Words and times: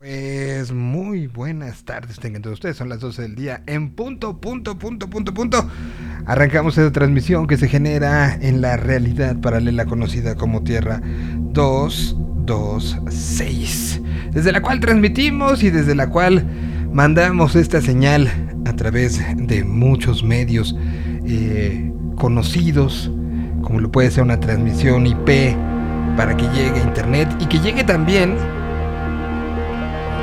Pues 0.00 0.72
muy 0.72 1.26
buenas 1.26 1.84
tardes 1.84 2.18
tengan 2.18 2.40
todos 2.40 2.54
ustedes, 2.54 2.78
son 2.78 2.88
las 2.88 3.00
12 3.00 3.20
del 3.20 3.34
día 3.34 3.62
en 3.66 3.90
punto, 3.90 4.40
punto, 4.40 4.78
punto, 4.78 5.10
punto, 5.10 5.34
punto. 5.34 5.68
Arrancamos 6.24 6.78
esta 6.78 6.90
transmisión 6.90 7.46
que 7.46 7.58
se 7.58 7.68
genera 7.68 8.34
en 8.34 8.62
la 8.62 8.78
realidad 8.78 9.38
paralela 9.42 9.84
conocida 9.84 10.36
como 10.36 10.62
Tierra 10.62 11.02
226, 11.52 14.00
desde 14.32 14.52
la 14.52 14.62
cual 14.62 14.80
transmitimos 14.80 15.62
y 15.62 15.68
desde 15.68 15.94
la 15.94 16.08
cual 16.08 16.46
mandamos 16.90 17.54
esta 17.54 17.82
señal 17.82 18.30
a 18.64 18.72
través 18.72 19.20
de 19.36 19.64
muchos 19.64 20.24
medios 20.24 20.74
eh, 21.26 21.92
conocidos, 22.16 23.12
como 23.60 23.80
lo 23.80 23.92
puede 23.92 24.10
ser 24.10 24.22
una 24.22 24.40
transmisión 24.40 25.06
IP, 25.06 25.54
para 26.16 26.34
que 26.38 26.46
llegue 26.54 26.80
a 26.80 26.84
internet 26.84 27.28
y 27.38 27.44
que 27.44 27.58
llegue 27.58 27.84
también 27.84 28.38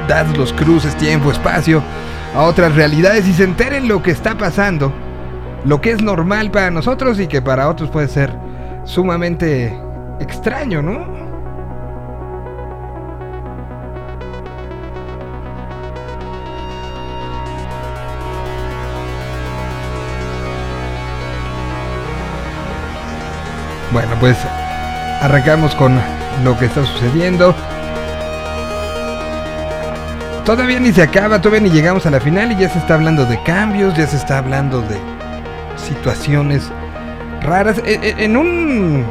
dados 0.07 0.37
los 0.37 0.53
cruces, 0.53 0.95
tiempo, 0.97 1.31
espacio, 1.31 1.81
a 2.35 2.43
otras 2.43 2.75
realidades 2.75 3.27
y 3.27 3.33
se 3.33 3.43
enteren 3.43 3.87
lo 3.87 4.01
que 4.01 4.11
está 4.11 4.37
pasando, 4.37 4.91
lo 5.65 5.81
que 5.81 5.91
es 5.91 6.01
normal 6.01 6.51
para 6.51 6.71
nosotros 6.71 7.19
y 7.19 7.27
que 7.27 7.41
para 7.41 7.69
otros 7.69 7.89
puede 7.89 8.07
ser 8.07 8.31
sumamente 8.85 9.77
extraño, 10.19 10.81
¿no? 10.81 11.17
Bueno, 23.91 24.11
pues 24.19 24.37
arrancamos 25.21 25.73
con 25.75 25.97
lo 26.43 26.57
que 26.59 26.65
está 26.65 26.85
sucediendo. 26.85 27.55
Todavía 30.47 30.79
ni 30.79 30.93
se 30.93 31.01
acaba, 31.01 31.41
todavía 31.41 31.67
ni 31.67 31.75
llegamos 31.75 32.05
a 32.05 32.09
la 32.09 32.21
final 32.21 32.53
y 32.53 32.55
ya 32.55 32.69
se 32.69 32.79
está 32.79 32.93
hablando 32.93 33.25
de 33.25 33.37
cambios, 33.43 33.93
ya 33.97 34.07
se 34.07 34.15
está 34.15 34.37
hablando 34.37 34.79
de 34.79 34.95
situaciones 35.75 36.71
raras. 37.41 37.79
E, 37.79 37.99
e, 38.01 38.23
en 38.23 38.37
un 38.37 39.05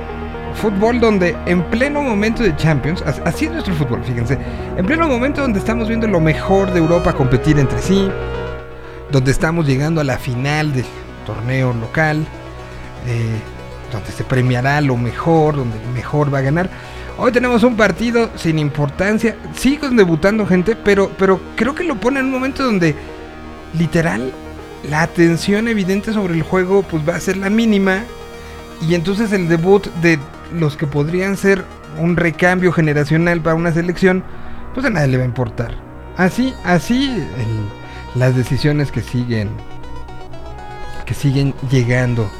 fútbol 0.55 0.98
donde 0.98 1.37
en 1.45 1.62
pleno 1.65 2.01
momento 2.01 2.43
de 2.43 2.56
Champions, 2.56 3.05
así 3.27 3.45
es 3.45 3.53
nuestro 3.53 3.75
fútbol, 3.75 4.03
fíjense, 4.03 4.39
en 4.78 4.87
pleno 4.87 5.09
momento 5.09 5.43
donde 5.43 5.59
estamos 5.59 5.89
viendo 5.89 6.06
lo 6.06 6.20
mejor 6.20 6.73
de 6.73 6.78
Europa 6.78 7.12
competir 7.12 7.59
entre 7.59 7.83
sí, 7.83 8.11
donde 9.11 9.31
estamos 9.31 9.67
llegando 9.67 10.00
a 10.00 10.05
la 10.05 10.17
final 10.17 10.73
del 10.73 10.87
torneo 11.27 11.75
local, 11.75 12.27
eh, 13.06 13.37
donde 13.93 14.11
se 14.11 14.25
premiará 14.25 14.81
lo 14.81 14.97
mejor, 14.97 15.56
donde 15.56 15.77
mejor 15.95 16.33
va 16.33 16.39
a 16.39 16.41
ganar 16.41 16.71
Hoy 17.19 17.33
tenemos 17.33 17.62
un 17.62 17.77
partido 17.77 18.31
sin 18.36 18.59
importancia. 18.59 19.36
Siguen 19.55 19.97
debutando 19.97 20.47
gente, 20.47 20.77
pero, 20.77 21.11
pero 21.19 21.41
creo 21.56 21.75
que 21.75 21.84
lo 21.84 21.98
pone 21.98 22.20
en 22.20 22.27
un 22.27 22.33
momento 22.33 22.62
donde 22.62 22.95
literal 23.78 24.33
la 24.91 25.03
atención 25.03 25.67
evidente 25.67 26.12
sobre 26.12 26.34
el 26.34 26.42
juego 26.42 26.83
pues 26.83 27.09
va 27.09 27.17
a 27.17 27.20
ser 27.20 27.39
la 27.39 27.48
mínima. 27.48 28.05
Y 28.87 28.94
entonces 28.94 29.33
el 29.33 29.48
debut 29.48 29.87
de 30.03 30.19
los 30.53 30.77
que 30.77 30.87
podrían 30.87 31.39
ser 31.39 31.64
un 31.98 32.17
recambio 32.17 32.70
generacional 32.70 33.41
para 33.41 33.56
una 33.56 33.72
selección, 33.72 34.22
pues 34.75 34.84
a 34.84 34.91
nadie 34.91 35.09
le 35.09 35.17
va 35.17 35.22
a 35.22 35.27
importar. 35.27 35.75
Así, 36.19 36.53
así 36.64 37.25
las 38.14 38.37
decisiones 38.37 38.92
que 38.92 39.00
siguen, 39.00 39.48
que 41.06 41.14
siguen 41.14 41.55
llegando 41.70 42.31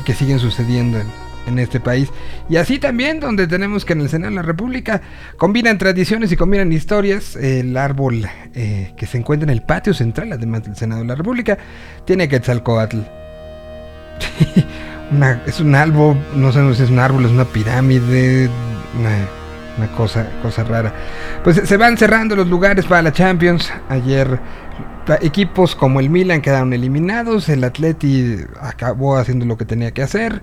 y 0.00 0.04
que 0.04 0.14
siguen 0.14 0.38
sucediendo 0.38 0.98
en, 0.98 1.25
en 1.46 1.58
este 1.58 1.80
país. 1.80 2.10
Y 2.48 2.56
así 2.56 2.78
también, 2.78 3.20
donde 3.20 3.46
tenemos 3.46 3.84
que 3.84 3.94
en 3.94 4.02
el 4.02 4.08
Senado 4.08 4.30
de 4.30 4.36
la 4.36 4.42
República 4.42 5.00
combinan 5.36 5.78
tradiciones 5.78 6.30
y 6.32 6.36
combinan 6.36 6.72
historias. 6.72 7.36
El 7.36 7.76
árbol 7.76 8.26
eh, 8.54 8.92
que 8.96 9.06
se 9.06 9.18
encuentra 9.18 9.44
en 9.44 9.50
el 9.50 9.62
patio 9.62 9.94
central, 9.94 10.32
además 10.32 10.64
del 10.64 10.76
Senado 10.76 11.02
de 11.02 11.08
la 11.08 11.14
República, 11.14 11.58
tiene 12.04 12.28
Quetzalcoatl. 12.28 12.98
una, 15.12 15.42
es 15.46 15.60
un 15.60 15.74
árbol, 15.74 16.18
no 16.34 16.52
sé 16.52 16.74
si 16.74 16.82
es 16.82 16.90
un 16.90 16.98
árbol, 16.98 17.24
es 17.24 17.30
una 17.30 17.44
pirámide, 17.44 18.50
una, 18.98 19.88
cosa, 19.96 20.26
cosa 20.42 20.64
rara. 20.64 20.92
Pues 21.44 21.62
se 21.64 21.76
van 21.76 21.96
cerrando 21.96 22.34
los 22.34 22.48
lugares 22.48 22.86
para 22.86 23.02
la 23.02 23.12
Champions. 23.12 23.72
Ayer 23.88 24.40
equipos 25.20 25.76
como 25.76 26.00
el 26.00 26.10
Milan 26.10 26.40
quedaron 26.40 26.72
eliminados, 26.72 27.48
el 27.48 27.62
Atleti 27.62 28.38
acabó 28.60 29.16
haciendo 29.16 29.46
lo 29.46 29.56
que 29.56 29.64
tenía 29.64 29.92
que 29.92 30.02
hacer. 30.02 30.42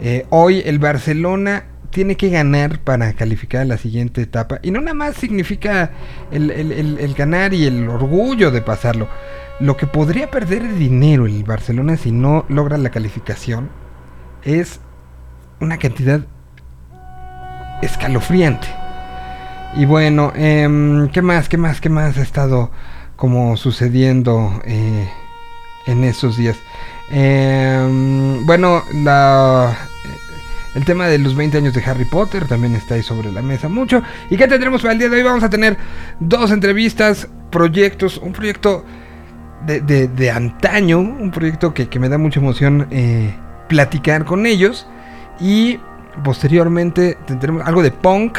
Eh, 0.00 0.26
hoy 0.30 0.62
el 0.64 0.78
Barcelona 0.78 1.64
tiene 1.90 2.16
que 2.16 2.28
ganar 2.28 2.80
para 2.80 3.14
calificar 3.14 3.62
a 3.62 3.64
la 3.64 3.78
siguiente 3.78 4.20
etapa. 4.20 4.58
Y 4.62 4.70
no 4.70 4.80
nada 4.80 4.94
más 4.94 5.16
significa 5.16 5.92
el, 6.30 7.14
ganar 7.16 7.54
y 7.54 7.66
el 7.66 7.88
orgullo 7.88 8.50
de 8.50 8.60
pasarlo. 8.60 9.08
Lo 9.60 9.76
que 9.78 9.86
podría 9.86 10.30
perder 10.30 10.62
de 10.62 10.74
dinero 10.74 11.26
el 11.26 11.42
Barcelona 11.44 11.96
si 11.96 12.12
no 12.12 12.44
logra 12.48 12.76
la 12.76 12.90
calificación 12.90 13.70
es 14.44 14.80
una 15.60 15.78
cantidad 15.78 16.20
escalofriante. 17.80 18.68
Y 19.74 19.86
bueno, 19.86 20.32
em, 20.36 21.08
¿qué 21.08 21.22
más? 21.22 21.48
¿Qué 21.48 21.56
más? 21.56 21.80
¿Qué 21.80 21.88
más 21.88 22.18
ha 22.18 22.22
estado 22.22 22.70
como 23.16 23.56
sucediendo 23.56 24.60
eh, 24.66 25.08
en 25.86 26.04
esos 26.04 26.36
días? 26.36 26.56
Eh, 27.10 28.40
bueno, 28.44 28.82
la, 28.92 29.76
el 30.74 30.84
tema 30.84 31.06
de 31.06 31.18
los 31.18 31.34
20 31.34 31.58
años 31.58 31.74
de 31.74 31.82
Harry 31.84 32.04
Potter 32.04 32.46
también 32.46 32.74
está 32.74 32.94
ahí 32.94 33.02
sobre 33.02 33.32
la 33.32 33.42
mesa 33.42 33.68
mucho. 33.68 34.02
¿Y 34.30 34.36
qué 34.36 34.46
tendremos 34.48 34.82
para 34.82 34.92
el 34.92 34.98
día 34.98 35.08
de 35.08 35.16
hoy? 35.16 35.22
Vamos 35.22 35.42
a 35.42 35.50
tener 35.50 35.76
dos 36.20 36.50
entrevistas, 36.50 37.28
proyectos, 37.50 38.18
un 38.18 38.32
proyecto 38.32 38.84
de, 39.64 39.80
de, 39.80 40.30
antaño, 40.30 40.98
un 40.98 41.30
proyecto 41.30 41.72
que, 41.72 41.88
que, 41.88 41.98
me 41.98 42.08
da 42.08 42.18
mucha 42.18 42.40
emoción 42.40 42.86
eh, 42.90 43.34
platicar 43.68 44.24
con 44.24 44.46
ellos. 44.46 44.86
Y 45.40 45.78
posteriormente 46.24 47.16
tendremos 47.26 47.66
algo 47.66 47.82
de 47.82 47.90
punk. 47.90 48.38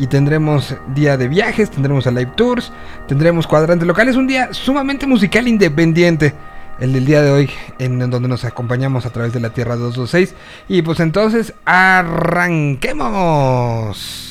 Y 0.00 0.06
tendremos 0.06 0.76
día 0.94 1.16
de 1.16 1.26
viajes, 1.26 1.72
tendremos 1.72 2.06
a 2.06 2.12
live 2.12 2.30
tours, 2.36 2.72
tendremos 3.08 3.48
cuadrantes 3.48 3.84
locales, 3.84 4.14
un 4.14 4.28
día 4.28 4.50
sumamente 4.52 5.08
musical 5.08 5.48
independiente 5.48 6.34
el 6.80 6.92
del 6.92 7.04
día 7.04 7.22
de 7.22 7.30
hoy, 7.30 7.48
en 7.78 8.10
donde 8.10 8.28
nos 8.28 8.44
acompañamos 8.44 9.06
a 9.06 9.10
través 9.10 9.32
de 9.32 9.38
la 9.40 9.50
Tierra 9.50 9.76
226. 9.76 10.34
Y 10.68 10.82
pues 10.82 11.00
entonces, 11.00 11.54
arranquemos. 11.64 14.27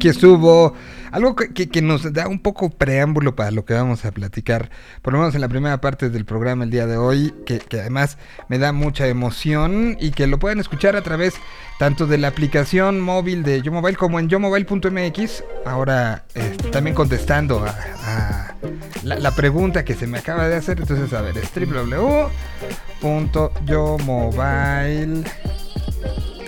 Aquí 0.00 0.08
estuvo. 0.08 0.72
Algo 1.12 1.34
que, 1.36 1.68
que- 1.68 1.82
nos 1.82 2.10
da 2.12 2.26
un 2.28 2.40
poco 2.40 2.70
preámbulo 2.70 3.34
para 3.36 3.50
lo 3.50 3.64
que 3.64 3.74
vamos 3.74 4.04
a 4.04 4.12
platicar, 4.12 4.70
por 5.02 5.12
lo 5.12 5.18
menos 5.18 5.34
en 5.34 5.40
la 5.40 5.48
primera 5.48 5.80
parte 5.80 6.08
del 6.08 6.24
programa 6.24 6.62
el 6.64 6.70
día 6.70 6.86
de 6.86 6.96
hoy, 6.96 7.34
que, 7.44 7.58
que 7.58 7.80
además 7.80 8.16
me 8.48 8.58
da 8.58 8.72
mucha 8.72 9.08
emoción 9.08 9.96
y 10.00 10.12
que 10.12 10.26
lo 10.28 10.38
pueden 10.38 10.60
escuchar 10.60 10.94
a 10.96 11.02
través 11.02 11.34
tanto 11.80 12.06
de 12.06 12.16
la 12.16 12.28
aplicación 12.28 13.00
móvil 13.00 13.42
de 13.42 13.60
Yo 13.60 13.72
Mobile 13.72 13.96
como 13.96 14.20
en 14.20 14.28
yomobile.mx. 14.28 15.44
Ahora 15.66 16.24
eh, 16.34 16.56
también 16.70 16.94
contestando 16.94 17.64
a, 17.66 18.54
la, 19.02 19.18
la 19.18 19.34
pregunta 19.34 19.84
que 19.84 19.94
se 19.96 20.06
me 20.06 20.18
acaba 20.18 20.48
de 20.48 20.56
hacer. 20.56 20.78
Entonces, 20.80 21.12
a 21.12 21.22
ver, 21.22 21.36
es 21.38 21.50
www.yomobile 23.02 25.24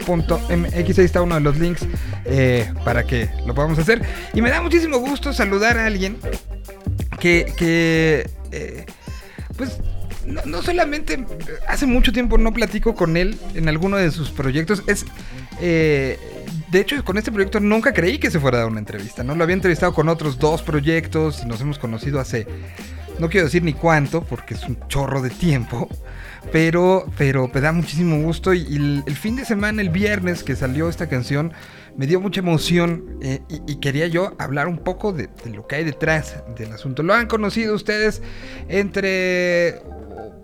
punto 0.07 0.41
MX, 0.51 0.99
ahí 0.99 1.05
está 1.05 1.23
uno 1.23 1.37
de 1.37 1.41
los 1.43 1.57
links 1.59 1.87
eh, 2.35 2.73
para 2.85 3.07
que 3.07 3.29
lo 3.47 3.55
podamos 3.55 3.79
hacer. 3.79 4.03
Y 4.33 4.41
me 4.41 4.49
da 4.49 4.63
muchísimo 4.63 4.99
gusto 4.99 5.35
saludar 5.35 5.77
a 5.77 5.87
alguien 5.87 6.17
que, 7.21 7.53
que 7.59 8.27
eh, 8.51 8.87
pues, 9.57 9.79
no, 10.27 10.41
no 10.47 10.63
solamente 10.63 11.27
hace 11.69 11.85
mucho 11.85 12.11
tiempo 12.11 12.39
no 12.39 12.53
platico 12.53 12.95
con 12.95 13.19
él 13.19 13.39
en 13.55 13.69
alguno 13.69 13.99
de 13.99 14.11
sus 14.11 14.31
proyectos, 14.31 14.83
es... 14.87 15.05
eh, 15.61 16.19
de 16.71 16.81
hecho, 16.81 17.05
con 17.05 17.19
este 17.19 17.31
proyecto 17.31 17.61
nunca 17.61 17.93
creí 17.93 18.19
que 18.19 18.31
se 18.31 18.41
fuera 18.41 18.57
a 18.57 18.61
dar 18.63 18.71
una 18.71 18.81
entrevista, 18.81 19.23
¿no? 19.23 19.35
Lo 19.35 19.45
había 19.45 19.53
entrevistado 19.53 19.93
con 19.93 20.09
otros 20.09 20.39
dos 20.39 20.63
proyectos 20.63 21.45
nos 21.45 21.61
hemos 21.61 21.79
conocido 21.79 22.19
hace, 22.19 22.47
no 23.19 23.29
quiero 23.29 23.47
decir 23.47 23.63
ni 23.63 23.73
cuánto, 23.73 24.23
porque 24.23 24.55
es 24.55 24.65
un 24.65 24.79
chorro 24.89 25.23
de 25.23 25.31
tiempo, 25.31 25.89
pero, 26.51 27.07
pero 27.17 27.51
me 27.53 27.61
da 27.61 27.73
muchísimo 27.73 28.21
gusto. 28.23 28.53
Y, 28.55 29.03
el, 29.07 29.17
fin 29.17 29.37
de 29.37 29.45
semana, 29.45 29.83
el 29.83 29.91
viernes 29.91 30.43
que 30.43 30.57
salió 30.57 30.89
esta 30.89 31.09
canción, 31.09 31.53
me 31.97 32.07
dio 32.07 32.21
mucha 32.21 32.41
emoción 32.41 33.19
eh, 33.23 33.41
y, 33.49 33.73
y 33.73 33.77
quería 33.77 34.07
yo 34.07 34.35
hablar 34.39 34.67
un 34.67 34.79
poco 34.79 35.13
de, 35.13 35.29
de 35.45 35.51
lo 35.51 35.67
que 35.67 35.77
hay 35.77 35.85
detrás 35.85 36.43
del 36.57 36.73
asunto. 36.73 37.03
Lo 37.03 37.15
han 37.15 37.27
conocido 37.27 37.75
ustedes 37.75 38.23
entre 38.69 39.83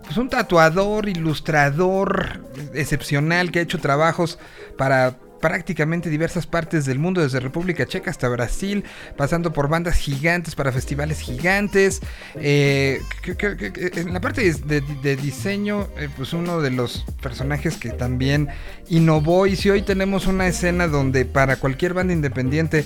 pues, 0.03 0.17
un 0.17 0.29
tatuador, 0.29 1.09
ilustrador 1.09 2.43
excepcional 2.73 3.51
que 3.51 3.59
ha 3.59 3.61
hecho 3.61 3.79
trabajos 3.79 4.39
para 4.77 5.17
prácticamente 5.39 6.09
diversas 6.09 6.47
partes 6.47 6.85
del 6.85 6.99
mundo, 6.99 7.21
desde 7.21 7.39
República 7.39 7.85
Checa 7.85 8.11
hasta 8.11 8.27
Brasil, 8.29 8.83
pasando 9.17 9.53
por 9.53 9.67
bandas 9.69 9.95
gigantes 9.95 10.55
para 10.55 10.71
festivales 10.71 11.19
gigantes. 11.19 12.01
Eh, 12.35 13.01
en 13.25 14.13
la 14.13 14.21
parte 14.21 14.53
de 14.53 15.15
diseño, 15.15 15.87
eh, 15.97 16.09
pues 16.15 16.33
uno 16.33 16.61
de 16.61 16.71
los 16.71 17.05
personajes 17.21 17.77
que 17.77 17.89
también 17.89 18.49
innovó 18.89 19.47
y 19.47 19.55
si 19.55 19.69
hoy 19.69 19.81
tenemos 19.81 20.27
una 20.27 20.47
escena 20.47 20.87
donde 20.87 21.25
para 21.25 21.57
cualquier 21.57 21.93
banda 21.93 22.13
independiente 22.13 22.85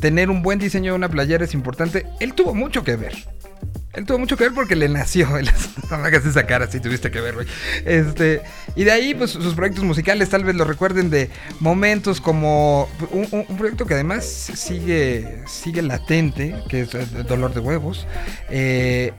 tener 0.00 0.30
un 0.30 0.42
buen 0.42 0.58
diseño 0.58 0.92
de 0.92 0.96
una 0.96 1.08
playera 1.08 1.44
es 1.44 1.54
importante, 1.54 2.06
él 2.20 2.34
tuvo 2.34 2.54
mucho 2.54 2.84
que 2.84 2.96
ver. 2.96 3.14
Él 3.96 4.04
tuvo 4.04 4.18
mucho 4.18 4.36
que 4.36 4.44
ver 4.44 4.52
porque 4.52 4.76
le 4.76 4.88
nació. 4.88 5.28
No 5.90 5.98
me 5.98 6.08
hagas 6.08 6.26
esa 6.26 6.46
cara, 6.46 6.66
sí 6.66 6.80
tuviste 6.80 7.10
que 7.10 7.20
ver, 7.20 7.34
güey. 7.34 7.46
Este, 7.84 8.42
y 8.74 8.84
de 8.84 8.90
ahí, 8.90 9.14
pues 9.14 9.30
sus 9.30 9.54
proyectos 9.54 9.84
musicales 9.84 10.28
tal 10.28 10.44
vez 10.44 10.56
lo 10.56 10.64
recuerden 10.64 11.10
de 11.10 11.30
momentos 11.60 12.20
como 12.20 12.88
un, 13.10 13.46
proyecto 13.56 13.86
que 13.86 13.94
además 13.94 14.24
sigue, 14.24 15.42
sigue 15.46 15.82
latente, 15.82 16.56
que 16.68 16.80
es 16.80 16.90
Dolor 17.26 17.54
de 17.54 17.60
Huevos. 17.60 18.06
Eh, 18.50 19.12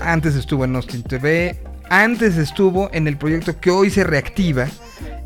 antes 0.00 0.34
estuvo 0.34 0.64
en 0.64 0.76
Austin 0.76 1.02
TV. 1.02 1.56
Antes 1.88 2.36
estuvo 2.36 2.90
en 2.92 3.06
el 3.06 3.16
proyecto 3.16 3.60
que 3.60 3.70
hoy 3.70 3.90
se 3.90 4.04
reactiva 4.04 4.66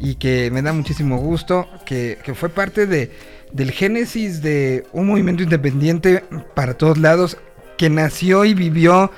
y 0.01 0.17
que 0.17 0.51
me 0.51 0.61
da 0.61 0.73
muchísimo 0.73 1.19
gusto, 1.19 1.67
que, 1.87 2.19
que 2.23 2.35
fue 2.35 2.49
parte 2.49 2.87
de, 2.87 3.11
del 3.53 3.71
génesis 3.71 4.43
de 4.43 4.85
un 4.93 5.07
movimiento 5.07 5.43
independiente 5.43 6.25
para 6.55 6.75
todos 6.75 6.99
lados, 6.99 7.39
que 7.79 7.89
nació 7.89 8.45
y 8.45 8.53
vivió 8.53 9.11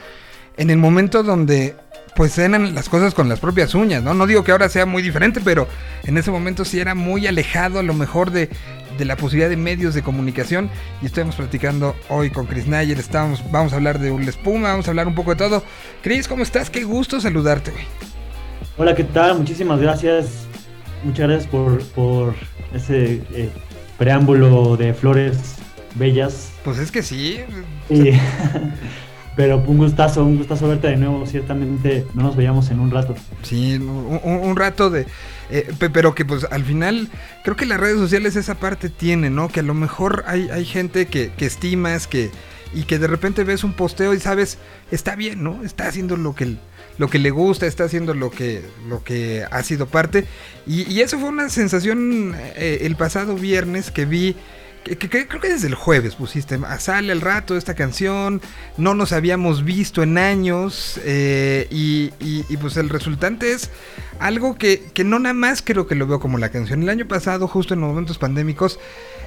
en 0.56 0.70
el 0.70 0.76
momento 0.76 1.24
donde 1.24 1.74
pues 2.14 2.36
eran 2.38 2.74
las 2.74 2.88
cosas 2.88 3.14
con 3.14 3.28
las 3.28 3.40
propias 3.40 3.74
uñas, 3.74 4.02
¿no? 4.02 4.14
No 4.14 4.26
digo 4.26 4.44
que 4.44 4.52
ahora 4.52 4.68
sea 4.68 4.84
muy 4.84 5.02
diferente, 5.02 5.40
pero 5.42 5.66
en 6.04 6.18
ese 6.18 6.30
momento 6.30 6.64
sí 6.64 6.78
era 6.78 6.94
muy 6.94 7.26
alejado 7.26 7.78
a 7.78 7.82
lo 7.82 7.94
mejor 7.94 8.30
de, 8.30 8.50
de 8.98 9.04
la 9.04 9.16
posibilidad 9.16 9.48
de 9.48 9.56
medios 9.56 9.94
de 9.94 10.02
comunicación. 10.02 10.70
Y 11.00 11.06
estamos 11.06 11.36
platicando 11.36 11.96
hoy 12.08 12.30
con 12.30 12.46
Chris 12.46 12.66
Nayer, 12.66 12.98
estamos, 12.98 13.42
vamos 13.50 13.72
a 13.72 13.76
hablar 13.76 13.98
de 13.98 14.10
un 14.10 14.22
espuma, 14.24 14.68
vamos 14.68 14.86
a 14.86 14.90
hablar 14.90 15.06
un 15.06 15.14
poco 15.14 15.30
de 15.30 15.36
todo. 15.36 15.64
Chris, 16.02 16.28
¿cómo 16.28 16.42
estás? 16.42 16.68
Qué 16.68 16.84
gusto 16.84 17.20
saludarte, 17.20 17.70
güey. 17.70 17.84
Hola, 18.76 18.94
¿qué 18.94 19.04
tal? 19.04 19.38
Muchísimas 19.38 19.80
gracias. 19.80 20.46
Muchas 21.04 21.28
gracias 21.28 21.50
por, 21.50 21.82
por 21.92 22.34
ese 22.74 23.22
eh, 23.32 23.48
preámbulo 23.96 24.76
de 24.76 24.92
flores 24.92 25.59
bellas. 25.94 26.50
Pues 26.64 26.78
es 26.78 26.90
que 26.90 27.02
sí. 27.02 27.40
Y- 27.88 28.10
pero 29.36 29.58
un 29.66 29.78
gustazo, 29.78 30.24
un 30.24 30.36
gustazo 30.36 30.68
verte 30.68 30.88
de 30.88 30.96
nuevo. 30.96 31.24
Ciertamente 31.26 32.04
no 32.14 32.22
nos 32.24 32.36
veíamos 32.36 32.70
en 32.70 32.80
un 32.80 32.90
rato. 32.90 33.14
Sí, 33.42 33.76
un, 33.76 34.56
rato 34.56 34.90
de... 34.90 35.06
eh, 35.50 35.70
pe- 35.78 35.90
pero 35.90 36.14
que 36.14 36.24
pues 36.24 36.46
al 36.50 36.64
final 36.64 37.08
creo 37.44 37.56
que 37.56 37.66
las 37.66 37.80
redes 37.80 37.98
sociales 37.98 38.36
esa 38.36 38.56
parte 38.56 38.88
tienen, 38.90 39.34
¿no? 39.34 39.48
Que 39.48 39.60
a 39.60 39.64
lo 39.64 39.74
mejor 39.74 40.24
hay, 40.26 40.48
hay 40.50 40.64
gente 40.64 41.06
que, 41.06 41.30
que 41.36 41.46
estimas 41.46 42.06
que 42.06 42.30
y 42.72 42.84
que 42.84 42.98
de 43.00 43.08
repente 43.08 43.42
ves 43.42 43.64
un 43.64 43.72
posteo 43.72 44.14
y 44.14 44.20
sabes, 44.20 44.58
está 44.92 45.16
bien, 45.16 45.42
¿no? 45.42 45.64
Está 45.64 45.88
haciendo 45.88 46.16
lo 46.16 46.36
que, 46.36 46.54
lo 46.98 47.08
que 47.10 47.18
le 47.18 47.30
gusta, 47.30 47.66
está 47.66 47.82
haciendo 47.84 48.14
lo 48.14 48.30
que, 48.30 48.62
lo 48.88 49.02
que 49.02 49.44
ha 49.50 49.62
sido 49.64 49.86
parte. 49.86 50.24
Y, 50.68 50.82
y 50.92 51.00
eso 51.00 51.18
fue 51.18 51.30
una 51.30 51.48
sensación 51.48 52.32
eh, 52.56 52.80
el 52.82 52.94
pasado 52.96 53.34
viernes 53.36 53.90
que 53.90 54.04
vi... 54.04 54.36
Que, 54.84 54.96
creo 54.98 55.40
que 55.40 55.48
desde 55.50 55.68
el 55.68 55.74
jueves 55.74 56.14
pusiste, 56.14 56.58
"Ah, 56.66 56.78
sale 56.80 57.12
al 57.12 57.20
rato 57.20 57.54
esta 57.56 57.74
canción, 57.74 58.40
no 58.78 58.94
nos 58.94 59.12
habíamos 59.12 59.62
visto 59.62 60.02
en 60.02 60.16
años 60.16 60.98
eh, 61.04 61.66
y, 61.70 62.12
y- 62.18 62.56
pues 62.56 62.76
el 62.78 62.88
resultante 62.88 63.52
es 63.52 63.70
algo 64.20 64.56
que, 64.56 64.90
que 64.94 65.04
no 65.04 65.18
nada 65.18 65.34
más 65.34 65.60
creo 65.62 65.86
que 65.86 65.94
lo 65.94 66.06
veo 66.06 66.18
como 66.18 66.38
la 66.38 66.48
canción. 66.48 66.82
El 66.82 66.88
año 66.88 67.06
pasado, 67.06 67.46
justo 67.46 67.74
en 67.74 67.80
los 67.80 67.90
momentos 67.90 68.16
pandémicos, 68.16 68.78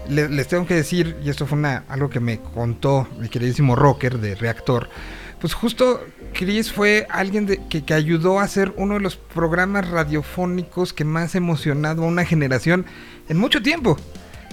le- 0.10 0.27
les 0.27 0.48
tengo 0.48 0.65
que 0.65 0.74
decir, 0.74 1.15
y 1.24 1.29
esto 1.29 1.45
fue 1.45 1.57
una, 1.60 1.83
algo 1.88 2.10
que 2.10 2.19
me 2.19 2.39
contó 2.39 3.07
mi 3.19 3.29
queridísimo 3.29 3.75
rocker 3.75 4.17
de 4.17 4.33
Reactor, 4.36 4.89
pues 5.39 5.53
justo 5.53 6.03
Chris 6.33 6.72
fue 6.72 7.05
alguien 7.12 7.45
de- 7.45 7.62
que, 7.69 7.83
que 7.86 7.93
ayudó 7.93 8.39
a 8.39 8.43
hacer 8.43 8.74
uno 8.75 8.95
de 8.95 9.01
los 9.01 9.17
programas 9.17 9.88
radiofónicos 9.89 10.93
que 10.93 11.05
más 11.05 11.36
emocionado 11.36 12.03
a 12.03 12.07
una 12.07 12.25
generación 12.25 12.86
en 13.29 13.38
mucho 13.38 13.62
tiempo 13.62 13.98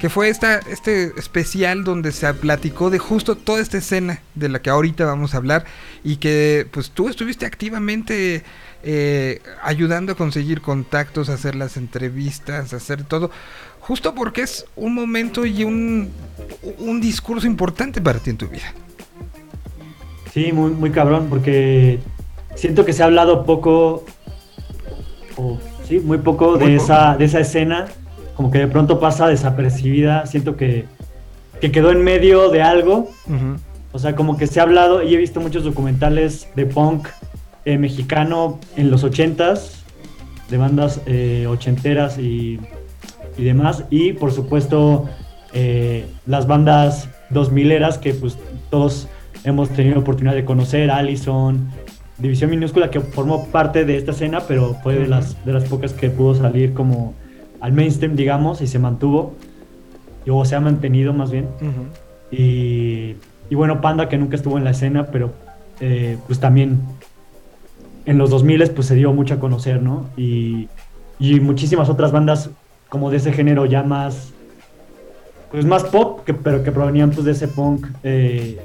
que 0.01 0.09
fue 0.09 0.31
esta, 0.31 0.59
este 0.59 1.13
especial 1.19 1.85
donde 1.85 2.11
se 2.13 2.33
platicó 2.33 2.89
de 2.89 2.99
justo 2.99 3.37
toda 3.37 3.61
esta 3.61 3.79
escena 3.79 4.21
de 4.35 4.49
la 4.49 4.63
que 4.63 4.71
ahorita 4.71 5.05
vamos 5.05 5.35
a 5.35 5.37
hablar 5.37 5.67
y 6.03 6.17
que 6.17 6.67
pues 6.71 6.91
tú 6.91 7.09
estuviste 7.09 7.45
activamente 7.45 8.43
eh, 8.83 9.43
ayudando 9.63 10.13
a 10.13 10.15
conseguir 10.15 10.63
contactos, 10.63 11.29
hacer 11.29 11.55
las 11.55 11.77
entrevistas, 11.77 12.73
hacer 12.73 13.05
todo, 13.05 13.31
justo 13.81 14.15
porque 14.15 14.41
es 14.41 14.65
un 14.75 14.95
momento 14.95 15.45
y 15.45 15.65
un, 15.65 16.11
un 16.79 17.01
discurso 17.03 17.47
importante 17.47 18.01
para 18.01 18.19
ti 18.21 18.31
en 18.31 18.39
tu 18.39 18.49
vida. 18.49 18.73
Sí, 20.33 20.51
muy, 20.53 20.71
muy 20.71 20.91
cabrón, 20.93 21.27
porque 21.29 21.99
siento 22.55 22.87
que 22.87 22.95
se 22.95 23.03
ha 23.03 23.07
hablado 23.07 23.45
poco, 23.45 24.07
o 25.37 25.59
sí, 25.87 25.99
muy 25.99 26.19
poco 26.19 26.53
Muy 26.53 26.71
de, 26.71 26.77
poco. 26.79 26.85
Esa, 26.85 27.17
de 27.19 27.25
esa 27.27 27.41
escena, 27.41 27.87
como 28.41 28.51
que 28.51 28.61
de 28.61 28.69
pronto 28.69 28.99
pasa 28.99 29.29
desapercibida, 29.29 30.25
siento 30.25 30.57
que, 30.57 30.87
que 31.61 31.71
quedó 31.71 31.91
en 31.91 32.03
medio 32.03 32.49
de 32.49 32.63
algo, 32.63 33.11
o 33.93 33.99
sea, 33.99 34.17
como 34.17 34.39
que 34.39 34.47
se 34.47 34.61
ha 34.61 34.63
hablado, 34.63 35.03
y 35.03 35.13
he 35.13 35.19
visto 35.19 35.43
muchos 35.43 35.63
documentales 35.63 36.49
de 36.57 36.65
punk 36.65 37.07
eh, 37.67 37.77
mexicano 37.77 38.59
en 38.79 38.91
los 38.91 39.05
ochentas, 39.05 39.85
de 40.49 40.57
bandas 40.57 41.03
eh, 41.05 41.47
ochenteras 41.51 42.19
y, 42.19 42.59
y 43.37 43.45
demás, 43.45 43.85
y 43.91 44.15
por 44.15 44.33
supuesto 44.33 45.07
eh, 45.53 46.07
las 46.25 46.47
bandas 46.47 47.11
2000 47.29 47.73
eras 47.73 47.99
que 47.99 48.15
pues 48.15 48.39
todos 48.71 49.07
hemos 49.45 49.69
tenido 49.69 50.01
oportunidad 50.01 50.35
de 50.35 50.47
conocer, 50.47 50.91
Allison, 50.91 51.71
División 52.17 52.49
Minúscula 52.49 52.91
que 52.91 53.01
formó 53.01 53.49
parte 53.49 53.85
de 53.85 53.99
esta 53.99 54.13
escena, 54.13 54.41
pero 54.49 54.79
fue 54.83 54.95
de 54.95 55.09
las, 55.09 55.45
de 55.45 55.53
las 55.53 55.65
pocas 55.65 55.93
que 55.93 56.09
pudo 56.09 56.35
salir 56.35 56.73
como 56.73 57.13
al 57.61 57.73
mainstream, 57.73 58.17
digamos, 58.17 58.61
y 58.61 58.67
se 58.67 58.79
mantuvo, 58.79 59.35
o 60.29 60.45
se 60.45 60.55
ha 60.55 60.61
mantenido 60.61 61.13
más 61.13 61.31
bien. 61.31 61.47
Y, 62.31 63.17
y 63.49 63.55
bueno, 63.55 63.81
Panda 63.81 64.09
que 64.09 64.17
nunca 64.17 64.37
estuvo 64.37 64.59
en 64.59 64.65
la 64.65 64.71
escena, 64.71 65.07
pero 65.07 65.33
eh, 65.81 66.19
pues 66.27 66.39
también 66.39 66.81
en 68.07 68.19
los 68.19 68.31
2000 68.31 68.71
pues 68.71 68.87
se 68.87 68.95
dio 68.95 69.13
mucho 69.13 69.35
a 69.35 69.41
conocer, 69.41 69.83
¿no? 69.83 70.07
Y, 70.17 70.69
y 71.19 71.41
muchísimas 71.41 71.89
otras 71.89 72.13
bandas 72.13 72.51
como 72.89 73.11
de 73.11 73.19
ese 73.19 73.33
género 73.33 73.67
ya 73.67 73.83
más, 73.83 74.33
pues 75.51 75.65
más 75.65 75.85
pop, 75.85 76.25
que, 76.25 76.35
pero 76.35 76.63
que 76.63 76.73
provenían 76.73 77.11
pues 77.11 77.25
de 77.25 77.33
ese 77.33 77.49
punk 77.49 77.87
eh, 78.03 78.61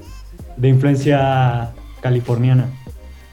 de 0.58 0.68
influencia 0.68 1.72
californiana. 2.02 2.68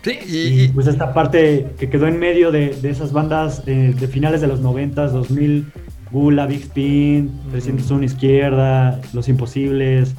Sí, 0.02 0.18
y, 0.26 0.37
Y 0.37 0.62
y- 0.64 0.68
pues 0.68 0.87
esta 0.87 1.14
parte 1.14 1.68
que 1.78 1.88
quedó 1.88 2.06
en 2.09 2.18
medio 2.18 2.50
de, 2.50 2.71
de 2.71 2.90
esas 2.90 3.12
bandas 3.12 3.64
de 3.64 3.92
finales 4.11 4.40
de 4.40 4.49
los 4.49 4.61
90, 4.61 5.09
2000, 5.09 5.73
Gula, 6.11 6.47
Big 6.47 6.62
Spin, 6.62 7.30
301 7.52 8.04
Izquierda, 8.04 9.00
Los 9.12 9.28
Imposibles, 9.28 10.14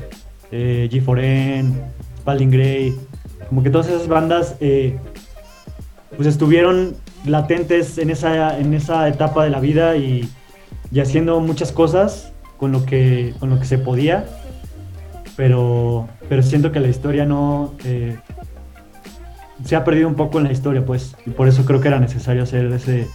eh, 0.52 0.90
G4N, 0.92 1.74
Spalding 2.20 2.50
Gray, 2.52 2.96
como 3.50 3.62
que 3.62 3.70
todas 3.70 3.88
esas 3.90 4.08
bandas 4.08 4.56
eh, 4.62 4.96
pues 6.16 6.28
estuvieron 6.28 6.96
latentes 7.26 7.98
en 7.98 8.10
esa, 8.10 8.58
en 8.60 8.74
esa 8.74 9.08
etapa 9.08 9.44
de 9.44 9.50
la 9.50 9.60
vida 9.60 9.98
y, 9.98 10.28
y 10.92 11.00
haciendo 11.00 11.40
muchas 11.42 11.72
cosas 11.72 12.32
con 12.58 12.72
lo 12.72 12.86
que, 12.86 13.34
con 13.40 13.50
lo 13.50 13.60
que 13.60 13.66
se 13.66 13.78
podía, 13.78 14.26
pero, 15.36 16.08
pero 16.30 16.42
siento 16.44 16.72
que 16.72 16.80
la 16.80 16.88
historia 16.88 17.26
no... 17.26 17.74
eh, 17.84 18.18
se 19.66 19.76
ha 19.76 19.84
perdido 19.84 20.08
un 20.08 20.16
poco 20.16 20.40
en 20.40 20.46
la 20.46 20.52
historia, 20.52 20.86
pues, 20.86 21.16
y 21.26 21.32
por 21.32 21.48
eso 21.48 21.66
creo 21.66 21.82
que 21.82 21.88
era 21.88 22.00
necesario 22.00 22.44
hacer 22.44 22.66
ese, 22.72 23.08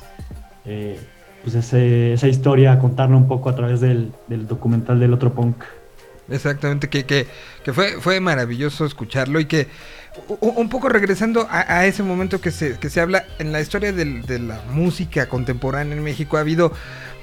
eh, 0.64 0.98
pues 1.42 1.54
ese, 1.54 2.14
esa 2.14 2.28
historia, 2.28 2.78
contarla 2.78 3.16
un 3.16 3.28
poco 3.28 3.48
a 3.48 3.54
través 3.54 3.80
del, 3.80 4.12
del 4.26 4.46
documental 4.46 5.00
del 5.00 5.12
otro 5.12 5.32
punk. 5.32 5.64
Exactamente, 6.30 6.88
que, 6.88 7.04
que, 7.04 7.26
que 7.64 7.72
fue, 7.72 8.00
fue 8.00 8.20
maravilloso 8.20 8.84
escucharlo 8.84 9.40
y 9.40 9.46
que 9.46 9.68
un 10.40 10.68
poco 10.68 10.88
regresando 10.88 11.46
a, 11.50 11.86
ese 11.86 12.02
momento 12.02 12.40
que 12.40 12.50
se, 12.50 12.78
que 12.78 12.90
se 12.90 13.00
habla 13.00 13.24
en 13.38 13.52
la 13.52 13.60
historia 13.60 13.92
de 13.92 14.38
la 14.38 14.60
música 14.70 15.28
contemporánea 15.28 15.96
en 15.96 16.02
México, 16.02 16.36
ha 16.36 16.40
habido 16.40 16.72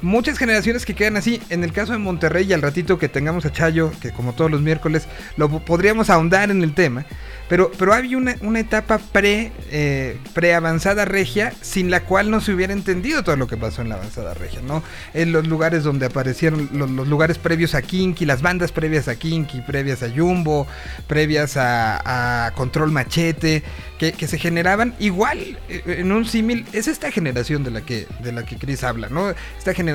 muchas 0.06 0.38
generaciones 0.38 0.86
que 0.86 0.94
quedan 0.94 1.18
así. 1.18 1.42
En 1.50 1.64
el 1.64 1.74
caso 1.74 1.92
de 1.92 1.98
Monterrey 1.98 2.46
y 2.48 2.54
al 2.54 2.62
ratito 2.62 2.98
que 2.98 3.10
tengamos 3.10 3.46
a 3.46 3.52
Chayo, 3.52 3.92
que 4.02 4.12
como 4.12 4.34
todos 4.34 4.50
los 4.52 4.62
miércoles 4.62 5.08
lo 5.38 5.50
po- 5.50 5.60
podríamos 5.60 6.10
ahondar 6.10 6.52
en 6.52 6.64
el 6.64 6.74
tema, 6.74 7.06
pero, 7.50 7.72
pero 7.78 7.94
había 7.94 8.18
una, 8.18 8.36
una 8.42 8.60
etapa 8.60 8.98
pre, 8.98 9.52
eh, 9.70 10.18
pre-avanzada 10.34 11.06
regia 11.06 11.54
sin 11.62 11.92
la 11.92 12.02
cual 12.02 12.32
no 12.32 12.42
se 12.42 12.52
hubiera 12.54 12.74
entendido 12.74 13.24
todo 13.24 13.36
lo 13.36 13.48
que 13.48 13.56
pasó 13.58 13.82
en 13.82 13.90
la 13.90 13.96
avanzada 13.96 14.34
regia, 14.34 14.62
¿no? 14.62 14.82
En 15.14 15.32
los 15.32 15.48
lugares 15.48 15.84
donde 15.84 16.08
aparecieron, 16.08 16.70
los, 16.74 16.90
lugares 16.90 17.38
previos 17.38 17.76
a 17.76 17.82
Kinky, 17.82 18.26
las 18.26 18.42
bandas 18.42 18.72
previas 18.72 19.08
a 19.08 19.16
Kinky, 19.16 19.62
previas 19.62 20.02
a 20.02 20.10
Jumbo, 20.10 20.66
previas 21.08 21.56
a, 21.58 22.46
a 22.48 22.52
Control 22.52 22.92
Machete, 22.92 23.64
que, 24.00 24.12
que 24.14 24.28
se 24.28 24.38
generaban 24.40 24.96
igual 25.00 25.38
eh, 25.70 25.84
en 25.86 26.12
un 26.12 26.26
símil. 26.26 26.66
Es 26.74 26.88
esta 26.88 27.12
generación 27.12 27.64
de 27.64 27.72
la 27.72 27.82
que, 27.82 28.08
de 28.24 28.32
la 28.32 28.44
que 28.44 28.58
Chris 28.58 28.84
habla, 28.84 29.08
¿no? 29.10 29.30
Esta 29.58 29.74
generación 29.74 29.95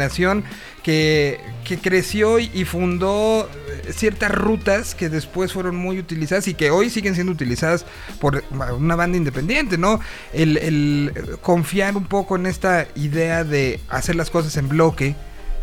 que, 0.83 1.41
creció 1.83 2.39
y, 2.39 2.65
fundó 2.65 3.49
eh, 3.87 3.93
ciertas 3.93 4.31
rutas 4.33 4.95
que 4.95 5.09
después 5.09 5.53
fueron 5.53 5.77
muy 5.77 5.99
utilizadas 5.99 6.49
y 6.49 6.55
que 6.55 6.71
hoy 6.71 6.91
siguen 6.91 7.15
siendo 7.15 7.33
utilizadas 7.33 7.85
por 8.21 8.43
una 8.79 8.97
banda 8.97 9.17
independiente, 9.19 9.79
¿no? 9.79 10.01
El, 10.33 10.57
el 10.57 11.13
confiar 11.43 11.97
un 11.97 12.07
poco 12.07 12.37
en 12.37 12.47
esta 12.47 12.87
idea 12.95 13.45
de 13.45 13.81
hacer 13.89 14.17
las 14.17 14.31
cosas 14.31 14.57
en 14.57 14.69
bloque, 14.69 15.15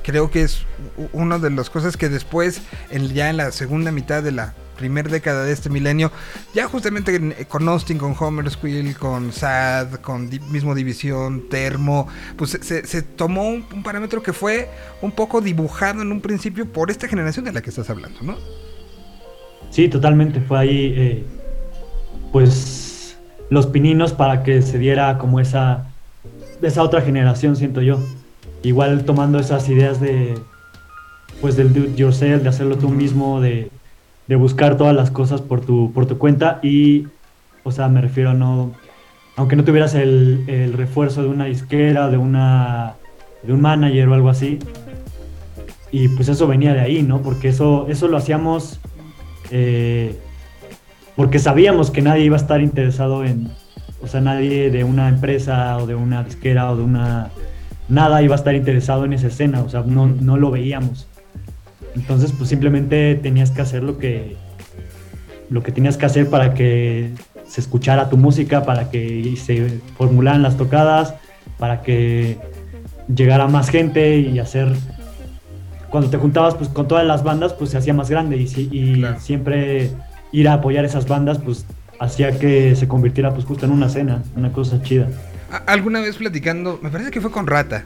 creo 0.04 0.32
que 0.32 0.44
es 0.44 0.60
una 1.12 1.38
de 1.40 1.50
las 1.50 1.70
cosas 1.70 1.98
que 1.98 2.08
después, 2.10 2.62
en- 2.90 3.14
ya 3.14 3.30
en 3.30 3.38
la 3.38 3.52
segunda 3.52 3.92
mitad 3.92 4.24
de 4.24 4.32
la 4.32 4.54
primera 4.78 5.10
década 5.10 5.44
de 5.44 5.52
este 5.52 5.70
milenio, 5.70 6.12
ya 6.54 6.68
justamente 6.68 7.16
en- 7.16 7.36
con 7.48 7.68
Austin, 7.68 7.98
con 7.98 8.16
Homer 8.18 8.50
Squill, 8.50 8.96
con 8.98 9.34
Sad, 9.34 9.96
con 9.96 10.30
mismo 10.52 10.76
División, 10.76 11.50
Termo, 11.50 12.08
pues 12.38 12.58
se, 12.62 13.02
tomó 13.02 13.50
un, 13.50 13.66
un 13.74 13.84
parámetro 13.84 14.22
que 14.24 14.34
fue 14.34 14.70
un 15.02 15.12
poco 15.12 15.42
dibujado 15.42 16.02
en 16.02 16.12
un 16.12 16.22
principio 16.22 16.66
por 16.66 16.92
esta 16.92 17.08
generación 17.08 17.46
de 17.46 17.52
la 17.54 17.62
que 17.62 17.70
estás 17.70 17.90
hablando, 17.90 18.20
¿no? 18.22 18.38
Sí, 19.70 19.90
totalmente, 19.90 20.40
fue 20.40 20.60
ahí, 20.60 20.94
eh, 20.96 21.26
pues, 22.32 23.18
los 23.50 23.68
pininos 23.68 24.14
para 24.14 24.44
que 24.44 24.62
se 24.62 24.78
diera 24.80 25.18
como 25.18 25.40
esa, 25.40 25.88
esa 26.62 26.84
otra 26.84 27.02
generación, 27.02 27.56
siento 27.56 27.82
yo. 27.82 28.00
Igual 28.64 29.06
tomando 29.06 29.40
esas 29.40 29.70
ideas 29.70 30.00
de, 30.02 30.38
pues, 31.42 31.56
del 31.56 31.74
do 31.74 31.82
it 31.82 31.96
yourself, 31.96 32.44
de 32.44 32.50
hacerlo 32.50 32.78
tú 32.78 32.90
mismo, 32.90 33.40
de, 33.42 33.70
de 34.28 34.36
buscar 34.36 34.78
todas 34.78 34.96
las 34.96 35.12
cosas 35.12 35.42
por 35.42 35.62
tu, 35.62 35.92
por 35.94 36.06
tu 36.06 36.18
cuenta 36.18 36.60
y, 36.62 37.08
o 37.64 37.72
sea, 37.72 37.88
me 37.88 38.02
refiero 38.02 38.32
a 38.32 38.34
no, 38.34 38.74
aunque 39.36 39.56
no 39.56 39.64
tuvieras 39.64 39.94
el, 39.96 40.44
el 40.48 40.74
refuerzo 40.74 41.24
de 41.24 41.30
una 41.30 41.46
disquera, 41.46 42.10
de 42.10 42.18
una, 42.18 42.96
de 43.44 43.54
un 43.54 43.62
manager 43.62 44.10
o 44.10 44.14
algo 44.14 44.30
así, 44.30 44.60
y 45.92 46.10
pues 46.10 46.28
eso 46.28 46.48
venía 46.48 46.74
de 46.74 46.82
ahí, 46.82 47.04
¿no? 47.04 47.22
Porque 47.22 47.50
eso, 47.50 47.88
eso 47.90 48.08
lo 48.08 48.18
hacíamos 48.18 48.80
eh, 49.52 50.18
porque 51.16 51.40
sabíamos 51.40 51.90
que 51.90 52.02
nadie 52.02 52.26
iba 52.26 52.36
a 52.38 52.40
estar 52.40 52.62
interesado 52.62 53.26
en, 53.26 53.50
o 54.02 54.08
sea, 54.08 54.22
nadie 54.22 54.70
de 54.70 54.84
una 54.84 55.10
empresa 55.10 55.78
o 55.78 55.88
de 55.88 55.96
una 55.96 56.24
disquera 56.24 56.72
o 56.72 56.78
de 56.78 56.84
una, 56.84 57.30
nada 57.90 58.22
iba 58.22 58.36
a 58.36 58.38
estar 58.38 58.54
interesado 58.54 59.04
en 59.06 59.14
esa 59.14 59.28
escena, 59.28 59.62
o 59.62 59.70
sea, 59.70 59.82
no, 59.82 60.08
no 60.08 60.38
lo 60.38 60.52
veíamos. 60.52 61.07
Entonces, 61.96 62.32
pues 62.32 62.50
simplemente 62.50 63.16
tenías 63.16 63.52
que 63.52 63.62
hacer 63.62 63.84
lo 63.84 63.98
que, 63.98 64.36
lo 65.50 65.64
que 65.64 65.72
tenías 65.72 65.98
que 65.98 66.06
hacer 66.06 66.30
para 66.30 66.54
que 66.54 67.12
se 67.48 67.62
escuchara 67.62 68.10
tu 68.10 68.18
música, 68.18 68.64
para 68.64 68.90
que 68.92 69.36
se 69.44 69.80
formularan 69.98 70.44
las 70.44 70.58
tocadas, 70.58 71.14
para 71.58 71.82
que 71.82 72.38
llegara 73.14 73.48
más 73.48 73.70
gente 73.70 74.18
y 74.20 74.38
hacer 74.40 74.74
cuando 75.90 76.10
te 76.10 76.18
juntabas 76.18 76.56
pues 76.56 76.68
con 76.70 76.88
todas 76.90 77.06
las 77.06 77.24
bandas 77.24 77.54
pues 77.54 77.70
se 77.70 77.78
hacía 77.78 77.94
más 77.94 78.10
grande 78.10 78.36
y, 78.36 78.48
si- 78.48 78.68
y 78.72 79.00
Claro. 79.00 79.20
siempre 79.22 79.90
ir 80.34 80.50
a 80.50 80.54
apoyar 80.56 80.84
esas 80.84 81.08
bandas 81.08 81.38
pues 81.40 81.66
hacía 82.00 82.38
que 82.38 82.76
se 82.76 82.88
convirtiera 82.90 83.34
pues 83.34 83.46
justo 83.46 83.66
en 83.66 83.72
una 83.72 83.88
cena, 83.88 84.22
una 84.36 84.52
cosa 84.52 84.82
chida. 84.84 85.08
Alguna 85.66 86.02
vez 86.02 86.18
platicando, 86.18 86.78
me 86.84 86.90
parece 86.90 87.10
que 87.10 87.22
fue 87.22 87.32
con 87.32 87.48
Rata, 87.48 87.86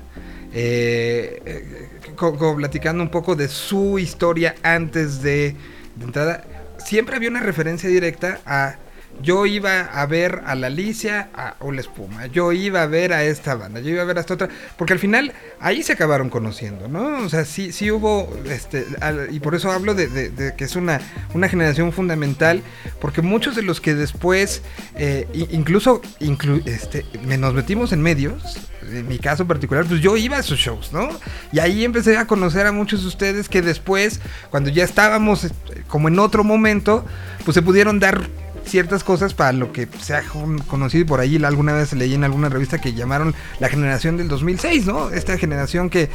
eh, 0.54 1.42
eh, 1.46 2.56
platicando 2.58 3.04
un 3.04 3.10
poco 3.10 3.36
de 3.36 3.48
su 3.48 4.00
historia 4.00 4.56
antes 4.64 5.22
de 5.22 5.56
entrada, 6.02 6.44
siempre 6.78 7.16
había 7.16 7.30
una 7.30 7.42
referencia 7.42 7.90
directa 7.90 8.40
a 8.46 8.76
yo 9.22 9.46
iba 9.46 9.82
a 9.82 10.06
ver 10.06 10.42
a 10.46 10.56
la 10.56 10.68
Alicia 10.68 11.30
a, 11.34 11.56
o 11.60 11.72
la 11.72 11.82
Espuma, 11.82 12.28
yo 12.28 12.52
iba 12.52 12.82
a 12.82 12.86
ver 12.88 13.14
a 13.14 13.24
esta 13.24 13.56
banda, 13.56 13.80
yo 13.80 13.90
iba 13.90 14.02
a 14.02 14.06
ver 14.06 14.18
a 14.18 14.22
esta 14.22 14.34
otra, 14.36 14.50
porque 14.78 14.94
al 14.94 15.00
final 15.00 15.34
ahí 15.60 15.84
se 15.84 15.94
acabaron 15.94 16.30
conociendo, 16.30 16.88
¿no? 16.88 17.24
O 17.24 17.30
sea, 17.30 17.46
sí, 17.46 17.72
sí 17.72 17.92
hubo, 17.92 18.34
este, 18.46 18.86
al- 19.02 19.28
y 19.34 19.40
por 19.40 19.56
eso 19.56 19.72
hablo 19.72 19.94
de, 19.96 20.54
que 20.58 20.64
es 20.64 20.76
una, 20.76 21.00
una 21.34 21.50
generación 21.50 21.92
fundamental, 21.92 22.64
porque 23.00 23.22
muchos 23.22 23.56
de 23.56 23.62
los 23.64 23.82
que 23.82 23.96
después, 23.96 24.62
eh, 24.96 25.28
incluso 25.52 26.02
inclu- 26.20 26.66
este, 26.68 27.06
nos 27.38 27.54
metimos 27.54 27.92
en 27.94 28.02
medios, 28.02 28.58
en 28.84 29.08
mi 29.08 29.20
caso 29.20 29.46
particular, 29.48 29.86
pues 29.86 30.02
yo 30.02 30.18
iba 30.18 30.38
a 30.38 30.44
sus 30.44 30.60
shows, 30.60 30.92
¿no? 30.92 31.08
Y 31.54 31.60
ahí 31.60 31.86
empecé 31.86 32.18
a 32.18 32.26
conocer 32.28 32.66
a 32.66 32.72
muchos 32.72 33.02
de 33.04 33.08
ustedes 33.08 33.48
que 33.48 33.62
después, 33.62 34.20
cuando 34.50 34.70
ya 34.70 34.84
estábamos 34.84 35.46
eh, 35.46 35.50
como 35.88 36.08
en 36.08 36.20
otro 36.20 36.44
momento, 36.44 37.06
pues 37.46 37.56
se 37.56 37.62
pudieron 37.62 38.00
dar 38.00 38.28
ciertas 38.66 39.04
cosas 39.04 39.34
para 39.34 39.52
lo 39.54 39.74
que 39.74 39.88
se 40.02 40.16
ha 40.16 40.22
con- 40.24 40.60
conocido 40.60 41.06
por 41.06 41.20
ahí 41.20 41.44
alguna 41.44 41.74
vez 41.74 41.94
leí 41.94 42.14
en 42.14 42.24
alguna 42.24 42.50
revista 42.50 42.80
que 42.80 42.94
llamaron 42.94 43.34
la 43.60 43.70
generación 43.70 44.18
del 44.18 44.28
2006, 44.28 44.86
¿no? 44.86 45.10
Esta 45.10 45.38
generación 45.38 45.90
que 45.90 46.10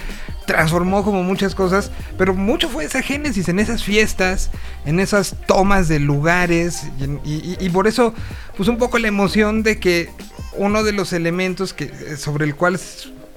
transformó 0.46 1.02
como 1.04 1.22
muchas 1.22 1.54
cosas, 1.54 1.90
pero 2.16 2.34
mucho 2.34 2.68
fue 2.68 2.84
esa 2.84 3.02
génesis 3.02 3.48
en 3.48 3.58
esas 3.58 3.82
fiestas, 3.82 4.50
en 4.84 5.00
esas 5.00 5.36
tomas 5.46 5.88
de 5.88 5.98
lugares 6.00 6.84
y, 7.24 7.68
por 7.70 7.86
eso 7.86 8.14
pues 8.56 8.68
un 8.68 8.78
poco 8.78 8.98
la 8.98 9.08
emoción 9.08 9.62
de 9.62 9.78
que 9.78 10.08
uno 10.54 10.82
de 10.84 10.92
los 10.92 11.12
elementos 11.12 11.72
que 11.74 12.16
sobre 12.16 12.44
el 12.46 12.54
cual 12.54 12.78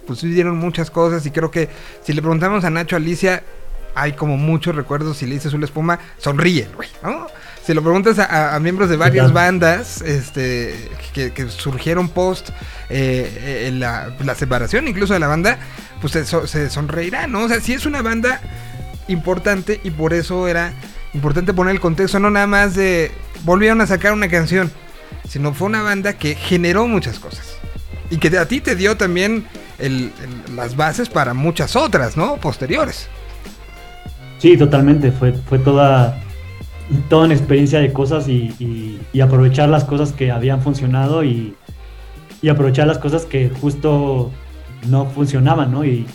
pues 0.08 0.20
sucedieron 0.20 0.58
muchas 0.58 0.90
cosas 0.90 1.26
y 1.26 1.32
creo 1.32 1.52
que 1.52 1.70
si 2.04 2.14
le 2.14 2.22
preguntamos 2.22 2.64
a 2.64 2.70
Nacho 2.70 2.96
Alicia 2.96 3.44
hay 4.02 4.14
como 4.14 4.38
muchos 4.38 4.76
recuerdos 4.76 5.18
si 5.18 5.26
le 5.26 5.34
dices 5.36 5.54
una 5.54 5.66
espuma 5.66 6.00
sonríe 6.18 6.68
güey 6.76 6.90
¿no? 7.04 7.28
si 7.66 7.74
lo 7.74 7.82
preguntas 7.84 8.18
a, 8.20 8.58
miembros 8.60 8.90
de 8.90 8.96
varias 8.98 9.32
bandas 9.34 10.02
este 10.02 10.90
que, 11.14 11.32
que 11.34 11.50
surgieron 11.50 12.10
post 12.10 12.50
eh, 12.90 13.66
eh, 13.68 13.72
la, 13.74 14.16
la 14.24 14.36
separación 14.36 14.88
incluso 14.88 15.14
de 15.14 15.20
la 15.20 15.28
banda 15.28 15.60
pues 16.02 16.14
se, 16.14 16.26
se 16.26 16.70
sonreirá 16.70 17.28
no 17.28 17.44
o 17.44 17.48
sea 17.48 17.60
sí 17.60 17.74
es 17.74 17.86
una 17.86 18.02
banda 18.02 18.42
importante 19.08 19.80
y 19.84 19.92
por 19.92 20.14
eso 20.14 20.48
era 20.48 20.74
importante 21.14 21.54
poner 21.54 21.74
el 21.76 21.82
contexto 21.82 22.20
no 22.20 22.30
nada 22.30 22.48
más 22.48 22.76
de 22.76 23.12
volvieron 23.44 23.82
a 23.82 23.88
sacar 23.88 24.14
una 24.14 24.28
canción 24.30 24.72
sino 25.28 25.54
fue 25.54 25.68
una 25.68 25.82
banda 25.82 26.14
que 26.14 26.36
generó 26.36 26.88
muchas 26.88 27.20
cosas 27.20 27.56
y 28.10 28.18
que 28.18 28.36
a 28.38 28.48
ti 28.48 28.62
te 28.62 28.76
dio 28.76 28.98
también 28.98 29.46
el- 29.78 30.12
el- 30.48 30.56
las 30.56 30.76
bases 30.76 31.10
para 31.10 31.34
muchas 31.36 31.76
otras, 31.76 32.18
¿no? 32.18 32.38
Posteriores. 32.38 33.08
Sí, 34.40 34.58
totalmente. 34.58 35.12
Fue, 35.12 35.34
fue 35.34 35.60
toda, 35.60 36.20
toda 37.10 37.26
una 37.26 37.34
experiencia 37.36 37.80
de 37.80 37.94
cosas 37.94 38.28
y, 38.28 38.54
y- 38.60 39.00
y 39.14 39.22
aprovechar 39.22 39.70
las 39.70 39.84
cosas 39.84 40.12
que 40.14 40.32
habían 40.32 40.62
funcionado 40.62 41.24
y, 41.24 41.54
y 42.42 42.50
aprovechar 42.50 42.88
las 42.88 42.98
cosas 42.98 43.26
que 43.26 43.50
justo 43.50 44.32
no 44.88 45.06
funcionaban, 45.08 45.72
¿no? 45.72 45.84
Y 45.86 46.06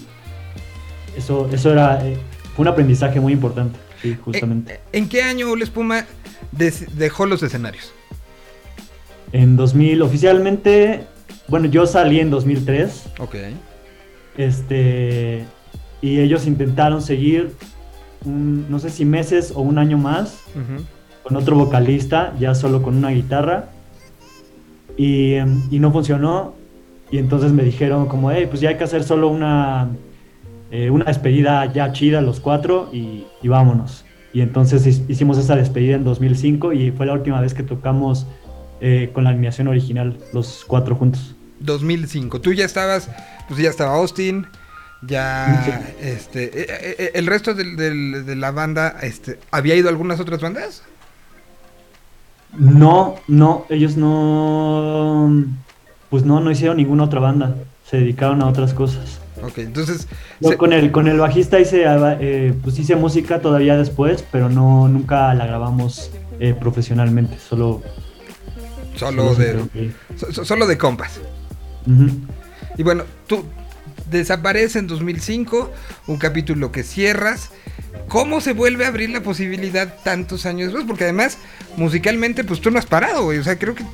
eso, 1.16 1.48
eso 1.52 1.70
era 1.70 2.04
eh, 2.06 2.16
fue 2.56 2.62
un 2.62 2.68
aprendizaje 2.68 3.20
muy 3.20 3.32
importante, 3.34 3.78
sí, 4.02 4.16
justamente. 4.24 4.74
Eh, 4.74 4.80
¿En 4.92 5.08
qué 5.08 5.22
año 5.22 5.50
Ole 5.50 5.64
Espuma 5.64 6.06
dejó 6.96 7.26
los 7.26 7.42
escenarios? 7.42 7.92
En 9.32 9.56
2000, 9.56 10.00
oficialmente, 10.02 11.04
bueno, 11.48 11.66
yo 11.66 11.86
salí 11.86 12.20
en 12.20 12.30
2003, 12.30 13.04
Ok. 13.18 13.34
este, 14.38 15.44
y 16.00 16.20
ellos 16.20 16.46
intentaron 16.46 17.02
seguir, 17.02 17.52
un- 18.24 18.66
no 18.70 18.78
sé 18.78 18.90
si 18.90 19.04
meses 19.04 19.52
o 19.54 19.60
un 19.62 19.78
año 19.78 19.98
más, 19.98 20.40
con 21.22 21.36
otro 21.36 21.56
vocalista, 21.56 22.34
ya 22.38 22.54
solo 22.54 22.82
con 22.82 22.96
una 22.96 23.10
guitarra. 23.10 23.70
Y, 24.96 25.34
y 25.70 25.78
no 25.78 25.92
funcionó. 25.92 26.54
Y 27.10 27.18
entonces 27.18 27.52
me 27.52 27.62
dijeron 27.62 28.06
como, 28.06 28.30
hey, 28.30 28.46
pues 28.48 28.60
ya 28.60 28.70
hay 28.70 28.76
que 28.76 28.84
hacer 28.84 29.04
solo 29.04 29.28
una, 29.28 29.88
eh, 30.70 30.90
una 30.90 31.04
despedida 31.04 31.70
ya 31.72 31.92
chida 31.92 32.20
los 32.20 32.40
cuatro 32.40 32.88
y, 32.92 33.24
y 33.42 33.48
vámonos. 33.48 34.04
Y 34.32 34.40
entonces 34.40 35.02
hicimos 35.08 35.38
esa 35.38 35.54
despedida 35.54 35.94
en 35.96 36.04
2005 36.04 36.72
y 36.72 36.90
fue 36.90 37.06
la 37.06 37.12
última 37.12 37.40
vez 37.40 37.54
que 37.54 37.62
tocamos 37.62 38.26
eh, 38.80 39.10
con 39.12 39.24
la 39.24 39.30
alineación 39.30 39.68
original, 39.68 40.16
los 40.32 40.64
cuatro 40.66 40.96
juntos. 40.96 41.36
2005. 41.60 42.40
Tú 42.40 42.52
ya 42.52 42.64
estabas, 42.64 43.08
pues 43.48 43.60
ya 43.60 43.70
estaba 43.70 43.94
Austin, 43.94 44.46
ya, 45.06 45.92
este, 46.00 46.44
eh, 46.44 46.66
eh, 46.68 46.96
eh, 46.98 47.10
el 47.14 47.26
resto 47.26 47.54
del- 47.54 47.76
del- 47.76 48.24
de 48.26 48.36
la 48.36 48.50
banda, 48.50 48.96
este, 49.02 49.38
¿había 49.50 49.74
ido 49.74 49.88
a 49.88 49.90
algunas 49.90 50.20
otras 50.20 50.40
bandas? 50.40 50.82
No, 52.56 53.16
no, 53.26 53.66
ellos 53.68 53.96
no, 53.96 55.44
pues 56.10 56.24
no, 56.24 56.40
no 56.40 56.50
hicieron 56.50 56.76
ninguna 56.76 57.04
otra 57.04 57.20
banda. 57.20 57.56
Se 57.90 57.96
dedicaron 57.98 58.42
a 58.42 58.46
otras 58.46 58.72
cosas. 58.74 59.18
Ok, 59.42 59.58
entonces, 59.58 60.06
Yo 60.40 60.50
se- 60.50 60.56
con 60.56 60.72
el 60.72 60.90
con 60.92 61.08
el 61.08 61.18
bajista 61.18 61.58
hice 61.60 61.82
eh, 61.86 62.54
pues 62.62 62.78
hice 62.78 62.96
música 62.96 63.40
todavía 63.40 63.76
después, 63.76 64.24
pero 64.30 64.48
no 64.48 64.88
nunca 64.88 65.34
la 65.34 65.46
grabamos 65.46 66.10
eh, 66.40 66.54
profesionalmente, 66.58 67.38
solo 67.38 67.82
solo 68.96 69.34
de, 69.34 69.60
so- 70.16 70.32
so- 70.32 70.44
solo 70.44 70.66
de 70.66 70.78
compas. 70.78 71.20
Ujú. 71.86 72.10
Y 72.78 72.82
bueno, 72.84 73.02
tú 73.26 73.44
desaparece 74.10 74.78
en 74.78 74.86
2005, 74.86 75.72
un 76.06 76.16
capítulo 76.18 76.72
que 76.72 76.82
cierras. 76.82 77.50
¿Cómo 78.08 78.40
se 78.40 78.52
vuelve 78.52 78.84
a 78.84 78.88
abrir 78.88 79.10
la 79.10 79.22
posibilidad 79.22 79.96
tantos 80.02 80.46
años 80.46 80.66
después? 80.66 80.84
Porque 80.86 81.04
además, 81.04 81.38
musicalmente, 81.76 82.44
pues 82.44 82.60
tú 82.60 82.70
no 82.70 82.78
has 82.78 82.86
parado, 82.86 83.24
güey. 83.24 83.38
O 83.38 83.44
sea, 83.44 83.58
creo 83.58 83.74
que 83.74 83.84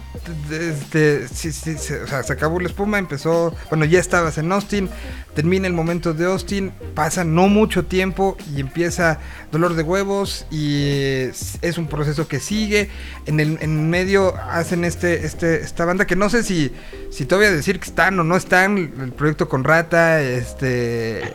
este, 0.50 1.28
se, 1.28 2.32
acabó 2.32 2.60
la 2.60 2.68
espuma, 2.68 2.98
empezó. 2.98 3.54
Bueno, 3.68 3.84
ya 3.84 4.00
estabas 4.00 4.36
en 4.38 4.50
Austin, 4.52 4.90
termina 5.34 5.66
el 5.66 5.74
momento 5.74 6.12
de 6.12 6.26
Austin, 6.26 6.72
pasa 6.94 7.24
no 7.24 7.48
mucho 7.48 7.84
tiempo 7.84 8.36
y 8.54 8.60
empieza 8.60 9.20
dolor 9.52 9.74
de 9.74 9.82
huevos. 9.82 10.46
Y 10.50 10.86
es, 11.28 11.58
es 11.62 11.78
un 11.78 11.86
proceso 11.86 12.26
que 12.26 12.40
sigue. 12.40 12.90
En 13.26 13.38
el 13.38 13.68
medio 13.68 14.34
hacen 14.36 14.84
este, 14.84 15.24
este, 15.24 15.60
esta 15.60 15.84
banda 15.84 16.06
que 16.06 16.16
no 16.16 16.28
sé 16.28 16.42
si, 16.42 16.72
si 17.10 17.26
te 17.26 17.36
voy 17.36 17.46
a 17.46 17.52
decir 17.52 17.78
que 17.78 17.88
están 17.88 18.18
o 18.18 18.24
no 18.24 18.36
están. 18.36 18.76
El 18.78 19.12
proyecto 19.12 19.48
con 19.48 19.64
Rata, 19.64 19.99
este. 20.20 21.22
eh, 21.24 21.32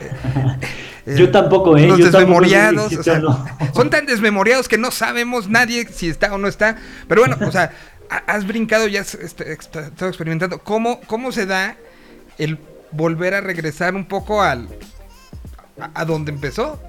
Yo 1.18 1.30
tampoco, 1.32 1.78
¿eh? 1.78 1.88
Los 1.88 2.00
Yo 2.00 2.06
desmemoriados, 2.06 2.92
existe 2.92 3.12
o 3.12 3.14
sea, 3.14 3.20
o 3.20 3.22
no. 3.22 3.46
son 3.76 3.90
tan 3.90 4.06
desmemoriados 4.06 4.68
que 4.68 4.78
no 4.78 4.92
sabemos 4.92 5.48
nadie 5.50 5.88
si 5.92 6.10
está 6.10 6.34
o 6.34 6.38
no 6.38 6.48
está. 6.48 6.78
Pero 7.08 7.22
bueno, 7.22 7.38
o 7.46 7.52
sea, 7.52 7.72
ha- 8.10 8.24
has 8.34 8.46
brincado, 8.48 8.88
ya 8.88 9.02
has 9.02 9.14
este, 9.16 9.52
estado 9.54 10.08
experimentando. 10.08 10.60
¿Cómo, 10.60 11.00
¿Cómo 11.08 11.32
se 11.32 11.46
da 11.46 11.76
el 12.38 12.58
volver 12.92 13.34
a 13.36 13.42
regresar 13.42 13.94
un 13.96 14.06
poco 14.06 14.42
al 14.42 14.68
a, 15.80 15.92
a 16.02 16.06
donde 16.06 16.32
empezó? 16.32 16.80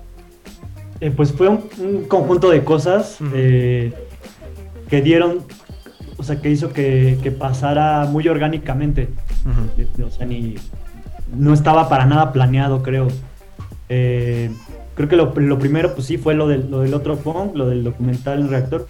Eh, 1.00 1.10
pues 1.10 1.32
fue 1.32 1.48
un, 1.48 1.68
un 1.78 2.04
conjunto 2.08 2.48
de 2.50 2.64
cosas 2.64 3.18
eh, 3.34 3.92
que 4.88 5.02
dieron, 5.02 5.44
o 6.16 6.22
sea, 6.22 6.40
que 6.40 6.48
hizo 6.48 6.72
que, 6.72 7.18
que 7.22 7.30
pasara 7.32 8.06
muy 8.06 8.26
orgánicamente. 8.28 9.08
Eh, 9.76 9.86
O 10.02 10.10
sea, 10.10 10.24
ni, 10.24 10.54
no 11.34 11.52
estaba 11.52 11.88
para 11.88 12.06
nada 12.06 12.32
planeado, 12.32 12.82
creo. 12.82 13.08
Eh, 13.88 14.50
creo 14.94 15.08
que 15.08 15.16
lo, 15.16 15.32
lo 15.34 15.58
primero, 15.58 15.94
pues 15.94 16.06
sí, 16.06 16.18
fue 16.18 16.34
lo 16.34 16.48
del, 16.48 16.70
lo 16.70 16.80
del 16.80 16.94
otro 16.94 17.16
punk, 17.16 17.54
lo 17.54 17.66
del 17.66 17.84
documental 17.84 18.40
en 18.40 18.48
reactor. 18.48 18.88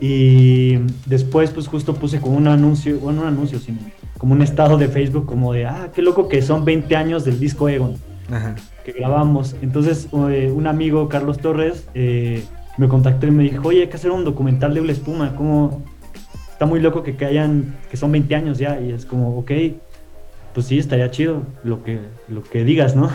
Y 0.00 0.78
después, 1.06 1.50
pues 1.50 1.68
justo 1.68 1.94
puse 1.94 2.20
como 2.20 2.36
un 2.36 2.48
anuncio, 2.48 2.98
bueno, 2.98 3.22
un 3.22 3.28
anuncio, 3.28 3.58
sino 3.58 3.78
como 4.18 4.34
un 4.34 4.42
estado 4.42 4.76
de 4.76 4.88
Facebook, 4.88 5.26
como 5.26 5.52
de, 5.52 5.66
ah, 5.66 5.90
qué 5.94 6.02
loco 6.02 6.28
que 6.28 6.42
son 6.42 6.64
20 6.64 6.94
años 6.96 7.24
del 7.24 7.40
disco 7.40 7.68
Egon 7.68 7.96
Ajá. 8.30 8.54
que 8.84 8.92
grabamos. 8.92 9.56
Entonces, 9.62 10.08
eh, 10.30 10.52
un 10.54 10.66
amigo, 10.66 11.08
Carlos 11.08 11.38
Torres, 11.38 11.88
eh, 11.94 12.44
me 12.76 12.88
contactó 12.88 13.26
y 13.26 13.30
me 13.30 13.42
dijo, 13.44 13.68
oye, 13.68 13.82
hay 13.82 13.88
que 13.88 13.96
hacer 13.96 14.10
un 14.10 14.24
documental 14.24 14.74
de 14.74 14.80
Ula 14.80 14.92
Espuma, 14.92 15.34
como 15.36 15.82
está 16.50 16.66
muy 16.66 16.80
loco 16.80 17.02
que, 17.02 17.16
que 17.16 17.26
hayan, 17.26 17.76
que 17.90 17.96
son 17.96 18.12
20 18.12 18.34
años 18.34 18.58
ya, 18.58 18.80
y 18.80 18.92
es 18.92 19.04
como, 19.06 19.38
ok, 19.38 19.50
pues 20.54 20.66
sí, 20.66 20.78
estaría 20.78 21.10
chido 21.10 21.42
lo 21.64 21.82
que, 21.82 22.00
lo 22.28 22.42
que 22.42 22.64
digas, 22.64 22.96
¿no? 22.96 23.10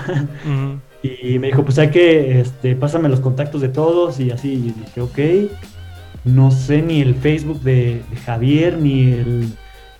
y 1.04 1.39
me 1.39 1.48
dijo, 1.48 1.63
pues 1.63 1.78
hay 1.80 1.89
que, 1.89 2.39
este, 2.39 2.76
pásame 2.76 3.10
los 3.10 3.19
contactos 3.19 3.62
de 3.62 3.69
todos 3.69 4.19
y 4.19 4.32
así, 4.32 4.54
y 4.54 4.74
dije, 4.80 5.02
ok, 5.02 5.52
no 6.26 6.52
sé 6.52 6.82
ni 6.82 7.02
el 7.02 7.15
Facebook 7.15 7.62
de, 7.62 8.02
de 8.10 8.17
Javier, 8.26 8.78
ni 8.78 9.12
el, 9.12 9.54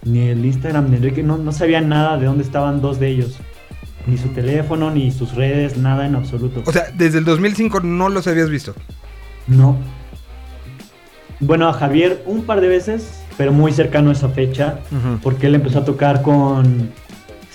ni 0.04 0.30
el 0.30 0.46
Instagram 0.46 0.90
de 0.90 0.98
Enrique, 0.98 1.24
no, 1.24 1.38
no 1.38 1.52
sabía 1.52 1.82
nada 1.82 2.18
de 2.18 2.26
dónde 2.26 2.44
estaban 2.44 2.82
dos 2.82 3.00
de 3.00 3.10
ellos. 3.10 3.38
Ni 4.08 4.18
su 4.18 4.30
teléfono, 4.30 4.92
ni 4.92 5.12
sus 5.12 5.34
redes, 5.34 5.78
nada 5.78 6.06
en 6.06 6.16
absoluto. 6.16 6.62
O 6.66 6.72
sea, 6.72 6.86
desde 6.96 7.18
el 7.18 7.26
2005 7.26 7.80
no 7.82 8.10
los 8.10 8.28
habías 8.28 8.50
visto. 8.50 8.74
no. 9.48 9.78
Bueno, 11.42 11.68
a 11.68 11.74
Javier 11.74 12.24
un 12.26 12.44
par 12.44 12.62
de 12.62 12.70
veces, 12.70 13.22
pero 13.38 13.52
muy 13.52 13.74
cercano 13.74 14.10
a 14.10 14.14
esa 14.14 14.30
fecha, 14.30 14.80
porque 15.22 15.48
él 15.48 15.56
empezó 15.56 15.80
a 15.80 15.86
tocar 15.86 16.22
con, 16.22 16.92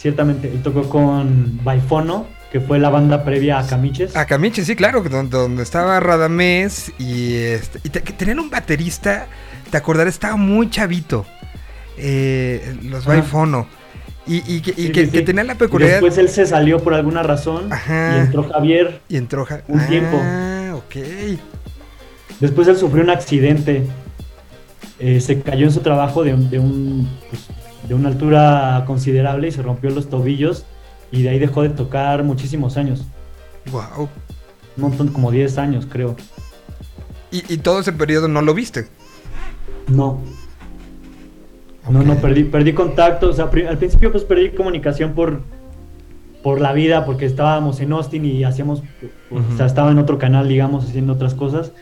ciertamente, 0.00 0.48
él 0.48 0.62
tocó 0.62 0.88
con 0.88 1.60
Baifono, 1.62 2.26
que 2.50 2.60
fue 2.60 2.78
la 2.78 2.88
banda 2.88 3.22
previa 3.24 3.58
a 3.58 3.66
Camiches. 3.66 4.16
A 4.16 4.24
Camiche, 4.26 4.64
sí, 4.64 4.74
claro, 4.74 5.02
donde, 5.02 5.36
donde 5.36 5.62
estaba 5.62 6.00
Radamés 6.00 6.90
y, 6.98 7.34
este, 7.36 7.78
y 7.84 7.90
te- 7.90 8.02
que 8.02 8.12
tenían 8.14 8.40
un 8.40 8.48
baterista, 8.50 9.26
te 9.70 9.76
acordarás, 9.76 10.14
estaba 10.14 10.36
muy 10.36 10.70
chavito. 10.70 11.26
eh, 12.02 12.76
los 12.84 13.00
Ajá. 13.02 13.10
Baifono. 13.10 13.66
Y, 14.26 14.36
y 14.46 14.60
que, 14.62 14.70
y 14.70 14.86
Sí, 14.86 14.92
que- 14.92 15.04
sí, 15.06 15.10
que 15.12 15.18
sí. 15.18 15.24
tenía 15.24 15.44
la 15.44 15.56
peculiaridad. 15.56 16.00
Después 16.00 16.16
él 16.18 16.30
se 16.30 16.46
salió 16.46 16.78
por 16.82 16.94
alguna 16.94 17.22
razón 17.22 17.70
Ajá. 17.70 18.16
y 18.16 18.20
entró 18.20 18.48
Javier. 18.48 19.00
Y 19.08 19.16
entró 19.16 19.44
Ja- 19.44 19.62
un 19.68 19.86
tiempo. 19.86 20.18
Ah, 20.22 20.72
ok. 20.76 21.38
Después 22.40 22.68
él 22.68 22.76
sufrió 22.78 23.02
un 23.04 23.10
accidente. 23.10 23.82
Eh, 24.98 25.20
se 25.20 25.40
cayó 25.42 25.66
en 25.66 25.72
su 25.72 25.80
trabajo 25.80 26.24
de, 26.24 26.32
un- 26.34 26.48
de 26.50 26.58
un, 26.58 27.08
pues, 27.28 27.42
de 27.90 27.96
una 27.96 28.08
altura 28.08 28.84
considerable 28.86 29.48
y 29.48 29.50
se 29.50 29.62
rompió 29.62 29.90
los 29.90 30.08
tobillos. 30.08 30.64
Y 31.10 31.22
de 31.22 31.30
ahí 31.30 31.40
dejó 31.40 31.62
de 31.62 31.70
tocar 31.70 32.22
muchísimos 32.22 32.76
años. 32.76 33.04
Wow. 33.72 34.08
Un 34.76 34.82
montón, 34.82 35.08
como 35.08 35.32
10 35.32 35.58
años, 35.58 35.88
creo. 35.90 36.14
Y, 37.32 37.52
y 37.52 37.58
todo 37.58 37.80
ese 37.80 37.92
periodo 37.92 38.28
no 38.28 38.42
lo 38.42 38.54
viste. 38.54 38.86
No, 39.88 40.20
No, 41.90 42.04
no, 42.04 42.14
perdí, 42.20 42.44
perdí 42.44 42.74
contacto. 42.74 43.30
O 43.30 43.32
sea, 43.32 43.46
al 43.46 43.78
principio 43.78 44.12
pues 44.12 44.22
perdí 44.22 44.50
comunicación 44.50 45.14
por, 45.14 45.40
por 46.44 46.60
la 46.60 46.72
vida, 46.72 47.04
porque 47.04 47.26
estábamos 47.26 47.80
en 47.80 47.90
Austin 47.90 48.24
y 48.24 48.44
hacíamos, 48.44 48.84
o 49.32 49.56
sea, 49.56 49.66
estaba 49.66 49.90
en 49.90 49.98
otro 49.98 50.16
canal, 50.16 50.46
digamos, 50.46 50.84
haciendo 50.84 51.14
otras 51.14 51.34
cosas. 51.34 51.72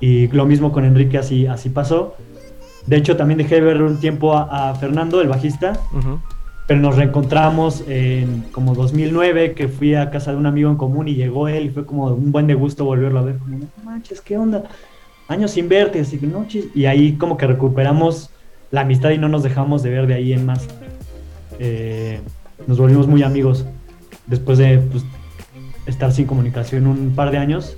Y 0.00 0.28
lo 0.28 0.46
mismo 0.46 0.70
con 0.70 0.84
Enrique, 0.84 1.18
así, 1.18 1.48
así 1.48 1.68
pasó. 1.68 2.14
De 2.86 2.96
hecho, 2.96 3.16
también 3.16 3.38
dejé 3.38 3.56
de 3.56 3.60
ver 3.62 3.82
un 3.82 3.98
tiempo 3.98 4.34
a, 4.34 4.70
a 4.70 4.74
Fernando, 4.74 5.20
el 5.20 5.28
bajista, 5.28 5.80
pero 6.66 6.80
nos 6.80 6.96
reencontramos 6.96 7.84
en 7.86 8.44
como 8.52 8.74
2009, 8.74 9.54
que 9.54 9.68
fui 9.68 9.94
a 9.94 10.10
casa 10.10 10.32
de 10.32 10.36
un 10.36 10.46
amigo 10.46 10.70
en 10.70 10.76
común 10.76 11.08
y 11.08 11.14
llegó 11.14 11.48
él 11.48 11.66
y 11.66 11.70
fue 11.70 11.86
como 11.86 12.06
un 12.08 12.32
buen 12.32 12.46
de 12.46 12.54
gusto 12.54 12.84
volverlo 12.84 13.20
a 13.20 13.22
ver. 13.22 13.38
Como, 13.38 13.58
no 13.58 13.66
manches, 13.84 14.20
¿qué 14.20 14.36
onda? 14.36 14.64
Años 15.28 15.52
sin 15.52 15.68
verte, 15.68 16.00
así 16.00 16.18
que 16.18 16.26
no, 16.26 16.46
chis". 16.46 16.66
Y 16.74 16.86
ahí 16.86 17.14
como 17.14 17.36
que 17.36 17.46
recuperamos 17.46 18.30
la 18.70 18.82
amistad 18.82 19.10
y 19.10 19.18
no 19.18 19.28
nos 19.28 19.42
dejamos 19.42 19.82
de 19.82 19.90
ver 19.90 20.06
de 20.06 20.14
ahí 20.14 20.32
en 20.32 20.44
más. 20.44 20.66
Eh, 21.58 22.20
nos 22.66 22.78
volvimos 22.78 23.06
muy 23.06 23.22
amigos 23.22 23.64
después 24.26 24.58
de 24.58 24.78
pues, 24.78 25.04
estar 25.86 26.12
sin 26.12 26.26
comunicación 26.26 26.86
un 26.86 27.14
par 27.14 27.30
de 27.30 27.38
años, 27.38 27.76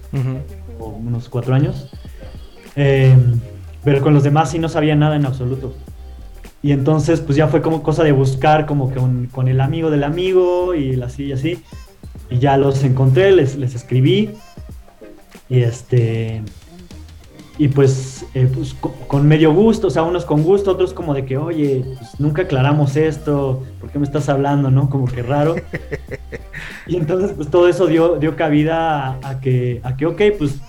o 0.78 0.88
unos 0.88 1.28
cuatro 1.28 1.54
años. 1.54 1.90
Eh, 2.74 3.14
pero 3.84 4.00
con 4.02 4.14
los 4.14 4.22
demás 4.22 4.50
sí 4.50 4.58
no 4.58 4.68
sabía 4.68 4.94
nada 4.96 5.16
en 5.16 5.26
absoluto. 5.26 5.74
Y 6.62 6.72
entonces 6.72 7.20
pues 7.20 7.36
ya 7.36 7.46
fue 7.48 7.62
como 7.62 7.82
cosa 7.82 8.02
de 8.02 8.12
buscar 8.12 8.66
como 8.66 8.88
que 8.88 8.96
con, 8.96 9.26
con 9.26 9.48
el 9.48 9.60
amigo 9.60 9.90
del 9.90 10.04
amigo 10.04 10.74
y 10.74 11.00
así 11.00 11.24
y 11.26 11.32
así. 11.32 11.62
Y 12.30 12.38
ya 12.38 12.56
los 12.56 12.82
encontré, 12.84 13.32
les, 13.32 13.56
les 13.56 13.74
escribí. 13.74 14.30
Y 15.48 15.60
este... 15.62 16.42
Y 17.60 17.66
pues, 17.66 18.24
eh, 18.34 18.48
pues, 18.54 18.72
co- 18.74 18.94
con 19.08 19.26
medio 19.26 19.52
gusto, 19.52 19.88
o 19.88 19.90
sea, 19.90 20.04
unos 20.04 20.24
con 20.24 20.44
gusto, 20.44 20.70
otros 20.70 20.92
como 20.94 21.12
de 21.12 21.24
que, 21.24 21.36
oye, 21.38 21.84
pues 21.98 22.20
nunca 22.20 22.42
aclaramos 22.42 22.94
esto, 22.96 23.64
¿por 23.80 23.90
qué 23.90 23.98
me 23.98 24.04
estás 24.04 24.28
hablando, 24.28 24.70
no? 24.70 24.88
Como 24.88 25.06
que 25.06 25.22
raro. 25.24 25.56
Y 26.86 26.96
entonces, 26.96 27.32
pues 27.36 27.50
todo 27.50 27.68
eso 27.68 27.86
dio, 27.86 28.16
dio 28.16 28.34
cabida 28.36 29.08
a, 29.22 29.28
a 29.30 29.40
que, 29.40 29.80
a 29.82 29.96
que, 29.96 30.06
ok, 30.06 30.22
pues 30.38 30.60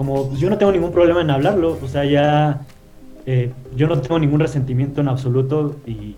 como 0.00 0.28
pues, 0.28 0.40
yo 0.40 0.48
no 0.48 0.56
tengo 0.56 0.72
ningún 0.72 0.92
problema 0.92 1.20
en 1.20 1.28
hablarlo, 1.28 1.78
o 1.82 1.86
sea, 1.86 2.06
ya 2.06 2.62
eh, 3.26 3.52
yo 3.76 3.86
no 3.86 4.00
tengo 4.00 4.18
ningún 4.18 4.40
resentimiento 4.40 5.02
en 5.02 5.08
absoluto 5.08 5.76
y, 5.86 6.16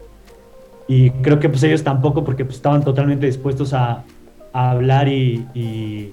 y 0.87 1.11
creo 1.11 1.41
que 1.41 1.49
pues 1.49 1.65
ellos 1.65 1.83
tampoco 1.83 2.23
porque 2.23 2.45
pues 2.45 2.59
estaban 2.59 2.85
totalmente 2.85 3.27
dispuestos 3.27 3.73
a, 3.75 4.05
a 4.53 4.71
hablar 4.71 5.09
y, 5.09 5.49
y, 5.53 6.13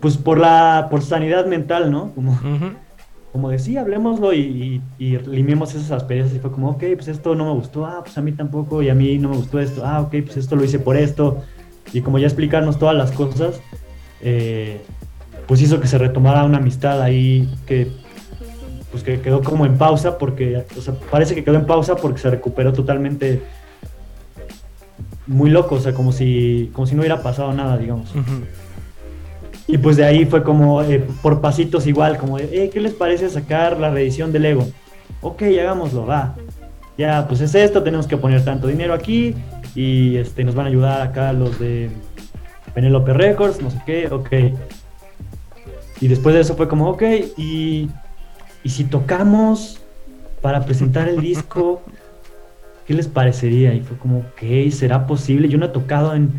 pues 0.00 0.18
por 0.18 0.36
la 0.36 0.88
por 0.90 1.00
sanidad 1.00 1.46
mental, 1.46 1.90
¿no? 1.90 2.12
Como, 2.14 2.32
Ujú. 2.32 2.74
como 3.32 3.48
de 3.48 3.58
sí, 3.58 3.78
hablemoslo 3.78 4.34
y, 4.34 4.82
y, 4.98 5.02
y 5.02 5.16
limemos 5.20 5.74
esas 5.74 5.92
asperezas 5.92 6.34
y 6.34 6.40
fue 6.40 6.52
como, 6.52 6.68
ok, 6.72 6.84
pues 6.96 7.08
esto 7.08 7.34
no 7.34 7.46
me 7.46 7.52
gustó, 7.52 7.86
ah, 7.86 8.02
pues 8.04 8.18
a 8.18 8.20
mí 8.20 8.32
tampoco 8.32 8.82
y 8.82 8.90
a 8.90 8.94
mí 8.94 9.16
no 9.16 9.30
me 9.30 9.36
gustó 9.36 9.60
esto, 9.60 9.80
ah, 9.82 10.02
ok, 10.02 10.10
pues 10.26 10.36
esto 10.36 10.56
lo 10.56 10.64
hice 10.64 10.78
por 10.78 10.98
esto 10.98 11.42
y 11.94 12.02
como 12.02 12.18
ya 12.18 12.26
explicarnos 12.26 12.78
todas 12.78 12.94
las 12.94 13.12
cosas, 13.12 13.62
eh, 14.20 14.82
pues 15.46 15.60
hizo 15.60 15.80
que 15.80 15.86
se 15.86 15.98
retomara 15.98 16.44
una 16.44 16.58
amistad 16.58 17.00
ahí 17.02 17.48
que 17.66 17.90
pues 18.90 19.02
que 19.02 19.20
quedó 19.20 19.42
como 19.42 19.66
en 19.66 19.76
pausa 19.76 20.18
porque, 20.18 20.64
o 20.78 20.80
sea, 20.80 20.94
parece 21.10 21.34
que 21.34 21.42
quedó 21.42 21.56
en 21.56 21.66
pausa 21.66 21.96
porque 21.96 22.20
se 22.20 22.30
recuperó 22.30 22.72
totalmente 22.72 23.42
muy 25.26 25.50
loco, 25.50 25.74
o 25.74 25.80
sea, 25.80 25.92
como 25.92 26.12
si, 26.12 26.70
como 26.72 26.86
si 26.86 26.94
no 26.94 27.00
hubiera 27.00 27.20
pasado 27.20 27.52
nada, 27.52 27.76
digamos. 27.76 28.12
Y 29.66 29.78
pues 29.78 29.96
de 29.96 30.04
ahí 30.04 30.26
fue 30.26 30.44
como 30.44 30.82
eh, 30.82 31.04
por 31.22 31.40
pasitos 31.40 31.88
igual, 31.88 32.18
como 32.18 32.38
de, 32.38 32.64
eh, 32.64 32.70
¿qué 32.70 32.80
les 32.80 32.92
parece 32.92 33.28
sacar 33.30 33.80
la 33.80 33.90
reedición 33.90 34.30
del 34.30 34.44
Ego? 34.44 34.68
Ok, 35.22 35.42
hagámoslo, 35.42 36.06
va. 36.06 36.36
Ya, 36.96 37.26
pues 37.26 37.40
es 37.40 37.54
esto, 37.56 37.82
tenemos 37.82 38.06
que 38.06 38.16
poner 38.16 38.44
tanto 38.44 38.68
dinero 38.68 38.94
aquí 38.94 39.34
y 39.74 40.16
este, 40.18 40.44
nos 40.44 40.54
van 40.54 40.66
a 40.66 40.68
ayudar 40.68 41.02
acá 41.02 41.32
los 41.32 41.58
de 41.58 41.90
Penelope 42.74 43.12
Records, 43.12 43.60
no 43.60 43.70
sé 43.70 43.80
qué, 43.84 44.06
ok. 44.06 44.30
Y 46.04 46.08
después 46.08 46.34
de 46.34 46.42
eso 46.42 46.54
fue 46.54 46.68
como, 46.68 46.90
ok, 46.90 47.02
y, 47.38 47.88
y 48.62 48.68
si 48.68 48.84
tocamos 48.84 49.80
para 50.42 50.66
presentar 50.66 51.08
el 51.08 51.22
disco, 51.22 51.82
¿qué 52.86 52.92
les 52.92 53.08
parecería? 53.08 53.72
Y 53.72 53.80
fue 53.80 53.96
como, 53.96 54.18
ok, 54.18 54.70
¿será 54.70 55.06
posible? 55.06 55.48
Yo 55.48 55.56
no 55.56 55.64
he 55.64 55.70
tocado 55.70 56.14
en, 56.14 56.30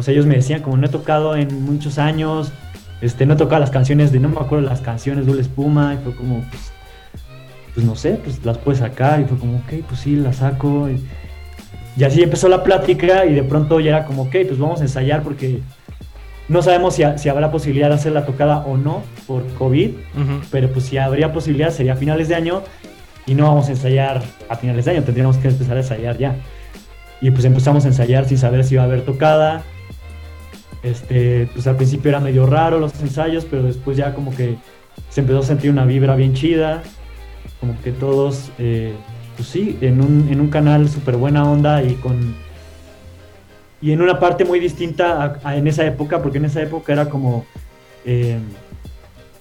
sea, 0.00 0.14
ellos 0.14 0.26
me 0.26 0.36
decían 0.36 0.62
como 0.62 0.76
no 0.76 0.86
he 0.86 0.90
tocado 0.90 1.34
en 1.34 1.64
muchos 1.64 1.98
años, 1.98 2.52
este, 3.00 3.26
no 3.26 3.34
he 3.34 3.36
tocado 3.36 3.58
las 3.58 3.72
canciones 3.72 4.12
de, 4.12 4.20
no 4.20 4.28
me 4.28 4.38
acuerdo 4.38 4.64
las 4.64 4.80
canciones, 4.80 5.26
Dulce 5.26 5.42
Espuma, 5.42 5.94
y 5.94 5.96
fue 6.04 6.14
como, 6.14 6.44
pues, 6.48 6.70
pues 7.74 7.84
no 7.84 7.96
sé, 7.96 8.20
pues 8.22 8.44
las 8.44 8.58
puedes 8.58 8.78
sacar, 8.78 9.20
y 9.20 9.24
fue 9.24 9.38
como, 9.38 9.56
ok, 9.56 9.84
pues 9.88 10.02
sí, 10.02 10.14
las 10.14 10.36
saco, 10.36 10.88
y, 10.88 11.04
y 11.96 12.04
así 12.04 12.22
empezó 12.22 12.48
la 12.48 12.62
plática, 12.62 13.26
y 13.26 13.34
de 13.34 13.42
pronto 13.42 13.80
ya 13.80 13.88
era 13.88 14.04
como, 14.04 14.22
ok, 14.22 14.36
pues 14.46 14.56
vamos 14.56 14.78
a 14.78 14.84
ensayar, 14.84 15.24
porque 15.24 15.62
no 16.48 16.62
sabemos 16.62 16.94
si, 16.94 17.02
ha- 17.02 17.16
si 17.18 17.28
habrá 17.28 17.50
posibilidad 17.50 17.88
de 17.88 17.94
hacer 17.94 18.12
la 18.12 18.26
tocada 18.26 18.58
o 18.66 18.76
no 18.76 19.02
por 19.26 19.46
COVID, 19.54 19.90
pero 20.50 20.68
pues 20.70 20.84
si 20.86 20.98
habría 20.98 21.32
posibilidad 21.32 21.70
sería 21.70 21.94
a 21.94 21.96
finales 21.96 22.28
de 22.28 22.34
año, 22.34 22.62
y 23.26 23.34
no 23.34 23.44
vamos 23.48 23.68
a 23.68 23.70
ensayar 23.70 24.22
a 24.50 24.56
finales 24.56 24.84
de 24.84 24.90
año, 24.90 25.02
tendríamos 25.02 25.38
que 25.38 25.48
empezar 25.48 25.76
a 25.76 25.80
ensayar 25.80 26.18
ya. 26.18 26.36
Y 27.22 27.30
pues 27.30 27.44
empezamos 27.46 27.84
a 27.86 27.88
ensayar 27.88 28.26
sin 28.28 28.36
saber 28.36 28.64
si 28.64 28.74
iba 28.74 28.82
a 28.82 28.86
haber 28.86 29.00
tocada. 29.02 29.62
Este, 30.82 31.48
pues 31.54 31.66
al 31.66 31.76
principio 31.76 32.10
era 32.10 32.20
medio 32.20 32.44
raro 32.46 32.78
los 32.78 33.00
ensayos, 33.00 33.46
pero 33.50 33.62
después 33.62 33.96
ya 33.96 34.12
como 34.12 34.34
que 34.36 34.56
se 35.08 35.20
empezó 35.22 35.38
a 35.38 35.42
sentir 35.42 35.70
una 35.70 35.86
vibra 35.86 36.14
bien 36.16 36.34
chida. 36.34 36.82
Como 37.60 37.80
que 37.82 37.92
todos, 37.92 38.50
eh, 38.58 38.92
pues 39.36 39.48
sí, 39.48 39.78
en 39.80 40.02
un, 40.02 40.28
en 40.30 40.40
un 40.40 40.48
canal 40.48 40.88
súper 40.90 41.16
buena 41.16 41.50
onda 41.50 41.82
y 41.82 41.94
con... 41.94 42.34
Y 43.84 43.92
en 43.92 44.00
una 44.00 44.18
parte 44.18 44.46
muy 44.46 44.60
distinta 44.60 45.38
a- 45.44 45.56
en 45.56 45.66
esa 45.66 45.84
época, 45.84 46.22
porque 46.22 46.38
en 46.38 46.46
esa 46.46 46.62
época 46.62 46.92
era 46.94 47.10
como... 47.10 47.44
eh, 48.06 48.38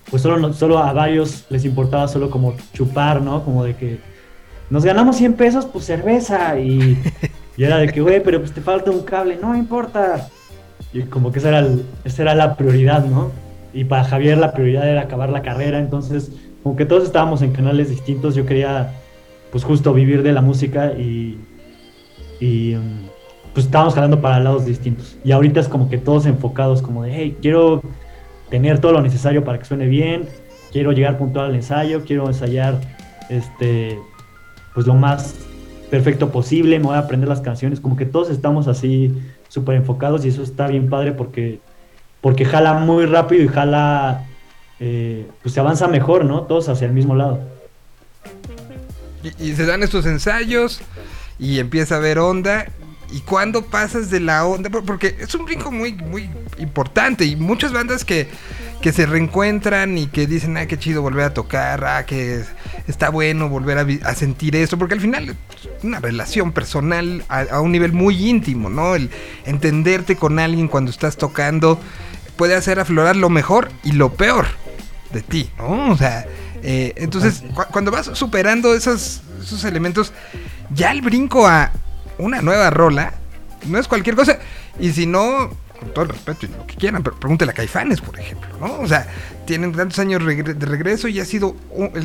pues 0.10 0.22
solo, 0.22 0.52
solo 0.54 0.78
a 0.80 0.92
varios 0.92 1.46
les 1.50 1.64
importaba 1.64 2.08
solo 2.10 2.30
como 2.30 2.54
chupar, 2.74 3.22
¿no? 3.22 3.44
Como 3.46 3.64
de 3.64 3.76
que 3.78 4.00
nos 4.70 4.84
ganamos 4.84 5.16
100 5.16 5.34
pesos, 5.36 5.66
pues 5.66 5.86
cerveza. 5.86 6.60
Y, 6.60 6.98
y 7.56 7.64
era 7.64 7.78
de 7.78 7.88
que, 7.88 8.02
güey, 8.02 8.22
pero 8.22 8.40
pues 8.40 8.52
te 8.52 8.60
falta 8.60 8.92
un 8.92 9.04
cable, 9.04 9.38
no 9.42 9.56
importa. 9.56 10.28
Y 10.92 11.04
como 11.04 11.32
que 11.32 11.40
esa 11.40 11.48
era, 11.50 11.66
esa 12.04 12.22
era 12.24 12.36
la 12.36 12.58
prioridad, 12.58 13.06
¿no? 13.06 13.32
Y 13.74 13.86
para 13.86 14.04
Javier 14.04 14.38
la 14.38 14.52
prioridad 14.52 14.88
era 14.88 15.02
acabar 15.04 15.30
la 15.30 15.42
carrera, 15.42 15.80
entonces 15.80 16.32
como 16.62 16.76
que 16.76 16.86
todos 16.86 17.06
estábamos 17.06 17.42
en 17.42 17.54
canales 17.54 17.90
distintos, 17.90 18.36
yo 18.36 18.46
quería 18.46 18.92
pues 19.52 19.64
justo 19.64 19.94
vivir 19.94 20.22
de 20.22 20.34
la 20.34 20.42
música 20.42 20.92
y, 20.94 21.40
y 22.40 22.76
um, 22.76 23.08
pues 23.54 23.68
estábamos 23.68 23.94
jalando 23.94 24.20
para 24.22 24.40
lados 24.40 24.66
distintos. 24.66 25.16
Y 25.24 25.32
ahorita 25.32 25.60
es 25.60 25.68
como 25.68 25.90
que 25.90 25.98
todos 25.98 26.26
enfocados 26.26 26.82
como 26.82 27.04
de, 27.04 27.14
hey, 27.14 27.38
quiero 27.42 27.82
tener 28.50 28.80
todo 28.80 28.92
lo 28.92 29.02
necesario 29.02 29.44
para 29.44 29.60
que 29.60 29.66
suene 29.66 29.88
bien, 29.88 30.28
quiero 30.72 30.92
llegar 30.92 31.18
puntual 31.18 31.48
al 31.48 31.56
ensayo, 31.56 32.04
quiero 32.06 32.28
ensayar 32.28 32.80
este 33.30 34.00
pues 34.74 34.88
lo 34.88 34.96
más 34.96 35.36
perfecto 35.92 36.32
posible, 36.32 36.80
me 36.80 36.86
voy 36.86 36.96
a 36.96 37.00
aprender 37.00 37.30
las 37.30 37.42
canciones, 37.42 37.80
como 37.80 37.96
que 37.96 38.08
todos 38.08 38.32
estamos 38.32 38.68
así 38.68 39.14
súper 39.48 39.76
enfocados 39.76 40.26
y 40.26 40.30
eso 40.30 40.42
está 40.42 40.66
bien 40.66 40.90
padre 40.90 41.12
porque, 41.12 41.60
porque 42.22 42.46
jala 42.46 42.74
muy 42.74 43.06
rápido 43.06 43.44
y 43.44 43.48
jala, 43.48 44.26
eh, 44.80 45.28
pues 45.44 45.54
se 45.54 45.60
avanza 45.60 45.88
mejor, 45.88 46.26
¿no? 46.26 46.42
Todos 46.44 46.70
hacia 46.70 46.88
el 46.88 46.94
mismo 46.94 47.16
lado. 47.16 47.40
Y, 49.24 49.50
y 49.50 49.54
se 49.54 49.68
dan 49.68 49.84
estos 49.84 50.08
ensayos 50.08 50.82
y 51.38 51.60
empieza 51.60 51.96
a 51.96 51.98
haber 52.00 52.18
onda. 52.18 52.66
¿Y 53.14 53.22
cuándo 53.22 53.64
pasas 53.66 54.10
de 54.10 54.20
la 54.20 54.46
onda? 54.46 54.70
Por- 54.70 54.84
Porque 54.86 55.16
es 55.20 55.34
un 55.36 55.46
brinco 55.46 55.72
muy, 55.72 55.94
muy 55.94 56.30
importante. 56.58 57.26
Y 57.26 57.36
muchas 57.36 57.72
bandas 57.72 58.04
que, 58.04 58.28
que 58.82 58.92
se 58.92 59.06
reencuentran 59.06 59.98
y 59.98 60.08
que 60.08 60.26
dicen, 60.28 60.58
ah, 60.58 60.66
qué 60.66 60.78
chido 60.80 61.02
volver 61.04 61.26
a 61.26 61.34
tocar, 61.34 61.86
ah, 61.86 62.06
que 62.06 62.38
es- 62.42 62.48
está 62.88 63.10
bueno 63.10 63.50
volver 63.50 63.78
a, 64.04 64.16
sentir 64.16 64.56
esto. 64.56 64.78
Porque 64.80 64.96
al 64.96 65.00
final 65.02 65.30
es 65.30 65.84
una 65.84 66.00
relación 66.00 66.52
personal 66.54 67.24
a, 67.30 67.42
a 67.42 67.62
un 67.62 67.72
nivel 67.72 67.94
muy 67.94 68.28
íntimo, 68.30 68.70
¿no? 68.70 68.96
El 68.96 69.12
entenderte 69.46 70.16
con 70.16 70.40
alguien 70.40 70.68
cuando 70.68 70.90
estás 70.92 71.16
tocando 71.16 71.80
puede 72.36 72.56
hacer 72.56 72.80
aflorar 72.80 73.16
lo 73.16 73.30
mejor 73.30 73.70
y 73.84 73.92
lo 73.92 74.12
peor 74.14 74.48
de 75.12 75.22
ti, 75.22 75.50
¿no? 75.60 75.92
O 75.92 75.98
sea, 75.98 76.26
eh, 76.64 76.94
entonces 76.96 77.44
cu- 77.54 77.66
cuando 77.72 77.92
vas 77.92 78.10
superando 78.14 78.74
esos, 78.74 79.22
esos 79.40 79.64
elementos, 79.66 80.12
ya 80.74 80.92
el 80.92 81.04
brinco 81.04 81.46
a 81.48 81.72
una 82.24 82.42
nueva 82.42 82.70
rola 82.70 83.14
no 83.68 83.78
es 83.80 83.88
cualquier 83.88 84.16
cosa. 84.16 84.40
Y 84.80 84.92
si 84.92 85.06
no, 85.06 85.50
con 85.80 85.94
todo 85.94 86.04
el 86.06 86.10
respeto 86.10 86.46
y 86.46 86.50
lo 86.50 86.66
que 86.68 86.76
quieran, 86.76 87.04
pero 87.04 87.16
pregúntele 87.20 87.52
a 87.52 87.56
Caifanes, 87.56 88.02
por 88.02 88.20
ejemplo, 88.20 88.50
¿no? 88.60 88.80
O 88.80 88.88
sea, 88.88 89.08
tienen 89.46 89.72
tantos 89.74 90.00
años 90.00 90.22
regre- 90.22 90.54
de 90.56 90.66
regreso 90.66 91.08
y 91.08 91.20
ha 91.20 91.26
sido, 91.26 91.56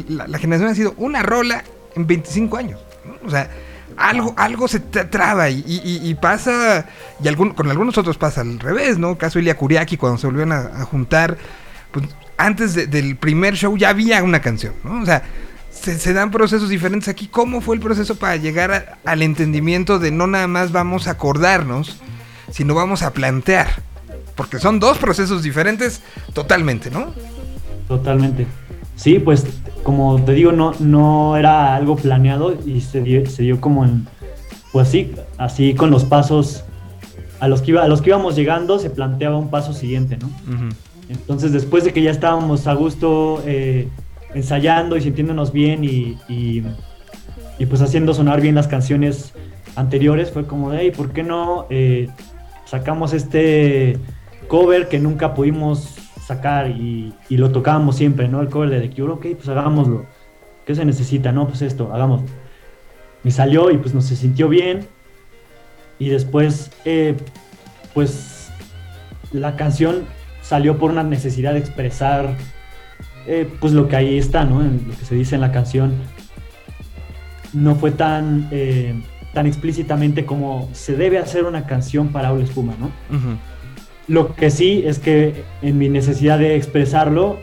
la, 0.09 0.27
la 0.27 0.39
generación 0.39 0.71
ha 0.71 0.75
sido 0.75 0.95
una 0.97 1.23
rola 1.23 1.65
en 1.97 2.07
25 2.07 2.57
años, 2.57 2.81
¿no? 3.05 3.15
O 3.27 3.31
sea, 3.31 3.51
algo, 3.97 4.35
algo 4.37 4.69
se 4.69 4.83
tra- 4.83 5.09
traba 5.11 5.49
y, 5.51 5.65
y- 5.67 6.09
y- 6.09 6.15
pasa, 6.15 6.87
y 7.23 7.27
algún, 7.27 7.51
con 7.55 7.69
algunos 7.71 7.97
otros 7.99 8.19
pasa 8.19 8.43
al 8.43 8.61
revés, 8.61 8.99
¿no? 8.99 9.17
Caso 9.19 9.39
Ilia 9.39 9.57
Kuriaki, 9.57 9.97
cuando 9.97 10.19
se 10.19 10.27
volvieron 10.27 10.53
a, 10.53 10.59
a 10.83 10.85
juntar, 10.85 11.37
pues 11.91 12.07
antes 12.37 12.75
de- 12.75 12.87
del 12.87 13.17
primer 13.17 13.55
show 13.55 13.77
ya 13.77 13.89
había 13.89 14.23
una 14.23 14.41
canción, 14.41 14.75
¿no? 14.85 15.01
O 15.03 15.07
sea, 15.07 15.23
se, 15.81 15.99
se 15.99 16.13
dan 16.13 16.31
procesos 16.31 16.69
diferentes 16.69 17.09
aquí. 17.09 17.27
¿Cómo 17.29 17.61
fue 17.61 17.77
el 17.77 17.83
proceso 17.83 18.17
para 18.17 18.37
llegar 18.37 18.73
a- 18.73 18.99
al 19.11 19.23
entendimiento 19.23 19.99
de 19.99 20.11
no 20.11 20.27
nada 20.27 20.47
más 20.47 20.73
vamos 20.73 21.09
a 21.09 21.13
acordarnos, 21.13 21.97
sino 22.51 22.75
vamos 22.75 23.03
a 23.03 23.13
plantear? 23.13 23.69
Porque 24.37 24.59
son 24.59 24.79
dos 24.81 24.99
procesos 24.99 25.43
diferentes 25.43 26.01
totalmente, 26.33 26.91
¿no? 26.91 27.13
Totalmente. 27.89 28.47
Sí, 28.97 29.19
pues 29.19 29.47
como 29.83 30.23
te 30.25 30.33
digo, 30.33 30.53
no, 30.53 30.73
no 30.81 31.37
era 31.37 31.75
algo 31.77 31.97
planeado 31.97 32.57
y 32.67 32.81
se 32.81 33.01
dio, 33.01 33.25
se 33.29 33.43
dio 33.45 33.61
como 33.61 33.85
en, 33.85 34.07
pues 34.73 34.89
sí, 34.89 35.13
así 35.39 35.75
con 35.75 35.91
los 35.91 36.05
pasos 36.05 36.65
a 37.41 37.47
los, 37.49 37.63
que 37.63 37.71
iba, 37.71 37.85
a 37.85 37.89
los 37.89 38.03
que 38.03 38.11
íbamos 38.11 38.35
llegando 38.35 38.79
se 38.81 38.91
planteaba 38.91 39.37
un 39.39 39.51
paso 39.51 39.73
siguiente, 39.73 40.17
¿no? 40.19 40.29
Entonces 41.09 41.53
después 41.53 41.85
de 41.85 41.93
que 41.93 42.03
ya 42.03 42.11
estábamos 42.11 42.67
a 42.67 42.75
gusto 42.75 43.43
eh, 43.47 43.89
ensayando 44.35 44.97
y 44.97 45.03
sintiéndonos 45.03 45.53
bien 45.53 45.85
y, 45.85 46.19
y- 46.29 46.63
pues 47.69 47.83
haciendo 47.83 48.15
sonar 48.15 48.41
bien 48.41 48.55
las 48.55 48.69
canciones 48.69 49.33
anteriores, 49.75 50.31
fue 50.31 50.47
como 50.47 50.71
de, 50.71 50.79
hey, 50.81 50.93
¿por 50.97 51.13
qué 51.13 51.23
no 51.25 51.67
eh, 51.71 52.09
sacamos 52.65 53.13
este 53.13 53.99
cover 54.47 54.89
que 54.89 54.99
nunca 55.01 55.35
pudimos 55.35 55.97
sacar 56.25 56.71
y, 56.71 57.13
y 57.29 57.37
lo 57.37 57.51
tocábamos 57.51 57.97
siempre, 57.97 58.29
¿no? 58.29 58.41
El 58.41 58.49
cover 58.49 58.71
de 58.71 58.81
The 58.81 58.91
Cure, 58.95 59.13
ok, 59.15 59.27
pues 59.37 59.49
hagámoslo. 59.49 60.07
¿Qué 60.67 60.75
se 60.75 60.85
necesita? 60.85 61.33
No, 61.33 61.49
pues 61.49 61.63
esto, 61.63 61.93
hagámoslo. 61.93 62.27
Y 63.25 63.31
salió 63.31 63.71
y 63.71 63.79
pues 63.79 63.95
nos 63.95 64.05
se 64.05 64.15
sintió 64.17 64.49
bien. 64.49 64.87
Y 65.99 66.11
después, 66.11 66.71
eh, 66.85 67.17
pues 67.95 68.51
la 69.33 69.57
canción 69.57 70.05
salió 70.43 70.79
por 70.79 70.91
una 70.91 71.03
necesidad 71.03 71.55
de 71.55 71.59
expresar 71.59 72.37
eh, 73.29 73.49
pues 73.61 73.75
lo 73.75 73.89
que 73.89 73.97
ahí 73.97 74.19
está, 74.19 74.45
¿no? 74.45 74.63
En 74.63 74.85
lo 74.89 74.97
que 74.97 75.05
se 75.05 75.15
dice 75.15 75.35
en 75.35 75.43
la 75.43 75.53
canción. 75.53 75.93
No 77.53 77.75
fue 77.77 77.91
tan, 77.91 78.49
eh, 78.51 78.95
tan 79.35 79.47
explícitamente 79.47 80.25
como 80.25 80.69
se 80.73 80.97
debe 80.97 81.19
hacer 81.19 81.45
una 81.45 81.67
canción 81.67 82.09
para 82.09 82.29
Aula 82.29 82.45
Espuma, 82.45 82.75
¿no? 82.79 82.91
Lo 84.07 84.35
que 84.35 84.51
sí 84.51 84.83
es 84.87 84.99
que 84.99 85.45
en 85.61 85.77
mi 85.77 85.91
necesidad 85.91 86.39
de 86.39 86.57
expresarlo, 86.57 87.39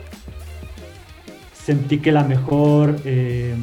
sentí 1.52 1.98
que 1.98 2.10
la 2.10 2.24
mejor, 2.24 2.96
eh, 3.04 3.54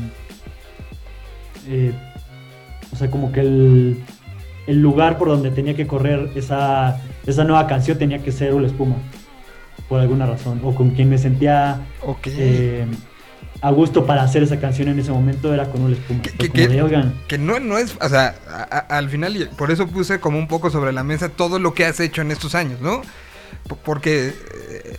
eh, 1.67 1.91
o 2.91 2.95
sea, 2.95 3.11
como 3.11 3.33
que 3.33 3.41
el, 3.41 4.03
el 4.67 4.81
lugar 4.81 5.17
por 5.17 5.27
donde 5.27 5.51
tenía 5.51 5.75
que 5.75 5.87
correr 5.87 6.29
esa, 6.35 7.01
esa 7.25 7.43
nueva 7.43 7.67
canción 7.67 7.97
tenía 7.97 8.19
que 8.19 8.31
ser 8.31 8.53
Ula 8.53 8.67
Espuma, 8.67 8.95
por 9.93 10.01
alguna 10.01 10.25
razón, 10.25 10.59
o 10.63 10.73
con 10.73 10.89
quien 10.89 11.07
me 11.07 11.19
sentía 11.19 11.79
Ok. 12.01 12.25
eh, 12.25 12.87
a 13.61 13.69
gusto 13.69 14.07
para 14.07 14.23
hacer 14.23 14.41
esa 14.41 14.59
canción 14.59 14.87
en 14.87 14.97
ese 14.97 15.11
momento 15.11 15.53
era 15.53 15.69
con 15.69 15.83
Ula 15.83 15.95
Espuma. 15.95 16.23
"Oigan, 16.83 17.13
Que 17.27 17.37
no, 17.37 17.59
no 17.59 17.77
es, 17.77 17.95
o 18.01 18.09
sea, 18.09 18.33
a- 18.49 18.63
a- 18.63 18.97
al 18.97 19.07
final, 19.11 19.51
por 19.55 19.69
eso 19.69 19.85
puse 19.85 20.19
como 20.19 20.39
un 20.39 20.47
poco 20.47 20.71
sobre 20.71 20.91
la 20.93 21.03
mesa 21.03 21.29
todo 21.29 21.59
lo 21.59 21.75
que 21.75 21.85
has 21.85 21.99
hecho 21.99 22.23
en 22.23 22.31
estos 22.31 22.55
años, 22.55 22.81
¿no? 22.81 23.03
Porque, 23.85 24.33
eh, 24.71 24.97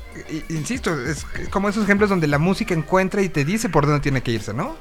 insisto, 0.49 0.95
es 1.05 1.27
como 1.51 1.69
esos 1.69 1.83
ejemplos 1.83 2.09
donde 2.09 2.29
la 2.29 2.39
música 2.39 2.73
encuentra 2.73 3.21
y 3.21 3.29
te 3.29 3.45
dice 3.45 3.69
por 3.69 3.85
dónde 3.87 3.99
tiene 4.01 4.21
que 4.23 4.31
irse, 4.31 4.55
¿no? 4.55 4.77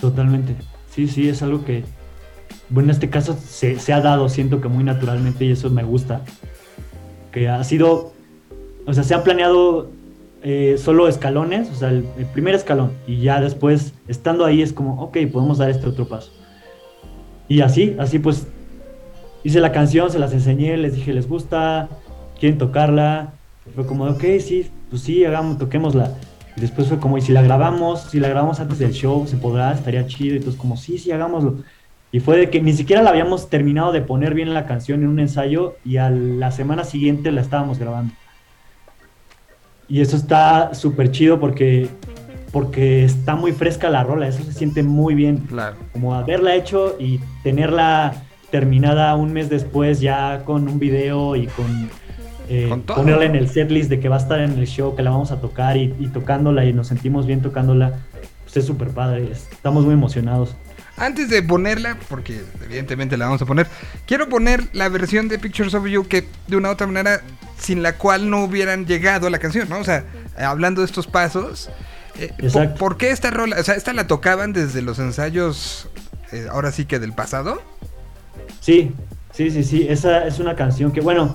Totalmente. 0.00 0.56
Sí, 0.92 1.06
sí, 1.06 1.28
es 1.28 1.40
algo 1.42 1.64
que, 1.64 1.84
bueno, 2.68 2.88
en 2.88 2.94
este 2.96 3.08
caso 3.08 3.38
se, 3.48 3.78
se 3.78 3.92
ha 3.92 4.00
dado, 4.00 4.28
siento 4.28 4.60
que 4.60 4.66
muy 4.66 4.82
naturalmente 4.82 5.44
y 5.44 5.52
eso 5.52 5.70
me 5.70 5.84
gusta. 5.84 6.22
Que 7.30 7.48
ha 7.48 7.62
sido, 7.62 8.12
o 8.90 8.94
sea, 8.94 9.04
se 9.04 9.14
han 9.14 9.22
planeado 9.22 9.88
eh, 10.42 10.76
solo 10.78 11.06
escalones, 11.06 11.70
o 11.70 11.74
sea, 11.74 11.90
el, 11.90 12.04
primer 12.32 12.54
escalón 12.54 12.92
y 13.06 13.20
ya 13.20 13.40
después, 13.40 13.94
estando 14.08 14.44
ahí, 14.44 14.62
es 14.62 14.72
como, 14.72 15.00
ok, 15.02 15.18
podemos 15.32 15.58
dar 15.58 15.70
este 15.70 15.86
otro 15.86 16.08
paso. 16.08 16.32
Y 17.48 17.60
así, 17.60 17.96
así 17.98 18.18
pues, 18.18 18.46
hice 19.44 19.60
la 19.60 19.72
canción, 19.72 20.10
se 20.10 20.18
las 20.18 20.32
enseñé, 20.32 20.76
les 20.76 20.94
dije, 20.94 21.12
¿les 21.12 21.28
gusta? 21.28 21.88
¿Quieren 22.38 22.58
tocarla? 22.58 23.32
Fue 23.74 23.86
como, 23.86 24.04
ok, 24.04 24.24
sí, 24.40 24.70
pues 24.88 25.02
sí, 25.02 25.24
hagamos, 25.24 25.58
toquémosla. 25.58 26.14
Y 26.56 26.60
después 26.60 26.88
fue 26.88 26.98
como, 26.98 27.18
¿y 27.18 27.20
si 27.20 27.32
la 27.32 27.42
grabamos? 27.42 28.02
Si 28.02 28.18
la 28.18 28.28
grabamos 28.28 28.60
antes 28.60 28.78
del 28.78 28.92
show, 28.92 29.26
¿se 29.26 29.36
podrá? 29.36 29.72
Estaría 29.72 30.06
chido. 30.06 30.34
Y 30.34 30.38
entonces 30.38 30.60
como, 30.60 30.76
sí, 30.76 30.98
sí, 30.98 31.12
hagámoslo. 31.12 31.58
Y 32.12 32.20
fue 32.20 32.36
de 32.38 32.50
que 32.50 32.60
ni 32.60 32.72
siquiera 32.72 33.02
la 33.02 33.10
habíamos 33.10 33.48
terminado 33.50 33.92
de 33.92 34.00
poner 34.00 34.34
bien 34.34 34.52
la 34.52 34.66
canción 34.66 35.02
en 35.02 35.08
un 35.08 35.20
ensayo 35.20 35.76
y 35.84 35.98
a 35.98 36.10
la 36.10 36.50
semana 36.50 36.84
siguiente 36.84 37.30
la 37.30 37.40
estábamos 37.40 37.78
grabando. 37.78 38.12
Y 39.90 40.00
eso 40.00 40.16
está 40.16 40.72
súper 40.72 41.10
chido 41.10 41.40
porque, 41.40 41.88
porque 42.52 43.04
está 43.04 43.34
muy 43.34 43.52
fresca 43.52 43.90
la 43.90 44.04
rola, 44.04 44.28
eso 44.28 44.42
se 44.44 44.52
siente 44.52 44.82
muy 44.84 45.14
bien 45.14 45.38
Claro. 45.48 45.76
como 45.92 46.14
haberla 46.14 46.54
hecho 46.54 46.96
y 46.98 47.18
tenerla 47.42 48.14
terminada 48.50 49.14
un 49.16 49.32
mes 49.32 49.50
después 49.50 50.00
ya 50.00 50.42
con 50.44 50.68
un 50.68 50.78
video 50.78 51.34
y 51.36 51.46
con, 51.48 51.90
eh, 52.48 52.66
Con 52.68 52.82
ponerla 52.82 53.24
en 53.24 53.36
el 53.36 53.48
setlist 53.48 53.90
de 53.90 54.00
que 54.00 54.08
va 54.08 54.16
a 54.16 54.20
estar 54.20 54.40
en 54.40 54.52
el 54.58 54.66
show, 54.66 54.94
que 54.96 55.02
la 55.02 55.10
vamos 55.10 55.32
a 55.32 55.40
tocar 55.40 55.76
y, 55.76 55.94
y 55.98 56.06
tocándola 56.08 56.64
y 56.64 56.72
nos 56.72 56.86
sentimos 56.88 57.26
bien 57.26 57.42
tocándola, 57.42 57.94
pues 58.44 58.56
es 58.58 58.64
súper 58.64 58.88
padre, 58.90 59.28
estamos 59.32 59.84
muy 59.84 59.94
emocionados. 59.94 60.54
Antes 61.00 61.30
de 61.30 61.42
ponerla, 61.42 61.96
porque 62.08 62.42
evidentemente 62.62 63.16
la 63.16 63.24
vamos 63.24 63.40
a 63.40 63.46
poner, 63.46 63.66
quiero 64.06 64.28
poner 64.28 64.68
la 64.74 64.88
versión 64.90 65.28
de 65.28 65.38
Pictures 65.38 65.72
of 65.72 65.86
You 65.86 66.06
que 66.06 66.28
de 66.46 66.56
una 66.56 66.68
u 66.68 66.72
otra 66.72 66.86
manera 66.86 67.22
sin 67.58 67.82
la 67.82 67.96
cual 67.96 68.28
no 68.28 68.44
hubieran 68.44 68.84
llegado 68.86 69.26
a 69.26 69.30
la 69.30 69.38
canción, 69.38 69.68
¿no? 69.68 69.78
O 69.78 69.84
sea, 69.84 70.04
eh, 70.38 70.42
hablando 70.44 70.82
de 70.82 70.86
estos 70.86 71.06
pasos, 71.06 71.70
eh, 72.18 72.32
Exacto. 72.38 72.78
¿por 72.78 72.98
qué 72.98 73.10
esta 73.10 73.30
rola? 73.30 73.56
O 73.58 73.62
sea, 73.62 73.76
¿esta 73.76 73.94
la 73.94 74.06
tocaban 74.06 74.52
desde 74.52 74.82
los 74.82 74.98
ensayos, 74.98 75.88
eh, 76.32 76.46
ahora 76.50 76.70
sí 76.70 76.84
que 76.84 76.98
del 76.98 77.14
pasado? 77.14 77.62
Sí, 78.60 78.92
sí, 79.32 79.50
sí, 79.50 79.64
sí, 79.64 79.86
esa 79.88 80.26
es 80.26 80.38
una 80.38 80.54
canción 80.54 80.92
que, 80.92 81.00
bueno, 81.00 81.34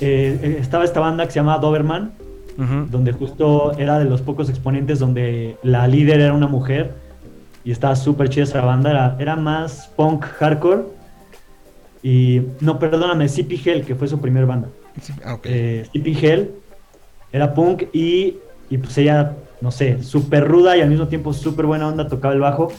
eh, 0.00 0.58
estaba 0.60 0.84
esta 0.84 1.00
banda 1.00 1.26
que 1.26 1.32
se 1.32 1.40
llama 1.40 1.58
Doberman, 1.58 2.12
donde 2.90 3.12
justo 3.12 3.72
era 3.78 3.98
de 3.98 4.04
los 4.04 4.20
pocos 4.20 4.50
exponentes 4.50 4.98
donde 4.98 5.56
la 5.62 5.88
líder 5.88 6.20
era 6.20 6.34
una 6.34 6.46
mujer 6.46 6.94
y 7.64 7.72
estaba 7.72 7.96
súper 7.96 8.28
chida 8.28 8.44
esa 8.44 8.60
banda, 8.62 8.90
era, 8.90 9.16
era 9.18 9.36
más 9.36 9.90
punk 9.96 10.24
hardcore 10.24 10.84
y 12.02 12.42
no, 12.60 12.78
perdóname, 12.78 13.28
Sippy 13.28 13.60
Hell, 13.62 13.84
que 13.84 13.94
fue 13.94 14.08
su 14.08 14.20
primer 14.20 14.46
banda. 14.46 14.68
Ah, 15.24 15.34
ok. 15.34 15.46
Eh, 15.46 15.86
Hell 15.94 16.50
era 17.32 17.54
punk 17.54 17.84
y, 17.92 18.38
y 18.70 18.78
pues 18.78 18.96
ella, 18.98 19.36
no 19.60 19.70
sé, 19.70 20.02
súper 20.02 20.46
ruda 20.48 20.76
y 20.76 20.80
al 20.80 20.88
mismo 20.88 21.08
tiempo 21.08 21.32
súper 21.32 21.66
buena 21.66 21.88
onda, 21.88 22.08
tocaba 22.08 22.34
el 22.34 22.40
bajo 22.40 22.72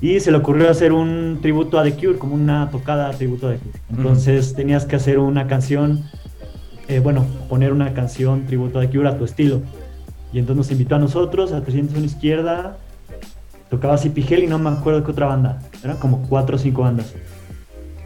y 0.00 0.18
se 0.20 0.30
le 0.30 0.38
ocurrió 0.38 0.70
hacer 0.70 0.92
un 0.92 1.38
tributo 1.42 1.78
a 1.78 1.84
The 1.84 1.94
Cure, 1.94 2.18
como 2.18 2.34
una 2.34 2.70
tocada 2.70 3.10
tributo 3.12 3.48
a 3.48 3.52
The 3.52 3.58
Cure. 3.58 3.80
Entonces 3.90 4.54
tenías 4.54 4.84
que 4.84 4.96
hacer 4.96 5.18
una 5.18 5.46
canción, 5.46 6.04
eh, 6.88 7.00
bueno, 7.00 7.24
poner 7.48 7.72
una 7.72 7.94
canción 7.94 8.46
tributo 8.46 8.78
a 8.78 8.82
The 8.82 8.90
Cure 8.90 9.08
a 9.08 9.18
tu 9.18 9.24
estilo. 9.24 9.60
Y 10.32 10.38
entonces 10.38 10.56
nos 10.56 10.70
invitó 10.72 10.96
a 10.96 10.98
nosotros, 10.98 11.52
a 11.52 11.62
301 11.62 12.04
Izquierda, 12.04 12.78
tocaba 13.72 13.96
Hell 13.96 14.44
y 14.44 14.46
no 14.46 14.58
me 14.58 14.68
acuerdo 14.68 15.02
qué 15.02 15.12
otra 15.12 15.24
banda, 15.24 15.58
eran 15.82 15.96
como 15.96 16.20
cuatro 16.28 16.56
o 16.56 16.58
cinco 16.58 16.82
bandas. 16.82 17.14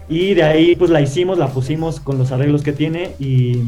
Y 0.08 0.34
de 0.34 0.44
ahí 0.44 0.76
pues 0.76 0.92
la 0.92 1.00
hicimos, 1.00 1.38
la 1.38 1.48
pusimos 1.48 1.98
con 1.98 2.18
los 2.18 2.30
arreglos 2.30 2.62
que 2.62 2.72
tiene 2.72 3.16
y, 3.18 3.64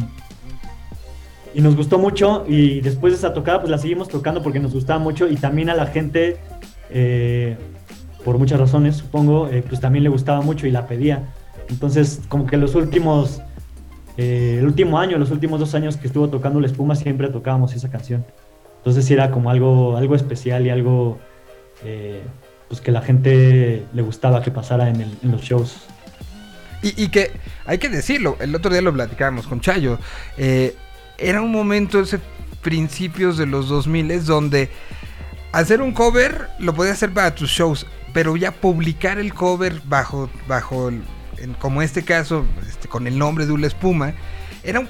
y 1.55 1.61
nos 1.61 1.75
gustó 1.75 1.99
mucho 1.99 2.45
y 2.47 2.81
después 2.83 3.13
de 3.13 3.19
esa 3.19 3.33
tocada 3.35 3.59
pues 3.59 3.73
la 3.73 3.79
seguimos 3.79 4.07
tocando 4.09 4.45
porque 4.45 4.61
nos 4.61 4.73
gustaba 4.75 5.01
mucho 5.01 5.27
y 5.27 5.35
también 5.35 5.71
a 5.71 5.75
la 5.75 5.87
gente, 5.87 6.37
eh, 6.91 7.57
por 8.25 8.39
muchas 8.39 8.61
razones 8.61 8.95
supongo, 8.95 9.49
eh, 9.49 9.65
pues 9.69 9.81
también 9.81 10.05
le 10.05 10.11
gustaba 10.11 10.41
mucho 10.41 10.69
y 10.69 10.71
la 10.71 10.87
pedía. 10.87 11.35
Entonces 11.69 12.21
como 12.29 12.47
que 12.47 12.59
los 12.59 12.77
últimos, 12.77 13.43
eh, 14.17 14.59
el 14.61 14.67
último 14.67 15.01
año, 15.01 15.19
los 15.19 15.33
últimos 15.33 15.59
dos 15.59 15.75
años 15.75 15.97
que 15.97 16.07
estuvo 16.07 16.29
tocando 16.29 16.61
la 16.61 16.69
espuma 16.69 16.95
siempre 16.95 17.29
tocábamos 17.29 17.75
esa 17.75 17.91
canción. 17.91 18.25
Entonces 18.77 19.11
era 19.11 19.33
como 19.33 19.51
algo, 19.51 19.97
algo 19.97 20.15
especial 20.15 20.65
y 20.65 20.71
algo 20.71 21.19
eh, 21.85 22.23
pues 22.69 22.81
que 22.81 22.93
la 22.93 23.03
gente 23.03 23.85
le 23.93 24.03
gustaba 24.03 24.43
que 24.43 24.51
pasara 24.51 24.89
en, 24.89 25.17
los 25.23 25.43
shows. 25.43 25.77
Y, 26.83 27.09
que 27.09 27.33
hay 27.67 27.79
que 27.79 27.89
decirlo, 27.89 28.37
el 28.41 28.55
otro 28.55 28.71
día 28.71 28.81
lo 28.81 28.93
platicábamos 28.93 29.49
con 29.49 29.61
Chayo. 29.61 29.99
eh, 30.37 30.77
era 31.19 31.43
un 31.43 31.51
momento, 31.51 31.99
ese 31.99 32.21
principios 32.63 33.37
de 33.37 33.47
los 33.47 33.69
2000 33.69 34.25
donde 34.25 34.69
hacer 35.53 35.81
un 35.81 35.93
cover 35.93 36.49
lo 36.59 36.75
podías 36.75 36.97
hacer 36.97 37.13
para 37.13 37.35
tus 37.35 37.51
shows, 37.51 37.87
pero 38.13 38.37
ya 38.37 38.53
publicar 38.53 39.19
el 39.19 39.35
cover 39.35 39.81
bajo, 39.85 40.31
bajo 40.47 40.89
en- 40.89 41.03
como 41.61 41.83
este 41.83 42.05
caso, 42.05 42.45
este, 42.69 42.89
con 42.89 43.07
el 43.07 43.19
nombre 43.19 43.47
de 43.47 43.53
Ula 43.53 43.67
Espuma, 43.69 44.13
era 44.63 44.81
un 44.81 44.89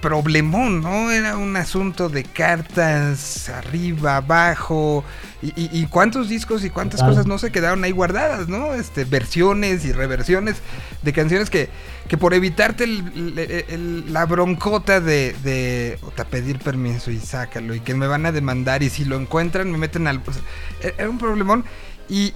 problemón, 0.00 0.80
¿no? 0.80 1.10
Era 1.10 1.36
un 1.36 1.56
asunto 1.56 2.08
de 2.08 2.22
cartas 2.24 3.48
arriba, 3.48 4.16
abajo, 4.16 5.04
y, 5.42 5.48
y- 5.60 5.70
y 5.72 5.86
cuántos 5.86 6.28
discos 6.28 6.64
y 6.64 6.70
cuántas 6.70 7.00
Total. 7.00 7.12
cosas 7.14 7.26
no 7.26 7.38
se 7.38 7.50
quedaron 7.50 7.82
ahí 7.84 7.90
guardadas, 7.90 8.48
¿no? 8.48 8.74
Este, 8.74 9.04
versiones 9.04 9.84
y 9.84 9.92
reversiones 9.92 10.56
de 11.02 11.12
canciones 11.12 11.50
que, 11.50 11.68
que 12.08 12.16
por 12.16 12.32
evitarte 12.34 12.84
el- 12.84 13.38
el- 13.38 13.64
el- 13.68 14.12
la 14.12 14.24
broncota 14.26 15.00
de, 15.00 15.34
de 15.42 15.98
"Ota, 16.02 16.24
pedir 16.24 16.58
permiso 16.60 17.10
y 17.10 17.18
sácalo, 17.18 17.74
y 17.74 17.80
que 17.80 17.94
me 17.94 18.06
van 18.06 18.24
a 18.26 18.32
demandar, 18.32 18.82
y 18.82 18.90
si 18.90 19.04
lo 19.04 19.16
encuentran 19.16 19.70
me 19.72 19.78
meten 19.78 20.06
al... 20.06 20.22
o 20.24 20.32
sea, 20.32 20.42
e- 20.82 20.94
era 20.98 21.10
un 21.10 21.18
problemón, 21.18 21.64
y 22.08 22.32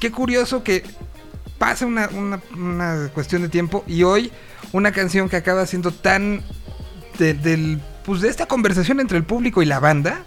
qué 0.00 0.10
curioso 0.10 0.62
que 0.62 0.82
pasa 1.64 1.86
una, 1.86 2.10
una- 2.10 2.40
una 2.54 3.08
cuestión 3.14 3.40
de 3.40 3.48
tiempo 3.48 3.84
y 3.86 4.02
hoy 4.02 4.30
una 4.72 4.92
canción 4.92 5.30
que 5.30 5.36
acaba 5.36 5.64
siendo 5.64 5.92
tan 5.92 6.42
de, 7.18 7.32
del, 7.32 7.80
pues 8.04 8.20
de 8.20 8.28
esta 8.28 8.44
conversación 8.44 9.00
entre 9.00 9.16
el 9.16 9.24
público 9.24 9.62
y 9.62 9.64
la 9.64 9.80
banda, 9.80 10.24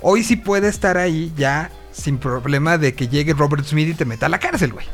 hoy 0.00 0.24
sí 0.24 0.34
puede 0.34 0.66
estar 0.66 0.98
ahí 0.98 1.32
ya 1.36 1.70
sin 1.92 2.18
problema 2.18 2.78
de 2.78 2.94
que 2.94 3.06
llegue 3.06 3.32
Robert 3.32 3.64
Smith 3.64 3.90
y 3.90 3.94
te 3.94 4.04
meta 4.04 4.26
a 4.26 4.28
la 4.28 4.40
cárcel, 4.40 4.72
güey. 4.72 4.84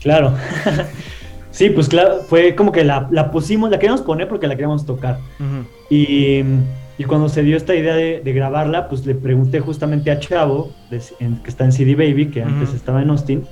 Claro. 0.00 0.32
sí, 1.50 1.68
pues 1.68 1.88
claro, 1.88 2.22
fue 2.26 2.54
como 2.54 2.72
que 2.72 2.82
la, 2.82 3.06
la 3.10 3.30
pusimos, 3.30 3.68
la 3.70 3.78
queríamos 3.78 4.00
poner 4.00 4.28
porque 4.28 4.46
la 4.46 4.54
queríamos 4.54 4.86
tocar. 4.86 5.18
Y, 5.90 6.40
y 6.96 7.04
cuando 7.06 7.28
se 7.28 7.42
dio 7.42 7.54
esta 7.58 7.74
idea 7.74 7.94
de, 7.94 8.22
de 8.24 8.32
grabarla, 8.32 8.88
pues 8.88 9.04
le 9.04 9.14
pregunté 9.14 9.60
justamente 9.60 10.10
a 10.10 10.18
Chavo, 10.20 10.72
de- 10.90 11.02
en- 11.20 11.42
que 11.42 11.50
está 11.50 11.64
en 11.66 11.72
CD 11.72 11.94
Baby, 11.96 12.30
que 12.30 12.42
antes 12.42 12.72
estaba 12.72 13.02
en 13.02 13.10
Austin, 13.10 13.44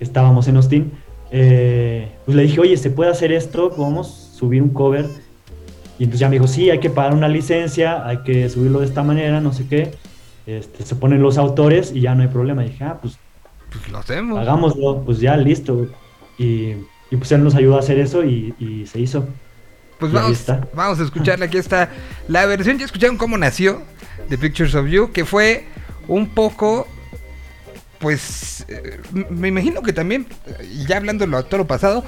estábamos 0.00 0.48
en 0.48 0.56
Austin, 0.56 0.92
eh, 1.30 2.08
pues 2.24 2.36
le 2.36 2.42
dije, 2.42 2.60
oye, 2.60 2.76
¿se 2.76 2.90
puede 2.90 3.10
hacer 3.10 3.32
esto? 3.32 3.70
¿Podemos 3.70 4.08
subir 4.34 4.62
un 4.62 4.70
cover? 4.70 5.06
Y 5.98 6.04
entonces 6.04 6.20
ya 6.20 6.28
me 6.28 6.36
dijo, 6.36 6.46
sí, 6.48 6.70
hay 6.70 6.80
que 6.80 6.90
pagar 6.90 7.14
una 7.14 7.28
licencia, 7.28 8.06
hay 8.06 8.18
que 8.24 8.48
subirlo 8.48 8.80
de 8.80 8.86
esta 8.86 9.02
manera, 9.02 9.40
no 9.40 9.52
sé 9.52 9.66
qué. 9.68 9.92
Este, 10.46 10.84
se 10.84 10.94
ponen 10.96 11.22
los 11.22 11.36
autores 11.38 11.92
y 11.94 12.00
ya 12.00 12.14
no 12.14 12.22
hay 12.22 12.28
problema. 12.28 12.64
Y 12.64 12.70
dije, 12.70 12.84
ah, 12.84 12.98
pues 13.00 13.18
Pues 13.70 13.88
lo 13.90 13.98
hacemos. 13.98 14.38
hagámoslo, 14.38 15.02
pues 15.04 15.20
ya, 15.20 15.36
listo. 15.36 15.86
Y, 16.38 16.74
y 17.10 17.16
pues 17.16 17.30
él 17.32 17.44
nos 17.44 17.54
ayudó 17.54 17.76
a 17.76 17.80
hacer 17.80 17.98
eso 18.00 18.24
y, 18.24 18.54
y 18.58 18.86
se 18.86 18.98
hizo. 18.98 19.28
Pues 19.98 20.10
vamos, 20.12 20.46
vamos 20.74 20.98
a 20.98 21.02
escucharla. 21.04 21.44
Aquí 21.44 21.58
está 21.58 21.90
la 22.28 22.46
versión. 22.46 22.78
Ya 22.78 22.86
escucharon 22.86 23.18
cómo 23.18 23.36
nació 23.36 23.82
The 24.30 24.38
Pictures 24.38 24.74
of 24.74 24.86
You, 24.88 25.12
que 25.12 25.26
fue 25.26 25.66
un 26.08 26.26
poco, 26.30 26.88
pues, 28.00 28.64
eh, 28.68 29.00
me 29.30 29.48
imagino 29.48 29.82
que 29.82 29.92
también, 29.92 30.26
eh, 30.46 30.84
ya 30.88 30.96
hablándolo 30.96 31.36
a 31.36 31.42
todo 31.42 31.58
lo 31.58 31.66
pasado, 31.66 32.02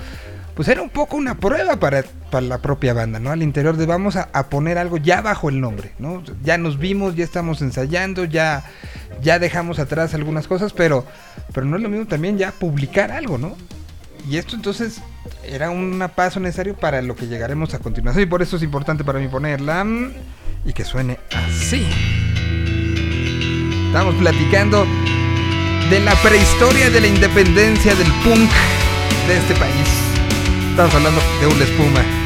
pues 0.54 0.68
era 0.68 0.82
un 0.82 0.90
poco 0.90 1.16
una 1.16 1.36
prueba 1.36 1.76
para, 1.76 2.02
para 2.30 2.46
la 2.46 2.58
propia 2.58 2.92
banda, 2.92 3.18
¿no? 3.18 3.30
Al 3.30 3.42
interior 3.42 3.76
de 3.76 3.86
vamos 3.86 4.16
a, 4.16 4.28
a 4.32 4.48
poner 4.48 4.78
algo 4.78 4.96
ya 4.96 5.20
bajo 5.20 5.48
el 5.48 5.60
nombre, 5.60 5.92
¿no? 5.98 6.22
Ya 6.42 6.58
nos 6.58 6.78
vimos, 6.78 7.14
ya 7.14 7.24
estamos 7.24 7.62
ensayando, 7.62 8.24
ya, 8.24 8.64
ya 9.22 9.38
dejamos 9.38 9.78
atrás 9.78 10.14
algunas 10.14 10.48
cosas, 10.48 10.72
pero, 10.72 11.06
pero 11.54 11.66
no 11.66 11.76
es 11.76 11.82
lo 11.82 11.88
mismo 11.88 12.06
también 12.06 12.38
ya 12.38 12.52
publicar 12.52 13.12
algo, 13.12 13.38
¿no? 13.38 13.56
Y 14.28 14.36
esto 14.36 14.56
entonces 14.56 15.00
era 15.44 15.70
un 15.70 16.02
paso 16.14 16.40
necesario 16.40 16.76
para 16.76 17.02
lo 17.02 17.16
que 17.16 17.26
llegaremos 17.26 17.74
a 17.74 17.78
continuación. 17.78 18.22
Y 18.22 18.26
por 18.26 18.42
eso 18.42 18.56
es 18.56 18.62
importante 18.62 19.04
para 19.04 19.18
mí 19.18 19.28
ponerla 19.28 19.84
y 20.64 20.72
que 20.72 20.84
suene 20.84 21.18
así. 21.32 21.86
Estamos 23.88 24.14
platicando 24.14 24.86
de 25.92 26.00
la 26.00 26.14
prehistoria 26.22 26.88
de 26.88 27.02
la 27.02 27.06
independencia 27.06 27.94
del 27.94 28.10
punk 28.24 28.50
de 29.28 29.36
este 29.36 29.54
país. 29.56 29.86
Estamos 30.70 30.94
hablando 30.94 31.20
de 31.38 31.46
una 31.46 31.64
espuma. 31.64 32.21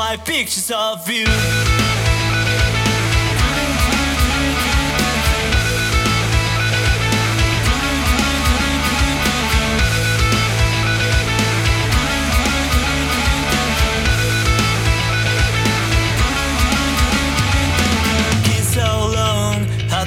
My 0.00 0.16
pictures 0.16 0.70
of 0.70 1.10
you. 1.10 1.26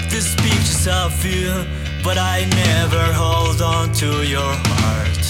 These 0.10 0.36
pictures 0.36 0.88
of 0.88 1.26
you, 1.26 1.66
but 2.04 2.18
I 2.18 2.46
never 2.66 3.14
hold 3.14 3.62
on 3.62 3.92
to 3.94 4.10
your 4.28 4.54
heart. 4.54 5.23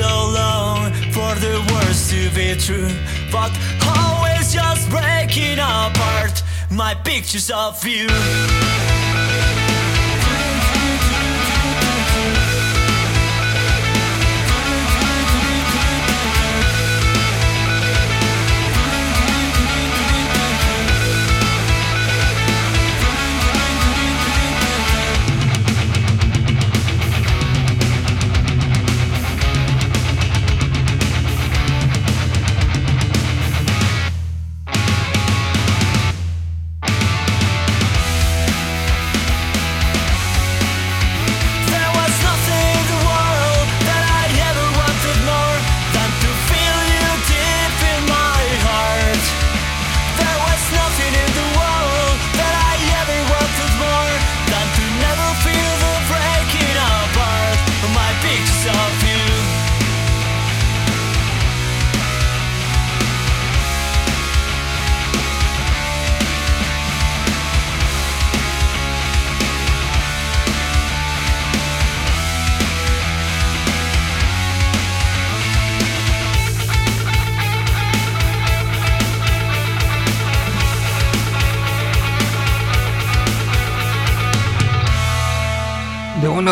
So 0.00 0.30
long 0.32 0.94
for 1.12 1.34
the 1.34 1.60
worst 1.70 2.10
to 2.10 2.30
be 2.30 2.54
true, 2.58 2.88
but 3.30 3.52
always 3.98 4.50
just 4.50 4.88
breaking 4.88 5.58
apart 5.58 6.42
my 6.70 6.94
pictures 6.94 7.50
of 7.50 7.86
you. 7.86 8.08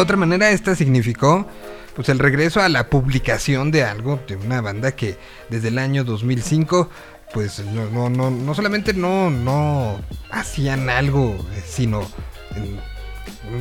Otra 0.09 0.17
manera, 0.17 0.49
esta 0.53 0.75
significó 0.75 1.47
pues 1.95 2.09
el 2.09 2.19
regreso 2.19 2.63
a 2.63 2.71
la 2.71 2.89
publicación 2.89 3.71
de 3.71 3.85
algo, 3.85 4.19
de 4.27 4.37
una 4.37 4.63
banda 4.63 4.93
que 4.93 5.19
desde 5.51 5.69
el 5.69 5.77
año 5.77 6.03
2005 6.03 6.89
pues 7.35 7.59
no, 7.59 8.09
no, 8.09 8.31
no, 8.31 8.55
solamente 8.55 8.95
no, 8.95 9.29
no 9.29 10.01
hacían 10.31 10.89
algo, 10.89 11.37
eh, 11.53 11.63
sino 11.63 12.01
en, 12.57 12.81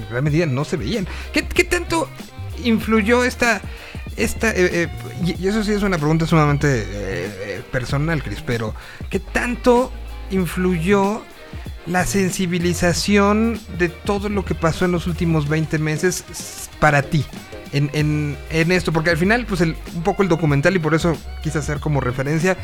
gran 0.09 0.23
medida 0.23 0.45
no 0.45 0.63
se 0.63 0.77
veían. 0.77 1.05
¿Qué, 1.33 1.45
qué 1.45 1.65
tanto 1.65 2.07
influyó 2.63 3.25
esta... 3.25 3.59
esta 4.15 4.51
eh, 4.51 4.83
eh, 4.83 4.87
y, 5.25 5.45
eso 5.49 5.65
sí 5.65 5.73
es 5.73 5.83
una 5.83 5.97
pregunta 5.97 6.25
sumamente 6.25 6.85
eh, 6.87 7.61
personal, 7.73 8.23
Cris, 8.23 8.41
pero 8.41 8.73
¿qué 9.09 9.19
tanto 9.19 9.91
influyó 10.31 11.23
la 11.87 12.05
sensibilización 12.05 13.59
de 13.77 13.89
todo 13.89 14.29
lo 14.29 14.43
que 14.45 14.55
pasó 14.55 14.85
en 14.85 14.91
los 14.91 15.07
últimos 15.07 15.47
20 15.47 15.79
meses 15.79 16.69
para 16.79 17.01
ti 17.01 17.25
en, 17.73 17.89
en- 17.93 18.37
en 18.49 18.71
esto, 18.71 18.91
porque 18.91 19.09
al 19.09 19.17
final, 19.17 19.45
pues 19.45 19.61
el- 19.61 19.75
un 19.95 20.03
poco 20.03 20.23
el 20.23 20.29
documental, 20.29 20.75
y 20.75 20.79
por 20.79 20.93
eso 20.95 21.15
quise 21.43 21.59
hacer 21.59 21.79
como 21.79 22.01
referencia, 22.01 22.57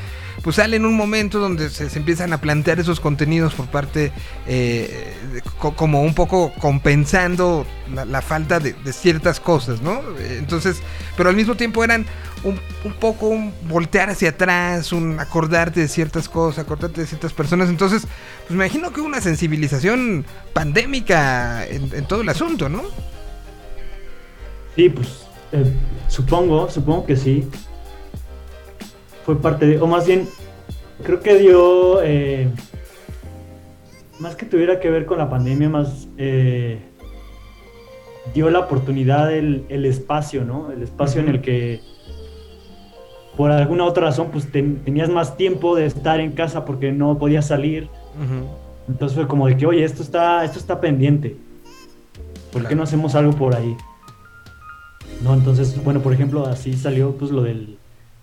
pues 0.43 0.57
sale 0.57 0.77
en 0.77 0.85
un 0.85 0.95
momento 0.95 1.39
donde 1.39 1.69
se, 1.69 1.85
empiezan 1.97 2.33
a 2.33 2.39
plantear 2.39 2.79
esos 2.79 2.99
contenidos 2.99 3.53
por 3.53 3.67
parte, 3.67 4.11
eh, 4.47 5.13
como 5.75 6.01
un 6.03 6.13
poco 6.13 6.51
compensando 6.59 7.65
la, 7.93 8.21
falta 8.21 8.59
de, 8.59 8.75
ciertas 8.93 9.39
cosas, 9.39 9.81
¿no? 9.81 10.01
Entonces, 10.37 10.81
pero 11.17 11.29
al 11.29 11.35
mismo 11.35 11.55
tiempo 11.55 11.83
eran 11.83 12.05
un, 12.43 12.59
un 12.83 12.93
poco 12.93 13.27
un 13.27 13.53
voltear 13.67 14.09
hacia 14.09 14.29
atrás, 14.29 14.91
un 14.91 15.19
acordarte 15.19 15.79
de 15.81 15.87
ciertas 15.87 16.27
cosas, 16.29 16.59
acordarte 16.65 17.01
de 17.01 17.07
ciertas 17.07 17.33
personas. 17.33 17.69
Entonces, 17.69 18.01
pues 18.47 18.49
me 18.57 18.65
imagino 18.65 18.91
que 18.91 19.01
una 19.01 19.21
sensibilización 19.21 20.25
pandémica 20.53 21.65
en, 21.67 21.89
en 21.93 22.05
todo 22.05 22.21
el 22.21 22.29
asunto, 22.29 22.69
¿no? 22.69 22.81
Sí, 24.76 24.89
pues 24.89 25.28
eh, 25.51 25.65
supongo, 26.07 26.69
supongo 26.69 27.05
que 27.05 27.15
sí. 27.15 27.47
Fue 29.26 29.39
parte 29.41 29.65
de, 29.65 29.80
o 29.80 29.88
más 29.88 30.05
bien, 30.05 30.28
creo 31.03 31.19
que 31.21 31.36
dio, 31.38 32.01
eh, 32.03 32.47
más 34.19 34.36
que 34.36 34.45
tuviera 34.45 34.80
que 34.80 34.89
ver 34.89 35.05
con 35.05 35.17
la 35.17 35.30
pandemia, 35.30 35.69
más 35.69 36.07
eh, 36.17 36.80
dio 38.34 38.49
la 38.49 38.59
oportunidad, 38.59 39.32
el, 39.34 39.65
el 39.69 39.86
espacio, 39.86 40.43
¿no? 40.43 40.71
El 40.71 40.82
espacio 40.84 41.21
en 41.21 41.30
el 41.30 41.41
que, 41.41 41.80
por 43.38 43.51
alguna 43.51 43.86
otra 43.86 44.05
razón, 44.07 44.30
pues 44.32 44.51
ten- 44.51 44.84
tenías 44.84 45.09
más 45.09 45.38
tiempo 45.38 45.76
de 45.76 45.86
estar 45.86 46.19
en 46.19 46.32
casa 46.34 46.65
porque 46.65 46.91
no 46.91 47.17
podías 47.17 47.47
salir. 47.47 47.88
Entonces 48.89 49.15
fue 49.17 49.28
como 49.28 49.47
de 49.47 49.55
que, 49.55 49.65
oye, 49.65 49.84
esto 49.86 50.03
está, 50.03 50.43
esto 50.43 50.59
está 50.59 50.82
pendiente. 50.82 51.38
¿Por 52.51 52.67
qué 52.67 52.76
no 52.76 52.84
hacemos 52.84 53.15
algo 53.15 53.32
por 53.34 53.55
ahí? 53.55 53.76
No, 55.22 55.34
entonces, 55.34 55.82
bueno, 55.84 56.01
por 56.01 56.14
ejemplo, 56.14 56.45
así 56.47 56.74
salió 56.76 57.16
pues 57.18 57.32
lo 57.32 57.43
del 57.43 57.78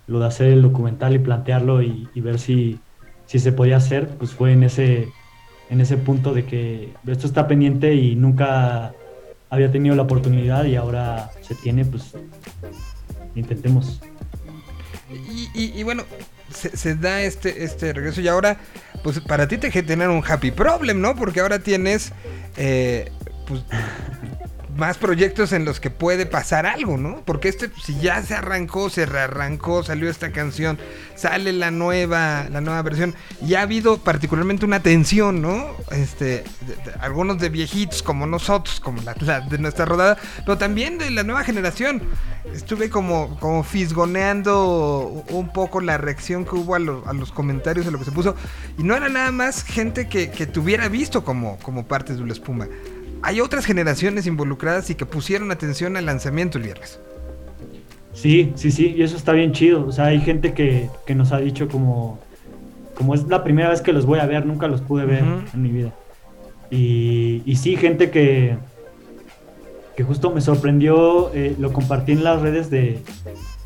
lo 0.07 0.19
de 0.19 0.27
hacer 0.27 0.49
el 0.49 0.63
documental 0.63 1.15
y 1.15 1.21
plantearlo 1.21 1.83
y, 1.83 2.09
ver 2.17 2.41
si, 2.41 2.81
si 3.27 3.39
se 3.39 3.53
podía 3.53 3.77
hacer, 3.77 4.09
pues 4.09 4.33
fue 4.33 4.53
en 4.53 4.65
ese 4.65 5.09
en 5.71 5.81
ese 5.81 5.97
punto 5.97 6.35
de 6.35 6.45
que 6.47 6.93
esto 7.07 7.29
está 7.29 7.47
pendiente 7.47 7.95
y 7.95 8.17
nunca 8.17 8.93
había 9.51 9.71
tenido 9.71 9.95
la 9.95 10.03
oportunidad 10.03 10.65
y 10.65 10.75
ahora 10.75 11.31
se 11.43 11.55
tiene, 11.55 11.85
pues 11.85 12.13
intentemos. 13.37 14.01
Y, 15.31 15.49
y- 15.55 15.79
y 15.79 15.83
bueno, 15.85 16.03
se, 16.53 16.77
se 16.77 16.97
da 16.97 17.23
este, 17.23 17.63
este 17.65 17.93
regreso 17.93 18.21
y 18.21 18.27
ahora, 18.27 18.57
pues 19.05 19.21
para 19.21 19.47
ti 19.47 19.59
te 19.59 19.71
que 19.71 19.83
tener 19.85 20.09
un 20.09 20.23
happy 20.27 20.51
problem, 20.51 21.01
¿no? 21.01 21.15
Porque 21.15 21.39
ahora 21.41 21.61
tienes, 21.61 22.13
eh, 22.57 23.11
pues, 23.47 23.63
más 24.81 24.97
proyectos 24.99 25.53
en 25.53 25.65
los 25.65 25.79
que 25.79 25.91
puede 25.91 26.27
pasar 26.27 26.67
algo, 26.67 26.97
¿no? 26.97 27.23
Porque 27.25 27.49
este, 27.49 27.69
pues, 27.69 27.85
si 27.85 28.01
ya 28.01 28.21
se 28.23 28.35
arrancó, 28.35 28.91
se 28.91 29.07
rearrancó, 29.07 29.83
salió 29.85 30.11
esta 30.11 30.33
canción, 30.33 30.79
sale 31.15 31.53
la 31.53 31.71
nueva, 31.71 32.47
la 32.51 32.61
nueva 32.61 32.83
versión, 32.83 33.15
y 33.47 33.55
ha 33.55 33.61
habido 33.63 33.99
particularmente 33.99 34.65
una 34.65 34.81
tensión, 34.83 35.43
¿no? 35.43 35.67
Este, 35.93 36.43
de- 36.67 36.77
algunos 37.01 37.39
de 37.39 37.51
viejitos 37.51 38.03
como 38.03 38.27
nosotros, 38.27 38.81
como 38.81 39.01
la, 39.03 39.15
la 39.21 39.41
de 39.43 39.59
nuestra 39.59 39.85
rodada, 39.85 40.17
pero 40.47 40.59
también 40.59 40.99
de 40.99 41.11
la 41.11 41.23
nueva 41.23 41.45
generación. 41.45 42.03
Estuve 42.55 42.89
como, 42.91 43.39
como 43.39 43.63
fisgoneando 43.63 45.25
un 45.29 45.53
poco 45.53 45.81
la 45.83 45.99
reacción 45.99 46.45
que 46.45 46.55
hubo 46.57 46.75
a, 46.75 46.79
lo- 46.79 47.07
a 47.07 47.13
los 47.13 47.31
comentarios 47.33 47.85
de 47.87 47.93
lo 47.93 47.99
que 47.99 48.07
se 48.07 48.13
puso. 48.13 48.35
Y 48.79 48.83
no 48.83 48.97
era 48.97 49.09
nada 49.11 49.31
más 49.31 49.63
gente 49.63 50.09
que, 50.09 50.31
que 50.31 50.47
te 50.47 50.59
hubiera 50.59 50.89
visto 50.89 51.23
como, 51.23 51.59
como 51.59 51.87
parte 51.87 52.15
de 52.15 52.25
la 52.27 52.33
espuma. 52.33 52.67
Hay 53.23 53.41
otras 53.41 53.67
generaciones 53.67 54.27
involucradas 54.27 54.91
y 54.91 54.95
que 54.95 55.07
pusieron 55.07 55.51
atención 55.51 55.97
al 55.97 56.07
lanzamiento 56.07 56.59
el 56.59 56.65
viernes. 56.65 57.01
Sí, 58.13 58.53
sí, 58.57 58.71
sí, 58.71 58.95
y 58.97 59.03
eso 59.03 59.17
está 59.17 59.33
bien 59.33 59.53
chido. 59.53 59.87
O 59.87 59.93
sea, 59.93 60.07
hay 60.07 60.21
gente 60.21 60.53
que, 60.53 60.89
que 61.07 61.15
nos 61.15 61.33
ha 61.33 61.39
dicho 61.39 61.69
como, 61.69 62.19
como 62.95 63.15
es 63.15 63.27
la 63.29 63.45
primera 63.45 63.69
vez 63.69 63.81
que 63.81 63.93
los 63.93 64.07
voy 64.07 64.19
a 64.19 64.27
ver, 64.27 64.47
nunca 64.47 64.69
los 64.69 64.81
pude 64.81 65.05
ver 65.05 65.25
en 65.55 65.63
mi 65.63 65.71
vida. 65.71 65.93
Y, 66.71 67.43
y 67.45 67.57
sí, 67.57 67.77
gente 67.77 68.11
que, 68.11 68.57
que 69.97 70.05
justo 70.05 70.31
me 70.31 70.41
sorprendió, 70.41 71.33
eh, 71.35 71.55
lo 71.59 71.73
compartí 71.73 72.13
en 72.13 72.25
las 72.25 72.41
redes 72.41 72.71
de, 72.71 73.01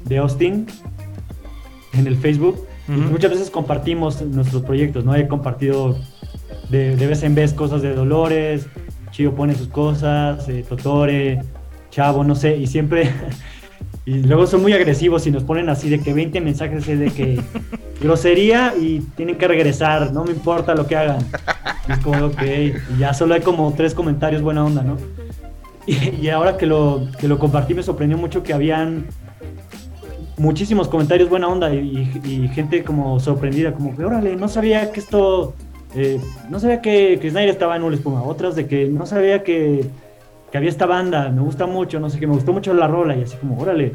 de 0.05 0.19
Austin, 0.19 0.67
en 1.93 2.07
el 2.07 2.17
Facebook. 2.17 2.67
y 2.89 2.93
muchas 2.93 3.31
veces 3.31 3.51
compartimos 3.51 4.21
nuestros 4.23 4.63
proyectos, 4.63 5.05
¿no? 5.05 5.15
He 5.15 5.27
compartido 5.27 5.99
de, 6.71 6.97
de 6.97 7.07
vez 7.07 7.23
en 7.23 7.35
vez 7.35 7.53
cosas 7.55 7.83
de 7.83 7.95
Dolores, 7.95 8.67
Chio 9.15 9.33
pone 9.33 9.55
sus 9.55 9.69
cosas, 9.69 10.49
eh, 10.49 10.65
Totore, 10.69 11.41
Chavo, 11.91 12.25
no 12.25 12.35
sé, 12.35 12.57
y 12.57 12.67
siempre... 12.67 13.11
Y 14.07 14.19
luego 14.19 14.47
son 14.47 14.61
muy 14.61 14.75
agresivos 14.75 15.27
y 15.27 15.31
nos 15.31 15.45
ponen 15.45 15.71
así 15.71 15.89
de 15.89 15.99
que 15.99 16.13
20 16.13 16.39
mensajes 16.43 16.87
de 16.87 17.11
que 17.11 17.41
grosería 18.03 18.75
y 18.79 19.01
tienen 19.17 19.39
que 19.39 19.49
regresar, 19.49 20.13
no 20.13 20.25
me 20.25 20.33
importa 20.33 20.75
lo 20.75 20.87
que 20.87 20.95
hagan. 20.95 21.27
Y 21.89 21.93
es 21.93 21.99
como, 22.01 22.27
ok, 22.27 22.43
y 22.43 22.99
ya 22.99 23.15
solo 23.15 23.33
hay 23.33 23.41
como 23.41 23.73
tres 23.73 23.95
comentarios 23.95 24.43
buena 24.43 24.63
onda, 24.63 24.83
¿no? 24.83 24.99
Y, 25.87 26.17
y 26.21 26.29
ahora 26.29 26.59
que 26.59 26.67
lo, 26.67 27.09
que 27.19 27.29
lo 27.29 27.39
compartí 27.39 27.73
me 27.73 27.83
sorprendió 27.83 28.19
mucho 28.19 28.43
que 28.43 28.53
habían 28.53 29.07
muchísimos 30.37 30.89
comentarios 30.89 31.31
buena 31.31 31.49
onda 31.49 31.73
y 31.75 32.51
gente 32.55 32.85
como 32.85 33.19
sorprendida, 33.21 33.73
como 33.73 33.97
que 33.97 34.05
órale, 34.05 34.37
no 34.37 34.49
sabía 34.49 34.93
que 34.93 35.01
esto, 35.01 35.55
eh, 35.95 36.21
no 36.49 36.59
sabía 36.61 36.81
que, 36.83 37.19
que 37.21 37.31
Snyder 37.31 37.51
estaba 37.51 37.77
en 37.77 37.83
una 37.85 37.97
espuma, 37.97 38.23
otras 38.23 38.55
de 38.57 38.67
que 38.67 38.87
no 38.87 39.07
sabía 39.07 39.43
que, 39.43 39.85
que 40.51 40.59
había 40.59 40.71
esta 40.71 40.87
banda, 40.87 41.29
me 41.31 41.43
gusta 41.43 41.67
mucho, 41.67 42.01
no 42.01 42.11
sé 42.11 42.19
qué, 42.19 42.27
me 42.27 42.35
gustó 42.35 42.53
mucho 42.53 42.73
la 42.75 42.87
rola 42.87 43.17
y 43.17 43.23
así 43.23 43.37
como, 43.37 43.59
órale. 43.59 43.93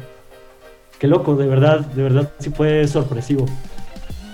qué 0.98 1.06
loco, 1.06 1.36
de 1.36 1.46
verdad, 1.46 1.80
de 1.80 2.02
verdad 2.02 2.30
sí 2.38 2.50
fue 2.50 2.86
sorpresivo 2.88 3.46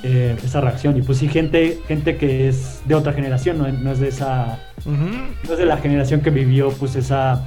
eh, 0.02 0.36
esa 0.44 0.60
reacción. 0.60 0.96
Y 0.96 1.02
pues 1.02 1.18
sí, 1.18 1.28
gente, 1.28 1.80
gente 1.88 2.16
que 2.16 2.48
es 2.48 2.80
de 2.86 2.94
otra 2.94 3.12
generación, 3.12 3.58
no, 3.58 3.68
no 3.68 3.92
es 3.92 3.98
de 4.00 4.08
esa, 4.08 4.58
no 4.84 5.52
es 5.52 5.58
de 5.58 5.66
la 5.66 5.76
generación 5.78 6.20
que 6.20 6.30
vivió 6.30 6.70
pues 6.70 6.94
esa, 6.96 7.42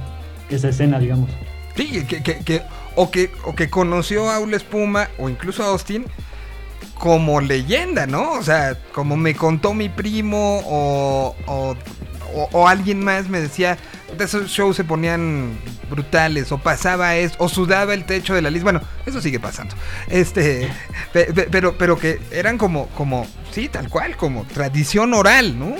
esa 0.50 0.68
escena, 0.68 0.98
digamos. 0.98 1.30
Sí, 1.76 2.04
que, 2.06 2.22
que- 2.22 2.38
que- 2.44 2.62
o, 2.96 3.10
que, 3.10 3.30
o 3.44 3.54
que 3.54 3.70
conoció 3.70 4.28
a 4.28 4.36
Aula 4.36 4.56
Espuma 4.56 5.08
o 5.18 5.28
incluso 5.28 5.62
a 5.62 5.68
Austin 5.68 6.04
como 7.00 7.40
leyenda, 7.40 8.06
¿no? 8.06 8.32
O 8.32 8.42
sea, 8.42 8.76
como 8.92 9.16
me 9.16 9.34
contó 9.34 9.72
mi 9.72 9.88
primo 9.88 10.58
o, 10.66 11.34
o, 11.46 11.74
o- 12.34 12.48
o 12.52 12.68
alguien 12.68 13.02
más 13.02 13.28
me 13.30 13.40
decía, 13.40 13.78
de 14.18 14.24
esos 14.24 14.50
shows 14.50 14.76
se 14.76 14.84
ponían 14.84 15.52
brutales 15.90 16.52
o 16.52 16.58
pasaba 16.58 17.16
esto, 17.16 17.42
o 17.42 17.48
sudaba 17.48 17.94
el 17.94 18.04
techo 18.04 18.34
de 18.34 18.42
la 18.42 18.50
lista. 18.50 18.64
Bueno, 18.64 18.82
eso 19.06 19.22
sigue 19.22 19.40
pasando. 19.40 19.74
Este, 20.08 20.68
pe- 21.14 21.32
pe- 21.32 21.48
pero, 21.50 21.74
pero 21.78 21.96
que 21.96 22.20
eran 22.30 22.58
como, 22.58 22.86
como, 22.88 23.26
sí, 23.50 23.68
tal 23.70 23.88
cual, 23.88 24.16
como 24.18 24.44
tradición 24.44 25.14
oral, 25.14 25.58
¿no? 25.58 25.76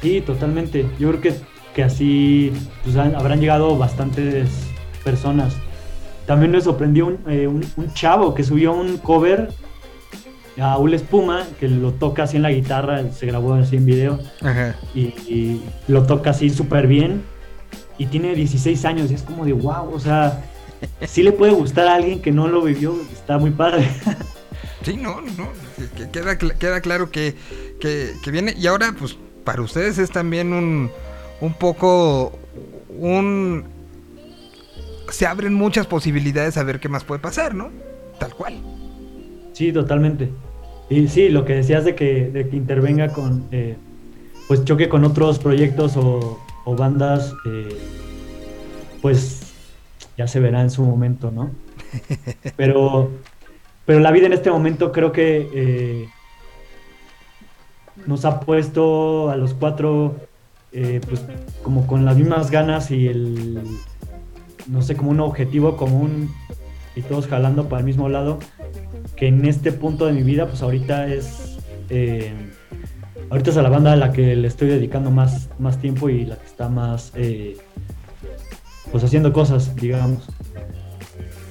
Sí, 0.00 0.22
totalmente. 0.22 0.86
Yo 0.98 1.10
creo 1.10 1.20
que, 1.20 1.34
que 1.74 1.82
así 1.84 2.52
pues, 2.84 2.96
habrán 2.96 3.38
llegado 3.38 3.76
bastantes 3.76 4.48
personas. 5.04 5.52
También 6.26 6.52
me 6.52 6.60
sorprendió 6.62 7.06
un, 7.06 7.18
eh, 7.28 7.46
un- 7.46 7.70
un 7.76 7.92
chavo 7.92 8.34
que 8.34 8.44
subió 8.44 8.72
un 8.72 8.96
cover 8.96 9.52
a 10.60 10.76
Ul 10.78 10.94
Espuma, 10.94 11.46
que 11.58 11.68
lo 11.68 11.92
toca 11.92 12.24
así 12.24 12.36
en 12.36 12.42
la 12.42 12.50
guitarra, 12.52 13.10
se 13.12 13.26
grabó 13.26 13.54
así 13.54 13.76
en 13.76 13.86
video, 13.86 14.20
Ajá. 14.42 14.76
y, 14.94 15.00
y 15.28 15.62
lo 15.88 16.04
toca 16.04 16.30
así 16.30 16.50
súper 16.50 16.86
bien. 16.86 17.22
Y 17.98 18.06
tiene 18.06 18.34
16 18.34 18.84
años, 18.86 19.10
y 19.10 19.14
es 19.14 19.22
como 19.22 19.44
de 19.44 19.52
wow, 19.52 19.92
o 19.92 20.00
sea, 20.00 20.42
sí 21.06 21.22
le 21.22 21.32
puede 21.32 21.52
gustar 21.52 21.86
a 21.86 21.94
alguien 21.96 22.22
que 22.22 22.32
no 22.32 22.48
lo 22.48 22.62
vivió, 22.62 22.94
está 23.12 23.38
muy 23.38 23.50
padre. 23.50 23.88
Sí, 24.82 24.96
no, 24.96 25.20
no, 25.20 25.48
que- 25.76 26.04
que 26.06 26.10
queda, 26.10 26.38
queda 26.38 26.80
claro 26.80 27.10
que, 27.10 27.34
que, 27.80 28.12
que 28.24 28.30
viene. 28.30 28.54
Y 28.56 28.66
ahora, 28.66 28.94
pues, 28.98 29.14
para 29.44 29.60
ustedes 29.60 29.98
es 29.98 30.10
también 30.10 30.54
un, 30.54 30.90
un 31.42 31.52
poco, 31.52 32.32
un... 32.98 33.64
Se 35.10 35.26
abren 35.26 35.52
muchas 35.52 35.86
posibilidades 35.86 36.56
a 36.56 36.62
ver 36.62 36.80
qué 36.80 36.88
más 36.88 37.04
puede 37.04 37.20
pasar, 37.20 37.54
¿no? 37.54 37.68
Tal 38.18 38.34
cual. 38.34 38.54
Sí, 39.52 39.70
totalmente. 39.70 40.30
Y 40.90 41.06
sí, 41.06 41.28
lo 41.28 41.44
que 41.44 41.54
decías 41.54 41.84
de 41.84 41.94
que, 41.94 42.28
de 42.30 42.48
que 42.48 42.56
intervenga 42.56 43.12
con, 43.12 43.46
eh, 43.52 43.76
pues 44.48 44.64
choque 44.64 44.88
con 44.88 45.04
otros 45.04 45.38
proyectos 45.38 45.96
o, 45.96 46.40
o 46.64 46.74
bandas, 46.74 47.32
eh, 47.46 47.78
pues 49.00 49.52
ya 50.18 50.26
se 50.26 50.40
verá 50.40 50.60
en 50.62 50.70
su 50.70 50.82
momento, 50.82 51.30
¿no? 51.30 51.52
Pero, 52.56 53.10
pero 53.84 53.98
la 53.98 54.12
vida 54.12 54.26
en 54.26 54.32
este 54.32 54.50
momento 54.52 54.92
creo 54.92 55.10
que 55.10 55.48
eh, 55.52 56.08
nos 58.06 58.24
ha 58.24 58.38
puesto 58.38 59.30
a 59.30 59.36
los 59.36 59.54
cuatro, 59.54 60.14
pues 60.70 61.24
como 61.64 61.88
con 61.88 62.04
las 62.04 62.16
mismas 62.16 62.52
ganas 62.52 62.92
y 62.92 63.08
el, 63.08 63.60
no 64.68 64.82
sé, 64.82 64.94
como 64.94 65.10
un 65.10 65.18
objetivo 65.18 65.76
común 65.76 66.30
y 66.96 67.02
todos 67.02 67.26
jalando 67.26 67.68
para 67.68 67.80
el 67.80 67.86
mismo 67.86 68.08
lado 68.08 68.38
que 69.16 69.28
en 69.28 69.44
este 69.46 69.72
punto 69.72 70.06
de 70.06 70.12
mi 70.12 70.22
vida, 70.22 70.46
pues 70.46 70.62
ahorita 70.62 71.06
es. 71.06 71.58
eh, 71.88 72.32
ahorita 73.30 73.50
es 73.50 73.56
a 73.56 73.62
la 73.62 73.68
banda 73.68 73.92
a 73.92 73.96
la 73.96 74.12
que 74.12 74.34
le 74.36 74.48
estoy 74.48 74.68
dedicando 74.68 75.10
más, 75.10 75.48
más 75.58 75.78
tiempo 75.78 76.08
y 76.08 76.24
la 76.24 76.36
que 76.36 76.46
está 76.46 76.68
más. 76.68 77.12
eh, 77.14 77.56
pues 78.90 79.04
haciendo 79.04 79.32
cosas, 79.32 79.74
digamos. 79.76 80.24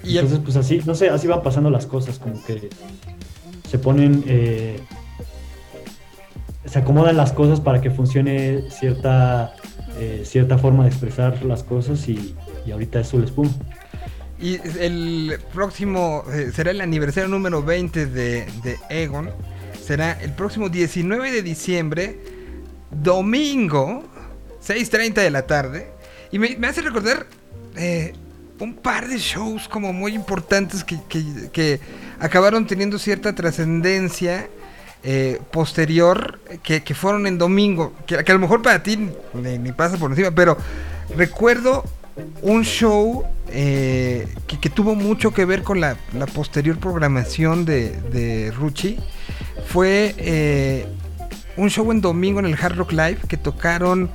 Y 0.04 0.18
Entonces, 0.18 0.40
pues 0.44 0.56
así, 0.58 0.82
no 0.86 0.96
sé, 0.96 1.10
así 1.10 1.28
van 1.28 1.42
pasando 1.44 1.70
las 1.70 1.86
cosas, 1.86 2.20
como 2.20 2.44
que 2.44 2.70
se 3.70 3.80
ponen. 3.80 4.24
eh, 4.28 4.80
se 6.66 6.80
acomodan 6.80 7.18
las 7.18 7.32
cosas 7.32 7.60
para 7.62 7.82
que 7.82 7.90
funcione 7.90 8.70
cierta, 8.70 9.54
eh, 10.00 10.22
cierta 10.26 10.58
forma 10.58 10.84
de 10.84 10.90
expresar 10.90 11.44
las 11.44 11.64
cosas 11.64 12.08
y, 12.08 12.36
y 12.66 12.72
ahorita 12.72 13.00
es 13.00 13.08
Soul 13.08 13.28
Spoon. 13.28 13.50
Y 14.42 14.56
el 14.80 15.38
próximo, 15.54 16.24
eh, 16.32 16.52
será 16.56 16.72
el 16.72 16.80
aniversario 16.82 17.28
número 17.30 17.62
20 17.62 18.06
de, 18.06 18.48
Egon. 18.90 19.32
Será 19.86 20.14
el 20.22 20.32
próximo 20.34 20.70
19 20.70 21.32
de 21.32 21.42
diciembre, 21.42 22.20
domingo, 22.92 24.04
6.30 24.66 25.14
de 25.16 25.32
la 25.32 25.46
tarde. 25.46 25.92
Y 26.32 26.40
me, 26.40 26.56
hace 26.68 26.82
recordar 26.82 27.26
eh, 27.76 28.14
un 28.60 28.76
par 28.76 29.08
de 29.08 29.18
shows 29.18 29.68
como 29.68 29.92
muy 29.92 30.14
importantes 30.14 30.84
que, 30.84 31.00
que- 31.52 31.80
acabaron 32.20 32.68
teniendo 32.68 33.00
cierta 33.00 33.34
trascendencia 33.34 34.48
eh, 35.04 35.40
posterior, 35.52 36.40
que, 36.64 36.84
que 36.84 36.94
fueron 36.94 37.28
en 37.28 37.38
domingo. 37.38 37.94
Que, 38.06 38.16
a 38.16 38.34
lo 38.34 38.40
mejor 38.40 38.62
para 38.62 38.84
ti 38.84 39.10
ni 39.34 39.72
pasa 39.74 39.98
por 39.98 40.12
encima, 40.12 40.32
pero 40.32 40.58
recuerdo 41.16 41.84
un 42.42 42.64
show 42.64 43.24
eh, 43.50 44.28
que, 44.48 44.60
que 44.60 44.70
tuvo 44.70 44.96
mucho 44.96 45.32
que 45.34 45.46
ver 45.46 45.64
con 45.64 45.80
la, 45.82 45.98
la 46.14 46.26
posterior 46.26 46.78
programación 46.78 47.66
de, 47.66 47.92
de 48.12 48.52
Ruchi. 48.52 48.98
Fue 49.68 50.16
eh, 50.18 50.88
un 51.58 51.70
show 51.70 51.92
en 51.92 52.02
domingo 52.02 52.40
en 52.40 52.46
el 52.46 52.56
Hard 52.56 52.76
Rock 52.76 52.92
Live 52.92 53.18
que 53.28 53.38
tocaron, 53.38 54.10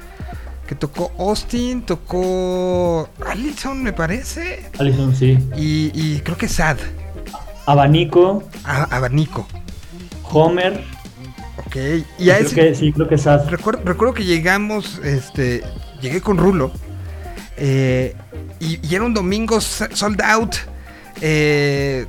que 0.66 0.74
tocó 0.74 1.12
Austin, 1.18 1.82
tocó 1.82 3.08
Allison 3.26 3.82
me 3.82 3.92
parece, 3.92 4.64
Alison, 4.78 5.14
sí. 5.14 5.38
y, 5.56 5.90
y 5.94 6.20
creo 6.20 6.36
que 6.36 6.48
Sad, 6.48 6.78
Abanico, 7.66 8.42
a- 8.64 8.84
Abanico. 8.96 9.46
Homer. 10.24 10.82
Ok, 11.66 11.76
y 12.18 12.30
a 12.30 12.36
creo 12.36 12.46
ese, 12.46 12.54
que, 12.54 12.74
sí, 12.74 12.92
creo 12.92 13.08
que 13.08 13.18
Sad. 13.18 13.48
Recuerdo, 13.48 13.82
recuerdo 13.84 14.14
que 14.14 14.24
llegamos, 14.24 14.98
este, 15.04 15.62
llegué 16.00 16.20
con 16.20 16.38
Rulo 16.38 16.72
eh, 17.56 18.14
y, 18.60 18.80
y 18.86 18.94
era 18.94 19.04
un 19.04 19.14
domingo 19.14 19.60
sold 19.60 20.20
out. 20.22 20.56
eh, 21.20 22.06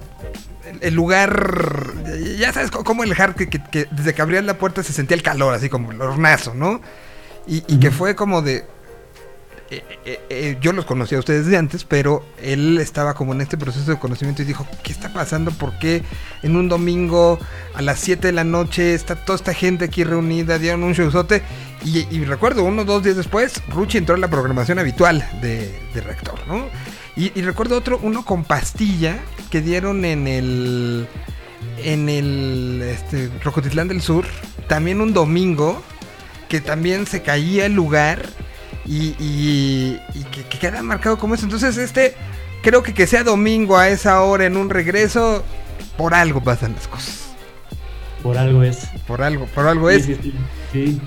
el- 0.82 0.96
lugar, 0.96 1.93
ya 2.39 2.52
sabes 2.52 2.72
co- 2.72 2.84
cómo 2.84 3.04
el 3.04 3.14
hard 3.20 3.36
que, 3.36 3.48
que- 3.50 3.62
que 3.64 3.88
desde 3.91 4.14
que 4.16 4.22
abrías 4.22 4.43
la 4.43 4.58
puerta 4.58 4.82
se 4.84 4.93
sentía 4.93 5.16
el 5.16 5.22
calor, 5.24 5.54
así 5.54 5.70
como 5.70 5.91
el 5.91 6.02
hornazo, 6.02 6.54
¿no? 6.56 6.82
Y, 7.48 7.64
y 7.68 7.80
que 7.80 7.91
fue 7.91 8.16
como 8.16 8.41
de, 8.41 8.66
eh, 9.70 9.84
eh, 10.06 10.20
eh, 10.30 10.58
yo 10.62 10.74
los 10.74 10.86
conocía 10.86 11.18
a 11.18 11.20
ustedes 11.20 11.46
de 11.46 11.58
antes, 11.58 11.84
pero 11.86 12.26
él 12.41 12.80
estaba 12.80 13.14
como 13.14 13.34
en 13.34 13.41
este 13.41 13.58
proceso 13.58 13.91
de 13.91 14.00
conocimiento 14.00 14.41
y 14.41 14.46
dijo, 14.46 14.68
¿qué 14.84 14.91
está 14.91 15.14
pasando? 15.14 15.52
¿Por 15.52 15.78
qué 15.78 16.02
en 16.41 16.56
un 16.56 16.68
domingo 16.68 17.39
a 17.76 17.82
las 17.84 18.00
7 18.00 18.28
de 18.28 18.34
la 18.34 18.43
noche 18.43 18.96
está 18.96 19.16
toda 19.16 19.36
esta 19.38 19.54
gente 19.54 19.86
aquí 19.86 20.04
reunida, 20.04 20.58
dieron 20.58 20.84
un 20.84 20.93
showzote? 20.93 21.43
Y, 21.86 22.08
y 22.10 22.26
recuerdo, 22.26 22.64
uno 22.64 22.82
o 22.82 22.86
dos 22.86 23.04
días 23.04 23.16
después, 23.16 23.62
Ruchi 23.70 23.98
entró 24.00 24.16
en 24.16 24.22
la 24.22 24.28
programación 24.28 24.80
habitual 24.80 25.26
de, 25.42 25.72
de 25.94 26.02
Rector, 26.02 26.40
¿no? 26.48 26.66
Y, 27.16 27.32
y 27.40 27.44
recuerdo 27.44 27.78
otro, 27.78 28.00
uno 28.02 28.26
con 28.26 28.44
pastilla 28.44 29.20
que 29.50 29.62
dieron 29.62 30.04
en 30.06 30.28
el... 30.28 31.08
En 31.84 32.10
el 32.10 32.82
este, 32.84 33.30
Rocotitlán 33.44 33.88
del 33.88 34.02
Sur, 34.02 34.26
también 34.68 35.02
un 35.02 35.14
domingo, 35.14 35.82
que 36.48 36.62
también 36.62 37.06
se 37.08 37.22
caía 37.22 37.66
el 37.66 37.74
lugar 37.74 38.22
y, 38.86 39.16
y- 39.20 40.00
y 40.14 40.24
que, 40.32 40.44
que 40.44 40.58
queda 40.60 40.82
marcado 40.84 41.18
como 41.18 41.34
eso. 41.36 41.44
Entonces, 41.46 41.78
este, 41.78 42.16
creo 42.62 42.82
que 42.84 42.94
que 42.94 43.08
sea 43.08 43.24
domingo 43.24 43.78
a 43.78 43.90
esa 43.90 44.22
hora 44.22 44.46
en 44.46 44.58
un 44.58 44.70
regreso, 44.70 45.44
por 45.98 46.14
algo 46.14 46.42
pasan 46.42 46.74
las 46.76 46.88
cosas. 46.88 47.30
Por 48.22 48.38
algo 48.38 48.64
es. 48.64 48.88
Por 49.08 49.22
algo, 49.24 49.46
por 49.48 49.68
algo 49.68 49.90
es. 49.90 50.06
sí, 50.06 50.18
sí. 50.22 50.34
Sí. 50.72 51.02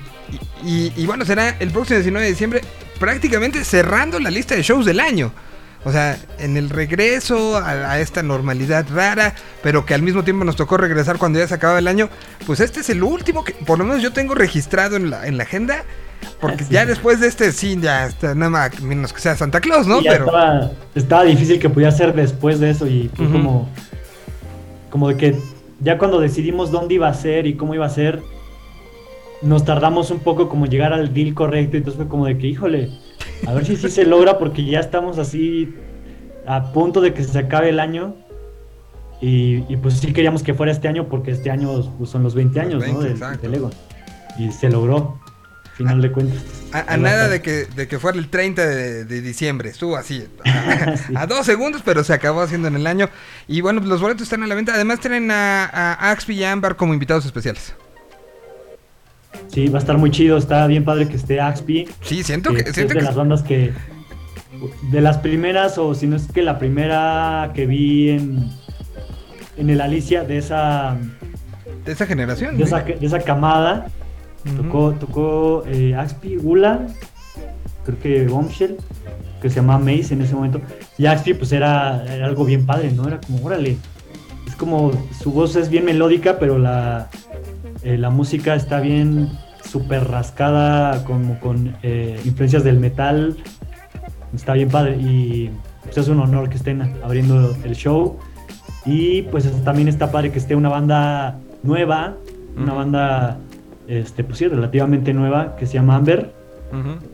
Y, 0.65 1.07
bueno, 1.07 1.25
será 1.25 1.57
el 1.61 1.71
próximo 1.71 1.99
19 1.99 2.25
de 2.25 2.31
diciembre, 2.31 2.61
prácticamente 2.99 3.65
cerrando 3.65 4.19
la 4.19 4.31
lista 4.31 4.55
de 4.55 4.63
shows 4.63 4.85
del 4.85 5.01
año. 5.01 5.33
O 5.85 5.93
sea, 5.93 6.19
en 6.39 6.57
el 6.57 6.71
regreso 6.71 7.57
a, 7.57 7.93
a 7.93 8.01
esta 8.01 8.23
normalidad 8.23 8.87
rara, 8.93 9.35
pero 9.63 9.87
que 9.87 9.95
al 9.95 10.03
mismo 10.03 10.25
tiempo 10.25 10.45
nos 10.45 10.57
tocó 10.57 10.77
regresar 10.77 11.19
cuando 11.19 11.39
ya 11.39 11.47
se 11.47 11.55
acababa 11.55 11.79
el 11.79 11.87
año, 11.87 12.11
pues 12.47 12.61
este 12.61 12.81
es 12.81 12.91
el 12.91 13.03
último 13.03 13.45
que 13.45 13.53
por 13.53 13.79
lo 13.79 13.85
menos 13.85 14.03
yo 14.03 14.13
tengo 14.13 14.35
registrado 14.35 14.97
en 14.97 15.11
la, 15.11 15.27
en 15.27 15.37
la 15.37 15.45
agenda. 15.45 15.85
Porque 16.41 16.65
ya 16.69 16.85
después 16.85 17.21
de 17.21 17.29
este, 17.29 17.53
sí, 17.53 17.79
ya 17.81 18.07
está, 18.07 18.35
nada 18.35 18.51
más, 18.51 18.81
menos 18.81 19.13
que 19.13 19.21
sea 19.21 19.37
Santa 19.37 19.61
Claus, 19.61 19.87
¿no? 19.87 20.01
Ya 20.01 20.13
Pero 20.13 20.27
estaba, 20.27 20.71
estaba 20.95 21.25
difícil 21.25 21.61
que 21.61 21.71
pudiera 21.71 21.93
ser 21.93 22.13
después 22.13 22.59
de 22.59 22.71
eso 22.71 22.87
y 22.87 23.09
fue 23.15 23.31
como, 23.31 23.69
como 24.91 25.09
de 25.09 25.17
que 25.17 25.39
ya 25.81 25.97
cuando 25.99 26.21
decidimos 26.21 26.71
dónde 26.71 26.95
iba 26.95 27.09
a 27.09 27.15
ser 27.15 27.47
y 27.47 27.55
cómo 27.55 27.75
iba 27.75 27.87
a 27.87 27.91
ser, 27.91 28.21
nos 29.43 29.65
tardamos 29.65 30.11
un 30.11 30.19
poco 30.21 30.49
como 30.49 30.67
llegar 30.67 30.93
al 30.93 31.13
deal 31.15 31.35
correcto 31.35 31.77
y 31.77 31.79
entonces 31.79 31.99
fue 32.03 32.09
como 32.09 32.27
de 32.27 32.39
que, 32.39 32.47
híjole, 32.49 32.91
a 33.47 33.55
ver 33.55 33.65
si 33.67 33.77
sí 33.77 33.89
se 33.89 34.05
logra 34.05 34.39
porque 34.39 34.65
ya 34.65 34.81
estamos 34.81 35.19
así 35.19 35.75
a 36.47 36.73
punto 36.73 37.01
de 37.01 37.13
que 37.15 37.23
se 37.25 37.39
acabe 37.39 37.69
el 37.71 37.79
año 37.81 38.15
y, 39.21 39.65
y 39.73 39.77
pues 39.77 39.95
sí 39.99 40.13
queríamos 40.13 40.43
que 40.43 40.55
fuera 40.55 40.73
este 40.73 40.89
año 40.89 41.09
porque 41.09 41.31
este 41.33 41.51
año 41.51 41.83
pues, 41.99 42.11
son 42.11 42.23
los 42.23 42.35
20 42.35 42.59
Los 42.59 42.67
años 42.67 42.81
20, 42.83 43.15
¿no? 43.15 43.29
del, 43.31 43.41
del 43.41 43.55
Ego. 43.55 43.71
y 44.39 44.51
se 44.53 44.69
logró, 44.71 45.19
final 45.75 46.01
de 46.03 46.11
cuentas. 46.13 46.39
A, 46.73 46.79
a 46.79 46.95
a 46.95 46.97
nada 46.97 47.29
de 47.29 47.41
que, 47.43 47.67
de 47.67 47.89
que 47.89 47.99
fuera 47.99 48.19
el 48.19 48.29
30 48.29 48.67
de, 48.67 49.05
de 49.05 49.21
diciembre, 49.21 49.71
estuvo 49.71 49.97
así, 49.97 50.25
a, 50.45 50.97
Sí. 50.97 51.13
a 51.17 51.27
dos 51.27 51.47
segundos, 51.47 51.83
pero 51.85 52.03
se 52.05 52.13
acabó 52.13 52.41
haciendo 52.43 52.69
en 52.69 52.77
el 52.77 52.87
año. 52.87 53.09
Y 53.47 53.61
bueno, 53.61 53.81
pues 53.81 53.89
los 53.89 54.01
boletos 54.01 54.23
están 54.23 54.43
a 54.43 54.47
la 54.47 54.55
venta. 54.55 54.75
Además 54.75 55.01
tienen 55.01 55.31
a, 55.31 55.65
a 55.67 56.11
Axby 56.11 56.35
y 56.37 56.45
Ambar 56.45 56.77
como 56.77 56.95
invitados 56.95 57.25
especiales. 57.27 57.75
Sí, 59.49 59.69
va 59.69 59.79
a 59.79 59.81
estar 59.81 59.99
muy 59.99 60.11
chido, 60.11 60.37
está 60.37 60.67
bien 60.67 60.85
padre 60.85 61.09
que 61.09 61.17
esté 61.17 61.41
Axpi. 61.41 61.89
Sí, 62.03 62.23
siento 62.23 62.51
que 62.51 62.63
que... 62.63 62.71
es 62.71 62.75
Siento 62.75 62.95
de 62.95 63.01
que 63.01 63.05
las 63.05 63.17
bandas 63.17 63.43
que. 63.43 63.73
De 64.91 65.01
las 65.01 65.19
primeras, 65.19 65.79
o 65.79 65.95
si 65.95 66.07
no 66.07 66.17
es 66.17 66.27
que 66.31 66.43
la 66.43 66.59
primera 66.59 67.53
que 67.55 67.67
vi 67.67 68.11
en. 68.11 68.51
En 69.57 69.71
el 69.71 69.81
Alicia, 69.81 70.23
de 70.23 70.39
esa. 70.39 70.97
de 71.85 71.93
esa 71.93 72.07
generación. 72.07 72.57
De 72.57 72.65
esa, 72.65 72.83
de 72.83 73.05
esa 73.05 73.21
camada. 73.21 73.87
Tocó, 74.57 74.93
tocó 74.93 75.65
eh, 75.67 75.95
Axpi, 75.95 76.37
Gula, 76.37 76.87
creo 77.85 77.99
que 77.99 78.27
Bombshell, 78.27 78.77
que 79.43 79.51
se 79.51 79.57
llamaba 79.57 79.79
Maze 79.81 80.15
en 80.15 80.23
ese 80.23 80.35
momento. 80.35 80.61
Y 80.97 81.07
Axpi, 81.07 81.35
pues 81.35 81.53
era, 81.53 82.05
era 82.07 82.27
algo 82.27 82.45
bien 82.45 82.65
padre, 82.65 82.93
¿no? 82.93 83.09
Era 83.09 83.21
como, 83.21 83.45
órale. 83.45 83.77
Es 84.47 84.55
como, 84.55 84.93
su 85.21 85.33
voz 85.33 85.57
es 85.57 85.69
bien 85.69 85.85
melódica, 85.85 86.39
pero 86.39 86.59
la, 86.59 87.09
eh, 87.83 87.99
la 87.99 88.11
música 88.11 88.55
está 88.55 88.81
bien 88.81 89.29
súper 89.65 90.09
rascada, 90.09 91.05
como 91.05 91.39
con 91.41 91.77
eh, 91.83 92.21
influencias 92.25 92.65
del 92.65 92.79
metal. 92.79 93.37
Está 94.35 94.55
bien 94.55 94.69
padre. 94.69 94.97
Y 94.97 95.51
pues, 95.85 95.99
es 95.99 96.09
un 96.09 96.21
honor 96.21 96.49
que 96.49 96.57
estén 96.57 96.83
abriendo 97.03 97.57
el 97.65 97.75
show. 97.75 98.19
Y 98.85 99.23
pues 99.23 99.51
también 99.65 99.89
está 99.89 100.11
padre 100.11 100.33
que 100.33 100.39
esté 100.39 100.55
una 100.55 100.69
banda 100.69 101.39
nueva, 101.63 102.17
una 102.57 102.73
banda, 102.73 103.39
este, 103.87 104.25
pues 104.25 104.39
sí, 104.39 104.49
relativamente 104.49 105.13
nueva, 105.13 105.57
que 105.57 105.67
se 105.67 105.75
llama 105.75 105.97
Amber. 105.97 106.33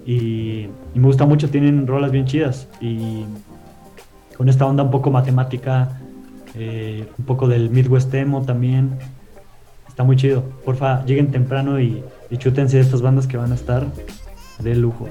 Y 0.05 0.69
me 0.95 1.07
gusta 1.07 1.27
mucho, 1.27 1.49
tienen 1.51 1.87
rolas 1.87 2.11
bien 2.11 2.27
chidas. 2.27 2.69
Y 2.81 3.25
con 4.37 4.49
esta 4.49 4.67
onda 4.67 4.83
un 4.83 4.91
poco 4.91 5.11
matemática, 5.11 6.01
eh, 6.55 7.09
un 7.19 7.25
poco 7.25 7.49
del 7.49 7.71
Midwest 7.71 8.13
Emo 8.15 8.43
también. 8.43 8.99
Está 9.95 10.03
muy 10.03 10.17
chido. 10.17 10.43
Porfa, 10.65 11.05
lleguen 11.05 11.31
temprano 11.31 11.81
y, 11.81 12.03
y 12.31 12.37
chútense 12.37 12.81
estas 12.81 13.01
bandas 13.01 13.29
que 13.29 13.37
van 13.37 13.53
a 13.53 13.55
estar 13.55 13.87
de 14.59 14.75
lujo. 14.75 15.09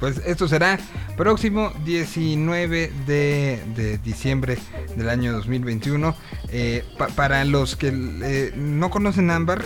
Pues 0.00 0.20
esto 0.26 0.48
será 0.48 0.78
próximo 1.16 1.72
19 1.84 2.90
de, 3.06 3.62
de 3.76 3.98
diciembre 3.98 4.58
del 4.96 5.08
año 5.08 5.32
2021. 5.32 6.14
Eh, 6.48 6.84
pa- 6.98 7.06
para 7.08 7.44
los 7.44 7.76
que 7.76 7.92
eh, 7.94 8.52
no 8.56 8.90
conocen 8.90 9.30
Ámbar, 9.30 9.64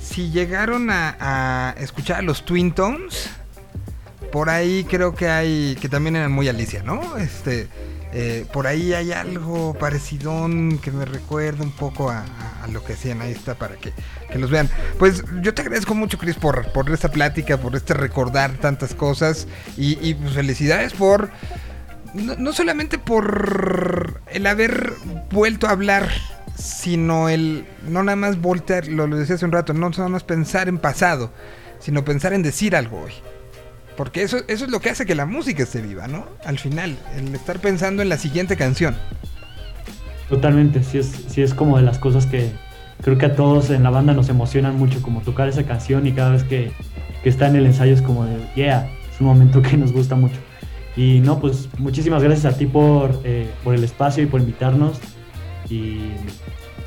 si 0.00 0.30
llegaron 0.30 0.90
a, 0.90 1.16
a 1.20 1.74
escuchar 1.78 2.18
a 2.18 2.22
los 2.22 2.44
Twin 2.44 2.72
Tones, 2.72 3.30
por 4.32 4.50
ahí 4.50 4.84
creo 4.90 5.14
que 5.14 5.28
hay, 5.28 5.76
que 5.80 5.88
también 5.88 6.16
eran 6.16 6.32
muy 6.32 6.48
Alicia, 6.48 6.82
¿no? 6.82 7.16
Este, 7.16 7.68
eh, 8.16 8.46
por 8.52 8.68
ahí 8.68 8.94
hay 8.94 9.10
algo 9.10 9.74
parecidón 9.74 10.78
que 10.78 10.92
me 10.92 11.04
recuerda 11.04 11.64
un 11.64 11.72
poco 11.72 12.10
a, 12.10 12.24
lo 12.72 12.84
que 12.84 12.92
hacían. 12.92 13.20
Ahí 13.20 13.32
está 13.32 13.56
para 13.56 13.74
que, 13.74 13.92
que 14.30 14.38
los 14.38 14.50
vean. 14.50 14.70
Pues 15.00 15.24
yo 15.42 15.52
te 15.52 15.62
agradezco 15.62 15.96
mucho, 15.96 16.16
Chris, 16.16 16.36
por, 16.36 16.70
por 16.72 16.88
esta 16.90 17.10
plática, 17.10 17.58
por 17.58 17.74
este 17.74 17.92
recordar 17.92 18.52
tantas 18.58 18.94
cosas. 18.94 19.48
Y, 19.76 20.14
pues 20.14 20.34
felicidades 20.34 20.92
por. 20.92 21.30
No, 22.14 22.36
no 22.36 22.52
solamente 22.52 22.98
por 22.98 24.20
el 24.30 24.46
haber 24.46 24.92
vuelto 25.32 25.66
a 25.66 25.70
hablar, 25.70 26.08
sino 26.56 27.28
el. 27.28 27.66
No 27.88 28.04
nada 28.04 28.14
más 28.14 28.40
voltear, 28.40 28.86
lo, 28.86 29.08
lo 29.08 29.16
decía 29.16 29.34
hace 29.34 29.44
un 29.44 29.50
rato, 29.50 29.74
no 29.74 29.90
nada 29.90 30.08
más 30.08 30.22
pensar 30.22 30.68
en 30.68 30.78
pasado, 30.78 31.32
sino 31.80 32.04
pensar 32.04 32.32
en 32.32 32.44
decir 32.44 32.76
algo 32.76 33.02
hoy. 33.02 33.12
Porque 33.96 34.22
eso, 34.22 34.38
eso 34.48 34.64
es 34.64 34.70
lo 34.70 34.80
que 34.80 34.90
hace 34.90 35.06
que 35.06 35.14
la 35.14 35.26
música 35.26 35.62
esté 35.62 35.80
viva, 35.80 36.08
¿no? 36.08 36.26
Al 36.44 36.58
final, 36.58 36.96
el 37.16 37.34
estar 37.34 37.60
pensando 37.60 38.02
en 38.02 38.08
la 38.08 38.18
siguiente 38.18 38.56
canción. 38.56 38.96
Totalmente, 40.28 40.82
sí 40.82 40.98
es, 40.98 41.12
sí 41.28 41.42
es 41.42 41.54
como 41.54 41.76
de 41.76 41.84
las 41.84 41.98
cosas 41.98 42.26
que 42.26 42.50
creo 43.02 43.18
que 43.18 43.26
a 43.26 43.36
todos 43.36 43.70
en 43.70 43.82
la 43.82 43.90
banda 43.90 44.14
nos 44.14 44.28
emocionan 44.28 44.76
mucho, 44.78 45.02
como 45.02 45.20
tocar 45.20 45.48
esa 45.48 45.64
canción 45.64 46.06
y 46.06 46.12
cada 46.12 46.30
vez 46.30 46.44
que, 46.44 46.72
que 47.22 47.28
está 47.28 47.46
en 47.48 47.56
el 47.56 47.66
ensayo 47.66 47.92
es 47.92 48.02
como 48.02 48.24
de, 48.24 48.36
yeah, 48.56 48.90
es 49.12 49.20
un 49.20 49.26
momento 49.26 49.62
que 49.62 49.76
nos 49.76 49.92
gusta 49.92 50.16
mucho. 50.16 50.36
Y 50.96 51.20
no, 51.20 51.40
pues 51.40 51.68
muchísimas 51.78 52.22
gracias 52.22 52.54
a 52.54 52.56
ti 52.56 52.66
por, 52.66 53.20
eh, 53.24 53.50
por 53.62 53.74
el 53.74 53.84
espacio 53.84 54.22
y 54.22 54.26
por 54.26 54.40
invitarnos 54.40 54.98
y, 55.68 56.10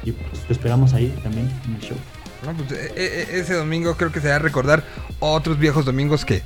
y, 0.03 0.11
pues 0.11 0.41
te 0.43 0.53
esperamos 0.53 0.93
ahí 0.93 1.13
también 1.23 1.49
en 1.67 1.75
el 1.75 1.81
show. 1.81 1.97
No, 2.45 2.53
pues, 2.53 2.71
e- 2.71 2.91
e- 2.95 3.39
ese 3.39 3.53
domingo 3.55 3.95
creo 3.95 4.11
que 4.11 4.21
se 4.21 4.29
va 4.29 4.35
a 4.35 4.39
recordar 4.39 4.83
otros 5.19 5.59
viejos 5.59 5.85
domingos 5.85 6.23
que, 6.23 6.41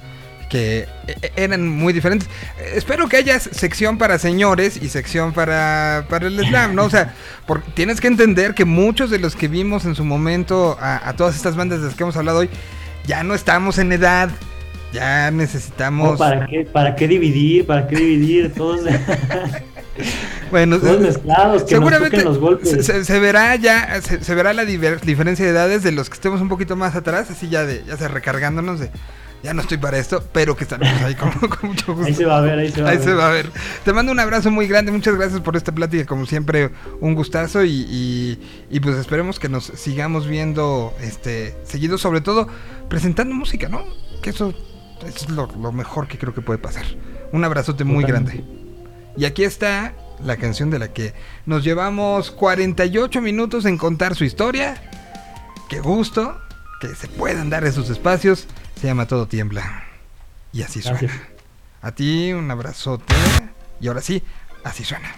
que 0.51 0.87
e- 1.07 1.15
e- 1.21 1.31
eran 1.37 1.67
muy 1.67 1.93
diferentes. 1.93 2.27
Eh, 2.59 2.73
Espero 2.75 3.07
que 3.07 3.17
haya 3.17 3.39
sección 3.39 3.97
para 3.97 4.19
señores 4.19 4.77
y 4.81 4.89
sección 4.89 5.31
para, 5.33 6.05
para 6.09 6.27
el 6.27 6.37
slam, 6.45 6.75
¿no? 6.75 6.83
O 6.83 6.89
sea, 6.89 7.15
por- 7.47 7.61
tienes 7.73 8.01
que 8.01 8.07
entender 8.07 8.53
que 8.53 8.65
muchos 8.65 9.09
de 9.09 9.17
los 9.17 9.35
que 9.35 9.47
vimos 9.47 9.85
en 9.85 9.95
su 9.95 10.03
momento 10.03 10.77
a, 10.79 11.07
a 11.09 11.15
todas 11.15 11.35
estas 11.35 11.55
bandas 11.55 11.79
de 11.79 11.85
las 11.87 11.95
que 11.95 12.03
hemos 12.03 12.17
hablado 12.17 12.39
hoy, 12.39 12.49
ya 13.07 13.23
no 13.23 13.33
estamos 13.33 13.79
en 13.79 13.91
edad. 13.93 14.29
Ya 14.93 15.31
necesitamos... 15.31 16.11
No, 16.11 16.17
¿para, 16.17 16.45
qué, 16.47 16.65
¿Para 16.65 16.95
qué 16.97 17.07
dividir? 17.07 17.65
¿Para 17.65 17.87
qué 17.87 17.95
dividir? 17.95 18.53
Todos, 18.53 18.81
bueno, 20.51 20.79
todos 20.79 20.97
eh, 20.97 20.99
mezclados, 20.99 21.63
que 21.63 21.69
seguramente 21.69 22.17
nos 22.17 22.25
los 22.25 22.39
golpes. 22.39 22.85
se, 22.85 23.19
verá 23.19 23.55
ya, 23.55 24.01
se, 24.01 24.21
se 24.21 24.35
verá 24.35 24.51
la 24.53 24.63
diver- 24.65 24.99
diferencia 24.99 25.45
de 25.45 25.51
edades 25.51 25.83
de 25.83 25.93
los 25.93 26.09
que 26.09 26.15
estemos 26.15 26.41
un 26.41 26.49
poquito 26.49 26.75
más 26.75 26.95
atrás, 26.95 27.31
así 27.31 27.47
ya 27.47 27.65
de, 27.65 27.83
ya 27.87 27.95
se 27.95 28.09
recargándonos 28.09 28.81
de, 28.81 28.91
ya 29.43 29.53
no 29.53 29.61
estoy 29.61 29.77
para 29.77 29.97
esto, 29.97 30.23
pero 30.31 30.55
que 30.55 30.63
estaremos 30.63 31.01
ahí 31.01 31.15
con, 31.15 31.31
con 31.49 31.69
mucho 31.69 31.93
gusto. 31.93 32.07
Ahí 32.07 32.13
se 32.15 32.25
va 32.25 32.37
a 32.37 32.41
ver, 32.41 32.59
ahí 32.59 32.71
se 32.71 32.81
va 32.81 32.89
Ahí 32.89 32.95
a 32.95 32.99
ver. 32.99 33.07
se 33.07 33.13
va 33.13 33.27
a 33.27 33.31
ver. 33.31 33.49
Te 33.83 33.93
mando 33.93 34.11
un 34.11 34.19
abrazo 34.19 34.51
muy 34.51 34.67
grande, 34.67 34.91
muchas 34.91 35.15
gracias 35.15 35.41
por 35.41 35.55
esta 35.57 35.71
plática, 35.71 36.05
como 36.05 36.25
siempre, 36.25 36.69
un 36.99 37.15
gustazo 37.15 37.63
y, 37.63 37.69
y- 37.89 38.39
y, 38.69 38.79
pues 38.79 38.95
esperemos 38.97 39.39
que 39.39 39.49
nos 39.49 39.65
sigamos 39.65 40.27
viendo 40.27 40.93
este 41.01 41.55
seguido, 41.63 41.97
sobre 41.97 42.21
todo 42.21 42.47
presentando 42.89 43.33
música, 43.35 43.67
¿no? 43.69 43.83
Que 44.21 44.29
eso, 44.31 44.53
eso 45.05 45.25
es 45.25 45.29
lo, 45.29 45.47
lo 45.59 45.71
mejor 45.71 46.07
que 46.07 46.17
creo 46.17 46.33
que 46.33 46.41
puede 46.41 46.59
pasar. 46.59 46.85
Un 47.31 47.43
abrazote 47.43 47.83
muy 47.83 48.03
Totalmente. 48.03 48.37
grande. 48.37 48.61
Y 49.17 49.25
aquí 49.25 49.43
está 49.43 49.93
la 50.23 50.37
canción 50.37 50.69
de 50.69 50.77
la 50.79 50.93
que 50.93 51.13
nos 51.45 51.63
llevamos 51.63 52.29
48 52.31 53.21
minutos 53.21 53.65
en 53.65 53.77
contar 53.77 54.15
su 54.15 54.23
historia. 54.23 54.81
Qué 55.69 55.79
gusto 55.79 56.37
que 56.79 56.89
se 56.95 57.07
puedan 57.07 57.49
dar 57.49 57.63
esos 57.63 57.89
espacios. 57.89 58.47
Se 58.81 58.87
llama 58.87 59.05
Todo 59.05 59.27
Tiembla. 59.27 59.83
Y 60.51 60.63
así 60.63 60.81
suena. 60.81 60.97
Gracias. 60.97 61.21
A 61.83 61.91
ti 61.91 62.33
un 62.33 62.49
abrazote. 62.49 63.13
Y 63.79 63.87
ahora 63.87 64.01
sí, 64.01 64.23
así 64.63 64.83
suena. 64.83 65.15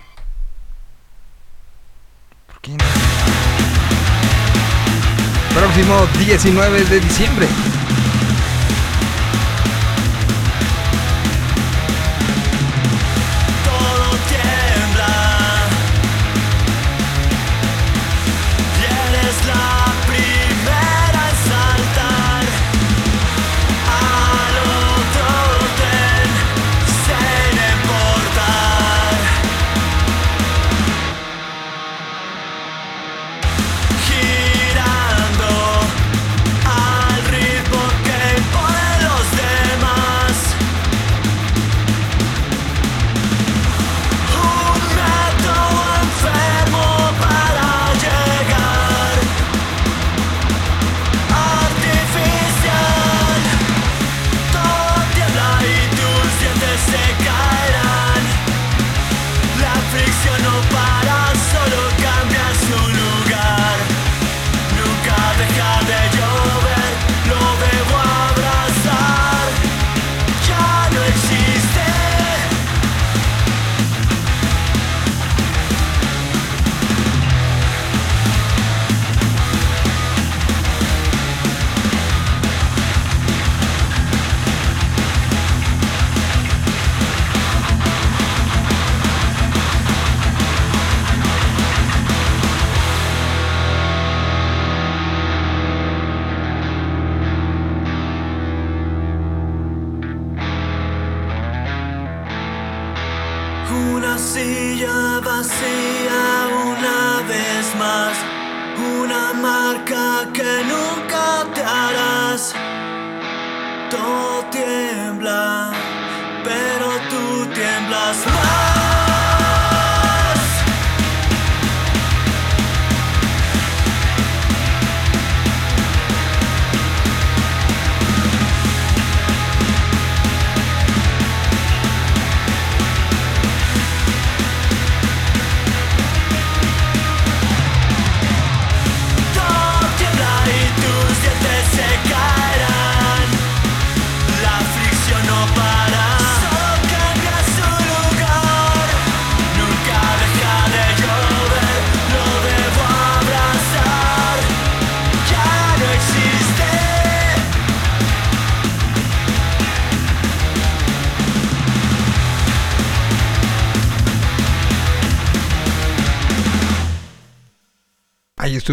¿Por 2.45 2.59
qué 2.59 2.71
no? 2.71 2.83
Próximo 5.55 6.05
19 6.19 6.83
de 6.83 6.99
diciembre. 6.99 7.47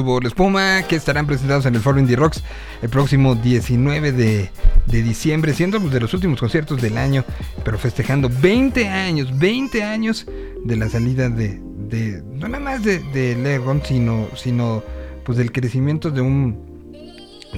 Estuvo 0.01 0.19
la 0.19 0.29
espuma, 0.29 0.83
que 0.89 0.97
estarán 0.97 1.27
presentados 1.27 1.67
en 1.67 1.75
el 1.75 1.83
Foro 1.83 2.01
Indie 2.01 2.17
Rocks 2.17 2.43
el 2.81 2.89
próximo 2.89 3.35
19 3.35 4.13
de, 4.13 4.51
de 4.87 5.03
diciembre, 5.03 5.53
siendo 5.53 5.79
pues, 5.79 5.93
de 5.93 6.01
los 6.01 6.15
últimos 6.15 6.41
conciertos 6.41 6.81
del 6.81 6.97
año, 6.97 7.23
pero 7.63 7.79
festejando 7.79 8.31
20 8.41 8.89
años, 8.89 9.39
20 9.39 9.83
años 9.83 10.25
de 10.65 10.77
la 10.77 10.89
salida 10.89 11.29
de, 11.29 11.61
de 11.91 12.23
no 12.33 12.49
nada 12.49 12.65
más 12.65 12.83
de, 12.83 13.01
de 13.13 13.37
Legon, 13.37 13.83
sino, 13.85 14.29
sino 14.37 14.83
pues 15.23 15.37
del 15.37 15.53
crecimiento 15.53 16.11
de 16.11 16.23
un 16.23 16.59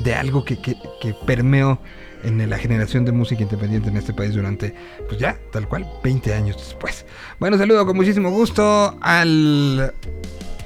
de 0.02 0.12
algo 0.12 0.44
que, 0.44 0.60
que, 0.60 0.74
que 1.00 1.14
permeó 1.24 1.78
en 2.24 2.50
la 2.50 2.58
generación 2.58 3.04
de 3.04 3.12
música 3.12 3.42
independiente 3.44 3.88
en 3.88 3.98
este 3.98 4.12
país 4.14 4.34
durante, 4.34 4.74
pues 5.06 5.20
ya, 5.20 5.38
tal 5.52 5.68
cual, 5.68 5.88
20 6.02 6.34
años 6.34 6.56
después. 6.56 7.06
Bueno, 7.38 7.56
saludo 7.56 7.86
con 7.86 7.96
muchísimo 7.96 8.32
gusto 8.32 8.98
al 9.00 9.94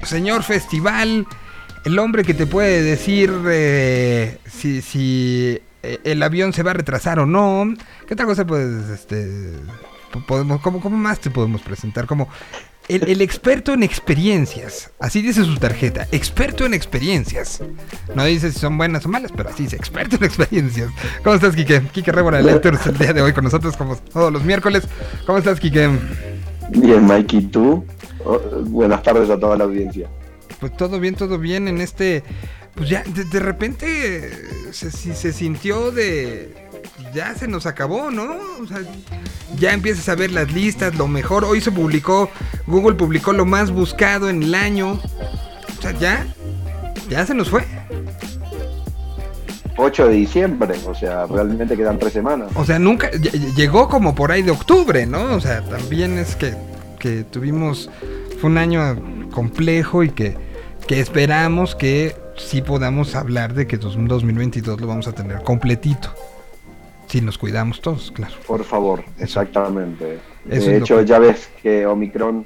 señor 0.01 0.41
festival, 0.41 1.27
el 1.87 1.97
hombre 1.99 2.23
que 2.23 2.33
te 2.33 2.45
puede 2.45 2.81
decir 2.83 3.33
eh, 3.49 4.37
si, 4.45 4.81
si 4.81 5.57
eh, 5.83 5.99
el 6.03 6.21
avión 6.21 6.51
se 6.51 6.61
va 6.61 6.71
a 6.71 6.73
retrasar 6.73 7.17
o 7.19 7.25
no. 7.25 7.73
¿Qué 8.05 8.13
otra 8.13 8.25
cosa 8.25 8.45
puedes, 8.45 8.89
este, 8.89 9.53
po- 10.11 10.25
podemos, 10.25 10.59
cómo, 10.59 10.81
cómo 10.81 10.97
más 10.97 11.19
te 11.21 11.29
podemos 11.31 11.61
presentar? 11.61 12.05
Como 12.05 12.27
el, 12.89 13.21
experto 13.21 13.71
en 13.71 13.83
experiencias, 13.83 14.91
así 14.99 15.21
dice 15.21 15.45
su 15.45 15.55
tarjeta, 15.55 16.07
experto 16.11 16.65
en 16.65 16.73
experiencias. 16.73 17.63
No 18.15 18.25
dice 18.25 18.51
si 18.51 18.59
son 18.59 18.77
buenas 18.77 19.05
o 19.05 19.09
malas, 19.09 19.31
pero 19.35 19.49
así 19.49 19.63
dice, 19.63 19.77
experto 19.77 20.17
en 20.17 20.25
experiencias. 20.25 20.89
¿Cómo 21.23 21.35
estás, 21.35 21.55
Quique? 21.55 21.81
Quique 21.93 22.11
Rébora, 22.11 22.39
el 22.39 22.49
Héctor, 22.49 22.77
el 22.85 22.97
día 22.97 23.13
de 23.13 23.21
hoy 23.21 23.31
con 23.31 23.45
nosotros 23.45 23.77
como 23.77 23.95
todos 23.95 24.31
los 24.31 24.43
miércoles. 24.43 24.83
¿Cómo 25.25 25.37
estás, 25.37 25.57
Quique? 25.57 25.89
Bien, 26.69 27.05
Mikey, 27.05 27.43
¿tú? 27.47 27.85
Oh, 28.25 28.39
buenas 28.65 29.01
tardes 29.03 29.29
a 29.29 29.39
toda 29.39 29.55
la 29.55 29.63
audiencia. 29.63 30.09
Pues 30.59 30.75
todo 30.77 30.99
bien, 30.99 31.15
todo 31.15 31.37
bien 31.37 31.67
en 31.67 31.81
este. 31.81 32.23
Pues 32.75 32.89
ya, 32.89 33.03
de, 33.03 33.23
de 33.25 33.39
repente 33.39 34.31
se, 34.71 34.91
se 34.91 35.33
sintió 35.33 35.91
de. 35.91 36.53
Ya 37.13 37.35
se 37.35 37.47
nos 37.47 37.65
acabó, 37.65 38.11
¿no? 38.11 38.35
O 38.61 38.67
sea, 38.67 38.79
ya 39.57 39.73
empiezas 39.73 40.09
a 40.09 40.15
ver 40.15 40.31
las 40.31 40.51
listas, 40.51 40.95
lo 40.95 41.07
mejor. 41.07 41.45
Hoy 41.45 41.61
se 41.61 41.71
publicó, 41.71 42.29
Google 42.65 42.95
publicó 42.95 43.33
lo 43.33 43.45
más 43.45 43.71
buscado 43.71 44.29
en 44.29 44.43
el 44.43 44.55
año. 44.55 44.99
O 45.77 45.81
sea, 45.81 45.91
ya. 45.93 46.27
Ya 47.09 47.25
se 47.25 47.33
nos 47.33 47.49
fue. 47.49 47.63
8 49.79 50.07
de 50.07 50.13
diciembre, 50.15 50.75
o 50.87 50.95
sea, 50.95 51.27
realmente 51.27 51.77
quedan 51.77 51.99
tres 51.99 52.13
semanas. 52.13 52.49
O 52.55 52.65
sea, 52.65 52.79
nunca. 52.79 53.11
ll- 53.11 53.31
ll- 53.31 53.53
Llegó 53.55 53.87
como 53.87 54.15
por 54.15 54.31
ahí 54.31 54.41
de 54.41 54.49
octubre, 54.51 55.05
¿no? 55.05 55.35
O 55.35 55.39
sea, 55.39 55.61
también 55.61 56.17
es 56.17 56.35
que, 56.35 56.55
que 56.99 57.23
tuvimos. 57.23 57.89
Fue 58.41 58.49
un 58.49 58.57
año 58.57 59.29
complejo 59.31 60.03
y 60.03 60.09
que, 60.09 60.35
que 60.87 60.99
esperamos 60.99 61.75
que 61.75 62.15
sí 62.37 62.61
podamos 62.61 63.15
hablar 63.15 63.53
de 63.53 63.67
que 63.67 63.77
dos- 63.77 63.97
2022 63.97 64.79
lo 64.79 64.87
vamos 64.87 65.07
a 65.07 65.11
tener 65.13 65.41
completito. 65.43 66.13
Si 67.07 67.21
nos 67.21 67.37
cuidamos 67.37 67.81
todos, 67.81 68.11
claro. 68.11 68.33
Por 68.45 68.63
favor, 68.63 69.03
exactamente. 69.19 70.19
Eso 70.49 70.69
de 70.69 70.77
hecho, 70.77 70.97
que- 70.99 71.05
ya 71.05 71.19
ves 71.19 71.49
que 71.61 71.85
Omicron 71.85 72.45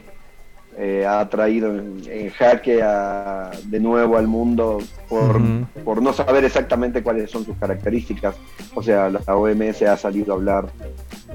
eh, 0.77 1.05
ha 1.05 1.27
traído 1.29 1.75
en, 1.75 2.01
en 2.09 2.29
jaque 2.31 2.81
a- 2.81 3.51
de 3.65 3.79
nuevo 3.79 4.17
al 4.17 4.27
mundo 4.27 4.79
por, 5.09 5.39
por 5.83 6.01
no 6.01 6.13
saber 6.13 6.43
exactamente 6.45 7.03
cuáles 7.03 7.29
son 7.29 7.43
sus 7.45 7.57
características. 7.57 8.35
O 8.75 8.81
sea, 8.81 9.09
la 9.09 9.19
OMS 9.35 9.81
ha 9.83 9.97
salido 9.97 10.33
a 10.33 10.35
hablar 10.37 10.65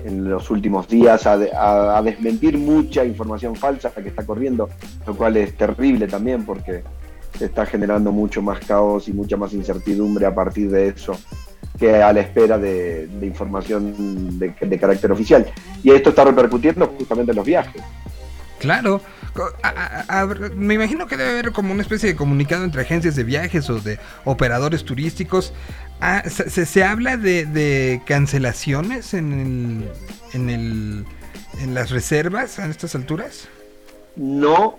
en 0.04 0.28
los 0.28 0.50
últimos 0.50 0.88
días 0.88 1.26
a, 1.26 1.36
de- 1.38 1.52
a- 1.52 1.98
a 1.98 2.02
desmentir 2.02 2.56
mucha 2.58 3.04
información 3.04 3.56
falsa 3.56 3.90
que 3.90 4.08
está 4.08 4.24
corriendo, 4.24 4.68
lo 5.06 5.14
cual 5.16 5.36
es 5.36 5.54
terrible 5.56 6.06
también 6.08 6.44
porque 6.44 6.82
se 7.38 7.44
está 7.46 7.66
generando 7.66 8.12
mucho 8.12 8.40
más 8.40 8.60
caos 8.60 9.08
y 9.08 9.12
mucha 9.12 9.36
más 9.36 9.52
incertidumbre 9.52 10.24
a 10.26 10.34
partir 10.34 10.70
de 10.70 10.88
eso 10.88 11.12
que 11.78 12.02
a 12.02 12.10
la 12.10 12.20
espera 12.20 12.56
de, 12.56 13.06
de 13.06 13.26
información 13.26 14.38
de, 14.38 14.54
de 14.58 14.78
carácter 14.78 15.12
oficial. 15.12 15.44
Y 15.82 15.90
esto 15.90 16.08
está 16.08 16.24
repercutiendo 16.24 16.86
justamente 16.98 17.32
en 17.32 17.36
los 17.36 17.44
viajes. 17.44 17.82
Claro. 18.58 19.00
Me 20.56 20.74
imagino 20.74 21.06
que 21.06 21.16
debe 21.16 21.30
haber 21.30 21.52
como 21.52 21.72
una 21.72 21.82
especie 21.82 22.08
de 22.08 22.16
comunicado 22.16 22.64
entre 22.64 22.82
agencias 22.82 23.16
de 23.16 23.24
viajes 23.24 23.68
o 23.68 23.78
de 23.80 23.98
operadores 24.24 24.84
turísticos. 24.84 25.52
Ah, 26.00 26.22
se, 26.28 26.48
se- 26.50 26.66
se 26.66 26.84
habla 26.84 27.16
de, 27.16 27.44
de 27.46 28.00
cancelaciones 28.06 29.14
en 29.14 29.32
el, 29.32 29.90
en 30.34 30.50
el 30.50 31.04
en 31.62 31.74
las 31.74 31.90
reservas 31.90 32.58
a 32.58 32.66
estas 32.66 32.94
alturas. 32.94 33.48
No 34.16 34.78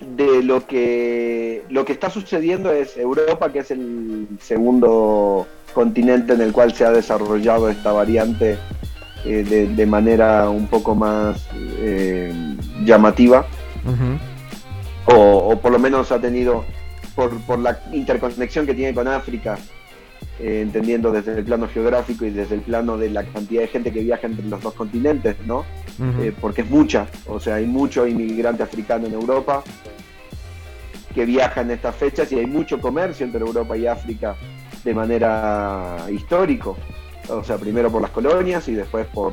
de 0.00 0.42
lo 0.44 0.64
que 0.66 1.64
lo 1.70 1.84
que 1.84 1.92
está 1.92 2.10
sucediendo 2.10 2.72
es 2.72 2.96
Europa, 2.96 3.52
que 3.52 3.60
es 3.60 3.70
el 3.72 4.26
segundo 4.40 5.46
continente 5.74 6.32
en 6.34 6.40
el 6.40 6.52
cual 6.52 6.72
se 6.74 6.84
ha 6.84 6.90
desarrollado 6.90 7.68
esta 7.68 7.92
variante 7.92 8.58
eh, 9.24 9.44
de, 9.48 9.66
de 9.68 9.86
manera 9.86 10.48
un 10.50 10.66
poco 10.68 10.94
más 10.94 11.46
eh, 11.80 12.32
llamativa. 12.84 13.46
o, 15.06 15.14
o 15.14 15.60
por 15.60 15.72
lo 15.72 15.78
menos 15.78 16.12
ha 16.12 16.20
tenido, 16.20 16.64
por, 17.14 17.38
por 17.42 17.58
la 17.58 17.80
interconexión 17.92 18.66
que 18.66 18.74
tiene 18.74 18.94
con 18.94 19.08
África, 19.08 19.58
eh, 20.40 20.60
entendiendo 20.62 21.10
desde 21.10 21.36
el 21.36 21.44
plano 21.44 21.66
geográfico 21.66 22.24
y 22.24 22.30
desde 22.30 22.54
el 22.54 22.60
plano 22.60 22.96
de 22.96 23.10
la 23.10 23.24
cantidad 23.24 23.62
de 23.62 23.68
gente 23.68 23.90
que 23.90 24.02
viaja 24.02 24.28
entre 24.28 24.46
los 24.46 24.62
dos 24.62 24.72
continentes, 24.74 25.36
¿no? 25.46 25.64
Eh, 26.20 26.32
porque 26.40 26.60
es 26.62 26.70
mucha, 26.70 27.08
o 27.26 27.40
sea, 27.40 27.56
hay 27.56 27.66
mucho 27.66 28.06
inmigrante 28.06 28.62
africano 28.62 29.08
en 29.08 29.14
Europa 29.14 29.64
que 31.12 31.24
viaja 31.24 31.62
en 31.62 31.72
estas 31.72 31.96
fechas 31.96 32.30
y 32.30 32.38
hay 32.38 32.46
mucho 32.46 32.80
comercio 32.80 33.26
entre 33.26 33.40
Europa 33.40 33.76
y 33.76 33.88
África 33.88 34.36
de 34.84 34.94
manera 34.94 36.06
histórico, 36.12 36.76
o 37.28 37.42
sea, 37.42 37.56
primero 37.58 37.90
por 37.90 38.00
las 38.00 38.12
colonias 38.12 38.68
y 38.68 38.74
después 38.74 39.08
por, 39.08 39.32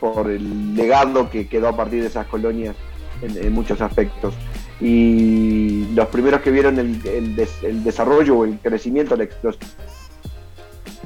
por 0.00 0.30
el 0.30 0.74
legado 0.74 1.28
que 1.30 1.46
quedó 1.46 1.68
a 1.68 1.76
partir 1.76 2.00
de 2.00 2.08
esas 2.08 2.26
colonias 2.26 2.74
en, 3.22 3.36
en 3.36 3.52
muchos 3.52 3.80
aspectos. 3.80 4.34
Y 4.80 5.84
los 5.94 6.08
primeros 6.08 6.40
que 6.40 6.50
vieron 6.50 6.78
el, 6.78 7.06
el 7.06 7.36
des- 7.36 7.62
el 7.62 7.84
desarrollo 7.84 8.38
o 8.38 8.44
el 8.46 8.58
crecimiento, 8.58 9.14
la 9.14 9.24
explosión 9.24 9.60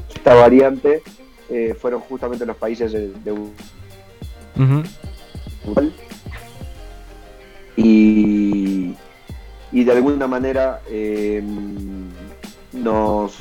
de 0.09 0.14
esta 0.14 0.34
variante, 0.34 1.03
eh, 1.51 1.76
fueron 1.78 2.01
justamente 2.01 2.47
los 2.47 2.57
países 2.57 2.92
de, 2.92 3.09
de 3.09 3.32
y, 7.76 8.95
y 9.72 9.84
de 9.84 9.92
alguna 9.92 10.28
manera 10.28 10.80
eh, 10.88 11.42
nos, 12.72 13.36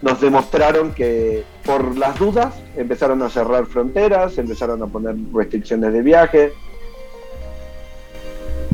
nos 0.00 0.20
demostraron 0.20 0.94
que 0.94 1.42
por 1.68 1.98
las 1.98 2.18
dudas 2.18 2.54
empezaron 2.78 3.20
a 3.22 3.28
cerrar 3.28 3.66
fronteras, 3.66 4.38
empezaron 4.38 4.82
a 4.82 4.86
poner 4.86 5.14
restricciones 5.34 5.92
de 5.92 6.00
viaje, 6.00 6.52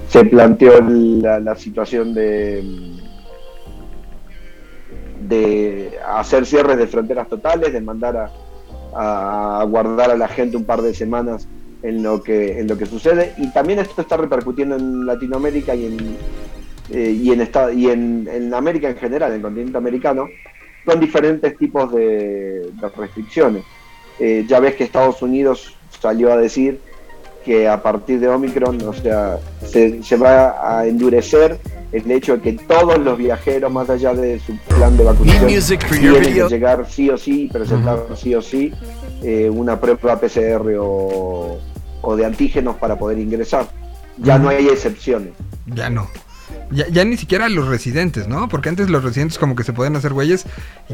se 0.08 0.24
planteó 0.26 0.80
la, 0.80 1.56
situación 1.56 2.14
de, 2.14 2.62
de 5.28 5.98
hacer 6.06 6.46
cierres 6.46 6.78
de 6.78 6.86
fronteras 6.86 7.28
totales, 7.28 7.72
de 7.72 7.80
mandar 7.80 8.30
a, 8.94 9.60
a 9.60 9.64
guardar 9.64 10.12
a 10.12 10.16
la 10.16 10.28
gente 10.28 10.56
un 10.56 10.64
par 10.64 10.80
de 10.80 10.94
semanas 10.94 11.48
en 11.82 12.00
lo 12.00 12.22
que 12.22 12.60
en 12.60 12.68
lo 12.68 12.78
que 12.78 12.86
sucede. 12.86 13.34
Y 13.38 13.48
también 13.52 13.80
esto 13.80 14.02
está 14.02 14.16
repercutiendo 14.16 14.76
en 14.76 15.04
Latinoamérica 15.04 15.74
y 15.74 15.86
en 15.86 16.16
eh, 16.90 17.10
y 17.10 17.32
en 17.32 17.40
esta- 17.40 17.72
y 17.72 17.88
en, 17.90 18.28
en 18.30 18.54
América 18.54 18.88
en 18.88 18.96
general, 18.96 19.30
en 19.30 19.36
el 19.38 19.42
continente 19.42 19.78
americano, 19.78 20.28
con 20.84 21.00
diferentes 21.00 21.56
tipos 21.56 21.92
de, 21.92 22.70
de 22.72 22.88
restricciones. 22.96 23.64
Eh, 24.18 24.44
ya 24.46 24.60
ves 24.60 24.74
que 24.76 24.84
Estados 24.84 25.22
Unidos 25.22 25.74
salió 26.00 26.32
a 26.32 26.36
decir 26.36 26.80
que 27.44 27.68
a 27.68 27.82
partir 27.82 28.20
de 28.20 28.28
Omicron, 28.28 28.80
o 28.82 28.92
sea, 28.92 29.38
se, 29.64 30.02
se 30.02 30.16
va 30.16 30.78
a 30.78 30.86
endurecer 30.86 31.58
el 31.92 32.10
hecho 32.10 32.36
de 32.36 32.42
que 32.42 32.52
todos 32.54 32.98
los 32.98 33.18
viajeros, 33.18 33.70
más 33.70 33.88
allá 33.90 34.14
de 34.14 34.40
su 34.40 34.56
plan 34.74 34.96
de 34.96 35.04
vacunación, 35.04 35.78
tienen 35.90 36.34
que 36.34 36.48
llegar 36.48 36.86
sí 36.88 37.10
o 37.10 37.18
sí, 37.18 37.48
presentar 37.52 37.98
sí 38.16 38.34
o 38.34 38.42
sí 38.42 38.72
eh, 39.22 39.48
una 39.50 39.78
prueba 39.78 40.18
PCR 40.18 40.76
o, 40.80 41.58
o 42.00 42.16
de 42.16 42.24
antígenos 42.24 42.76
para 42.76 42.98
poder 42.98 43.18
ingresar. 43.18 43.66
Ya 44.18 44.38
no 44.38 44.48
hay 44.48 44.68
excepciones. 44.68 45.32
Ya 45.66 45.90
no. 45.90 46.08
Ya, 46.74 46.88
ya 46.88 47.04
ni 47.04 47.16
siquiera 47.16 47.48
los 47.48 47.68
residentes, 47.68 48.26
¿no? 48.26 48.48
Porque 48.48 48.68
antes 48.68 48.90
los 48.90 49.04
residentes 49.04 49.38
como 49.38 49.54
que 49.54 49.64
se 49.64 49.72
podían 49.72 49.96
hacer 49.96 50.12
güeyes. 50.12 50.44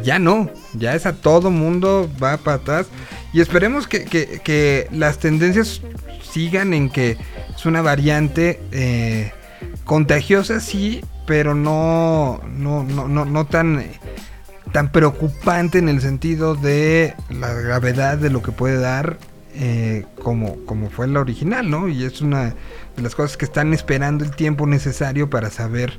Ya 0.02 0.18
no. 0.18 0.50
Ya 0.74 0.94
es 0.94 1.06
a 1.06 1.14
todo 1.14 1.50
mundo, 1.50 2.10
va 2.22 2.36
para 2.36 2.58
atrás. 2.58 2.86
Y 3.32 3.40
esperemos 3.40 3.86
que, 3.86 4.04
que- 4.04 4.40
que 4.44 4.88
las 4.92 5.18
tendencias 5.18 5.80
sigan 6.22 6.74
en 6.74 6.90
que 6.90 7.16
es 7.56 7.66
una 7.66 7.82
variante 7.82 8.60
eh, 8.72 9.32
contagiosa, 9.84 10.60
sí, 10.60 11.02
pero 11.26 11.54
no, 11.54 12.40
no, 12.56 12.82
no, 12.84 13.08
no, 13.08 13.24
no 13.24 13.46
tan, 13.46 13.84
tan 14.72 14.90
preocupante 14.92 15.78
en 15.78 15.88
el 15.88 16.00
sentido 16.00 16.54
de 16.54 17.14
la 17.28 17.52
gravedad 17.54 18.18
de 18.18 18.30
lo 18.30 18.42
que 18.42 18.52
puede 18.52 18.78
dar 18.78 19.18
eh, 19.54 20.04
como, 20.22 20.64
como 20.66 20.90
fue 20.90 21.08
la 21.08 21.20
original, 21.20 21.68
¿no? 21.70 21.88
Y 21.88 22.04
es 22.04 22.20
una 22.20 22.54
de 23.01 23.05
las 23.05 23.14
cosas 23.14 23.36
que 23.36 23.46
están 23.46 23.72
esperando 23.72 24.24
el 24.24 24.30
tiempo 24.36 24.66
necesario 24.66 25.30
para 25.30 25.51
saber 25.51 25.98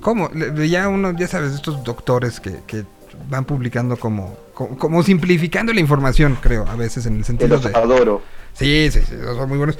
cómo. 0.00 0.30
Ya 0.32 0.88
uno, 0.88 1.12
ya 1.16 1.26
sabes, 1.26 1.52
estos 1.52 1.82
doctores 1.84 2.40
que, 2.40 2.60
que 2.66 2.84
van 3.28 3.44
publicando 3.44 3.96
como, 3.96 4.38
como, 4.54 4.78
como 4.78 5.02
simplificando 5.02 5.72
la 5.72 5.80
información, 5.80 6.38
creo, 6.40 6.66
a 6.68 6.76
veces 6.76 7.06
en 7.06 7.16
el 7.16 7.24
sentido 7.24 7.48
los 7.48 7.64
de... 7.64 7.70
adoro. 7.70 8.22
Sí, 8.54 8.88
sí, 8.90 9.00
sí, 9.00 9.14
son 9.22 9.48
muy 9.48 9.58
buenos. 9.58 9.78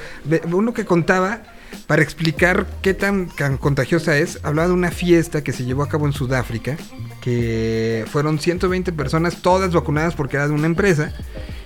Uno 0.52 0.72
que 0.72 0.84
contaba, 0.84 1.42
para 1.86 2.02
explicar 2.02 2.66
qué 2.82 2.94
tan, 2.94 3.28
tan 3.28 3.56
contagiosa 3.56 4.16
es, 4.18 4.38
hablaba 4.42 4.68
de 4.68 4.74
una 4.74 4.90
fiesta 4.90 5.42
que 5.42 5.52
se 5.52 5.64
llevó 5.64 5.82
a 5.82 5.88
cabo 5.88 6.06
en 6.06 6.12
Sudáfrica, 6.12 6.76
que 7.20 8.04
fueron 8.10 8.38
120 8.38 8.92
personas, 8.92 9.42
todas 9.42 9.72
vacunadas 9.72 10.14
porque 10.14 10.36
era 10.36 10.48
de 10.48 10.54
una 10.54 10.66
empresa, 10.66 11.12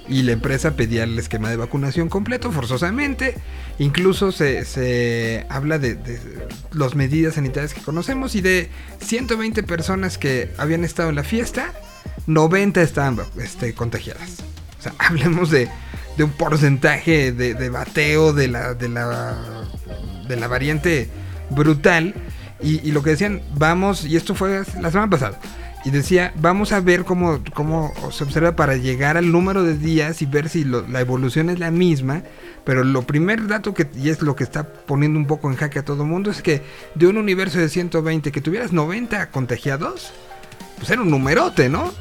y 0.08 0.22
la 0.22 0.32
empresa 0.32 0.76
pedía 0.76 1.04
el 1.04 1.18
esquema 1.18 1.50
de 1.50 1.56
vacunación 1.56 2.08
completo, 2.08 2.50
forzosamente. 2.52 3.34
Incluso 3.78 4.32
se, 4.32 4.64
se 4.64 5.46
habla 5.48 5.78
de, 5.78 5.94
de 5.94 6.18
las 6.72 6.94
medidas 6.94 7.34
sanitarias 7.34 7.74
que 7.74 7.80
conocemos, 7.80 8.34
y 8.34 8.40
de 8.40 8.68
120 9.00 9.62
personas 9.62 10.18
que 10.18 10.50
habían 10.58 10.84
estado 10.84 11.10
en 11.10 11.16
la 11.16 11.24
fiesta, 11.24 11.72
90 12.26 12.82
estaban 12.82 13.18
este, 13.40 13.74
contagiadas. 13.74 14.42
O 14.78 14.82
sea, 14.82 14.94
hablemos 14.98 15.50
de, 15.50 15.68
de 16.16 16.24
un 16.24 16.32
porcentaje 16.32 17.32
de, 17.32 17.54
de 17.54 17.70
bateo 17.70 18.32
de 18.32 18.48
la, 18.48 18.74
de 18.74 18.88
la 18.88 19.68
de 20.28 20.36
la 20.36 20.48
variante 20.48 21.08
brutal. 21.50 22.14
Y, 22.60 22.86
y 22.86 22.92
lo 22.92 23.02
que 23.02 23.10
decían, 23.10 23.42
vamos, 23.56 24.04
y 24.04 24.16
esto 24.16 24.34
fue 24.36 24.62
la 24.80 24.90
semana 24.90 25.10
pasada, 25.10 25.40
y 25.84 25.90
decía, 25.90 26.32
vamos 26.36 26.72
a 26.72 26.80
ver 26.80 27.04
cómo, 27.04 27.40
cómo 27.54 27.92
se 28.12 28.22
observa 28.24 28.54
para 28.54 28.76
llegar 28.76 29.16
al 29.16 29.32
número 29.32 29.64
de 29.64 29.76
días 29.76 30.22
y 30.22 30.26
ver 30.26 30.48
si 30.48 30.64
lo- 30.64 30.86
la 30.86 31.00
evolución 31.00 31.50
es 31.50 31.58
la 31.58 31.70
misma. 31.70 32.22
Pero 32.64 32.84
lo 32.84 33.02
primer 33.02 33.48
dato 33.48 33.74
que, 33.74 33.88
y 33.96 34.08
es 34.10 34.22
lo 34.22 34.36
que 34.36 34.44
está 34.44 34.62
poniendo 34.72 35.18
un 35.18 35.26
poco 35.26 35.50
en 35.50 35.56
jaque 35.56 35.80
a 35.80 35.84
todo 35.84 36.04
mundo, 36.04 36.30
es 36.30 36.42
que 36.42 36.62
de 36.94 37.08
un 37.08 37.16
universo 37.16 37.58
de 37.58 37.68
120 37.68 38.30
que 38.30 38.40
tuvieras 38.40 38.72
90 38.72 39.30
contagiados, 39.30 40.12
pues 40.78 40.88
era 40.90 41.02
un 41.02 41.10
numerote, 41.10 41.68
¿no? 41.68 41.92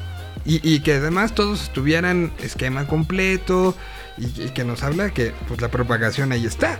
Y, 0.44 0.60
y 0.68 0.80
que 0.80 0.94
además 0.94 1.34
todos 1.34 1.62
estuvieran 1.64 2.32
esquema 2.40 2.86
completo 2.86 3.76
y, 4.18 4.26
y 4.42 4.50
que 4.50 4.64
nos 4.64 4.82
habla 4.84 5.10
que 5.10 5.32
pues 5.48 5.60
la 5.60 5.68
propagación 5.68 6.30
ahí 6.32 6.46
está. 6.46 6.78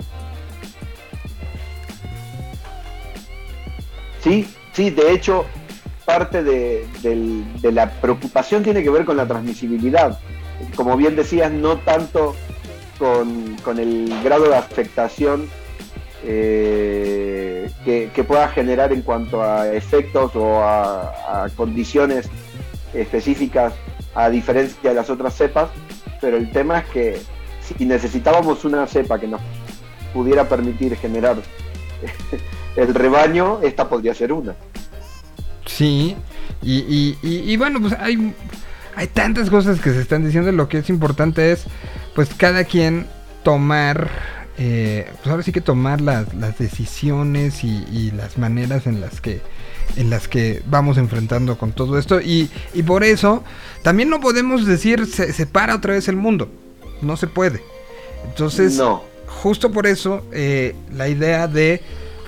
Sí, 4.23 4.47
sí, 4.73 4.91
de 4.91 5.13
hecho, 5.13 5.45
parte 6.13 6.43
de, 6.43 6.87
la 7.63 7.91
preocupación 7.91 8.63
tiene 8.63 8.83
que 8.83 8.91
ver 8.91 9.07
con 9.07 9.17
la 9.17 9.27
transmisibilidad. 9.27 10.19
Como 10.77 10.95
bien 10.97 11.17
decías, 11.17 11.51
no 11.51 11.79
tanto 11.79 12.37
con, 12.99 13.79
el 13.79 14.13
grado 14.23 14.45
de 14.45 14.57
afectación 14.57 15.49
eh, 16.25 17.71
que, 17.85 18.25
pueda 18.25 18.49
generar 18.49 18.93
en 18.93 19.01
cuanto 19.01 19.43
a 19.43 19.73
efectos 19.73 20.33
o 20.35 20.63
a 20.63 21.49
condiciones 21.57 22.29
específicas 22.93 23.73
a 24.15 24.29
diferencia 24.29 24.91
de 24.91 24.95
las 24.95 25.09
otras 25.09 25.35
cepas, 25.35 25.71
pero 26.21 26.37
el 26.37 26.51
tema 26.51 26.81
es 26.81 26.87
que 26.91 27.23
si 27.63 27.87
necesitábamos 27.87 28.67
una 28.67 28.87
cepa 28.87 29.19
que 29.19 29.29
nos 29.29 29.41
pudiera 30.13 30.47
permitir 30.47 30.95
generar 30.97 31.37
el 32.77 32.95
rebaño, 32.95 33.61
esta 33.63 33.89
podría 33.89 34.13
ser 34.13 34.31
una. 34.35 34.55
Sí, 35.67 36.17
y, 36.63 36.73
y- 36.79 37.19
y- 37.23 37.53
y 37.53 37.57
bueno, 37.57 37.81
pues 37.81 37.95
hay, 37.99 38.35
hay 38.97 39.07
tantas 39.09 39.49
cosas 39.51 39.81
que 39.81 39.93
se 39.93 40.01
están 40.01 40.25
diciendo. 40.25 40.51
Lo 40.53 40.69
que 40.69 40.79
es 40.79 40.89
importante 40.91 41.53
es, 41.53 41.65
pues, 42.15 42.31
cada 42.37 42.65
quien 42.65 43.07
tomar, 43.45 44.09
eh, 44.59 45.09
pues 45.17 45.27
ahora 45.29 45.43
sí 45.43 45.53
que 45.53 45.61
tomar 45.61 46.01
las, 46.01 46.35
las 46.35 46.59
decisiones 46.59 47.65
y, 47.65 47.85
y 47.93 48.11
las 48.13 48.39
maneras 48.39 48.87
en 48.87 49.01
las 49.01 49.21
que 49.21 49.41
en 49.97 50.09
las 50.09 50.27
que 50.27 50.63
vamos 50.67 50.97
enfrentando 50.97 51.59
con 51.59 51.73
todo 51.73 51.99
esto 51.99 52.19
y, 52.21 52.49
y 52.73 52.83
por 52.83 53.05
eso 53.05 53.45
también 53.83 54.09
no 54.09 54.21
podemos 54.21 54.65
decir 54.65 55.05
se, 55.07 55.33
se 55.35 55.45
para 55.45 55.75
otra 55.75 55.93
vez 55.95 56.09
el 56.09 56.17
mundo 56.17 56.49
no 57.03 57.17
se 57.19 57.27
puede 57.27 57.63
entonces 58.25 58.75
No. 58.77 59.03
justo 59.27 59.71
por 59.71 59.87
eso 59.87 60.25
eh, 60.33 60.75
la 60.95 61.09
idea 61.09 61.47
de 61.47 61.83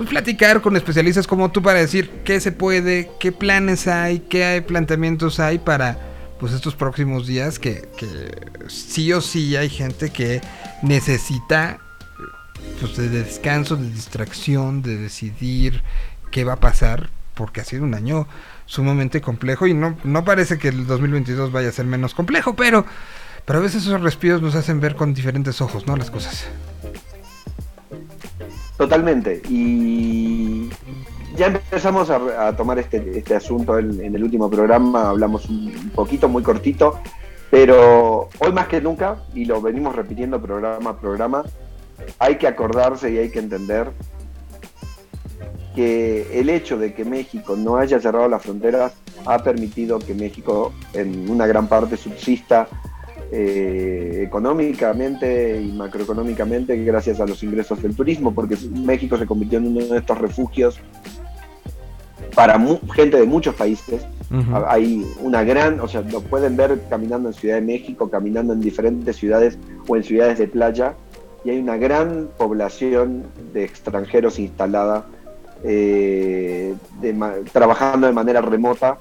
platicar 0.05 0.61
con 0.61 0.76
especialistas 0.76 1.26
como 1.26 1.50
tú 1.50 1.62
para 1.62 1.80
decir 1.80 2.11
qué 2.24 2.40
se 2.40 2.52
puede, 2.52 3.11
qué 3.20 3.32
planes 3.32 3.86
hay, 3.86 4.20
qué 4.20 4.44
hay, 4.44 4.61
planteamientos 4.61 5.40
hay 5.40 5.59
para 5.59 5.98
pues 6.38 6.52
estos 6.52 6.74
próximos 6.74 7.26
días 7.26 7.59
que, 7.59 7.88
sí 8.68 9.12
o 9.12 9.20
sí 9.20 9.57
hay 9.57 9.68
gente 9.68 10.11
que 10.11 10.40
necesita 10.82 11.78
pues 12.80 12.96
de 12.96 13.09
descanso, 13.09 13.76
de 13.76 13.90
distracción, 13.90 14.82
de 14.82 14.96
decidir 14.96 15.82
qué 16.30 16.44
va 16.44 16.55
a 16.55 16.61
pasar, 16.61 17.11
porque 17.34 17.61
ha 17.61 17.64
sido 17.64 17.84
un 17.84 17.94
año 17.94 18.26
sumamente 18.66 19.20
complejo 19.20 19.66
y 19.66 19.74
no, 19.74 19.96
no 20.05 20.24
parece 20.24 20.59
que 20.59 20.68
el 20.68 20.86
2022 20.86 21.52
vaya 21.52 21.68
a 21.68 21.72
ser 21.72 21.86
menos 21.86 22.14
complejo, 22.14 22.57
pero, 22.57 22.84
pero 23.44 23.59
a 23.59 23.62
veces 23.62 23.82
esos 23.82 24.00
respiros 24.00 24.42
nos 24.42 24.55
hacen 24.55 24.80
ver 24.80 24.96
con 24.96 25.14
diferentes 25.14 25.61
ojos, 25.61 25.86
¿no? 25.86 25.96
Las 25.96 26.11
cosas. 26.11 26.46
Totalmente. 28.77 29.41
Y 29.49 30.68
ya 31.37 31.47
empezamos 31.47 32.11
a, 32.11 32.49
a 32.49 32.57
tomar 32.57 32.79
este, 32.79 33.18
este 33.18 33.35
asunto 33.35 33.79
en, 33.79 34.01
en 34.01 34.14
el 34.14 34.22
último 34.22 34.51
programa, 34.51 35.11
hablamos 35.11 35.49
un 35.49 35.91
poquito, 35.95 36.29
muy 36.29 36.43
cortito, 36.43 37.01
pero 37.51 38.29
hoy 38.39 38.53
más 38.53 38.68
que 38.68 38.81
nunca, 38.81 39.16
y 39.35 39.45
lo 39.45 39.61
venimos 39.61 39.95
repitiendo 39.95 40.41
programa 40.41 40.91
a 40.91 40.97
programa, 40.99 41.45
hay 42.18 42.37
que 42.37 42.47
acordarse 42.47 43.12
y 43.12 43.18
hay 43.18 43.31
que 43.31 43.39
entender 43.39 43.91
que 45.75 46.41
el 46.41 46.51
hecho 46.51 46.79
de 46.79 46.95
que 46.95 47.05
México 47.05 47.57
no 47.57 47.77
haya 47.77 48.01
cerrado 48.01 48.29
las 48.29 48.43
fronteras 48.43 48.95
ha 49.27 49.39
permitido 49.39 49.99
que 49.99 50.14
México 50.14 50.72
en 50.93 51.29
una 51.29 51.47
gran 51.47 51.66
parte 51.66 51.97
subsista 51.97 52.68
eh, 53.37 54.22
económicamente 54.26 55.61
y 55.61 55.72
macroeconómicamente 55.72 56.76
gracias 56.85 57.18
a 57.20 57.26
los 57.26 57.43
ingresos 57.43 57.82
del 57.82 57.97
turismo, 57.97 58.32
porque 58.32 58.57
México 58.70 59.18
se 59.18 59.26
convirtió 59.26 59.59
en 59.59 59.66
uno 59.66 59.87
de 59.87 59.99
estos 59.99 60.18
refugios 60.18 60.78
para 62.35 62.59
mu- 62.59 62.78
gente 62.95 63.16
de 63.18 63.26
muchos 63.26 63.55
países. 63.57 64.07
Ujú. 64.30 64.64
Hay 64.68 65.05
una 65.20 65.43
gran, 65.45 65.80
o 65.80 65.89
sea, 65.89 66.03
lo 66.03 66.20
pueden 66.20 66.57
ver 66.57 66.78
caminando 66.89 67.28
en 67.28 67.35
Ciudad 67.35 67.57
de 67.57 67.62
México, 67.62 68.09
caminando 68.09 68.53
en 68.53 68.61
diferentes 68.61 69.16
ciudades 69.16 69.59
o 69.89 69.97
en 69.97 70.05
ciudades 70.05 70.39
de 70.39 70.47
playa, 70.47 70.95
y 71.45 71.51
hay 71.51 71.59
una 71.59 71.76
gran 71.76 72.28
población 72.39 73.24
de 73.53 73.64
extranjeros 73.64 74.39
instalada, 74.39 75.07
eh, 75.64 76.74
de 77.01 77.14
trabajando 77.53 78.07
de 78.07 78.12
manera 78.12 78.41
remota, 78.41 78.99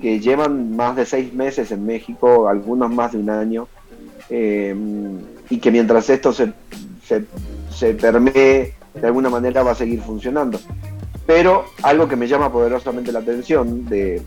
que 0.00 0.20
llevan 0.20 0.76
más 0.76 0.96
de 0.96 1.06
seis 1.06 1.32
meses 1.32 1.70
en 1.72 1.86
México, 1.86 2.48
algunos 2.48 2.90
más 2.90 3.12
de 3.12 3.18
un 3.18 3.30
año, 3.30 3.68
eh, 4.30 4.74
y 5.48 5.58
que 5.58 5.70
mientras 5.70 6.10
esto 6.10 6.32
se, 6.32 6.52
se, 7.06 7.24
se 7.70 7.94
permee, 7.94 8.74
de 8.94 9.06
alguna 9.06 9.30
manera 9.30 9.62
va 9.62 9.72
a 9.72 9.74
seguir 9.74 10.00
funcionando. 10.00 10.58
Pero 11.26 11.64
algo 11.82 12.06
que 12.06 12.14
me 12.14 12.28
llama 12.28 12.52
poderosamente 12.52 13.10
la 13.10 13.18
atención 13.18 13.84
de, 13.86 14.22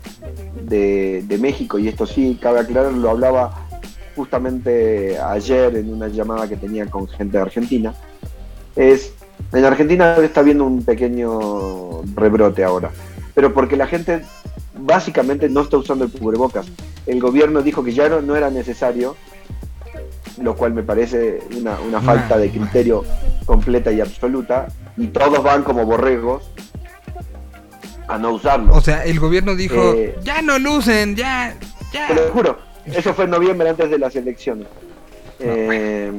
de, 0.64 1.24
de 1.26 1.38
México, 1.38 1.78
y 1.78 1.88
esto 1.88 2.06
sí 2.06 2.38
cabe 2.40 2.60
aclarar, 2.60 2.92
lo 2.92 3.10
hablaba 3.10 3.66
justamente 4.16 5.18
ayer 5.18 5.76
en 5.76 5.94
una 5.94 6.08
llamada 6.08 6.46
que 6.46 6.56
tenía 6.56 6.86
con 6.86 7.08
gente 7.08 7.38
de 7.38 7.42
Argentina, 7.42 7.94
es, 8.76 9.14
en 9.52 9.64
Argentina 9.64 10.16
está 10.16 10.40
habiendo 10.40 10.66
un 10.66 10.84
pequeño 10.84 12.02
rebrote 12.14 12.64
ahora, 12.64 12.90
pero 13.34 13.54
porque 13.54 13.76
la 13.76 13.86
gente 13.86 14.22
básicamente 14.80 15.48
no 15.48 15.62
está 15.62 15.76
usando 15.76 16.04
el 16.04 16.10
cubrebocas. 16.12 16.66
El 17.06 17.20
gobierno 17.20 17.62
dijo 17.62 17.82
que 17.84 17.92
ya 17.92 18.08
no, 18.08 18.20
no 18.20 18.36
era 18.36 18.50
necesario, 18.50 19.16
lo 20.40 20.56
cual 20.56 20.72
me 20.72 20.82
parece 20.82 21.40
una, 21.56 21.78
una 21.80 22.00
falta 22.00 22.38
de 22.38 22.50
criterio 22.50 23.04
completa 23.44 23.92
y 23.92 24.00
absoluta, 24.00 24.68
y 24.96 25.08
todos 25.08 25.42
van 25.42 25.62
como 25.62 25.84
borregos 25.84 26.50
a 28.08 28.18
no 28.18 28.32
usarlo. 28.32 28.74
O 28.74 28.80
sea, 28.80 29.04
el 29.04 29.20
gobierno 29.20 29.54
dijo, 29.54 29.94
Eh, 29.94 30.16
ya 30.22 30.42
no 30.42 30.58
lucen, 30.58 31.16
ya, 31.16 31.54
ya. 31.92 32.08
Te 32.08 32.14
lo 32.14 32.22
juro, 32.32 32.58
eso 32.86 33.14
fue 33.14 33.24
en 33.24 33.30
noviembre 33.30 33.68
antes 33.68 33.90
de 33.90 33.98
las 33.98 34.16
elecciones. 34.16 34.66
Eh, 35.38 36.12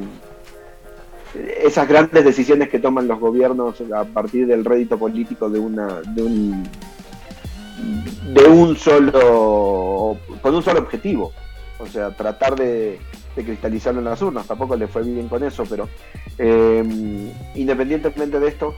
esas 1.62 1.88
grandes 1.88 2.24
decisiones 2.24 2.68
que 2.68 2.78
toman 2.78 3.08
los 3.08 3.18
gobiernos 3.18 3.82
a 3.94 4.04
partir 4.04 4.46
del 4.46 4.64
rédito 4.64 4.98
político 4.98 5.48
de 5.48 5.58
una 5.58 6.00
de 6.14 6.22
un 6.22 6.68
de 8.32 8.44
un 8.44 8.76
solo 8.76 10.16
con 10.40 10.54
un 10.54 10.62
solo 10.62 10.80
objetivo 10.80 11.32
o 11.78 11.86
sea 11.86 12.10
tratar 12.10 12.54
de, 12.56 12.98
de 13.36 13.44
cristalizarlo 13.44 14.00
en 14.00 14.06
las 14.06 14.22
urnas 14.22 14.46
tampoco 14.46 14.76
le 14.76 14.86
fue 14.86 15.02
bien 15.02 15.28
con 15.28 15.42
eso 15.42 15.64
pero 15.68 15.88
eh, 16.38 16.82
independientemente 17.54 18.38
de 18.38 18.48
esto 18.48 18.74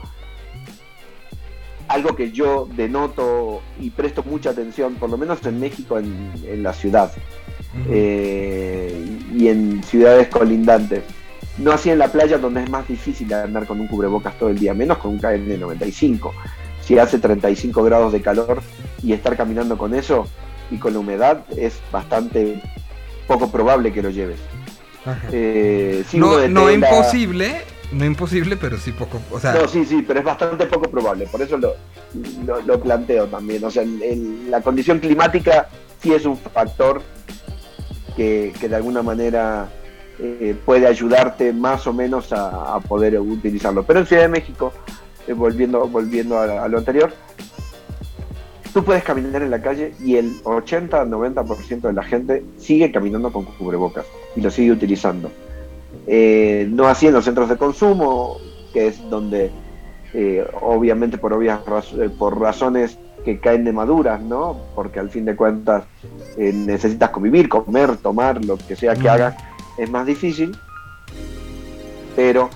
algo 1.87 2.15
que 2.15 2.31
yo 2.31 2.67
denoto 2.75 3.61
y 3.79 3.91
presto 3.91 4.23
mucha 4.23 4.49
atención 4.51 4.95
por 4.95 5.09
lo 5.09 5.17
menos 5.17 5.45
en 5.45 5.59
México 5.59 5.99
en, 5.99 6.31
en 6.45 6.63
la 6.63 6.73
ciudad 6.73 7.11
eh, 7.89 9.17
y 9.33 9.47
en 9.47 9.83
ciudades 9.83 10.29
colindantes. 10.29 11.03
No 11.57 11.71
así 11.71 11.89
en 11.89 11.99
la 11.99 12.09
playa 12.09 12.37
donde 12.37 12.63
es 12.63 12.69
más 12.69 12.87
difícil 12.87 13.33
andar 13.33 13.65
con 13.65 13.79
un 13.79 13.87
cubrebocas 13.87 14.37
todo 14.37 14.49
el 14.49 14.59
día, 14.59 14.73
menos 14.73 14.97
con 14.97 15.11
un 15.11 15.21
KN95. 15.21 16.31
Si 16.81 16.97
hace 16.97 17.19
35 17.19 17.83
grados 17.83 18.13
de 18.13 18.21
calor 18.21 18.61
y 19.05 19.13
estar 19.13 19.37
caminando 19.37 19.77
con 19.77 19.93
eso 19.93 20.27
y 20.71 20.77
con 20.77 20.93
la 20.93 20.99
humedad 20.99 21.43
es 21.55 21.79
bastante 21.91 22.61
poco 23.27 23.49
probable 23.51 23.93
que 23.93 24.01
lo 24.01 24.09
lleves. 24.09 24.39
Eh, 25.31 26.03
sí, 26.09 26.17
no, 26.17 26.37
de 26.37 26.49
no 26.49 26.65
tela- 26.67 26.73
imposible, 26.89 27.61
no 27.91 28.05
imposible, 28.05 28.57
pero 28.57 28.77
sí 28.77 28.91
poco, 28.91 29.21
o 29.31 29.39
sea, 29.39 29.53
No, 29.53 29.67
sí, 29.67 29.85
sí, 29.85 30.01
pero 30.01 30.19
es 30.19 30.25
bastante 30.25 30.65
poco 30.65 30.89
probable, 30.89 31.27
por 31.27 31.41
eso 31.43 31.57
lo, 31.57 31.73
lo, 32.45 32.61
lo 32.61 32.79
planteo 32.81 33.27
también. 33.27 33.63
O 33.63 33.69
sea, 33.69 33.83
el- 33.83 34.01
el- 34.01 34.51
la 34.51 34.61
condición 34.61 34.99
climática 34.99 35.69
sí 36.01 36.11
es 36.13 36.25
un 36.25 36.35
factor 36.37 37.01
que, 38.15 38.53
que 38.59 38.67
de 38.67 38.75
alguna 38.75 39.03
manera 39.03 39.69
eh, 40.19 40.55
puede 40.65 40.87
ayudarte 40.87 41.51
más 41.53 41.85
o 41.87 41.93
menos 41.93 42.31
a, 42.33 42.75
a 42.75 42.79
poder 42.79 43.19
utilizarlo. 43.19 43.83
Pero 43.83 43.99
en 43.99 44.05
Ciudad 44.07 44.23
de 44.23 44.29
México, 44.29 44.71
eh, 45.27 45.33
volviendo, 45.33 45.87
volviendo 45.87 46.37
a, 46.39 46.63
a 46.63 46.67
lo 46.67 46.77
anterior, 46.79 47.13
tú 48.75 48.83
puedes 48.83 49.05
caminar 49.05 49.41
en 49.41 49.49
la 49.51 49.61
calle 49.61 49.93
y 50.03 50.17
el 50.17 50.33
80-90% 50.43 51.79
de 51.79 51.93
la 51.93 52.03
gente 52.03 52.43
sigue 52.57 52.91
caminando 52.91 53.31
con 53.31 53.45
cubrebocas 53.45 54.05
y 54.35 54.41
lo 54.41 54.51
sigue 54.51 54.73
utilizando. 54.73 55.31
Eh, 56.05 56.67
no 56.69 56.85
así 56.85 57.07
en 57.07 57.13
los 57.13 57.23
centros 57.23 57.47
de 57.47 57.55
consumo, 57.55 58.35
que 58.73 58.87
es 58.87 59.09
donde 59.09 59.49
eh, 60.13 60.45
obviamente 60.61 61.17
por 61.17 61.31
obvias 61.31 61.63
raz- 61.65 61.93
eh, 61.97 62.09
por 62.09 62.37
razones 62.37 62.97
que 63.23 63.39
caen 63.39 63.63
de 63.63 63.71
maduras, 63.71 64.21
¿no? 64.21 64.57
Porque 64.75 64.99
al 64.99 65.09
fin 65.09 65.23
de 65.23 65.37
cuentas 65.37 65.85
eh, 66.37 66.51
necesitas 66.53 67.11
convivir, 67.11 67.47
comer, 67.47 67.95
tomar, 67.95 68.43
lo 68.43 68.57
que 68.57 68.75
sea 68.75 68.93
que 68.95 69.07
hagas, 69.07 69.35
es 69.77 69.89
más 69.89 70.05
difícil. 70.05 70.51
Pero 72.13 72.49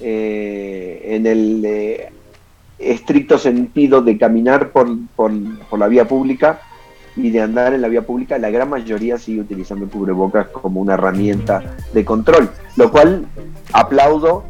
en 0.00 1.26
el 1.26 2.06
estricto 2.78 3.38
sentido 3.38 4.02
de 4.02 4.18
caminar 4.18 4.70
por, 4.70 4.88
por, 5.16 5.32
por 5.68 5.78
la 5.78 5.88
vía 5.88 6.06
pública 6.06 6.60
y 7.16 7.30
de 7.30 7.40
andar 7.40 7.74
en 7.74 7.82
la 7.82 7.88
vía 7.88 8.02
pública, 8.02 8.38
la 8.38 8.50
gran 8.50 8.70
mayoría 8.70 9.18
sigue 9.18 9.40
utilizando 9.40 9.84
el 9.84 9.90
cubrebocas 9.90 10.48
como 10.48 10.80
una 10.80 10.94
herramienta 10.94 11.76
de 11.92 12.04
control, 12.04 12.50
lo 12.76 12.90
cual 12.92 13.26
aplaudo 13.72 14.44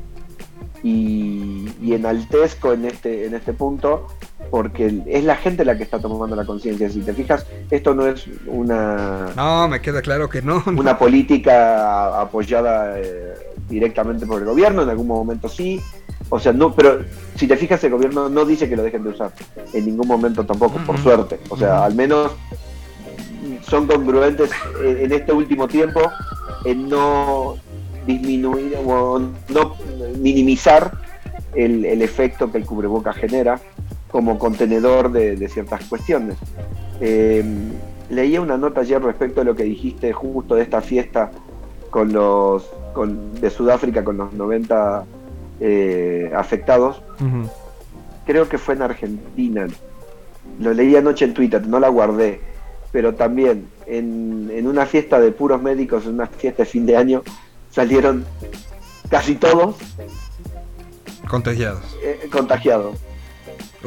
y, 0.82 1.68
y 1.80 1.94
enaltezco 1.94 2.72
en 2.72 2.84
este, 2.84 3.26
en 3.26 3.34
este 3.34 3.54
punto 3.54 4.06
porque 4.50 5.02
es 5.06 5.24
la 5.24 5.36
gente 5.36 5.64
la 5.64 5.76
que 5.76 5.82
está 5.82 5.98
tomando 5.98 6.34
la 6.34 6.44
conciencia. 6.44 6.88
Si 6.88 7.00
te 7.00 7.12
fijas, 7.12 7.46
esto 7.70 7.94
no 7.94 8.06
es 8.06 8.26
una, 8.46 9.28
no, 9.36 9.68
me 9.68 9.80
queda 9.80 10.00
claro 10.00 10.28
que 10.28 10.42
no. 10.42 10.62
no. 10.66 10.80
una 10.80 10.98
política 10.98 12.20
apoyada 12.20 12.98
eh, 12.98 13.34
directamente 13.68 14.26
por 14.26 14.40
el 14.40 14.46
gobierno, 14.46 14.82
en 14.82 14.90
algún 14.90 15.06
momento 15.06 15.48
sí. 15.48 15.80
O 16.30 16.38
sea, 16.38 16.52
no, 16.52 16.74
pero 16.74 17.00
si 17.36 17.46
te 17.46 17.56
fijas, 17.56 17.82
el 17.84 17.92
gobierno 17.92 18.28
no 18.28 18.44
dice 18.44 18.68
que 18.68 18.76
lo 18.76 18.82
dejen 18.82 19.04
de 19.04 19.10
usar. 19.10 19.32
En 19.72 19.86
ningún 19.86 20.06
momento 20.06 20.44
tampoco, 20.44 20.78
por 20.84 20.98
suerte. 20.98 21.40
O 21.48 21.56
sea, 21.56 21.84
al 21.84 21.94
menos 21.94 22.32
son 23.62 23.86
congruentes 23.86 24.50
en, 24.84 24.98
en 24.98 25.12
este 25.12 25.32
último 25.32 25.68
tiempo 25.68 26.00
en 26.64 26.88
no 26.88 27.56
disminuir 28.06 28.76
o 28.84 29.20
no 29.48 29.76
minimizar 30.18 30.92
el, 31.54 31.84
el 31.84 32.02
efecto 32.02 32.50
que 32.50 32.58
el 32.58 32.66
cubreboca 32.66 33.12
genera 33.12 33.60
como 34.10 34.38
contenedor 34.38 35.12
de, 35.12 35.36
de 35.36 35.48
ciertas 35.48 35.84
cuestiones. 35.84 36.36
Eh, 37.00 37.44
leía 38.10 38.40
una 38.40 38.56
nota 38.56 38.80
ayer 38.80 39.02
respecto 39.02 39.40
a 39.40 39.44
lo 39.44 39.54
que 39.54 39.64
dijiste 39.64 40.12
justo 40.12 40.54
de 40.54 40.62
esta 40.62 40.80
fiesta 40.80 41.30
con 41.90 42.12
los 42.12 42.64
con, 42.94 43.34
de 43.34 43.50
Sudáfrica 43.50 44.02
con 44.02 44.16
los 44.16 44.32
90 44.32 45.04
eh, 45.60 46.30
afectados. 46.36 47.02
Creo 48.26 48.48
que 48.48 48.58
fue 48.58 48.74
en 48.74 48.82
Argentina. 48.82 49.66
Lo 50.60 50.72
leí 50.74 50.94
anoche 50.96 51.24
en 51.24 51.34
Twitter, 51.34 51.66
no 51.66 51.80
la 51.80 51.88
guardé. 51.88 52.40
Pero 52.92 53.14
también 53.14 53.68
en, 53.86 54.50
en 54.52 54.66
una 54.66 54.86
fiesta 54.86 55.20
de 55.20 55.30
puros 55.32 55.60
médicos, 55.62 56.04
en 56.06 56.14
una 56.14 56.26
fiesta 56.26 56.62
de 56.64 56.68
fin 56.68 56.86
de 56.86 56.96
año, 56.96 57.22
salieron 57.70 58.24
casi 59.10 59.34
todos 59.34 59.76
Contagiados. 61.28 61.82
eh, 62.02 62.28
contagiados. 62.32 62.96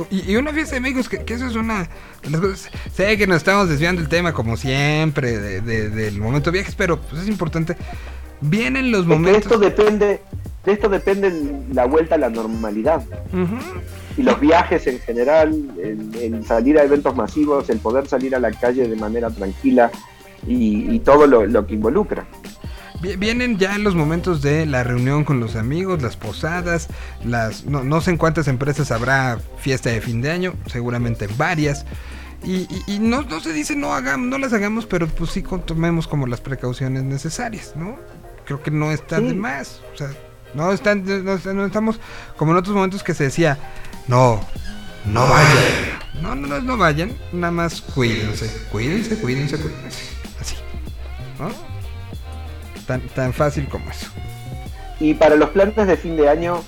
Y, 0.09 0.32
y 0.32 0.36
una 0.38 0.53
fiesta 0.53 0.76
de 0.76 0.82
médicos, 0.82 1.09
que, 1.09 1.24
que 1.26 1.34
eso 1.34 1.47
es 1.47 1.55
una. 1.55 1.89
Sé 2.93 3.17
que 3.17 3.28
nos 3.28 3.38
estamos 3.38 3.67
desviando 3.67 4.01
del 4.01 4.09
tema, 4.09 4.32
como 4.34 4.55
siempre, 4.55 5.38
de- 5.39 5.61
de- 5.61 5.89
del 5.89 6.19
momento 6.19 6.51
viajes, 6.51 6.76
pero 6.76 6.99
pues 7.01 7.24
es 7.24 7.28
importante. 7.28 7.76
Vienen 8.41 8.91
los 8.91 9.01
Es 9.01 9.07
que 9.07 9.13
momentos. 9.13 9.43
esto 9.51 9.57
depende, 9.57 10.22
de 10.66 10.72
esto 10.74 10.89
depende 10.89 11.32
la 11.74 11.86
vuelta 11.86 12.16
a 12.16 12.18
la 12.18 12.30
normalidad. 12.30 13.03
Y 14.18 14.24
los 14.24 14.39
viajes 14.39 14.86
en 14.88 14.99
general, 14.99 15.53
el, 15.82 16.16
el 16.16 16.45
salir 16.45 16.78
a 16.78 16.84
eventos 16.84 17.16
masivos, 17.16 17.70
el 17.70 17.80
poder 17.80 18.07
salir 18.07 18.36
a 18.36 18.39
la 18.39 18.51
calle 18.51 18.88
de 18.88 18.95
manera 18.95 19.30
tranquila 19.30 19.89
y, 20.45 20.93
y 20.93 20.99
todo 20.99 21.28
lo, 21.28 21.45
lo 21.45 21.66
que 21.66 21.76
involucra. 21.76 22.26
Vi- 23.01 23.16
Vienen 23.16 23.57
ya 23.57 23.78
los 23.80 23.95
momentos 23.95 24.41
de 24.41 24.66
la 24.66 24.84
reunión 24.84 25.24
con 25.24 25.39
los 25.39 25.55
amigos, 25.55 26.01
las 26.03 26.18
posadas, 26.18 26.88
las 27.24 27.66
no, 27.66 27.84
no 27.84 28.01
sé 28.01 28.12
en 28.12 28.18
cuántas 28.18 28.47
empresas 28.47 28.91
habrá 28.91 29.39
fiesta 29.57 29.89
de 29.89 30.01
fin 30.01 30.22
de 30.22 30.30
año, 30.32 30.53
seguramente 30.68 31.26
en 31.26 31.36
varias. 31.38 31.86
Y, 32.43 32.68
y- 32.70 32.84
y 32.88 32.99
no, 32.99 33.22
no 33.24 33.39
se 33.39 33.53
dice 33.53 33.76
no 33.76 33.93
hagamos, 33.93 34.28
no 34.28 34.38
las 34.38 34.51
hagamos, 34.53 34.86
pero 34.86 35.07
pues 35.07 35.32
sí 35.32 35.43
tomemos 35.66 36.07
como 36.07 36.28
las 36.28 36.41
precauciones 36.41 37.03
necesarias, 37.03 37.74
¿no? 37.76 37.95
Creo 38.45 38.62
que 38.62 38.72
no 38.72 38.91
está 38.91 39.18
Sí. 39.20 39.26
de 39.28 39.34
más. 39.36 39.82
O 39.93 39.97
sea, 39.97 40.09
no, 40.54 40.72
están, 40.72 41.06
estamos 41.66 41.99
como 42.38 42.52
en 42.52 42.58
otros 42.58 42.76
momentos 42.76 43.04
que 43.04 43.14
se 43.14 43.26
decía, 43.26 43.58
no, 44.08 44.39
no 45.06 45.22
vayan. 45.28 46.02
No, 46.22 46.36
no, 46.36 46.47
no, 46.47 46.62
no 46.62 46.78
vayan, 46.78 47.14
nada 47.32 47.52
más 47.52 47.82
cuídense, 47.82 48.68
cuídense, 48.72 49.18
cuídense, 49.18 49.58
cuídense. 49.58 50.04
Así, 50.39 50.56
¿no? 51.39 51.49
Tan, 52.86 53.02
tan 53.10 53.34
fácil 53.34 53.68
como 53.68 53.89
eso. 53.89 54.08
Y 54.99 55.16
para 55.16 55.36
los 55.36 55.49
planes 55.49 55.76
de 55.76 55.97
fin 55.97 56.16
de 56.16 56.30
año, 56.30 56.62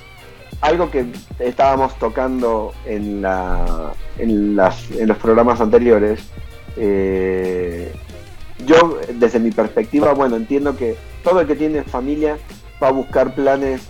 algo 0.61 0.89
que 0.89 1.05
estábamos 1.39 1.97
tocando 1.99 2.73
en, 2.85 3.21
la, 3.21 3.93
en, 4.17 4.55
las, 4.55 4.89
en 4.91 5.07
los 5.07 5.17
programas 5.17 5.61
anteriores, 5.61 6.21
eh, 6.77 7.93
yo 8.65 8.97
desde 9.13 9.39
mi 9.39 9.51
perspectiva, 9.51 10.13
bueno, 10.13 10.35
entiendo 10.35 10.75
que 10.75 10.95
todo 11.23 11.41
el 11.41 11.47
que 11.47 11.55
tiene 11.55 11.83
familia 11.83 12.37
va 12.81 12.87
a 12.89 12.91
buscar 12.91 13.33
planes 13.35 13.81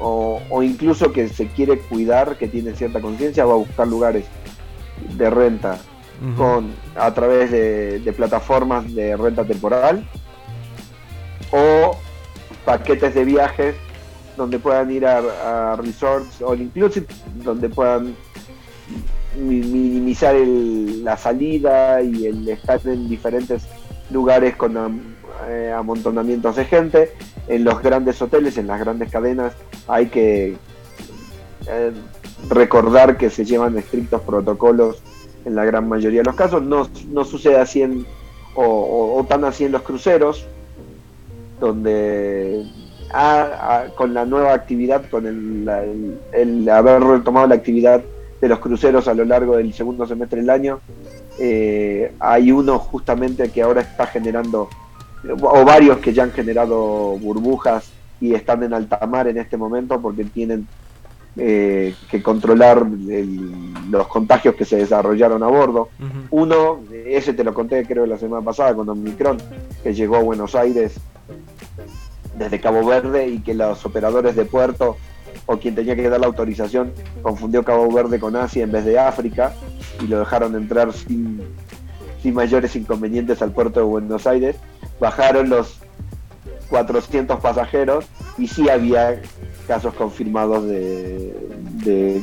o, 0.00 0.40
o 0.50 0.62
incluso 0.62 1.12
que 1.12 1.28
se 1.28 1.46
quiere 1.48 1.78
cuidar, 1.78 2.36
que 2.36 2.46
tiene 2.48 2.74
cierta 2.74 3.00
conciencia, 3.00 3.44
va 3.44 3.54
a 3.54 3.56
buscar 3.56 3.86
lugares 3.88 4.24
de 5.16 5.30
renta 5.30 5.78
con 6.36 6.72
a 6.96 7.14
través 7.14 7.50
de, 7.52 8.00
de 8.00 8.12
plataformas 8.12 8.92
de 8.92 9.16
renta 9.16 9.44
temporal 9.44 10.04
o 11.52 11.96
paquetes 12.64 13.14
de 13.14 13.24
viajes 13.24 13.74
donde 14.36 14.58
puedan 14.58 14.90
ir 14.90 15.06
a, 15.06 15.72
a 15.72 15.76
resorts 15.76 16.42
all 16.42 16.60
inclusive 16.60 17.06
donde 17.44 17.68
puedan 17.68 18.16
mi- 19.36 19.60
minimizar 19.60 20.34
el- 20.34 21.04
la 21.04 21.16
salida 21.16 22.02
y 22.02 22.26
el 22.26 22.48
estar 22.48 22.80
en 22.86 23.08
diferentes 23.08 23.62
lugares 24.10 24.56
con 24.56 24.76
am- 24.76 25.14
eh, 25.48 25.72
amontonamientos 25.76 26.56
de 26.56 26.64
gente. 26.64 27.12
En 27.48 27.64
los 27.64 27.82
grandes 27.82 28.20
hoteles, 28.20 28.58
en 28.58 28.66
las 28.66 28.78
grandes 28.80 29.10
cadenas, 29.10 29.54
hay 29.86 30.06
que 30.06 30.56
eh, 31.66 31.92
recordar 32.50 33.16
que 33.16 33.30
se 33.30 33.44
llevan 33.44 33.76
estrictos 33.78 34.20
protocolos 34.22 35.02
en 35.44 35.54
la 35.54 35.64
gran 35.64 35.88
mayoría 35.88 36.20
de 36.20 36.24
los 36.26 36.34
casos. 36.36 36.62
No, 36.62 36.88
no 37.10 37.24
sucede 37.24 37.56
así 37.58 37.82
en, 37.82 38.06
o, 38.54 39.24
tan 39.28 39.44
así 39.44 39.64
en 39.64 39.72
los 39.72 39.82
cruceros, 39.82 40.46
donde 41.60 42.64
ah, 43.12 43.48
ah, 43.60 43.84
con 43.96 44.14
la 44.14 44.24
nueva 44.24 44.52
actividad, 44.52 45.08
con 45.10 45.26
el- 45.26 46.18
el 46.32 46.68
haber 46.68 47.02
retomado 47.02 47.46
la 47.46 47.54
actividad 47.54 48.02
de 48.40 48.48
los 48.48 48.58
cruceros 48.60 49.08
a 49.08 49.14
lo 49.14 49.24
largo 49.24 49.56
del 49.56 49.72
segundo 49.72 50.06
semestre 50.06 50.40
del 50.40 50.50
año, 50.50 50.80
eh, 51.40 52.12
hay 52.20 52.52
uno 52.52 52.78
justamente 52.78 53.50
que 53.50 53.62
ahora 53.62 53.80
está 53.80 54.06
generando, 54.06 54.68
o 55.42 55.64
varios 55.64 55.98
que 55.98 56.12
ya 56.12 56.22
han 56.24 56.32
generado 56.32 57.18
burbujas 57.18 57.90
y 58.20 58.34
están 58.34 58.62
en 58.62 58.74
alta 58.74 59.04
mar 59.06 59.28
en 59.28 59.38
este 59.38 59.56
momento 59.56 60.00
porque 60.00 60.24
tienen 60.24 60.66
eh, 61.40 61.94
que 62.10 62.20
controlar 62.22 62.78
el- 63.08 63.72
los 63.90 64.08
contagios 64.08 64.56
que 64.56 64.64
se 64.64 64.76
desarrollaron 64.76 65.42
a 65.44 65.46
bordo. 65.46 65.88
Uno, 66.30 66.80
ese 67.06 67.32
te 67.32 67.44
lo 67.44 67.54
conté 67.54 67.84
creo 67.86 68.06
la 68.06 68.18
semana 68.18 68.44
pasada 68.44 68.74
con 68.74 68.88
Omicron, 68.88 69.38
que 69.82 69.94
llegó 69.94 70.16
a 70.16 70.20
Buenos 70.22 70.54
Aires 70.56 70.94
desde 72.36 72.60
Cabo 72.60 72.84
Verde 72.84 73.28
y 73.28 73.40
que 73.40 73.54
los 73.54 73.84
operadores 73.86 74.36
de 74.36 74.44
puerto 74.44 74.96
o 75.46 75.58
quien 75.58 75.74
tenía 75.74 75.94
que 75.96 76.08
dar 76.08 76.20
la 76.20 76.26
autorización 76.26 76.92
confundió 77.22 77.64
Cabo 77.64 77.90
Verde 77.92 78.18
con 78.20 78.36
Asia 78.36 78.64
en 78.64 78.72
vez 78.72 78.84
de 78.84 78.98
África 78.98 79.54
y 80.02 80.06
lo 80.06 80.18
dejaron 80.18 80.54
entrar 80.56 80.92
sin, 80.92 81.40
sin 82.22 82.34
mayores 82.34 82.74
inconvenientes 82.76 83.42
al 83.42 83.52
puerto 83.52 83.80
de 83.80 83.86
Buenos 83.86 84.26
Aires. 84.26 84.56
Bajaron 85.00 85.48
los 85.48 85.78
400 86.70 87.40
pasajeros 87.40 88.04
y 88.36 88.46
sí 88.48 88.68
había 88.68 89.20
casos 89.66 89.94
confirmados 89.94 90.64
de, 90.66 91.34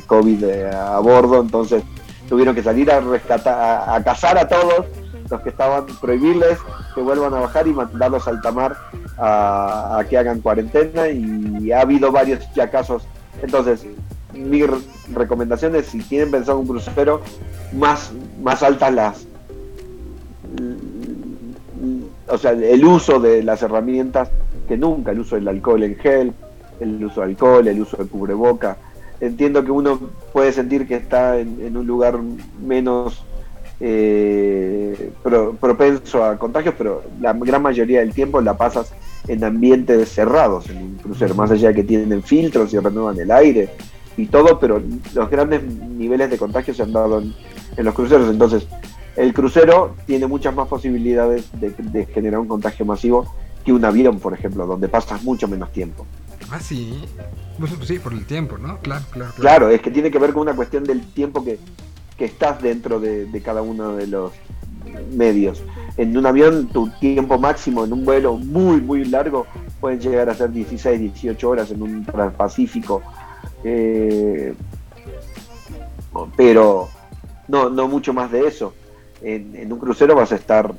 COVID 0.07 0.43
a 0.45 0.99
bordo, 0.99 1.41
entonces 1.41 1.83
tuvieron 2.29 2.53
que 2.53 2.61
salir 2.61 2.91
a 2.91 2.99
rescatar, 2.99 3.89
a, 3.89 4.03
cazar 4.03 4.37
a 4.37 4.47
todos 4.47 4.85
los 5.29 5.41
que 5.41 5.49
estaban, 5.49 5.85
prohibirles 5.99 6.59
que 6.93 7.01
vuelvan 7.01 7.33
a 7.33 7.39
bajar 7.39 7.67
y 7.67 7.73
mandarlos 7.73 8.27
a 8.27 8.31
alta 8.31 8.51
mar 8.51 8.77
a, 9.17 10.03
que 10.09 10.17
hagan 10.17 10.41
cuarentena 10.41 11.07
y 11.07 11.71
ha 11.71 11.81
habido 11.81 12.11
varios 12.11 12.43
ya 12.53 12.69
casos. 12.69 13.07
Entonces, 13.41 13.85
mi 14.33 14.63
re- 14.63 14.77
recomendación 15.13 15.75
es 15.75 15.87
si 15.87 15.99
tienen 15.99 16.29
pensado 16.31 16.59
un 16.59 16.67
crucero, 16.67 17.21
más, 17.73 18.11
más 18.41 18.61
altas 18.61 18.93
las 18.93 19.27
o 22.27 22.37
sea, 22.37 22.51
el 22.51 22.83
uso 22.85 23.19
de 23.19 23.43
las 23.43 23.61
herramientas 23.61 24.29
que 24.67 24.77
nunca, 24.77 25.11
el 25.11 25.19
uso 25.19 25.35
del 25.35 25.47
alcohol 25.47 25.83
en 25.83 25.95
gel, 25.97 26.33
el 26.79 27.03
uso 27.05 27.21
de 27.21 27.27
alcohol, 27.27 27.67
el 27.67 27.81
uso 27.81 27.97
de 27.97 28.05
cubreboca. 28.09 28.77
Entiendo 29.21 29.63
que 29.63 29.71
uno 29.71 29.99
puede 30.33 30.51
sentir 30.51 30.87
que 30.87 30.95
está 30.95 31.39
en, 31.39 31.77
un 31.77 31.87
lugar 31.87 32.19
menos 32.61 33.23
eh, 33.79 35.11
pro- 35.23 35.53
propenso 35.53 36.23
a 36.23 36.37
contagios, 36.37 36.75
pero 36.77 37.03
la 37.21 37.33
gran 37.33 37.61
mayoría 37.61 37.99
del 37.99 38.13
tiempo 38.13 38.41
la 38.41 38.57
pasas 38.57 38.91
en 39.27 39.43
ambientes 39.43 40.09
cerrados 40.09 40.69
en 40.69 40.77
un 40.77 40.95
crucero, 40.95 41.33
más 41.35 41.51
allá 41.51 41.69
de 41.69 41.75
que 41.75 41.83
tienen 41.83 42.23
filtros 42.23 42.73
y 42.73 42.79
renuevan 42.79 43.19
el 43.19 43.31
aire 43.31 43.69
y 44.17 44.27
todo, 44.27 44.59
pero 44.59 44.81
los 45.13 45.29
grandes 45.29 45.63
niveles 45.63 46.29
de 46.29 46.37
contagio 46.37 46.73
se 46.73 46.83
han 46.83 46.93
dado 46.93 47.21
en 47.21 47.85
los 47.85 47.93
cruceros. 47.93 48.29
Entonces, 48.29 48.67
el 49.15 49.33
crucero 49.33 49.95
tiene 50.05 50.27
muchas 50.27 50.53
más 50.55 50.67
posibilidades 50.67 51.49
de, 51.59 51.71
de 51.71 52.05
generar 52.05 52.39
un 52.39 52.47
contagio 52.47 52.85
masivo 52.85 53.33
que 53.63 53.73
un 53.73 53.83
avión, 53.83 54.19
por 54.19 54.33
ejemplo, 54.33 54.65
donde 54.67 54.87
pasas 54.87 55.23
mucho 55.23 55.47
menos 55.47 55.71
tiempo. 55.71 56.05
Ah, 56.51 56.59
sí. 56.59 57.03
Pues, 57.57 57.73
pues 57.73 57.87
sí, 57.87 57.99
por 57.99 58.13
el 58.13 58.25
tiempo, 58.25 58.57
¿no? 58.57 58.79
Claro, 58.79 59.05
claro, 59.11 59.31
claro. 59.31 59.33
Claro, 59.35 59.69
es 59.69 59.81
que 59.81 59.91
tiene 59.91 60.11
que 60.11 60.19
ver 60.19 60.33
con 60.33 60.43
una 60.43 60.55
cuestión 60.55 60.83
del 60.83 61.01
tiempo 61.01 61.43
que, 61.43 61.57
que 62.17 62.25
estás 62.25 62.61
dentro 62.61 62.99
de, 62.99 63.25
de 63.25 63.41
cada 63.41 63.61
uno 63.61 63.95
de 63.95 64.07
los 64.07 64.31
medios. 65.11 65.63
En 65.97 66.15
un 66.17 66.25
avión, 66.25 66.67
tu 66.67 66.89
tiempo 66.99 67.39
máximo 67.39 67.85
en 67.85 67.93
un 67.93 68.05
vuelo 68.05 68.37
muy, 68.37 68.81
muy 68.81 69.05
largo 69.05 69.47
pueden 69.79 69.99
llegar 69.99 70.29
a 70.29 70.35
ser 70.35 70.51
16, 70.51 70.99
18 70.99 71.49
horas 71.49 71.71
en 71.71 71.81
un 71.81 72.05
transpacífico. 72.05 73.01
Eh, 73.63 74.53
pero 76.37 76.89
no, 77.47 77.69
no 77.69 77.87
mucho 77.87 78.13
más 78.13 78.31
de 78.31 78.47
eso. 78.47 78.73
En, 79.25 79.55
en 79.55 79.73
un 79.73 79.79
crucero 79.79 80.15
vas 80.15 80.31
a 80.31 80.35
estar 80.35 80.71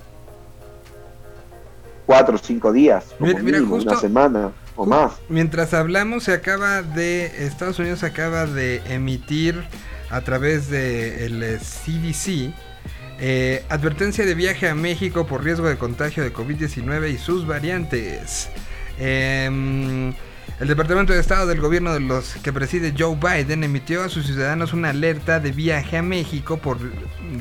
cuatro 2.07 2.37
o 2.37 2.39
cinco 2.39 2.73
días, 2.73 3.05
como 3.19 3.29
Mira- 3.29 3.43
mira, 3.43 3.59
mínimo, 3.59 3.75
justo- 3.77 3.91
una 3.91 4.01
semana 4.01 4.53
o 4.77 4.87
más. 4.87 5.13
Mientras 5.29 5.75
hablamos, 5.75 6.25
se 6.25 6.33
acaba 6.33 6.83
de. 6.83 7.27
Estados 7.47 7.79
Unidos 7.79 8.03
acaba 8.05 8.47
de 8.47 8.83
emitir 8.89 9.63
a 10.11 10.21
través 10.21 10.71
del 10.71 11.41
de 11.41 11.59
CDC 11.59 12.53
eh, 13.19 13.65
advertencia 13.71 14.25
de 14.25 14.35
viaje 14.35 14.69
a 14.69 14.75
México 14.75 15.27
por 15.27 15.43
riesgo 15.43 15.67
de 15.69 15.77
contagio 15.79 16.23
de 16.23 16.33
COVID-19 16.33 17.11
y 17.11 17.19
sus 17.19 17.47
variantes. 17.47 18.49
Em, 18.99 20.13
el 20.59 20.69
Departamento 20.69 21.13
de 21.13 21.21
Estado 21.21 21.47
del 21.47 21.61
gobierno 21.61 21.93
de 21.93 22.01
los 22.01 22.35
que 22.37 22.53
preside 22.53 22.95
Joe 22.99 23.17
Biden 23.17 23.63
emitió 23.63 24.03
a 24.03 24.09
sus 24.09 24.27
ciudadanos 24.27 24.73
una 24.73 24.91
alerta 24.91 25.39
de 25.39 25.53
viaje 25.53 25.99
a 25.99 26.03
México 26.03 26.57
por 26.57 26.79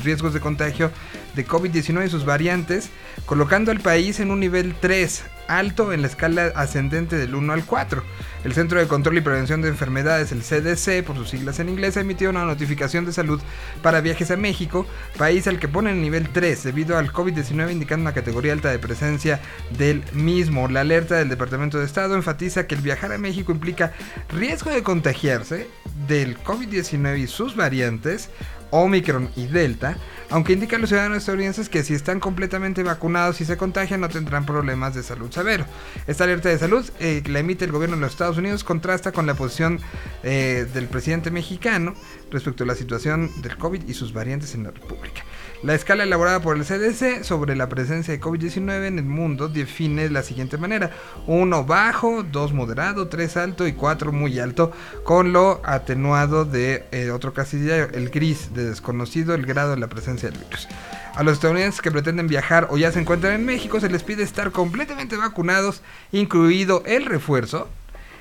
riesgos 0.03 0.34
de 0.34 0.41
contagio 0.41 0.91
de 1.36 1.45
COVID-19 1.45 2.05
y 2.05 2.09
sus 2.09 2.25
variantes, 2.25 2.89
colocando 3.25 3.71
al 3.71 3.79
país 3.79 4.19
en 4.19 4.31
un 4.31 4.39
nivel 4.39 4.75
3, 4.79 5.23
alto 5.47 5.93
en 5.93 6.01
la 6.01 6.07
escala 6.07 6.51
ascendente 6.55 7.17
del 7.17 7.36
1 7.36 7.53
al 7.53 7.65
4. 7.65 8.03
El 8.43 8.53
Centro 8.53 8.79
de 8.79 8.88
Control 8.88 9.17
y 9.17 9.21
Prevención 9.21 9.61
de 9.61 9.69
Enfermedades, 9.69 10.31
el 10.31 10.41
CDC, 10.41 11.03
por 11.03 11.15
sus 11.15 11.29
siglas 11.29 11.59
en 11.59 11.69
inglés, 11.69 11.97
ha 11.97 12.01
emitido 12.01 12.29
una 12.29 12.45
notificación 12.45 13.05
de 13.05 13.11
salud 13.11 13.41
para 13.81 14.01
viajes 14.01 14.29
a 14.31 14.38
México, 14.38 14.86
país 15.17 15.47
al 15.47 15.59
que 15.59 15.67
pone 15.67 15.91
en 15.91 16.01
nivel 16.01 16.29
3 16.29 16.63
debido 16.63 16.97
al 16.97 17.11
COVID-19 17.11 17.71
indicando 17.71 18.03
una 18.03 18.13
categoría 18.13 18.53
alta 18.53 18.69
de 18.69 18.79
presencia 18.79 19.41
del 19.77 20.03
mismo. 20.13 20.67
La 20.67 20.81
alerta 20.81 21.15
del 21.15 21.29
Departamento 21.29 21.79
de 21.79 21.86
Estado 21.86 22.15
enfatiza 22.15 22.67
que 22.67 22.75
el 22.75 22.81
viajar 22.81 23.11
a 23.11 23.17
México 23.17 23.51
implica 23.51 23.93
riesgo 24.29 24.71
de 24.71 24.83
contagiarse 24.83 25.67
del 26.07 26.38
COVID-19 26.43 27.19
y 27.19 27.27
sus 27.27 27.55
variantes, 27.55 28.29
Omicron 28.69 29.29
y 29.36 29.47
Delta, 29.47 29.97
aunque 30.30 30.53
indica 30.53 30.76
a 30.76 30.80
los 30.80 30.89
ciudadanos 30.89 31.19
estadounidenses 31.19 31.69
que 31.69 31.84
si 31.84 31.93
están 31.93 32.19
completamente 32.19 32.84
vacunados 32.84 33.41
y 33.41 33.45
se 33.45 33.57
contagian 33.57 34.01
no 34.01 34.09
tendrán 34.09 34.45
problemas 34.45 34.95
de 34.95 35.03
salud 35.03 35.32
severo. 35.32 35.65
Esta 36.07 36.23
alerta 36.23 36.49
de 36.49 36.57
salud 36.57 36.89
eh, 36.99 37.23
la 37.28 37.39
emite 37.39 37.65
el 37.65 37.71
gobierno 37.71 37.95
de 37.95 38.01
los 38.01 38.11
Estados 38.11 38.38
Unidos 38.38 38.64
contrasta 38.64 39.11
con 39.11 39.26
la 39.26 39.34
posición 39.34 39.80
eh, 40.23 40.68
del 40.73 40.88
presidente 40.88 41.31
mexicano 41.31 41.93
respecto 42.31 42.64
a 42.64 42.68
la 42.68 42.76
situación 42.76 43.31
del 43.41 43.57
COVID 43.57 43.88
y 43.88 43.93
sus 43.93 44.14
variantes 44.14 44.56
en 44.56 44.64
la 44.64 44.72
República. 44.72 45.23
La 45.65 45.73
escala 45.73 46.03
elaborada 46.03 46.41
por 46.41 46.55
el 46.55 46.63
CDC 46.63 47.23
sobre 47.23 47.55
la 47.55 47.67
presencia 47.67 48.13
de 48.13 48.21
COVID-19 48.21 48.85
en 48.85 48.99
el 48.99 49.05
mundo 49.05 49.47
define 49.47 50.03
de 50.03 50.09
la 50.11 50.21
siguiente 50.21 50.59
manera. 50.59 50.91
1 51.25 51.65
bajo, 51.65 52.21
2 52.21 52.53
moderado, 52.53 53.07
3 53.07 53.37
alto 53.37 53.67
y 53.67 53.73
4 53.73 54.11
muy 54.11 54.37
alto, 54.37 54.71
con 55.03 55.33
lo 55.33 55.61
atenuado 55.63 56.45
de 56.45 56.85
eh, 56.91 57.09
otro 57.09 57.33
casillero, 57.33 57.91
el 57.95 58.11
gris 58.11 58.53
de 58.53 58.65
desconocido, 58.65 59.33
el 59.33 59.47
grado 59.47 59.71
de 59.71 59.77
la 59.77 59.87
presencia 59.87 60.29
del 60.29 60.37
virus. 60.37 60.67
A 61.15 61.23
los 61.23 61.33
estadounidenses 61.33 61.81
que 61.81 61.91
pretenden 61.91 62.27
viajar 62.27 62.67
o 62.69 62.77
ya 62.77 62.91
se 62.91 62.99
encuentran 62.99 63.33
en 63.33 63.47
México 63.47 63.79
se 63.79 63.89
les 63.89 64.03
pide 64.03 64.21
estar 64.21 64.51
completamente 64.51 65.17
vacunados, 65.17 65.81
incluido 66.11 66.83
el 66.85 67.07
refuerzo, 67.07 67.69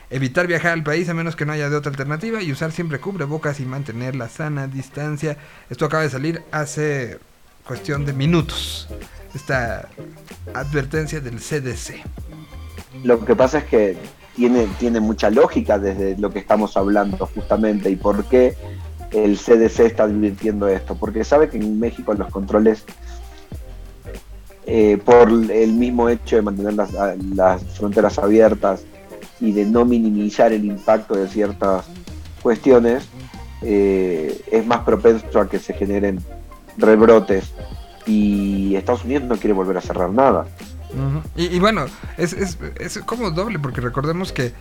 evitar 0.08 0.46
viajar 0.46 0.72
al 0.72 0.82
país 0.82 1.10
a 1.10 1.14
menos 1.14 1.36
que 1.36 1.44
no 1.44 1.52
haya 1.52 1.68
de 1.68 1.76
otra 1.76 1.90
alternativa 1.90 2.42
y 2.42 2.52
usar 2.52 2.72
siempre 2.72 3.00
cubrebocas 3.00 3.60
y 3.60 3.66
mantener 3.66 4.16
la 4.16 4.30
sana 4.30 4.66
distancia. 4.66 5.36
Esto 5.68 5.84
acaba 5.84 6.04
de 6.04 6.08
salir 6.08 6.42
hace 6.50 7.18
cuestión 7.66 8.04
de 8.04 8.12
minutos. 8.12 8.88
Esta 9.34 9.88
advertencia 10.52 11.20
del 11.20 11.38
CDC. 11.38 12.02
Lo 13.02 13.24
que 13.24 13.34
pasa 13.34 13.58
es 13.58 13.64
que 13.64 13.96
tiene, 14.36 14.68
tiene 14.78 15.00
mucha 15.00 15.30
lógica 15.30 15.78
desde 15.78 16.16
lo 16.18 16.30
que 16.30 16.38
estamos 16.38 16.76
hablando 16.76 17.26
justamente 17.26 17.90
y 17.90 17.96
por 17.96 18.24
qué 18.26 18.56
el 19.12 19.36
CDC 19.36 19.80
está 19.80 20.04
advirtiendo 20.04 20.68
esto. 20.68 20.94
Porque 20.94 21.24
sabe 21.24 21.48
que 21.48 21.56
en 21.56 21.80
México 21.80 22.14
los 22.14 22.30
controles, 22.30 22.84
eh, 24.66 24.98
por 25.04 25.28
el 25.28 25.72
mismo 25.72 26.08
hecho 26.08 26.36
de 26.36 26.42
mantener 26.42 26.74
las, 26.74 27.64
fronteras 27.74 28.18
abiertas 28.18 28.84
y 29.40 29.52
de 29.52 29.64
no 29.64 29.84
minimizar 29.84 30.52
el 30.52 30.64
impacto 30.64 31.14
de 31.14 31.28
ciertas 31.28 31.86
cuestiones, 32.42 33.08
eh, 33.62 34.40
es 34.50 34.66
más 34.66 34.80
propenso 34.80 35.40
a 35.40 35.48
que 35.48 35.58
se 35.58 35.74
generen 35.74 36.20
rebrotes. 36.78 37.52
Y 38.06 38.74
Estados 38.76 39.04
Unidos 39.04 39.24
no 39.24 39.36
quiere 39.36 39.54
volver 39.54 39.76
a 39.78 39.80
cerrar 39.80 40.10
nada. 40.10 40.46
Y, 41.34 41.46
y 41.46 41.58
bueno, 41.58 41.86
es, 42.18 42.32
es, 42.34 42.56
es 42.78 42.98
como 42.98 43.32
doble, 43.32 43.58
porque 43.58 43.80
recordemos 43.80 44.30
que 44.30 44.52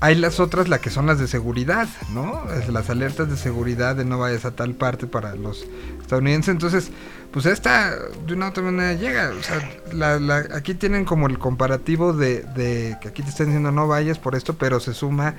hay 0.00 0.16
las 0.16 0.40
otras, 0.40 0.68
las 0.68 0.80
que 0.80 0.90
son 0.90 1.06
las 1.06 1.20
de 1.20 1.28
seguridad, 1.28 1.86
¿no? 2.12 2.42
Las 2.72 2.90
alertas 2.90 3.30
de 3.30 3.36
seguridad 3.36 3.94
de 3.94 4.04
no 4.04 4.18
vayas 4.18 4.44
a 4.46 4.50
tal 4.50 4.74
parte 4.74 5.06
para 5.06 5.36
los 5.36 5.64
estadounidenses. 6.00 6.48
Entonces, 6.52 6.90
pues 7.30 7.46
esta 7.46 7.94
de 8.26 8.34
una 8.34 8.46
u 8.46 8.48
otra 8.48 8.64
manera 8.64 8.94
llega. 8.94 9.30
O 9.38 9.42
sea, 9.44 9.60
la- 9.92 10.18
la- 10.18 10.48
aquí 10.56 10.74
tienen 10.74 11.04
como 11.04 11.28
el 11.28 11.38
comparativo 11.38 12.12
de, 12.12 12.42
de 12.42 12.96
que 13.00 13.08
aquí 13.08 13.22
te 13.22 13.28
están 13.28 13.46
diciendo 13.46 13.70
no 13.70 13.86
vayas 13.86 14.18
por 14.18 14.34
esto, 14.34 14.54
pero 14.54 14.80
se 14.80 14.92
suma 14.92 15.34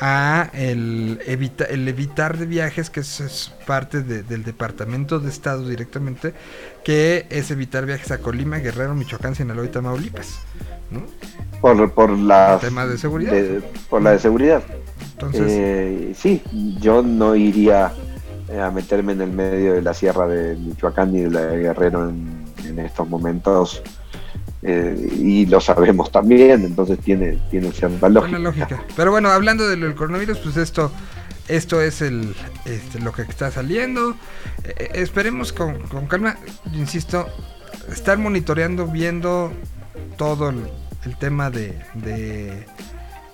a 0.00 0.50
el, 0.52 1.20
evita, 1.26 1.64
el 1.64 1.86
evitar 1.88 2.38
de 2.38 2.46
viajes, 2.46 2.90
que 2.90 3.00
es, 3.00 3.20
es 3.20 3.52
parte 3.66 4.02
de- 4.02 4.22
del 4.22 4.44
Departamento 4.44 5.18
de 5.18 5.28
Estado 5.28 5.68
directamente, 5.68 6.34
que 6.84 7.26
es 7.30 7.50
evitar 7.50 7.84
viajes 7.86 8.10
a 8.10 8.18
Colima, 8.18 8.58
Guerrero, 8.58 8.94
Michoacán, 8.94 9.34
Sinaloa 9.34 9.64
y 9.64 9.68
Tamaulipas. 9.68 10.38
¿no? 10.90 11.02
Por, 11.60 11.92
por 11.92 12.10
la 12.10 12.58
Tema 12.60 12.86
de 12.86 12.96
seguridad. 12.96 13.32
por 13.90 14.00
la 14.02 14.12
de 14.12 14.18
seguridad. 14.20 14.62
Entonces, 15.12 15.42
Eh, 15.48 16.12
sí, 16.16 16.42
yo 16.80 17.02
no 17.02 17.34
iría 17.34 17.92
eh, 18.48 18.60
a 18.60 18.70
meterme 18.70 19.12
en 19.12 19.20
el 19.22 19.32
medio 19.32 19.74
de 19.74 19.82
la 19.82 19.92
sierra 19.94 20.26
de 20.28 20.54
Michoacán 20.56 21.12
ni 21.12 21.22
de 21.22 21.30
la 21.30 21.40
de 21.46 21.58
Guerrero 21.58 22.08
en, 22.08 22.44
en 22.64 22.78
estos 22.78 23.08
momentos. 23.08 23.82
Eh, 24.62 24.96
y 25.18 25.46
lo 25.46 25.60
sabemos 25.60 26.10
también, 26.10 26.64
entonces 26.64 26.98
tiene, 26.98 27.38
tiene 27.50 27.70
cierta 27.72 28.08
lógica. 28.08 28.38
Lógica. 28.38 28.84
Pero 28.96 29.10
bueno, 29.10 29.30
hablando 29.30 29.68
del 29.68 29.94
coronavirus, 29.94 30.38
pues 30.38 30.56
esto, 30.56 30.90
esto 31.46 31.80
es 31.80 32.02
el, 32.02 32.34
este, 32.64 33.00
lo 33.00 33.12
que 33.12 33.22
está 33.22 33.50
saliendo. 33.50 34.16
Eh, 34.64 34.74
eh, 34.76 34.88
esperemos 34.94 35.52
con, 35.52 35.78
con 35.88 36.06
calma, 36.06 36.36
insisto, 36.72 37.26
estar 37.92 38.18
monitoreando, 38.18 38.86
viendo 38.86 39.52
todo 40.16 40.50
el, 40.50 40.68
el 41.04 41.16
tema 41.18 41.50
de, 41.50 41.78
de, 41.94 42.66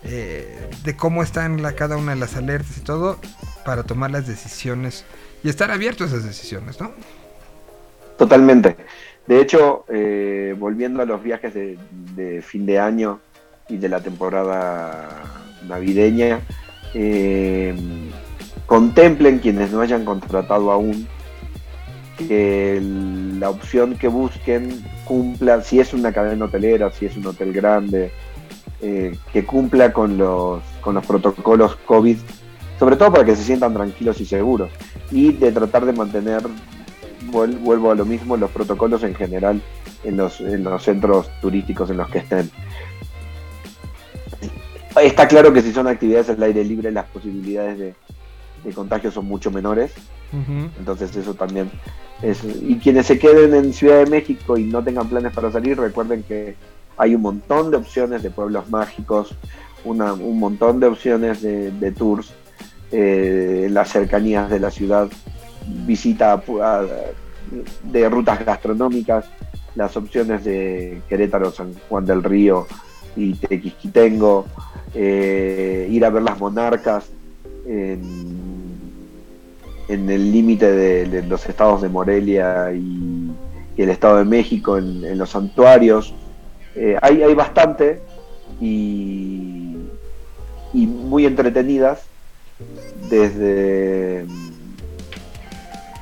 eh, 0.04 0.70
de 0.84 0.96
cómo 0.96 1.22
están 1.22 1.62
la, 1.62 1.72
cada 1.72 1.96
una 1.96 2.12
de 2.14 2.20
las 2.20 2.36
alertas 2.36 2.76
y 2.76 2.80
todo, 2.82 3.18
para 3.64 3.84
tomar 3.84 4.10
las 4.10 4.26
decisiones 4.26 5.04
y 5.42 5.48
estar 5.48 5.70
abiertos 5.70 6.12
a 6.12 6.16
esas 6.16 6.26
decisiones, 6.26 6.80
¿no? 6.80 6.92
Totalmente. 8.18 8.76
De 9.26 9.40
hecho, 9.40 9.84
eh, 9.88 10.54
volviendo 10.58 11.02
a 11.02 11.06
los 11.06 11.22
viajes 11.22 11.54
de, 11.54 12.42
fin 12.42 12.66
de 12.66 12.78
año 12.78 13.20
y 13.68 13.78
de 13.78 13.88
la 13.88 14.00
temporada 14.00 15.22
navideña, 15.66 16.40
eh, 16.92 17.74
contemplen 18.66 19.38
quienes 19.38 19.72
no 19.72 19.80
hayan 19.80 20.04
contratado 20.04 20.70
aún 20.70 21.08
que 22.18 22.80
la 23.38 23.50
opción 23.50 23.96
que 23.96 24.08
busquen 24.08 24.84
cumpla, 25.04 25.62
si 25.62 25.80
es 25.80 25.94
una 25.94 26.12
cadena 26.12 26.44
hotelera, 26.44 26.90
si 26.90 27.06
es 27.06 27.16
un 27.16 27.26
hotel 27.26 27.52
grande, 27.52 28.12
eh, 28.82 29.16
que 29.32 29.44
cumpla 29.44 29.92
con 29.92 30.18
los, 30.18 30.62
con 30.80 30.94
los 30.94 31.06
protocolos 31.06 31.76
COVID, 31.86 32.18
sobre 32.78 32.96
todo 32.96 33.12
para 33.12 33.24
que 33.24 33.34
se 33.34 33.42
sientan 33.42 33.72
tranquilos 33.72 34.20
y 34.20 34.26
seguros, 34.26 34.70
y 35.10 35.32
de 35.32 35.50
tratar 35.50 35.86
de 35.86 35.92
mantener 35.92 36.42
vuelvo 37.34 37.90
a 37.90 37.94
lo 37.94 38.04
mismo, 38.04 38.36
los 38.36 38.50
protocolos 38.50 39.02
en 39.04 39.14
general 39.14 39.60
en 40.04 40.16
los, 40.16 40.40
en 40.40 40.64
los 40.64 40.82
centros 40.82 41.28
turísticos 41.40 41.90
en 41.90 41.96
los 41.98 42.08
que 42.10 42.18
estén. 42.18 42.50
Está 45.02 45.26
claro 45.26 45.52
que 45.52 45.60
si 45.62 45.72
son 45.72 45.88
actividades 45.88 46.30
al 46.30 46.42
aire 46.42 46.64
libre, 46.64 46.92
las 46.92 47.06
posibilidades 47.06 47.78
de, 47.78 47.94
de 48.64 48.72
contagio 48.72 49.10
son 49.10 49.26
mucho 49.26 49.50
menores, 49.50 49.92
entonces 50.78 51.14
eso 51.16 51.34
también 51.34 51.70
es... 52.22 52.42
Y 52.44 52.76
quienes 52.78 53.06
se 53.06 53.18
queden 53.18 53.54
en 53.54 53.72
Ciudad 53.72 54.04
de 54.04 54.10
México 54.10 54.56
y 54.56 54.64
no 54.64 54.82
tengan 54.82 55.08
planes 55.08 55.32
para 55.32 55.50
salir, 55.52 55.78
recuerden 55.78 56.22
que 56.24 56.54
hay 56.96 57.14
un 57.14 57.22
montón 57.22 57.70
de 57.70 57.76
opciones 57.76 58.22
de 58.22 58.30
pueblos 58.30 58.68
mágicos, 58.70 59.34
una- 59.84 60.12
un 60.12 60.38
montón 60.38 60.78
de 60.80 60.86
opciones 60.86 61.42
de, 61.42 61.70
de 61.72 61.92
tours 61.92 62.32
eh, 62.92 63.64
en 63.66 63.74
las 63.74 63.90
cercanías 63.90 64.48
de 64.50 64.60
la 64.60 64.70
ciudad, 64.70 65.08
visita 65.86 66.32
a 66.32 66.34
a- 66.62 66.84
de 67.82 68.08
rutas 68.08 68.44
gastronómicas, 68.44 69.26
las 69.74 69.96
opciones 69.96 70.44
de 70.44 71.00
Querétaro, 71.08 71.50
San 71.50 71.74
Juan 71.88 72.06
del 72.06 72.22
Río 72.22 72.66
y 73.16 73.34
Tequisquitengo, 73.34 74.46
eh, 74.94 75.88
ir 75.90 76.04
a 76.04 76.10
ver 76.10 76.22
las 76.22 76.38
monarcas 76.38 77.06
en, 77.66 78.54
el 79.88 80.32
límite 80.32 80.70
de, 80.70 81.22
los 81.22 81.46
estados 81.48 81.82
de 81.82 81.88
Morelia 81.88 82.72
y, 82.72 83.30
el 83.76 83.90
estado 83.90 84.18
de 84.18 84.24
México, 84.24 84.78
en, 84.78 85.04
en 85.04 85.18
los 85.18 85.30
santuarios. 85.30 86.14
Eh, 86.76 86.96
hay, 87.02 87.22
hay 87.22 87.34
bastante 87.34 88.00
y, 88.60 89.76
y 90.72 90.86
muy 90.86 91.26
entretenidas 91.26 92.02
desde, 93.10 94.26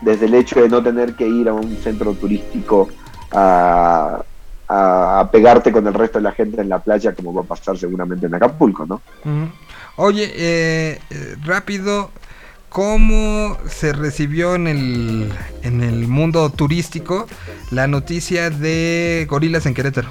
desde 0.02 0.26
el 0.26 0.34
hecho 0.34 0.60
de 0.60 0.68
no 0.68 0.82
tener 0.82 1.14
que 1.14 1.26
ir 1.26 1.48
a 1.48 1.52
un 1.54 1.76
centro 1.82 2.12
turístico 2.14 2.88
a, 3.32 4.22
a- 4.68 5.20
a 5.20 5.30
pegarte 5.30 5.70
con 5.72 5.86
el 5.86 5.94
resto 5.94 6.18
de 6.18 6.24
la 6.24 6.32
gente 6.32 6.60
en 6.60 6.68
la 6.68 6.78
playa 6.80 7.14
como 7.14 7.32
va 7.32 7.42
a 7.42 7.44
pasar 7.44 7.76
seguramente 7.78 8.26
en 8.26 8.34
Acapulco, 8.34 8.84
¿no? 8.86 9.00
Oye, 9.96 10.24
eh, 10.34 10.98
eh, 11.10 11.36
rápido, 11.44 12.10
¿cómo 12.68 13.56
se 13.68 13.92
recibió 13.92 14.54
en 14.54 14.66
el, 14.66 15.32
en 15.62 15.82
el 15.82 16.08
mundo 16.08 16.48
turístico 16.50 17.26
la 17.70 17.86
noticia 17.86 18.48
de 18.50 19.26
gorilas 19.28 19.66
en 19.66 19.74
Querétaro? 19.74 20.08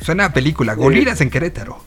Suena 0.00 0.26
a 0.26 0.32
película, 0.32 0.74
gorilas 0.74 1.20
en 1.20 1.30
Querétaro. 1.30 1.78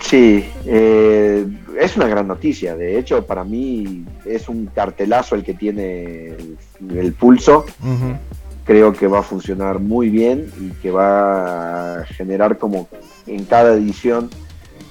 Sí, 0.00 0.48
eh, 0.66 1.46
es 1.78 1.96
una 1.96 2.06
gran 2.08 2.28
noticia. 2.28 2.76
De 2.76 2.98
hecho, 2.98 3.26
para 3.26 3.44
mí 3.44 4.04
es 4.24 4.48
un 4.48 4.66
cartelazo 4.66 5.34
el 5.34 5.44
que 5.44 5.54
tiene 5.54 6.28
el, 6.28 6.58
el 6.96 7.12
pulso. 7.12 7.64
Creo 8.64 8.92
que 8.92 9.06
va 9.06 9.20
a 9.20 9.22
funcionar 9.22 9.78
muy 9.78 10.10
bien 10.10 10.50
y 10.60 10.70
que 10.82 10.90
va 10.90 12.00
a 12.00 12.04
generar 12.04 12.58
como 12.58 12.88
en 13.26 13.44
cada 13.44 13.74
edición 13.74 14.30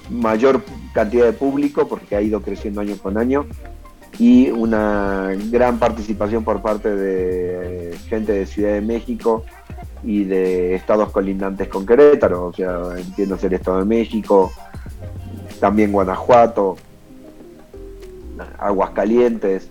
mayor 0.10 0.64
cantidad 0.94 1.26
de 1.26 1.34
público 1.34 1.88
porque 1.88 2.16
ha 2.16 2.22
ido 2.22 2.42
creciendo 2.42 2.82
año 2.82 2.96
con 2.98 3.18
año 3.18 3.46
y 4.18 4.50
una 4.50 5.32
gran 5.52 5.78
participación 5.78 6.44
por 6.44 6.62
parte 6.62 6.96
de 6.96 7.98
gente 8.08 8.32
de 8.32 8.46
Ciudad 8.46 8.74
de 8.74 8.82
México 8.82 9.44
y 10.04 10.24
de 10.24 10.76
estados 10.76 11.12
colindantes 11.12 11.68
con 11.68 11.86
Querétaro, 11.86 12.46
o 12.46 12.54
sea, 12.54 12.80
entiendo 12.98 13.38
ser 13.38 13.54
Estado 13.56 13.80
de 13.80 13.86
México, 13.86 14.54
también 15.60 15.92
Guanajuato, 15.92 16.78
Aguascalientes 18.60 19.70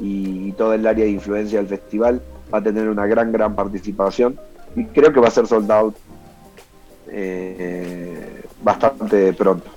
y, 0.00 0.52
todo 0.52 0.74
el 0.74 0.86
área 0.86 1.04
de 1.04 1.10
influencia 1.10 1.58
del 1.58 1.68
festival 1.68 2.22
va 2.52 2.58
a 2.58 2.62
tener 2.62 2.88
una 2.88 3.06
gran, 3.06 3.32
gran 3.32 3.54
participación 3.54 4.38
y 4.74 4.84
creo 4.86 5.12
que 5.12 5.20
va 5.20 5.28
a 5.28 5.30
ser 5.30 5.46
sold 5.46 5.70
out 5.70 5.96
eh, 7.08 8.42
bastante 8.62 9.32
pronto, 9.32 9.70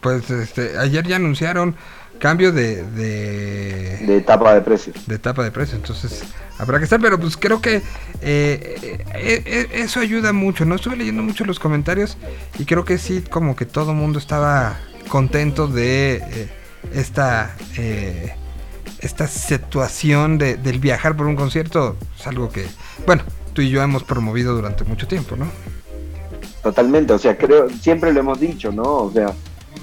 Pues 0.00 0.30
este, 0.30 0.78
ayer 0.78 1.06
ya 1.06 1.16
anunciaron 1.16 1.74
cambio 2.20 2.52
de, 2.52 2.84
de, 2.84 3.98
de 4.06 4.16
etapa 4.18 4.54
de 4.54 4.60
precios. 4.60 4.94
de 5.08 5.14
etapa 5.16 5.42
de 5.42 5.50
precio, 5.50 5.76
entonces 5.76 6.22
habrá 6.58 6.78
que 6.78 6.84
estar, 6.84 7.00
pero 7.00 7.18
pues 7.18 7.36
creo 7.36 7.60
que 7.60 7.76
eh, 7.76 7.82
eh, 8.20 9.02
eh, 9.14 9.68
eso 9.72 9.98
ayuda 9.98 10.32
mucho, 10.32 10.64
¿no? 10.64 10.76
Estuve 10.76 10.96
leyendo 10.96 11.22
mucho 11.22 11.44
los 11.44 11.58
comentarios 11.58 12.16
y 12.58 12.64
creo 12.66 12.84
que 12.84 12.98
sí, 12.98 13.24
como 13.28 13.56
que 13.56 13.64
todo 13.66 13.90
el 13.90 13.96
mundo 13.96 14.18
estaba 14.18 14.78
contento 15.08 15.66
de 15.66 16.22
eh, 16.22 16.48
esta, 16.94 17.56
eh, 17.76 18.34
esta 19.00 19.26
situación 19.26 20.38
de, 20.38 20.56
del 20.56 20.78
viajar 20.78 21.16
por 21.16 21.26
un 21.26 21.36
concierto, 21.36 21.96
es 22.18 22.26
algo 22.26 22.50
que, 22.50 22.66
bueno, 23.06 23.24
tú 23.54 23.62
y 23.62 23.70
yo 23.70 23.82
hemos 23.82 24.04
promovido 24.04 24.54
durante 24.54 24.84
mucho 24.84 25.08
tiempo, 25.08 25.36
¿no? 25.36 25.46
Totalmente, 26.62 27.14
o 27.14 27.18
sea, 27.18 27.36
creo, 27.38 27.70
siempre 27.70 28.12
lo 28.12 28.20
hemos 28.20 28.38
dicho, 28.38 28.70
¿no? 28.70 28.82
O 28.82 29.10
sea, 29.12 29.34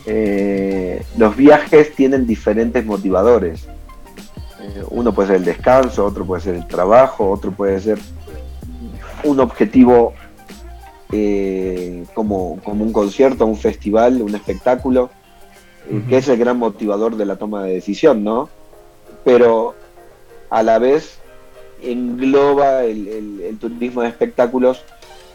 eh, 0.07 1.03
los 1.17 1.35
viajes 1.35 1.93
tienen 1.95 2.25
diferentes 2.25 2.83
motivadores. 2.85 3.65
Eh, 4.61 4.83
uno 4.89 5.13
puede 5.13 5.27
ser 5.27 5.35
el 5.37 5.45
descanso, 5.45 6.05
otro 6.05 6.25
puede 6.25 6.41
ser 6.41 6.55
el 6.55 6.65
trabajo, 6.67 7.29
otro 7.29 7.51
puede 7.51 7.79
ser 7.81 7.99
un 9.23 9.39
objetivo 9.39 10.13
eh, 11.11 12.05
como, 12.13 12.59
como 12.63 12.83
un 12.83 12.91
concierto, 12.93 13.45
un 13.45 13.57
festival, 13.57 14.21
un 14.21 14.33
espectáculo, 14.35 15.09
que 16.09 16.17
es 16.17 16.27
el 16.27 16.37
gran 16.37 16.57
motivador 16.57 17.15
de 17.15 17.25
la 17.25 17.37
toma 17.37 17.63
de 17.63 17.73
decisión, 17.75 18.23
¿no? 18.23 18.49
Pero 19.23 19.73
a 20.49 20.61
la 20.63 20.79
vez 20.79 21.17
engloba 21.81 22.83
el, 22.83 23.07
el- 23.07 23.41
el 23.41 23.57
turismo 23.57 24.01
de 24.01 24.09
espectáculos 24.09 24.83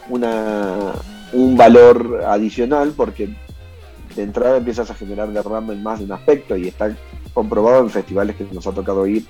una, 0.09 0.91
un 1.31 1.55
valor 1.57 2.23
adicional 2.27 2.93
porque 2.95 3.29
de 4.15 4.23
entrada 4.23 4.57
empiezas 4.57 4.89
a 4.91 4.95
generar 4.95 5.29
derrama 5.31 5.73
en 5.73 5.83
más 5.83 5.99
de 5.99 6.05
un 6.05 6.11
aspecto 6.11 6.55
y 6.57 6.67
está 6.67 6.95
comprobado 7.33 7.79
en 7.81 7.89
festivales 7.89 8.35
que 8.35 8.45
nos 8.51 8.65
ha 8.67 8.71
tocado 8.71 9.05
ir, 9.07 9.25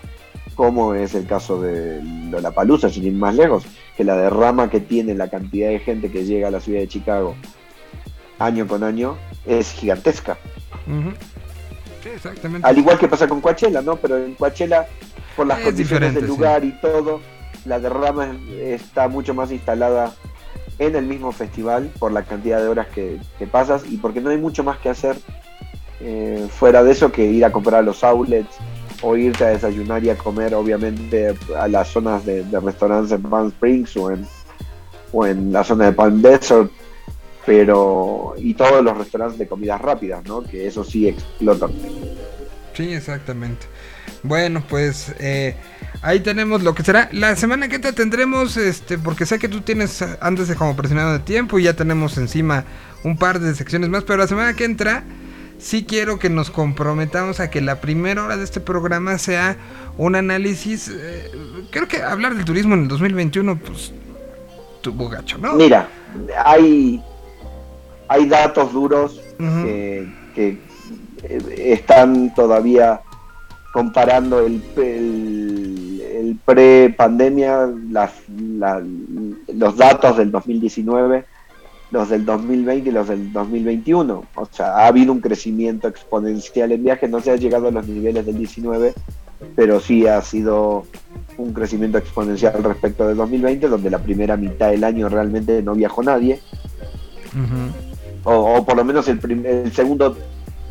como 0.56 0.94
es 0.94 1.16
el 1.16 1.26
caso 1.26 1.62
de 1.62 2.02
Lollapalooza, 2.30 2.90
sin 2.90 3.06
ir 3.06 3.14
más 3.14 3.36
lejos, 3.36 3.64
que 3.98 4.04
la 4.04 4.16
derrama 4.18 4.70
que 4.70 4.80
tiene 4.80 5.16
la 5.16 5.30
cantidad 5.30 5.70
de 5.70 5.80
gente 5.80 6.12
que 6.12 6.26
llega 6.26 6.50
a 6.50 6.52
la 6.52 6.60
ciudad 6.60 6.80
de 6.82 6.88
Chicago 6.88 7.36
año 8.40 8.68
con 8.68 8.84
año 8.84 9.18
es 9.46 9.72
gigantesca. 9.72 10.38
Sí, 12.04 12.10
exactamente. 12.16 12.68
Al 12.68 12.78
igual 12.78 13.00
que 13.00 13.08
pasa 13.08 13.28
con 13.28 13.40
Coachella, 13.40 13.82
¿no? 13.82 13.96
Pero 13.96 14.18
en 14.18 14.34
Coachella 14.36 14.86
por 15.36 15.48
las 15.48 15.60
Es 15.60 15.66
condiciones 15.66 16.14
del 16.14 16.24
sí. 16.24 16.28
lugar 16.30 16.64
y 16.66 16.72
todo, 16.82 17.22
la 17.66 17.80
derrama 17.80 18.36
es- 18.52 18.82
está 18.82 19.08
mucho 19.08 19.34
más 19.34 19.52
instalada 19.52 20.14
en 20.88 20.96
el 20.96 21.06
mismo 21.06 21.32
festival 21.32 21.92
por 22.00 22.12
la 22.12 22.24
cantidad 22.24 22.62
de 22.62 22.68
horas 22.68 22.88
que, 22.88 23.20
que 23.38 23.48
pasas 23.48 23.84
y 23.90 23.98
porque 23.98 24.22
no 24.22 24.30
hay 24.30 24.38
mucho 24.38 24.64
más 24.64 24.78
que 24.78 24.90
hacer 24.90 25.16
eh, 26.00 26.48
fuera 26.50 26.84
de 26.84 26.92
eso 26.92 27.12
que 27.12 27.26
ir 27.26 27.46
a 27.46 27.52
comprar 27.52 27.84
los 27.84 28.04
outlets 28.04 28.56
o 29.02 29.16
irte 29.18 29.44
a 29.46 29.50
desayunar 29.50 30.04
y 30.04 30.10
a 30.10 30.18
comer 30.18 30.56
obviamente 30.56 31.36
a 31.58 31.68
las 31.68 31.90
zonas 31.90 32.26
de, 32.26 32.44
de 32.44 32.60
restaurantes 32.60 33.12
en 33.12 33.22
Palm 33.24 33.48
Springs 33.50 33.98
o 33.98 34.12
en, 34.12 34.26
o 35.12 35.26
en 35.26 35.52
la 35.52 35.64
zona 35.64 35.86
de 35.86 35.94
Palm 35.94 36.22
Desert 36.22 36.72
pero 37.46 38.36
y 38.38 38.54
todos 38.54 38.84
los 38.84 38.98
restaurantes 38.98 39.38
de 39.38 39.48
comidas 39.48 39.82
rápidas, 39.82 40.24
¿no? 40.26 40.44
Que 40.44 40.68
eso 40.68 40.84
sí 40.84 41.08
explotan. 41.08 41.72
Sí, 42.74 42.94
exactamente. 42.94 43.66
Bueno, 44.24 44.64
pues 44.68 45.14
eh, 45.20 45.56
ahí 46.04 46.20
tenemos 46.20 46.62
lo 46.62 46.76
que 46.76 46.84
será. 46.84 47.10
La 47.12 47.36
semana 47.36 47.70
que 47.70 47.80
te 47.80 47.94
tendremos, 47.94 48.58
este, 48.58 48.98
porque 48.98 49.26
sé 49.26 49.40
que 49.40 49.48
tú 49.48 49.62
tienes, 49.62 50.04
antes 50.22 50.48
de 50.48 50.56
como 50.56 50.76
presionado 50.76 51.14
de 51.14 51.20
tiempo 51.20 51.58
y 51.58 51.64
ya 51.64 51.74
tenemos 51.74 52.18
encima 52.18 52.66
un 53.04 53.18
par 53.18 53.40
de 53.40 53.56
secciones 53.56 53.90
más, 53.90 54.04
pero 54.04 54.20
la 54.20 54.28
semana 54.28 54.54
que 54.54 54.66
entra 54.66 55.04
sí 55.58 55.86
quiero 55.86 56.20
que 56.20 56.30
nos 56.30 56.52
comprometamos 56.52 57.40
a 57.40 57.50
que 57.50 57.62
la 57.62 57.80
primera 57.82 58.24
hora 58.24 58.38
de 58.38 58.44
este 58.44 58.60
programa 58.60 59.18
sea 59.18 59.58
un 59.98 60.16
análisis. 60.16 60.92
eh, 60.94 61.32
creo 61.72 61.88
que 61.88 62.04
hablar 62.04 62.36
del 62.36 62.46
turismo 62.46 62.76
en 62.76 62.84
el 62.84 62.88
2021, 62.90 63.58
pues 63.58 63.94
tuvo 64.82 65.10
gacho, 65.10 65.38
¿no? 65.38 65.54
Mira, 65.54 65.88
hay, 66.44 67.02
hay 68.10 68.26
datos 68.28 68.74
duros 68.74 69.22
que, 69.38 70.14
que, 70.36 70.60
eh, 71.24 71.74
están 71.74 72.34
todavía 72.36 73.02
comparando 73.74 74.40
el, 74.46 74.62
el, 74.78 76.02
el 76.02 76.38
pre-pandemia, 76.46 77.70
la- 77.92 78.12
los 79.54 79.76
datos 79.78 80.16
del 80.18 80.32
2019, 80.32 81.26
los 81.92 82.10
del 82.10 82.24
2020 82.24 82.90
y 82.90 82.92
los 82.92 83.08
del 83.08 83.34
2021. 83.34 84.24
O 84.36 84.46
sea, 84.52 84.78
ha 84.78 84.88
habido 84.88 85.12
un 85.12 85.20
crecimiento 85.22 85.88
exponencial 85.88 86.72
en 86.72 86.84
viajes, 86.84 87.10
no 87.10 87.20
se 87.20 87.32
ha 87.32 87.36
llegado 87.36 87.68
a 87.68 87.72
los 87.72 87.88
niveles 87.88 88.26
del 88.26 88.38
19, 88.38 88.94
pero 89.56 89.80
sí 89.80 90.06
ha 90.08 90.22
sido 90.22 90.86
un 91.38 91.52
crecimiento 91.52 91.98
exponencial 91.98 92.64
respecto 92.64 93.08
del 93.08 93.18
2020, 93.18 93.68
donde 93.68 93.90
la 93.90 94.00
primera 94.00 94.38
mitad 94.38 94.70
del 94.70 94.84
año 94.84 95.10
realmente 95.10 95.64
no 95.64 95.74
viajó 95.74 96.04
nadie. 96.04 96.40
O, 98.24 98.56
o 98.58 98.66
por 98.66 98.78
lo 98.78 98.86
menos 98.86 99.08
el, 99.08 99.20
el 99.46 99.72
segundo 99.74 100.16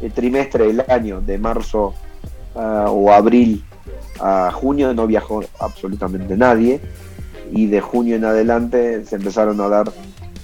eh, 0.01 0.09
trimestre 0.11 0.69
del 0.69 0.85
año, 0.89 1.21
de 1.21 1.37
marzo 1.39 1.95
ah, 2.55 2.87
o 2.91 3.11
abril 3.13 3.65
a 4.21 4.51
junio, 4.53 4.95
no 4.95 5.07
viajó 5.07 5.43
absolutamente 5.59 6.37
nadie. 6.37 6.81
Y 7.51 7.67
de 7.67 7.81
junio 7.81 8.17
en 8.17 8.25
adelante 8.25 9.05
se 9.05 9.17
empezaron 9.17 9.61
a 9.61 9.69
dar 9.69 9.93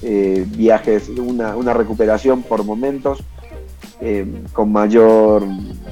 eh, 0.03 0.45
viajes, 0.57 1.09
una, 1.09 1.57
una 1.57 1.73
recuperación 1.73 2.43
por 2.43 2.65
momentos, 2.65 3.25
eh, 4.01 4.27
con 4.53 4.71
mayor 4.73 5.43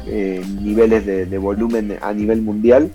eh, 0.07 0.45
niveles 0.63 1.07
de, 1.07 1.27
de 1.27 1.39
volumen 1.39 1.99
a 2.03 2.13
nivel 2.13 2.43
mundial. 2.43 2.91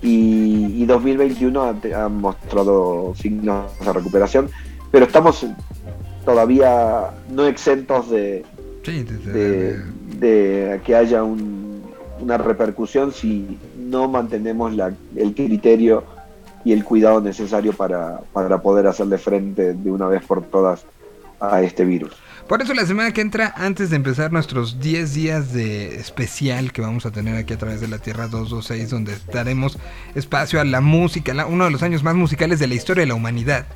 Y, 0.00 0.82
y 0.82 0.86
2021 0.86 1.60
ha, 1.62 2.04
ha 2.04 2.08
mostrado 2.08 3.14
signos 3.16 3.66
de 3.84 3.92
recuperación, 3.92 4.48
pero 4.92 5.06
estamos 5.06 5.44
todavía 6.24 7.10
no 7.30 7.46
exentos 7.46 8.08
de, 8.10 8.44
Sí, 8.84 9.02
desde- 9.02 9.32
de, 9.32 9.76
de 10.20 10.80
que 10.84 10.94
haya 10.94 11.22
un- 11.24 11.67
una 12.20 12.38
repercusión 12.38 13.12
si 13.12 13.58
no 13.78 14.08
mantenemos 14.08 14.74
la- 14.74 14.92
el 15.16 15.34
criterio 15.34 16.04
y 16.64 16.72
el 16.72 16.84
cuidado 16.84 17.20
necesario 17.20 17.72
para, 17.72 18.20
para 18.32 18.60
poder 18.60 18.86
hacerle 18.86 19.18
frente 19.18 19.74
de 19.74 19.90
una 19.90 20.06
vez 20.06 20.24
por 20.24 20.42
todas 20.44 20.84
a 21.40 21.62
este 21.62 21.84
virus. 21.84 22.12
Por 22.48 22.62
eso 22.62 22.72
la 22.74 22.86
semana 22.86 23.12
que 23.12 23.20
entra, 23.20 23.52
antes 23.56 23.90
de 23.90 23.96
empezar 23.96 24.32
nuestros 24.32 24.80
10 24.80 25.12
días 25.14 25.52
de 25.52 25.96
especial 25.96 26.72
que 26.72 26.80
vamos 26.80 27.04
a 27.04 27.10
tener 27.10 27.36
aquí 27.36 27.52
a 27.52 27.58
través 27.58 27.80
de 27.82 27.88
la 27.88 27.98
Tierra 27.98 28.26
226, 28.26 28.88
donde 28.90 29.14
daremos 29.32 29.78
espacio 30.14 30.58
a 30.60 30.64
la 30.64 30.80
música, 30.80 31.34
la- 31.34 31.46
uno 31.46 31.66
de 31.66 31.70
los 31.70 31.82
años 31.82 32.02
más 32.02 32.14
musicales 32.14 32.58
de 32.58 32.66
la 32.66 32.74
historia 32.74 33.02
de 33.02 33.08
la 33.08 33.14
humanidad, 33.14 33.66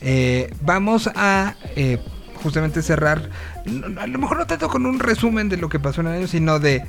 eh, 0.00 0.52
vamos 0.62 1.10
a 1.14 1.54
eh, 1.76 1.98
justamente 2.42 2.80
cerrar, 2.82 3.28
a 3.98 4.06
lo 4.06 4.18
mejor 4.18 4.38
no 4.38 4.46
tanto 4.46 4.68
con 4.68 4.86
un 4.86 4.98
resumen 5.00 5.48
de 5.48 5.56
lo 5.56 5.68
que 5.68 5.78
pasó 5.80 6.00
en 6.00 6.06
el 6.08 6.12
año, 6.14 6.26
sino 6.28 6.58
de 6.60 6.82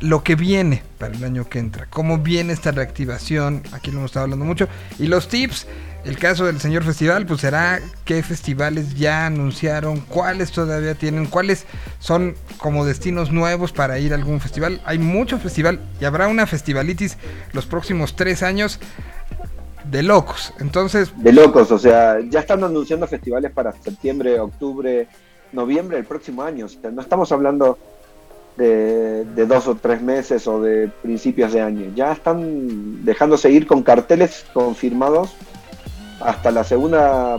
lo 0.00 0.22
que 0.22 0.34
viene 0.34 0.82
para 0.98 1.14
el 1.14 1.24
año 1.24 1.48
que 1.48 1.58
entra, 1.58 1.86
cómo 1.90 2.18
viene 2.18 2.52
esta 2.52 2.70
reactivación, 2.70 3.62
aquí 3.72 3.90
lo 3.90 3.98
hemos 3.98 4.10
estado 4.10 4.24
hablando 4.24 4.44
mucho, 4.44 4.68
y 4.98 5.06
los 5.06 5.28
tips, 5.28 5.66
el 6.04 6.18
caso 6.18 6.46
del 6.46 6.60
señor 6.60 6.82
festival, 6.82 7.26
pues 7.26 7.40
será 7.40 7.80
qué 8.04 8.22
festivales 8.22 8.94
ya 8.96 9.26
anunciaron, 9.26 10.00
cuáles 10.00 10.50
todavía 10.50 10.94
tienen, 10.94 11.26
cuáles 11.26 11.66
son 12.00 12.34
como 12.58 12.84
destinos 12.84 13.30
nuevos 13.30 13.72
para 13.72 14.00
ir 14.00 14.12
a 14.12 14.16
algún 14.16 14.40
festival. 14.40 14.80
Hay 14.84 14.98
mucho 14.98 15.38
festival 15.38 15.80
y 16.00 16.04
habrá 16.04 16.26
una 16.26 16.46
festivalitis 16.46 17.18
los 17.52 17.66
próximos 17.66 18.16
tres 18.16 18.42
años 18.42 18.80
de 19.84 20.02
locos. 20.02 20.52
Entonces, 20.58 21.12
De 21.16 21.32
locos, 21.32 21.70
o 21.70 21.78
sea, 21.78 22.18
ya 22.28 22.40
están 22.40 22.64
anunciando 22.64 23.06
festivales 23.06 23.52
para 23.52 23.72
septiembre, 23.72 24.40
octubre, 24.40 25.06
noviembre 25.52 25.98
del 25.98 26.06
próximo 26.06 26.42
año. 26.42 26.66
O 26.66 26.68
sea, 26.68 26.90
no 26.90 27.00
estamos 27.00 27.30
hablando 27.30 27.78
de, 28.56 29.24
de 29.24 29.46
dos 29.46 29.66
o 29.68 29.76
tres 29.76 30.02
meses 30.02 30.46
o 30.46 30.60
de 30.60 30.88
principios 31.02 31.52
de 31.52 31.60
año. 31.62 31.90
Ya 31.94 32.12
están 32.12 33.04
dejándose 33.04 33.50
ir 33.50 33.66
con 33.66 33.82
carteles 33.82 34.46
confirmados 34.52 35.36
hasta 36.20 36.50
la 36.52 36.64
segunda 36.64 37.38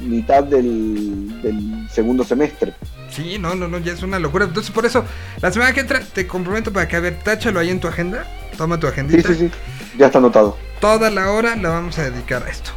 mitad 0.00 0.44
del, 0.44 1.40
del 1.42 1.88
segundo 1.90 2.24
semestre. 2.24 2.74
sí, 3.08 3.38
no, 3.38 3.54
no, 3.54 3.68
no, 3.68 3.78
ya 3.78 3.92
es 3.92 4.02
una 4.02 4.18
locura. 4.18 4.44
Entonces, 4.46 4.70
por 4.72 4.86
eso, 4.86 5.04
la 5.40 5.52
semana 5.52 5.72
que 5.72 5.80
entra 5.80 6.00
te 6.00 6.26
comprometo 6.26 6.72
para 6.72 6.88
que, 6.88 6.96
a 6.96 7.00
ver, 7.00 7.18
táchalo 7.22 7.60
ahí 7.60 7.70
en 7.70 7.80
tu 7.80 7.88
agenda, 7.88 8.26
toma 8.56 8.78
tu 8.80 8.86
Sí, 8.86 8.92
agendita. 8.92 9.22
sí, 9.22 9.34
sí, 9.34 9.50
ya 9.94 10.06
está 10.06 10.18
anotado. 10.18 10.62
Toda 10.80 11.10
la 11.10 11.30
hora 11.32 11.56
la 11.56 11.70
vamos 11.70 11.98
a 11.98 12.04
dedicar 12.10 12.44
a 12.44 12.50
esto, 12.50 12.70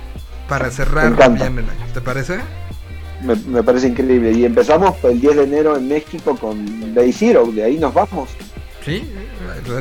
para 0.48 0.72
cerrar 0.72 1.20
bien 1.30 1.58
el 1.60 1.70
año. 1.70 1.86
¿Te 1.94 2.02
parece? 2.02 2.48
Me, 3.24 3.36
me 3.36 3.64
parece 3.64 3.88
increíble. 3.88 4.32
Y 4.32 4.46
empezamos 4.46 4.96
el 5.04 5.20
10 5.20 5.36
de 5.38 5.44
enero 5.44 5.76
en 5.78 5.88
México 5.88 6.36
con 6.38 6.94
Day 6.94 7.12
Zero, 7.12 7.46
de 7.52 7.64
ahí 7.64 7.78
nos 7.78 7.94
vamos. 7.94 8.30
Sí, 8.86 9.04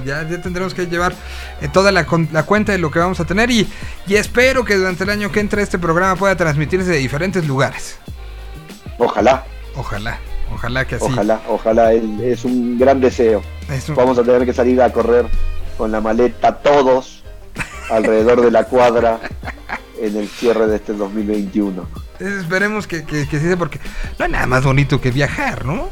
ya, 0.04 0.28
ya 0.28 0.42
tendremos 0.42 0.74
que 0.74 0.86
llevar 0.86 1.14
eh, 1.60 1.68
toda 1.72 1.92
la, 1.92 2.04
la 2.32 2.42
cuenta 2.42 2.72
de 2.72 2.78
lo 2.78 2.90
que 2.90 2.98
vamos 2.98 3.20
a 3.20 3.24
tener 3.24 3.48
y, 3.50 3.66
y 4.08 4.16
espero 4.16 4.64
que 4.64 4.74
durante 4.74 5.04
el 5.04 5.10
año 5.10 5.30
que 5.30 5.38
entra 5.40 5.62
este 5.62 5.78
programa 5.78 6.16
pueda 6.16 6.36
transmitirse 6.36 6.90
de 6.90 6.98
diferentes 6.98 7.46
lugares. 7.46 7.96
Ojalá, 8.98 9.44
Ojalá, 9.76 10.18
ojalá 10.52 10.84
que 10.86 10.96
así. 10.96 11.04
ojalá, 11.04 11.40
ojalá. 11.48 11.92
Es, 11.92 12.44
un 12.44 12.76
gran 12.78 13.00
deseo. 13.00 13.42
Un- 13.88 13.94
Vamos 13.94 14.18
a 14.18 14.24
tener 14.24 14.44
que 14.44 14.52
salir 14.52 14.82
a 14.82 14.92
correr 14.92 15.26
con 15.78 15.92
la 15.92 16.00
maleta 16.00 16.56
todos 16.56 17.22
alrededor 17.90 18.40
de 18.42 18.50
la 18.50 18.64
cuadra 18.64 19.20
en 20.02 20.16
el 20.16 20.26
cierre 20.28 20.66
de 20.66 20.76
este 20.76 20.92
2021. 20.94 21.86
Esperemos 22.20 22.86
que, 22.86 23.04
que, 23.04 23.28
que 23.28 23.38
sí 23.38 23.46
sea 23.46 23.56
porque 23.56 23.78
no 24.18 24.24
hay 24.24 24.30
nada 24.32 24.46
más 24.46 24.64
bonito 24.64 25.00
que 25.00 25.10
viajar, 25.10 25.64
¿no? 25.64 25.88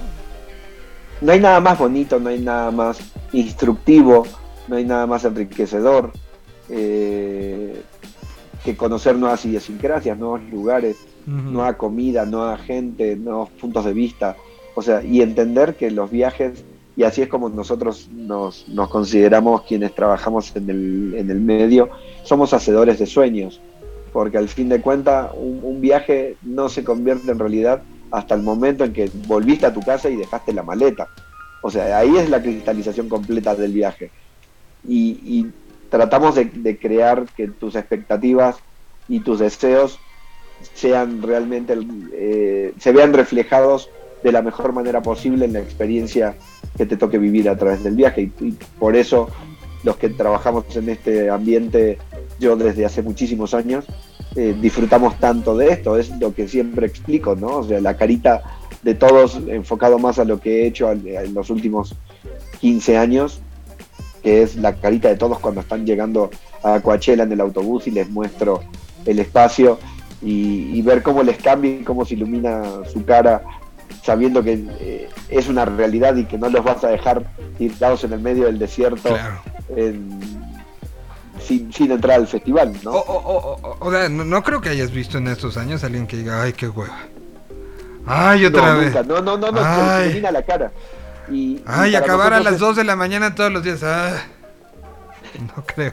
No 1.21 1.33
hay 1.33 1.41
nada 1.41 1.61
más 1.61 1.79
bonito, 1.79 2.21
no 2.21 2.29
hay 2.29 2.39
nada 2.41 2.71
más 2.71 2.99
instructivo, 3.33 4.27
no 4.69 4.77
hay 4.77 4.85
nada 4.85 5.07
más 5.07 5.25
enriquecedor 5.25 6.13
eh, 6.69 7.81
que 8.65 8.77
conocer 8.77 9.17
nuevas 9.17 9.45
idiosincrasias, 9.45 10.19
nuevos 10.19 10.43
lugares, 10.51 10.97
Ujú. 11.27 11.51
nueva 11.51 11.77
comida, 11.77 12.25
nueva 12.25 12.57
gente, 12.59 13.17
nuevos 13.17 13.51
puntos 13.51 13.85
de 13.85 13.93
vista. 13.93 14.37
O 14.75 14.83
sea, 14.83 15.03
y 15.03 15.23
entender 15.23 15.75
que 15.75 15.91
los 15.91 16.11
viajes, 16.11 16.65
y 16.97 17.03
así 17.03 17.23
es 17.23 17.29
como 17.29 17.49
nosotros 17.49 18.09
nos, 18.13 18.69
nos 18.69 18.89
consideramos 18.91 19.63
quienes 19.63 19.95
trabajamos 19.95 20.55
en 20.55 20.71
el, 20.71 21.15
en 21.17 21.31
el 21.31 21.41
medio, 21.41 21.89
somos 22.23 22.53
hacedores 22.53 22.99
de 22.99 23.07
sueños. 23.07 23.61
Porque 24.17 24.39
al 24.39 24.49
fin 24.49 24.71
de 24.71 24.81
cuentas, 24.81 25.29
un, 25.37 25.79
viaje 25.83 26.37
no 26.41 26.71
se 26.71 26.83
convierte 26.83 27.31
en 27.31 27.39
realidad 27.39 27.83
hasta 28.11 28.35
el 28.35 28.41
momento 28.41 28.83
en 28.83 28.95
que 28.95 29.11
volviste 29.27 29.67
a 29.67 29.75
tu 29.75 29.83
casa 29.83 30.09
y 30.09 30.17
dejaste 30.17 30.55
la 30.55 30.63
maleta. 30.63 31.09
O 31.61 31.71
sea, 31.71 31.99
ahí 31.99 32.17
es 32.17 32.31
la 32.31 32.41
cristalización 32.41 33.11
completa 33.11 33.55
del 33.55 33.75
viaje. 33.75 34.11
Y, 34.89 35.49
tratamos 35.91 36.35
de, 36.35 36.79
crear 36.79 37.27
que 37.37 37.49
tus 37.49 37.77
expectativas 37.77 38.57
y 39.07 39.21
tus 39.21 39.41
deseos 39.41 39.99
sean 40.73 41.21
realmente 41.21 41.79
eh, 42.15 42.73
se 42.79 42.93
vean 42.93 43.13
reflejados 43.13 43.91
de 44.23 44.33
la 44.33 44.41
mejor 44.41 44.73
manera 44.73 45.03
posible 45.03 45.45
en 45.45 45.53
la 45.53 45.61
experiencia 45.61 46.37
que 46.79 46.87
te 46.87 46.97
toque 46.97 47.19
vivir 47.19 47.51
a 47.51 47.59
través 47.59 47.85
del 47.85 47.97
viaje 47.97 48.31
y 48.41 48.53
por 48.79 48.97
eso 48.97 49.29
los 49.83 49.97
que 49.97 50.09
trabajamos 50.09 50.65
en 50.77 50.89
este 50.89 51.31
ambiente 51.31 51.99
yo 52.39 52.57
desde 52.57 52.85
hace 52.85 53.03
muchísimos 53.03 53.55
años 53.55 53.85
eh, 54.35 54.57
disfrutamos 54.61 55.19
tanto 55.19 55.57
de 55.57 55.71
esto 55.71 55.97
es 55.97 56.11
lo 56.21 56.35
que 56.35 56.49
siempre 56.49 56.87
explico 56.87 57.37
no 57.37 57.59
o 57.59 57.65
sea 57.65 57.81
la 57.81 57.97
carita 57.97 58.43
de 58.83 58.95
todos 58.95 59.41
enfocado 59.49 59.99
más 59.99 60.19
a 60.19 60.25
lo 60.25 60.41
que 60.41 60.63
he 60.63 60.67
hecho 60.67 60.91
en 60.91 61.35
los 61.35 61.51
últimos 61.51 61.95
15 62.61 62.99
años 62.99 63.41
que 64.23 64.43
es 64.43 64.57
la 64.57 64.75
carita 64.75 65.09
de 65.09 65.17
todos 65.17 65.39
cuando 65.39 65.61
están 65.61 65.87
llegando 65.87 66.31
a 66.63 66.81
Coachella 66.81 67.23
en 67.23 67.33
el 67.33 67.41
autobús 67.41 67.87
y 67.87 67.93
les 67.93 68.09
muestro 68.11 68.61
el 69.05 69.19
espacio 69.21 69.79
y, 70.23 70.77
y 70.77 70.83
ver 70.83 71.03
cómo 71.03 71.23
les 71.23 71.37
cambia 71.39 71.71
y 71.71 71.85
cómo 71.85 72.05
se 72.05 72.15
ilumina 72.15 72.63
su 72.93 73.05
cara 73.05 73.43
sabiendo 74.03 74.43
que 74.43 74.65
eh, 74.81 75.09
es 75.29 75.49
una 75.49 75.65
realidad 75.65 76.17
y 76.17 76.25
que 76.25 76.39
no 76.39 76.49
los 76.49 76.65
vas 76.65 76.85
a 76.85 76.89
dejar 76.89 77.25
tirados 77.59 78.05
en 78.05 78.13
el 78.13 78.21
medio 78.21 78.45
del 78.45 78.59
desierto 78.59 79.09
Claro. 79.09 79.41
En- 79.69 80.21
sin, 81.43 81.73
sin 81.73 81.91
entrar 81.93 82.17
al 82.21 82.27
festival, 82.27 82.73
¿no? 82.83 82.93
O, 82.93 83.59
o- 83.81 83.91
no, 84.09 84.25
no 84.25 84.43
creo 84.43 84.61
que 84.61 84.69
hayas 84.71 84.91
visto 84.91 85.19
en 85.19 85.29
estos 85.29 85.57
años 85.57 85.83
a 85.83 85.87
alguien 85.87 86.07
que 86.07 86.17
diga, 86.17 86.43
ay, 86.43 86.53
qué 86.53 86.69
hueva. 86.69 86.99
Ay, 88.07 88.45
otra 88.47 88.73
no, 88.75 88.79
vez. 88.81 88.87
nunca. 88.95 89.03
no, 89.03 89.21
no, 89.21 89.37
no, 89.37 89.51
no, 89.53 89.61
Ay. 89.63 90.21
la 90.21 90.43
cara. 90.45 90.73
Y, 91.31 91.61
Ay, 91.67 91.95
acabar 91.97 92.33
a 92.33 92.41
las 92.41 92.55
es- 92.55 92.61
2 92.61 92.77
de 92.77 92.85
la 92.85 92.95
mañana 92.97 93.35
todos 93.35 93.53
los 93.53 93.63
días. 93.65 93.83
Ah, 93.83 94.17
no 95.57 95.65
creo. 95.67 95.93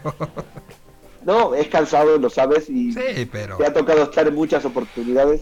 No, 1.26 1.56
es 1.56 1.68
cansado, 1.70 2.18
lo 2.18 2.30
sabes, 2.30 2.70
y 2.70 2.94
Sí, 2.94 3.28
pero. 3.32 3.58
te 3.58 3.66
ha 3.66 3.74
tocado 3.74 4.04
estar 4.04 4.28
en 4.28 4.36
muchas 4.36 4.64
oportunidades 4.66 5.42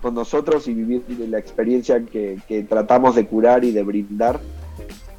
con 0.00 0.14
nosotros 0.14 0.68
y 0.68 0.74
vivir 0.74 1.02
la 1.28 1.38
experiencia 1.38 2.00
que, 2.04 2.38
que 2.48 2.62
tratamos 2.64 3.14
de 3.16 3.26
curar 3.26 3.64
y 3.64 3.72
de 3.72 3.82
brindar. 3.82 4.40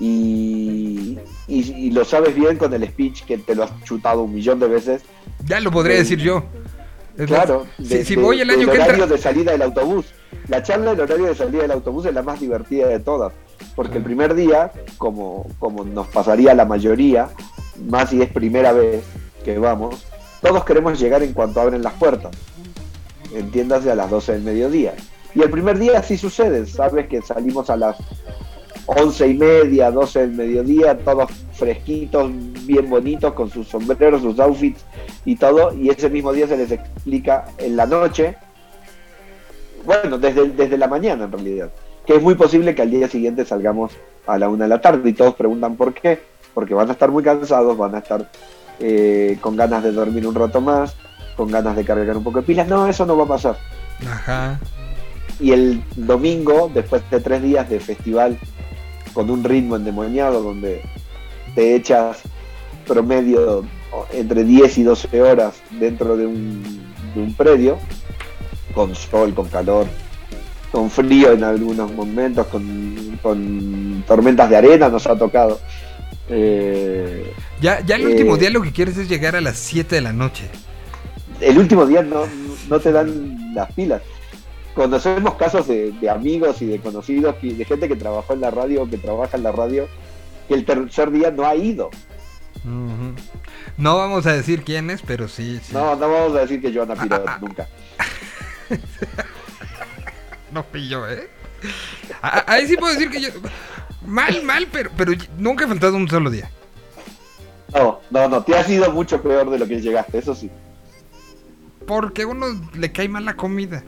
Y, 0.05 1.17
y- 1.47 1.71
y 1.87 1.91
lo 1.91 2.03
sabes 2.03 2.35
bien 2.35 2.57
con 2.57 2.73
el 2.73 2.85
speech 2.85 3.23
que 3.23 3.37
te 3.37 3.55
lo 3.55 3.63
has 3.63 3.71
chutado 3.85 4.23
un 4.23 4.33
millón 4.33 4.59
de 4.59 4.67
veces. 4.67 5.01
Ya 5.45 5.61
lo 5.61 5.71
podría 5.71 5.95
decir 5.95 6.19
yo. 6.19 6.43
Es 7.17 7.27
Claro, 7.27 7.65
más, 7.79 7.89
de- 7.89 8.03
si 8.03 8.15
de- 8.15 8.21
voy 8.21 8.41
el 8.41 8.49
año 8.49 8.65
que 8.65 8.71
horario 8.77 8.93
entra. 9.03 9.07
de 9.07 9.17
salida 9.17 9.51
del 9.53 9.61
autobús. 9.61 10.07
La 10.49 10.61
charla 10.61 10.91
del 10.91 10.99
horario 11.01 11.27
de 11.27 11.35
salida 11.35 11.61
del 11.61 11.71
autobús 11.71 12.05
es 12.05 12.13
la 12.13 12.21
más 12.21 12.39
divertida 12.41 12.87
de 12.87 12.99
todas, 12.99 13.31
porque 13.77 13.97
el 13.99 14.03
primer 14.03 14.33
día, 14.35 14.71
como, 14.97 15.47
como 15.59 15.85
nos 15.85 16.07
pasaría 16.07 16.51
a 16.51 16.55
la 16.55 16.65
mayoría, 16.65 17.29
más 17.89 18.09
si 18.09 18.21
es 18.21 18.29
primera 18.29 18.73
vez 18.73 19.05
que 19.45 19.57
vamos, 19.57 20.05
todos 20.41 20.65
queremos 20.65 20.99
llegar 20.99 21.23
en 21.23 21.31
cuanto 21.33 21.61
abren 21.61 21.81
las 21.81 21.93
puertas. 21.93 22.31
Entiéndase 23.33 23.89
a 23.89 23.95
las 23.95 24.09
12 24.09 24.33
del 24.33 24.41
mediodía. 24.41 24.93
Y 25.35 25.41
el 25.41 25.49
primer 25.49 25.79
día 25.79 26.03
sí 26.03 26.17
sucede, 26.17 26.65
sabes 26.65 27.07
que 27.07 27.21
salimos 27.21 27.69
a 27.69 27.77
las 27.77 27.95
11 28.85 29.27
y 29.27 29.33
media, 29.35 29.91
12 29.91 30.19
del 30.19 30.31
mediodía, 30.31 30.97
todos 30.97 31.31
fresquitos, 31.53 32.31
bien 32.65 32.89
bonitos, 32.89 33.33
con 33.33 33.49
sus 33.49 33.67
sombreros, 33.67 34.21
sus 34.21 34.39
outfits 34.39 34.83
y 35.25 35.35
todo, 35.35 35.73
y 35.73 35.89
ese 35.89 36.09
mismo 36.09 36.33
día 36.33 36.47
se 36.47 36.57
les 36.57 36.71
explica 36.71 37.45
en 37.57 37.75
la 37.75 37.85
noche, 37.85 38.35
bueno, 39.85 40.17
desde, 40.17 40.49
desde 40.49 40.77
la 40.77 40.87
mañana 40.87 41.25
en 41.25 41.31
realidad, 41.31 41.71
que 42.05 42.15
es 42.15 42.21
muy 42.21 42.35
posible 42.35 42.75
que 42.75 42.81
al 42.81 42.91
día 42.91 43.07
siguiente 43.07 43.45
salgamos 43.45 43.93
a 44.27 44.37
la 44.37 44.49
una 44.49 44.65
de 44.65 44.69
la 44.69 44.81
tarde. 44.81 45.09
Y 45.09 45.13
todos 45.13 45.35
preguntan 45.35 45.75
por 45.75 45.93
qué, 45.93 46.19
porque 46.53 46.73
van 46.73 46.89
a 46.89 46.93
estar 46.93 47.11
muy 47.11 47.23
cansados, 47.23 47.77
van 47.77 47.95
a 47.95 47.99
estar 47.99 48.29
eh, 48.79 49.37
con 49.41 49.55
ganas 49.55 49.83
de 49.83 49.91
dormir 49.91 50.27
un 50.27 50.35
rato 50.35 50.61
más, 50.61 50.95
con 51.35 51.49
ganas 51.51 51.75
de 51.75 51.85
cargar 51.85 52.17
un 52.17 52.23
poco 52.23 52.39
de 52.39 52.47
pilas, 52.47 52.67
no, 52.67 52.87
eso 52.87 53.05
no 53.05 53.17
va 53.17 53.23
a 53.25 53.27
pasar. 53.27 53.57
Ajá. 54.05 54.59
y 55.39 55.51
el 55.51 55.81
domingo, 55.95 56.69
después 56.73 57.01
de 57.09 57.21
tres 57.21 57.41
días 57.41 57.69
de 57.69 57.79
festival 57.79 58.37
con 59.13 59.29
un 59.29 59.43
ritmo 59.43 59.75
endemoniado 59.75 60.41
donde 60.41 60.81
te 61.55 61.75
echas 61.75 62.21
promedio 62.87 63.63
entre 64.11 64.43
10 64.43 64.77
y 64.79 64.83
12 64.83 65.21
horas 65.21 65.61
dentro 65.71 66.17
de 66.17 66.25
un, 66.25 66.63
de 67.15 67.21
un 67.21 67.33
predio, 67.35 67.77
con 68.73 68.95
sol, 68.95 69.33
con 69.33 69.47
calor, 69.49 69.87
con 70.71 70.89
frío 70.89 71.31
en 71.31 71.43
algunos 71.43 71.91
momentos, 71.93 72.47
con, 72.47 73.19
con 73.21 74.03
tormentas 74.07 74.49
de 74.49 74.57
arena 74.57 74.89
nos 74.89 75.05
ha 75.07 75.15
tocado. 75.17 75.59
Eh, 76.29 77.37
Ya, 77.61 77.79
ya 77.85 77.95
el 77.95 78.03
Eh, 78.03 78.05
último 78.05 78.37
día 78.37 78.49
lo 78.49 78.61
que 78.61 78.71
quieres 78.73 78.97
es 78.97 79.07
llegar 79.09 79.35
a 79.35 79.41
las 79.41 79.57
7 79.59 79.95
de 79.95 80.01
la 80.01 80.13
noche. 80.13 80.49
el 81.39 81.57
último 81.57 81.85
día 81.85 82.01
no, 82.03 82.23
no 82.69 82.79
te 82.79 82.91
dan 82.91 83.53
las 83.53 83.71
pilas. 83.73 84.01
Conocemos 84.75 85.35
casos 85.35 85.67
de, 85.67 85.91
de 85.91 86.09
amigos 86.09 86.61
y 86.61 86.65
de 86.65 86.79
conocidos 86.79 87.35
y 87.41 87.53
de 87.53 87.65
gente 87.65 87.87
que 87.87 87.95
trabajó 87.95 88.33
en 88.33 88.41
la 88.41 88.51
radio 88.51 88.89
que 88.89 88.97
trabaja 88.97 89.37
en 89.37 89.43
la 89.43 89.51
radio 89.51 89.87
que 90.47 90.55
el 90.55 90.65
tercer 90.65 91.11
día 91.11 91.31
no 91.31 91.45
ha 91.45 91.55
ido. 91.55 91.91
No 93.77 93.97
vamos 93.97 94.25
a 94.25 94.33
decir 94.33 94.63
quién 94.63 94.89
es, 94.89 95.01
pero 95.01 95.27
sí. 95.27 95.59
sí. 95.63 95.73
No, 95.73 95.95
no 95.95 96.09
vamos 96.09 96.35
a 96.37 96.41
decir 96.41 96.61
que 96.61 96.73
Joana 96.73 96.95
Pirot 96.95 97.25
nunca. 97.41 97.67
No 100.51 100.65
yo, 100.73 101.09
¿eh? 101.09 101.29
Ahí 102.21 102.67
sí 102.67 102.77
puedo 102.77 102.93
decir 102.93 103.09
que 103.09 103.21
yo. 103.21 103.29
Mal, 104.05 104.43
mal, 104.43 104.67
pero, 104.71 104.91
pero 104.95 105.13
nunca 105.37 105.65
he 105.65 105.67
faltado 105.67 105.95
un 105.95 106.07
solo 106.07 106.29
día. 106.29 106.49
No, 107.73 108.01
no, 108.11 108.29
no, 108.29 108.43
te 108.43 108.55
has 108.55 108.69
ido 108.69 108.91
mucho 108.91 109.21
peor 109.21 109.49
de 109.49 109.57
lo 109.57 109.67
que 109.67 109.81
llegaste, 109.81 110.19
eso 110.19 110.35
sí. 110.35 110.51
Porque 111.87 112.21
a 112.21 112.27
uno 112.27 112.47
le 112.75 112.91
cae 112.91 113.09
mal 113.09 113.25
la 113.25 113.35
comida. 113.35 113.83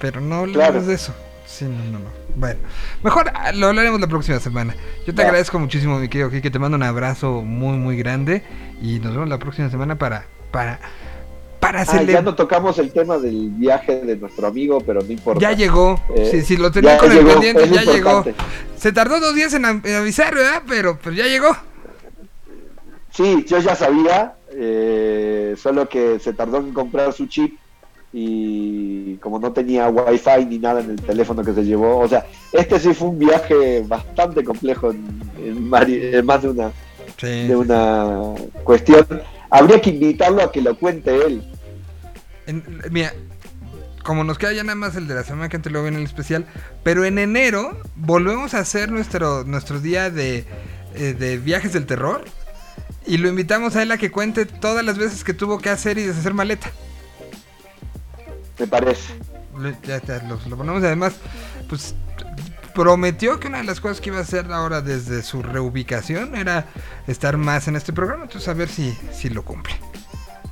Pero 0.00 0.20
no 0.20 0.36
hablamos 0.36 0.56
Claro. 0.70 0.82
de 0.82 0.94
eso. 0.94 1.14
Sí, 1.46 1.64
no, 1.64 1.82
no, 1.84 1.98
no. 2.00 2.04
Bueno, 2.36 2.60
mejor 3.02 3.30
ah, 3.34 3.52
lo 3.52 3.68
hablaremos 3.68 4.00
la 4.00 4.06
próxima 4.06 4.38
semana. 4.38 4.74
Yo 5.06 5.14
te 5.14 5.22
Va. 5.22 5.28
agradezco 5.28 5.58
muchísimo, 5.58 5.98
mi 5.98 6.08
querido 6.08 6.30
que 6.30 6.50
te 6.50 6.58
mando 6.58 6.76
un 6.76 6.82
abrazo 6.82 7.42
muy, 7.42 7.76
muy 7.78 7.96
grande. 7.96 8.42
Y 8.82 8.98
nos 9.00 9.12
vemos 9.14 9.28
la 9.28 9.38
próxima 9.38 9.70
semana 9.70 9.96
para. 9.96 10.26
para. 10.50 10.78
para 11.58 11.80
Ah, 11.80 11.82
hacerle. 11.82 12.12
ya 12.12 12.22
no 12.22 12.34
tocamos 12.34 12.78
el 12.78 12.92
tema 12.92 13.18
del 13.18 13.48
viaje 13.50 14.00
de 14.04 14.16
nuestro 14.16 14.46
amigo, 14.46 14.78
pero 14.80 15.00
no 15.00 15.10
importa. 15.10 15.40
Ya 15.40 15.52
llegó. 15.52 16.00
Eh, 16.14 16.28
si, 16.30 16.42
si 16.42 16.56
lo 16.58 16.70
tenía 16.70 16.96
con 16.98 17.10
el 17.10 17.18
llegó, 17.18 17.30
pendiente, 17.32 17.64
es 17.64 17.70
ya 17.70 17.82
lo 17.82 17.92
llegó. 17.92 18.10
importante. 18.18 18.42
Se 18.76 18.92
tardó 18.92 19.18
dos 19.18 19.34
días 19.34 19.52
en 19.54 19.64
avisar, 19.64 20.34
¿verdad? 20.34 20.62
Pero, 20.68 20.98
pero 21.02 21.16
ya 21.16 21.26
llegó. 21.26 21.56
Sí, 23.12 23.44
yo 23.48 23.58
ya 23.58 23.74
sabía, 23.74 24.34
eh, 24.52 25.54
solo 25.60 25.88
que 25.88 26.18
se 26.20 26.32
tardó 26.34 26.58
en 26.58 26.72
comprar 26.72 27.12
su 27.12 27.26
chip 27.26 27.58
y 28.12 29.16
como 29.16 29.38
no 29.38 29.52
tenía 29.52 29.88
wifi 29.88 30.44
ni 30.48 30.58
nada 30.58 30.80
en 30.80 30.90
el 30.90 31.00
teléfono 31.00 31.42
que 31.44 31.52
se 31.52 31.64
llevó, 31.64 31.98
o 31.98 32.08
sea, 32.08 32.26
este 32.52 32.78
sí 32.80 32.94
fue 32.94 33.08
un 33.08 33.18
viaje 33.18 33.82
bastante 33.86 34.42
complejo 34.44 34.90
en, 34.90 35.06
en 35.38 35.70
vari- 35.70 36.14
en 36.14 36.24
más 36.26 36.42
de 36.42 36.48
una, 36.48 36.72
Sí. 37.18 37.46
de 37.48 37.56
una 37.56 38.34
cuestión. 38.64 39.06
Habría 39.50 39.80
que 39.80 39.90
invitarlo 39.90 40.42
a 40.42 40.52
que 40.52 40.60
lo 40.62 40.76
cuente 40.78 41.14
él. 41.26 41.42
En- 42.46 42.62
mira, 42.90 43.12
como 44.04 44.24
nos 44.24 44.38
queda 44.38 44.52
ya 44.54 44.62
nada 44.64 44.76
más 44.76 44.96
el 44.96 45.06
de 45.06 45.14
la 45.14 45.24
semana 45.24 45.48
que 45.48 45.56
antes 45.56 45.70
luego 45.70 45.86
viene 45.86 45.98
el 46.00 46.06
especial, 46.06 46.46
pero 46.82 47.04
en 47.04 47.18
enero 47.18 47.76
volvemos 47.96 48.54
a 48.54 48.60
hacer 48.60 48.90
nuestro, 48.90 49.44
nuestro 49.44 49.80
día 49.80 50.10
de, 50.10 50.44
eh, 50.94 51.14
de 51.18 51.36
viajes 51.38 51.72
del 51.74 51.84
terror 51.86 52.24
y 53.06 53.18
lo 53.18 53.28
invitamos 53.28 53.76
a 53.76 53.82
él 53.82 53.90
a 53.92 53.98
que 53.98 54.10
cuente 54.10 54.46
todas 54.46 54.84
las 54.84 54.96
veces 54.96 55.24
que 55.24 55.34
tuvo 55.34 55.58
que 55.58 55.68
hacer 55.70 55.98
y 55.98 56.04
deshacer 56.04 56.32
maleta. 56.34 56.70
Me 58.58 58.66
parece. 58.66 59.14
Ya, 59.84 60.00
ya, 60.02 60.22
lo, 60.28 60.38
lo 60.48 60.56
ponemos 60.56 60.82
además, 60.84 61.14
pues 61.68 61.94
prometió 62.74 63.40
que 63.40 63.48
una 63.48 63.58
de 63.58 63.64
las 63.64 63.80
cosas 63.80 64.00
que 64.00 64.10
iba 64.10 64.18
a 64.18 64.22
hacer 64.22 64.52
ahora 64.52 64.80
desde 64.80 65.22
su 65.22 65.42
reubicación 65.42 66.36
era 66.36 66.66
estar 67.08 67.36
más 67.36 67.66
en 67.66 67.74
este 67.74 67.92
programa, 67.92 68.24
entonces 68.24 68.48
a 68.48 68.54
ver 68.54 68.68
si, 68.68 68.92
si 69.12 69.30
lo 69.30 69.44
cumple. 69.44 69.74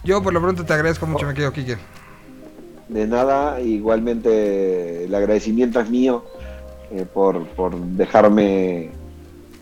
Yo 0.03 0.23
por 0.23 0.33
lo 0.33 0.41
pronto 0.41 0.65
te 0.65 0.73
agradezco 0.73 1.07
mucho, 1.07 1.27
me 1.27 1.35
quedo 1.35 1.53
Kike. 1.53 1.77
De 2.89 3.07
nada, 3.07 3.61
igualmente 3.61 5.05
el 5.05 5.15
agradecimiento 5.15 5.81
es 5.81 5.89
mío 5.89 6.25
eh, 6.91 7.07
por, 7.13 7.47
por 7.49 7.77
dejarme 7.77 8.91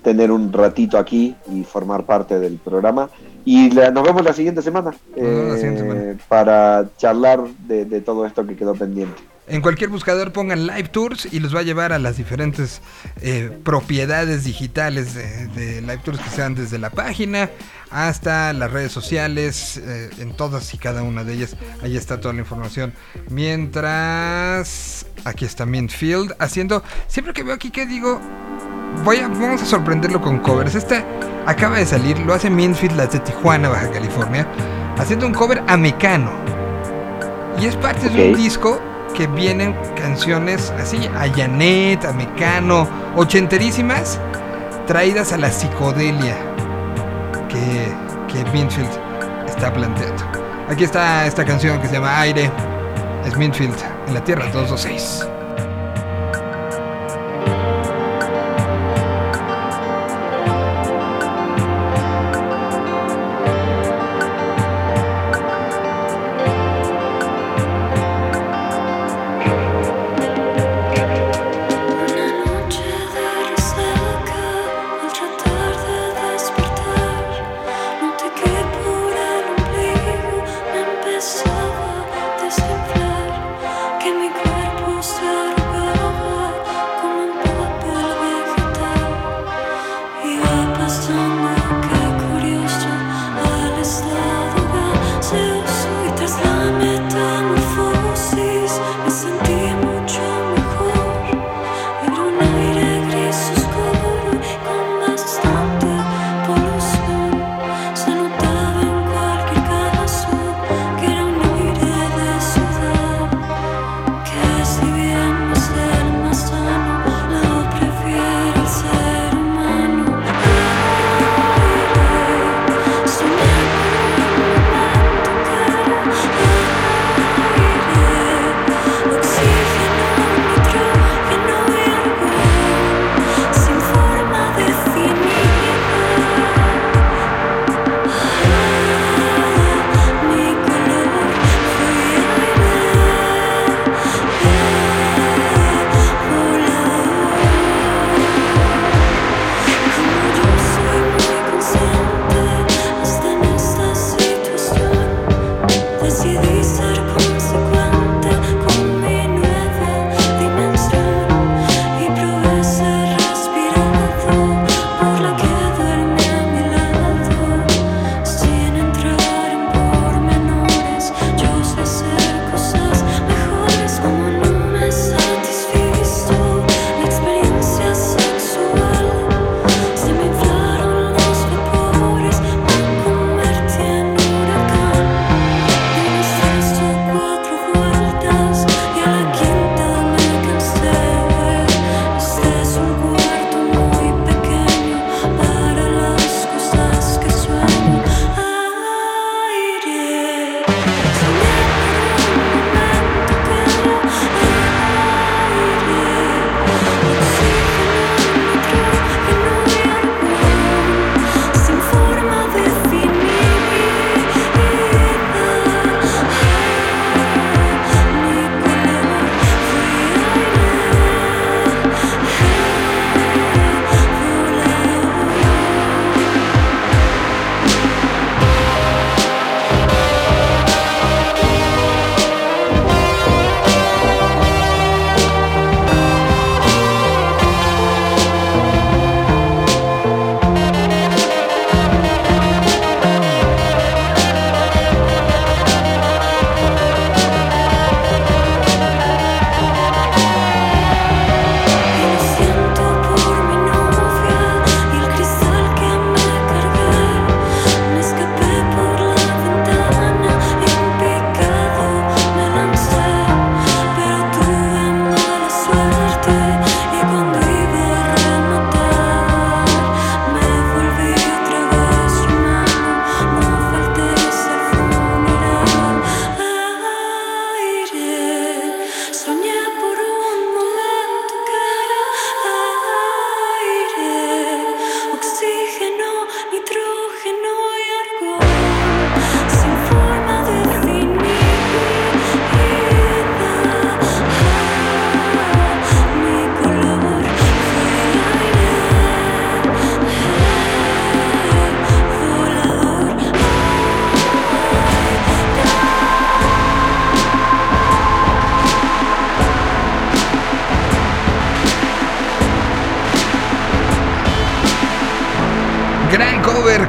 tener 0.04 0.30
un 0.30 0.52
ratito 0.52 0.98
aquí 0.98 1.34
y 1.50 1.64
formar 1.64 2.04
parte 2.04 2.38
del 2.38 2.58
programa. 2.58 3.10
Y 3.44 3.70
la- 3.72 3.90
nos 3.90 4.04
vemos 4.04 4.22
la 4.24 4.32
siguiente 4.32 4.62
semana, 4.62 4.92
vemos 5.16 5.48
la 5.48 5.56
siguiente 5.56 5.80
eh, 5.80 5.84
semana. 5.88 6.18
para 6.28 6.88
charlar 6.96 7.42
de, 7.66 7.84
de 7.84 8.00
todo 8.00 8.24
esto 8.26 8.46
que 8.46 8.54
quedó 8.54 8.74
pendiente. 8.74 9.20
En 9.46 9.60
cualquier 9.60 9.90
buscador 9.90 10.32
pongan 10.32 10.66
Live 10.66 10.88
Tours 10.88 11.28
y 11.30 11.38
los 11.38 11.54
va 11.54 11.60
a 11.60 11.62
llevar 11.64 11.92
a 11.92 11.98
las 11.98 12.16
diferentes 12.16 12.80
eh, 13.20 13.50
propiedades 13.62 14.44
digitales 14.44 15.12
de, 15.14 15.48
de 15.48 15.82
Live 15.82 16.00
Tours 16.02 16.18
que 16.18 16.30
sean 16.30 16.54
desde 16.54 16.78
la 16.78 16.88
página 16.88 17.50
hasta 17.90 18.54
las 18.54 18.72
redes 18.72 18.90
sociales, 18.90 19.76
eh, 19.76 20.08
en 20.18 20.34
todas 20.34 20.72
y 20.72 20.78
cada 20.78 21.02
una 21.02 21.24
de 21.24 21.34
ellas. 21.34 21.56
Ahí 21.82 21.94
está 21.98 22.20
toda 22.20 22.32
la 22.32 22.40
información. 22.40 22.94
Mientras 23.28 25.06
aquí 25.24 25.44
está 25.44 25.66
Mintfield 25.66 26.34
haciendo. 26.38 26.82
Siempre 27.06 27.34
que 27.34 27.42
veo 27.42 27.54
aquí 27.54 27.70
que 27.70 27.84
digo, 27.86 28.20
voy 29.02 29.18
a, 29.18 29.28
vamos 29.28 29.62
a 29.62 29.66
sorprenderlo 29.66 30.20
con 30.20 30.38
covers. 30.38 30.74
Este 30.74 31.04
acaba 31.46 31.78
de 31.78 31.86
salir, 31.86 32.18
lo 32.20 32.34
hace 32.34 32.50
Mintfield, 32.50 32.96
las 32.96 33.12
de 33.12 33.20
Tijuana, 33.20 33.68
Baja 33.68 33.90
California, 33.90 34.46
haciendo 34.98 35.26
un 35.26 35.34
cover 35.34 35.62
a 35.66 35.76
Mecano. 35.76 36.30
Y 37.60 37.66
es 37.66 37.76
parte 37.76 38.08
de 38.08 38.30
un 38.30 38.36
disco 38.36 38.80
que 39.14 39.26
vienen 39.28 39.76
canciones 39.96 40.72
así, 40.78 41.08
a 41.16 41.28
Janet, 41.34 42.04
a 42.04 42.12
Mecano, 42.12 42.88
ochenterísimas, 43.16 44.18
traídas 44.86 45.32
a 45.32 45.38
la 45.38 45.50
psicodelia 45.50 46.36
que, 47.48 47.92
que 48.32 48.50
Minfield 48.50 48.90
está 49.46 49.72
planteando. 49.72 50.24
Aquí 50.68 50.84
está 50.84 51.26
esta 51.26 51.44
canción 51.44 51.80
que 51.80 51.88
se 51.88 51.94
llama 51.94 52.20
Aire, 52.20 52.50
es 53.24 53.36
Minfield 53.36 53.76
en 54.08 54.14
la 54.14 54.24
Tierra 54.24 54.46
226. 54.46 55.33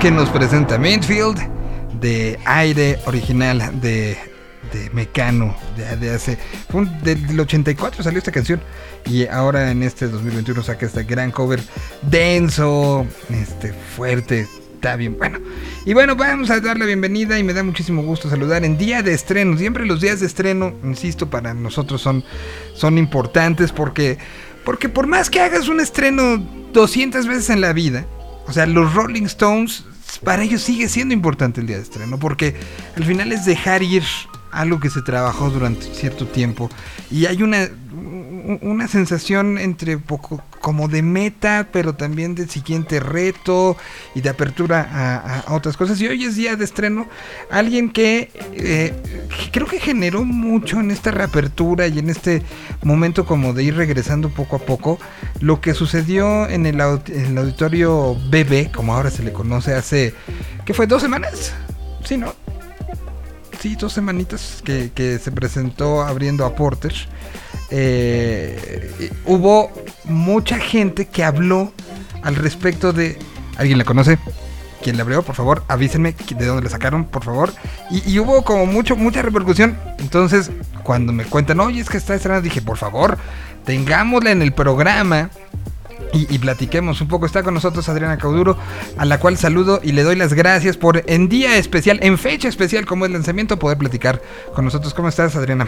Que 0.06 0.12
nos 0.12 0.30
presenta 0.30 0.78
Midfield 0.78 1.40
de 2.00 2.38
aire 2.46 3.00
original 3.08 3.82
de, 3.82 4.16
Mecano 4.94 5.56
de, 5.76 5.98
de 5.98 6.14
hace 6.14 6.38
del 7.02 7.40
84 7.40 8.04
salió 8.04 8.20
esta 8.20 8.32
canción 8.32 8.62
y 9.08 9.26
ahora 9.26 9.72
en 9.72 9.82
este 9.82 10.08
2021 10.08 10.62
saca 10.62 10.86
este 10.86 11.06
gran 11.06 11.32
cover 11.32 11.60
denso 12.04 13.08
este 13.32 13.74
fuerte 13.74 14.48
está 14.76 14.96
bien 14.96 15.18
bueno. 15.18 15.40
Y 15.88 15.96
bueno 15.96 16.16
vamos 16.16 16.52
a 16.52 16.60
dar 16.60 16.78
la 16.78 16.86
bienvenida 16.86 17.40
y 17.40 17.44
me 17.44 17.54
da 17.54 17.64
muchísimo 17.64 18.04
gusto 18.04 18.30
saludar 18.30 18.64
en 18.64 18.78
día 18.78 19.02
de 19.02 19.12
estreno 19.12 19.58
siempre 19.58 19.88
los 19.88 20.02
días 20.02 20.20
de 20.20 20.28
estreno 20.28 20.72
insisto 20.84 21.32
para 21.32 21.56
nosotros 21.56 22.00
son 22.00 22.24
son 22.76 23.00
importantes 23.00 23.72
porque 23.72 24.20
porque 24.64 24.88
por 24.88 25.08
más 25.08 25.32
que 25.32 25.42
hagas 25.42 25.68
un 25.68 25.80
estreno 25.80 26.38
200 26.74 27.26
veces 27.26 27.50
en 27.50 27.60
la 27.60 27.74
vida 27.74 28.06
o 28.48 28.54
sea, 28.54 28.66
los 28.66 28.94
Rolling 28.94 29.24
Stones, 29.24 29.86
para 30.26 30.44
ellos 30.44 30.62
sigue 30.62 30.90
siendo 30.90 31.14
importante 31.14 31.62
el 31.62 31.68
día 31.68 31.78
de 31.78 31.84
estreno, 31.84 32.20
porque 32.20 32.56
al 32.98 33.06
final 33.06 33.32
es 33.32 33.46
dejar 33.46 33.84
ir 33.84 34.04
algo 34.52 34.80
que 34.80 34.90
se 34.90 35.02
trabajó 35.02 35.50
durante 35.50 35.86
cierto 35.94 36.26
tiempo. 36.28 36.70
Y 37.12 37.28
hay 37.28 37.44
una, 37.44 37.70
una 38.62 38.88
sensación 38.88 39.58
entre 39.58 39.98
poco 39.98 40.42
como 40.62 40.88
de 40.88 41.04
meta, 41.04 41.68
pero 41.72 41.94
también 41.94 42.34
de 42.34 42.48
siguiente 42.48 43.00
reto 43.00 43.78
y 44.16 44.22
de 44.22 44.30
apertura 44.30 45.44
a, 45.48 45.54
otras 45.54 45.78
cosas. 45.78 46.02
Y 46.02 46.08
hoy 46.08 46.24
es 46.24 46.36
día 46.36 46.56
de 46.56 46.66
estreno, 46.66 47.08
alguien 47.52 47.92
eh, 47.96 48.32
que 48.52 49.52
creo 49.52 49.68
que 49.68 49.80
generó 49.80 50.24
mucho 50.24 50.80
en 50.80 50.90
esta 50.90 51.12
reapertura 51.12 51.88
y 51.88 52.00
en 52.00 52.10
este 52.10 52.42
momento 52.82 53.26
como 53.26 53.54
de 53.54 53.64
ir 53.64 53.76
regresando 53.76 54.30
poco 54.30 54.56
a 54.56 54.60
poco 54.60 55.00
lo 55.42 55.62
que 55.62 55.74
sucedió 55.74 56.48
en 56.48 56.66
el, 56.66 56.80
auditorio 56.82 58.16
BB, 58.16 58.72
como 58.72 58.94
ahora 58.94 59.12
se 59.12 59.24
le 59.24 59.34
conoce, 59.34 59.74
hace, 59.74 60.14
¿qué 60.66 60.74
fue? 60.74 60.88
¿Dos 60.88 61.02
semanas? 61.02 61.54
Sí, 62.04 62.18
¿no? 62.18 62.34
Sí, 63.60 63.76
dos 63.76 63.94
semanitas 63.94 64.62
que, 64.64 65.20
se 65.22 65.32
presentó 65.32 66.02
abriendo 66.02 66.46
a 66.46 66.56
Porter. 66.56 66.94
Eh, 67.72 69.12
hubo 69.26 69.72
mucha 70.06 70.60
gente 70.60 71.08
que 71.08 71.24
habló 71.24 71.74
al 72.22 72.36
respecto 72.36 72.94
de... 72.94 73.18
¿Alguien 73.58 73.78
la 73.78 73.86
conoce? 73.86 74.20
¿Quién 74.84 74.98
la 74.98 75.04
abrió? 75.04 75.24
Por 75.24 75.36
favor, 75.36 75.64
avísenme 75.68 76.14
de 76.14 76.46
dónde 76.46 76.64
la 76.64 76.70
sacaron, 76.70 77.06
por 77.06 77.24
favor. 77.24 77.54
Y, 77.90 78.12
y 78.12 78.20
hubo 78.20 78.44
como 78.44 78.66
mucho, 78.68 78.96
mucha 78.96 79.22
repercusión. 79.22 79.78
Entonces, 79.98 80.52
cuando 80.86 81.12
me 81.12 81.26
cuentan, 81.26 81.60
oye, 81.60 81.82
es 81.82 81.90
que 81.90 81.98
está 81.98 82.14
estrenada, 82.14 82.42
dije, 82.42 82.62
por 82.62 82.78
favor, 82.78 83.18
tengámosla 83.66 84.30
en 84.30 84.44
el 84.44 84.54
programa 84.54 85.32
y, 86.14 86.34
y 86.34 86.38
platiquemos 86.38 87.02
un 87.02 87.08
poco. 87.08 87.26
Está 87.26 87.42
con 87.42 87.56
nosotros 87.56 87.90
Adriana 87.90 88.18
Cauduro, 88.18 88.56
a 88.96 89.04
la 89.04 89.20
cual 89.20 89.36
saludo 89.36 89.80
y 89.84 89.94
le 89.94 90.04
doy 90.04 90.16
las 90.16 90.34
gracias 90.34 90.78
por 90.78 91.04
en 91.08 91.28
día 91.28 91.58
especial, 91.58 92.00
en 92.04 92.20
fecha 92.20 92.48
especial 92.48 92.86
como 92.86 93.06
el 93.08 93.14
lanzamiento, 93.14 93.58
poder 93.58 93.80
platicar 93.80 94.22
con 94.54 94.64
nosotros. 94.64 94.94
¿Cómo 94.94 95.10
estás, 95.10 95.36
Adriana? 95.36 95.68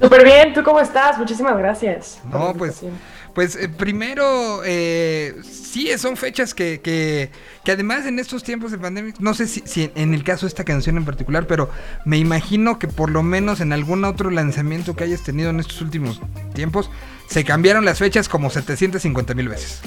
Súper 0.00 0.24
bien, 0.24 0.54
¿tú 0.54 0.62
cómo 0.62 0.80
estás? 0.80 1.18
Muchísimas 1.18 1.58
gracias. 1.58 2.18
No, 2.24 2.54
pues, 2.54 2.82
invitación. 2.82 2.92
Pues 3.34 3.56
eh, 3.56 3.68
primero, 3.68 4.62
eh, 4.64 5.34
sí 5.42 5.96
son 5.98 6.16
fechas 6.16 6.54
que, 6.54 6.80
que, 6.80 7.30
que 7.64 7.72
además 7.72 8.06
en 8.06 8.18
estos 8.18 8.42
tiempos 8.42 8.70
de 8.70 8.78
pandemia, 8.78 9.14
no 9.18 9.34
sé 9.34 9.46
si, 9.46 9.62
si 9.64 9.90
en 9.94 10.14
el 10.14 10.24
caso 10.24 10.46
de 10.46 10.48
esta 10.48 10.64
canción 10.64 10.96
en 10.96 11.04
particular, 11.04 11.46
pero 11.46 11.70
me 12.04 12.18
imagino 12.18 12.78
que 12.78 12.88
por 12.88 13.10
lo 13.10 13.22
menos 13.22 13.60
en 13.60 13.72
algún 13.72 14.04
otro 14.04 14.30
lanzamiento 14.30 14.96
que 14.96 15.04
hayas 15.04 15.22
tenido 15.22 15.50
en 15.50 15.60
estos 15.60 15.80
últimos 15.80 16.20
tiempos, 16.54 16.90
se 17.28 17.44
cambiaron 17.44 17.84
las 17.84 17.98
fechas 17.98 18.28
como 18.28 18.50
750 18.50 19.34
mil 19.34 19.48
veces. 19.48 19.82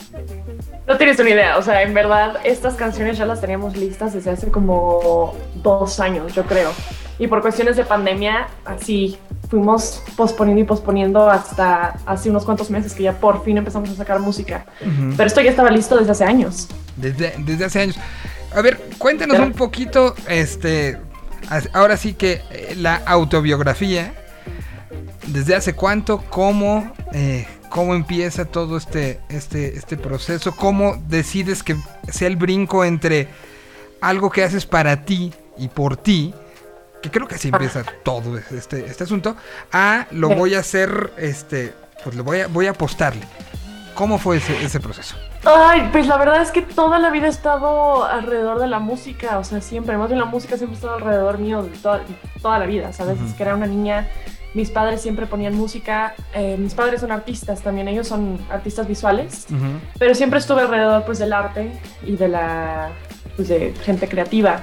No 0.88 0.98
tienes 0.98 1.20
una 1.20 1.30
idea, 1.30 1.58
o 1.58 1.62
sea, 1.62 1.82
en 1.84 1.94
verdad 1.94 2.38
estas 2.44 2.76
canciones 2.76 3.18
ya 3.18 3.26
las 3.26 3.42
teníamos 3.42 3.76
listas 3.78 4.14
desde 4.14 4.32
hace 4.32 4.52
como 4.52 5.36
dos 5.56 6.00
años, 6.00 6.34
yo 6.34 6.44
creo. 6.46 6.72
Y 7.18 7.28
por 7.28 7.42
cuestiones 7.42 7.76
de 7.76 7.86
pandemia, 7.86 8.48
así 8.66 9.18
fuimos 9.52 10.02
posponiendo 10.16 10.62
y 10.62 10.64
posponiendo 10.64 11.30
hasta 11.30 11.98
hace 12.06 12.30
unos 12.30 12.46
cuantos 12.46 12.70
meses 12.70 12.94
que 12.94 13.04
ya 13.04 13.20
por 13.20 13.44
fin 13.44 13.58
empezamos 13.58 13.90
a 13.90 13.96
sacar 13.96 14.22
música. 14.22 14.66
Pero 14.80 15.28
esto 15.28 15.42
ya 15.42 15.50
estaba 15.50 15.70
listo 15.70 15.98
desde 15.98 16.12
hace 16.14 16.24
años. 16.24 16.70
Desde, 16.96 17.36
desde 17.38 17.66
hace 17.66 17.82
años. 17.82 17.98
A 18.56 18.62
ver, 18.62 18.80
cuéntanos 18.98 19.38
un 19.40 19.52
poquito, 19.52 20.16
este, 20.30 20.98
ahora 21.74 21.98
sí 21.98 22.14
que 22.14 22.42
eh, 22.52 22.76
la 22.78 22.96
autobiografía, 22.96 24.14
desde 25.28 25.54
hace 25.54 25.74
cuánto, 25.74 26.24
cómo, 26.30 26.94
eh, 27.12 27.46
cómo 27.70 27.94
empieza 27.94 28.46
todo 28.46 28.78
este, 28.78 29.20
este, 29.28 29.78
este 29.78 29.98
proceso, 29.98 30.56
cómo 30.56 30.96
decides 31.10 31.62
que 31.62 31.76
sea 32.10 32.30
el 32.30 32.38
brinco 32.38 32.86
entre 32.86 33.28
algo 34.00 34.30
que 34.30 34.46
haces 34.46 34.66
para 34.66 35.04
ti 35.04 35.34
y 35.58 35.68
por 35.68 35.98
ti, 35.98 36.34
que 37.02 37.10
creo 37.12 37.28
que 37.28 37.36
así 37.36 37.50
empieza 37.50 37.84
todo 38.04 38.38
este, 38.38 38.86
este 38.86 39.04
asunto, 39.04 39.36
a 39.72 40.08
lo 40.12 40.30
voy 40.30 40.56
a 40.56 40.60
hacer, 40.60 41.14
este, 41.18 41.74
pues 42.04 42.16
lo 42.16 42.24
voy 42.24 42.42
a, 42.42 42.48
voy 42.48 42.68
a 42.68 42.72
apostarle. 42.72 43.26
¿Cómo 43.96 44.18
fue 44.18 44.38
ese, 44.38 44.64
ese 44.64 44.80
proceso? 44.80 45.16
Ay, 45.44 45.90
pues 45.92 46.08
la 46.08 46.18
verdad 46.18 46.42
es 46.42 46.52
que 46.52 46.62
toda 46.62 47.00
la 47.00 47.10
vida 47.10 47.28
he 47.28 47.30
estado 47.30 48.06
alrededor 48.06 48.60
de 48.60 48.68
la 48.68 48.80
música, 48.80 49.38
o 49.38 49.44
sea, 49.44 49.60
siempre, 49.60 49.98
más 49.98 50.08
bien 50.08 50.20
la 50.20 50.26
música 50.26 50.56
siempre 50.58 50.76
ha 50.76 50.80
estado 50.80 50.96
alrededor 50.96 51.40
mío 51.40 51.64
de 51.64 51.70
toda, 51.78 52.02
toda 52.42 52.60
la 52.60 52.66
vida, 52.66 52.94
¿sabes? 52.94 53.16
Ujú. 53.16 53.24
Desde 53.24 53.38
que 53.38 53.44
era 53.44 53.56
una 53.56 53.68
niña, 53.68 54.08
mis 54.54 54.70
padres 54.70 55.02
siempre 55.02 55.26
ponían 55.26 55.56
música, 55.56 56.14
eh, 56.34 56.56
mis 56.58 56.74
padres 56.74 57.02
son 57.02 57.12
artistas 57.12 57.62
también, 57.62 57.88
ellos 57.88 58.08
son 58.08 58.40
artistas 58.50 58.88
visuales, 58.88 59.48
pero 59.98 60.14
siempre 60.14 60.40
estuve 60.40 60.62
alrededor 60.62 61.06
pues 61.06 61.20
del 61.20 61.34
arte 61.34 61.72
y 62.06 62.16
de 62.16 62.28
la, 62.28 62.90
pues 63.36 63.48
de 63.48 63.74
gente 63.84 64.08
creativa 64.08 64.62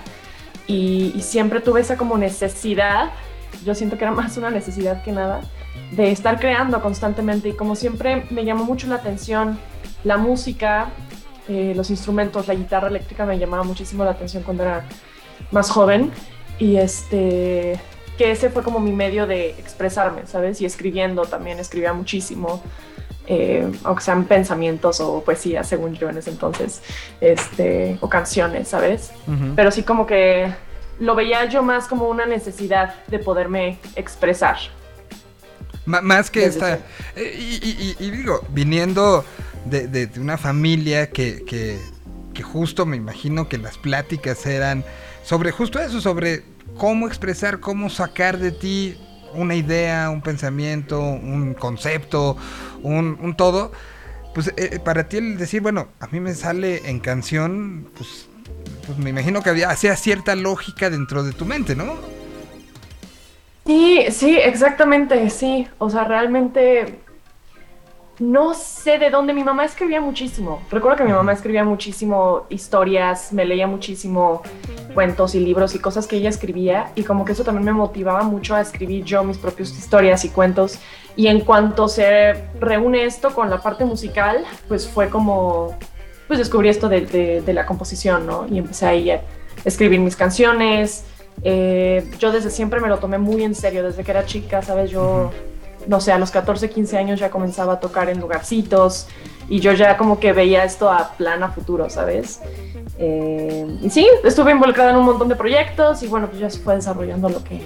y, 0.68 1.20
siempre 1.22 1.60
tuve 1.60 1.80
esa 1.80 1.96
como 1.96 2.16
necesidad, 2.18 3.10
yo 3.64 3.74
siento 3.74 3.98
que 3.98 4.04
era 4.04 4.12
más 4.12 4.36
una 4.36 4.50
necesidad 4.50 5.02
que 5.02 5.10
nada, 5.10 5.40
de 5.90 6.12
estar 6.12 6.38
creando 6.38 6.80
constantemente 6.82 7.48
y 7.48 7.52
como 7.54 7.74
siempre 7.74 8.26
me 8.30 8.44
llamó 8.44 8.64
mucho 8.64 8.86
la 8.86 8.96
atención 8.96 9.58
la 10.04 10.16
música, 10.18 10.90
eh, 11.48 11.72
los 11.74 11.90
instrumentos, 11.90 12.46
la 12.46 12.54
guitarra 12.54 12.88
eléctrica 12.88 13.24
me 13.24 13.38
llamaba 13.38 13.64
muchísimo 13.64 14.04
la 14.04 14.10
atención 14.12 14.42
cuando 14.42 14.64
era 14.64 14.84
más 15.50 15.70
joven 15.70 16.12
y 16.58 16.76
este 16.76 17.80
que 18.18 18.32
ese 18.32 18.50
fue 18.50 18.62
como 18.62 18.80
mi 18.80 18.92
medio 18.92 19.26
de 19.26 19.50
expresarme, 19.50 20.26
¿sabes? 20.26 20.60
Y 20.60 20.66
escribiendo 20.66 21.22
también, 21.22 21.60
escribía 21.60 21.92
muchísimo, 21.92 22.60
eh, 23.30 23.70
aunque 23.84 24.02
sean 24.02 24.24
pensamientos 24.24 25.00
o 25.00 25.22
poesía, 25.22 25.62
según 25.62 25.94
yo 25.94 26.08
en 26.08 26.16
ese 26.18 26.30
entonces, 26.30 26.80
este, 27.20 27.98
o 28.00 28.08
canciones, 28.08 28.68
¿sabes? 28.68 29.10
Pero 29.54 29.70
sí 29.70 29.82
como 29.82 30.06
que 30.06 30.50
lo 30.98 31.14
veía 31.14 31.44
yo 31.44 31.62
más 31.62 31.86
como 31.86 32.08
una 32.08 32.26
necesidad 32.26 32.94
de 33.06 33.18
poderme 33.18 33.78
expresar. 33.96 34.56
Más 35.86 36.30
que 36.30 36.44
esta. 36.44 36.74
eh, 37.16 37.34
Y, 37.38 37.54
y- 37.66 37.96
y- 38.00 38.04
y 38.06 38.10
digo, 38.10 38.40
viniendo 38.50 39.24
de, 39.64 39.86
de- 39.88 40.06
de 40.06 40.20
una 40.20 40.36
familia 40.36 41.10
que, 41.10 41.44
que, 41.44 41.78
que 42.34 42.42
justo 42.42 42.84
me 42.86 42.96
imagino 42.96 43.48
que 43.48 43.58
las 43.58 43.78
pláticas 43.78 44.44
eran 44.46 44.84
sobre 45.22 45.50
justo 45.50 45.78
eso, 45.80 46.00
sobre 46.00 46.42
cómo 46.76 47.06
expresar, 47.08 47.60
cómo 47.60 47.88
sacar 47.90 48.38
de 48.38 48.52
ti 48.52 48.98
una 49.34 49.54
idea, 49.54 50.10
un 50.10 50.20
pensamiento, 50.20 51.00
un 51.00 51.54
concepto, 51.54 52.36
un, 52.82 53.34
todo. 53.36 53.72
Pues 54.34 54.52
eh, 54.56 54.78
para 54.84 55.08
ti 55.08 55.16
el 55.16 55.38
decir, 55.38 55.60
bueno, 55.60 55.88
a 56.00 56.06
mí 56.08 56.20
me 56.20 56.34
sale 56.34 56.88
en 56.88 57.00
canción, 57.00 57.88
pues, 57.96 58.28
pues 58.86 58.98
me 58.98 59.10
imagino 59.10 59.42
que 59.42 59.50
había 59.50 59.70
hacía 59.70 59.96
cierta 59.96 60.34
lógica 60.34 60.90
dentro 60.90 61.22
de 61.22 61.32
tu 61.32 61.44
mente, 61.44 61.74
¿no? 61.74 61.96
Sí, 63.66 64.06
sí, 64.10 64.38
exactamente, 64.38 65.28
sí. 65.28 65.68
O 65.78 65.90
sea, 65.90 66.04
realmente 66.04 67.00
no 68.18 68.52
sé 68.54 68.98
de 68.98 69.10
dónde 69.10 69.32
mi 69.32 69.44
mamá 69.44 69.64
escribía 69.64 70.00
muchísimo. 70.00 70.60
Recuerdo 70.70 70.98
que 70.98 71.04
mi 71.04 71.12
mamá 71.12 71.32
escribía 71.32 71.64
muchísimo 71.64 72.46
historias, 72.48 73.32
me 73.32 73.44
leía 73.44 73.66
muchísimo 73.66 74.42
cuentos 74.92 75.34
y 75.34 75.40
libros 75.40 75.74
y 75.74 75.78
cosas 75.78 76.06
que 76.06 76.16
ella 76.16 76.28
escribía 76.28 76.90
y 76.96 77.04
como 77.04 77.24
que 77.24 77.32
eso 77.32 77.44
también 77.44 77.64
me 77.64 77.72
motivaba 77.72 78.22
mucho 78.22 78.56
a 78.56 78.60
escribir 78.60 79.04
yo 79.04 79.22
mis 79.22 79.38
propias 79.38 79.70
historias 79.70 80.24
y 80.24 80.30
cuentos. 80.30 80.78
Y 81.14 81.28
en 81.28 81.40
cuanto 81.40 81.88
se 81.88 82.34
reúne 82.60 83.04
esto 83.04 83.34
con 83.34 83.50
la 83.50 83.62
parte 83.62 83.84
musical, 83.84 84.44
pues 84.66 84.88
fue 84.88 85.08
como, 85.08 85.76
pues 86.26 86.38
descubrí 86.38 86.68
esto 86.68 86.88
de, 86.88 87.42
la 87.46 87.66
composición, 87.66 88.26
¿no? 88.26 88.46
Y 88.50 88.58
empecé 88.58 88.86
a 88.86 89.22
escribir 89.64 90.00
mis 90.00 90.16
canciones. 90.16 91.04
Eh, 91.42 92.08
yo 92.18 92.32
desde 92.32 92.50
siempre 92.50 92.80
me 92.80 92.88
lo 92.88 92.98
tomé 92.98 93.18
muy 93.18 93.44
en 93.44 93.54
serio, 93.54 93.84
desde 93.84 94.02
que 94.02 94.10
era 94.10 94.26
chica, 94.26 94.62
¿sabes? 94.62 94.90
Yo, 94.90 95.30
no 95.88 96.00
sé, 96.00 96.12
a 96.12 96.18
los 96.18 96.30
14, 96.30 96.68
15 96.68 96.98
años 96.98 97.18
ya 97.18 97.30
comenzaba 97.30 97.74
a 97.74 97.80
tocar 97.80 98.10
en 98.10 98.20
lugarcitos 98.20 99.08
y 99.48 99.58
yo 99.60 99.72
ya 99.72 99.96
como 99.96 100.20
que 100.20 100.32
veía 100.34 100.62
esto 100.62 100.90
a 100.92 101.12
plan 101.16 101.42
a 101.42 101.50
futuro, 101.50 101.88
¿sabes? 101.88 102.40
Eh, 102.98 103.66
y 103.80 103.88
sí, 103.88 104.06
estuve 104.22 104.52
involucrada 104.52 104.90
en 104.90 104.96
un 104.96 105.06
montón 105.06 105.28
de 105.28 105.34
proyectos 105.34 106.02
y 106.02 106.06
bueno, 106.06 106.28
pues 106.28 106.40
ya 106.40 106.50
se 106.50 106.58
fue 106.58 106.74
desarrollando 106.74 107.30
lo 107.30 107.42
que 107.42 107.62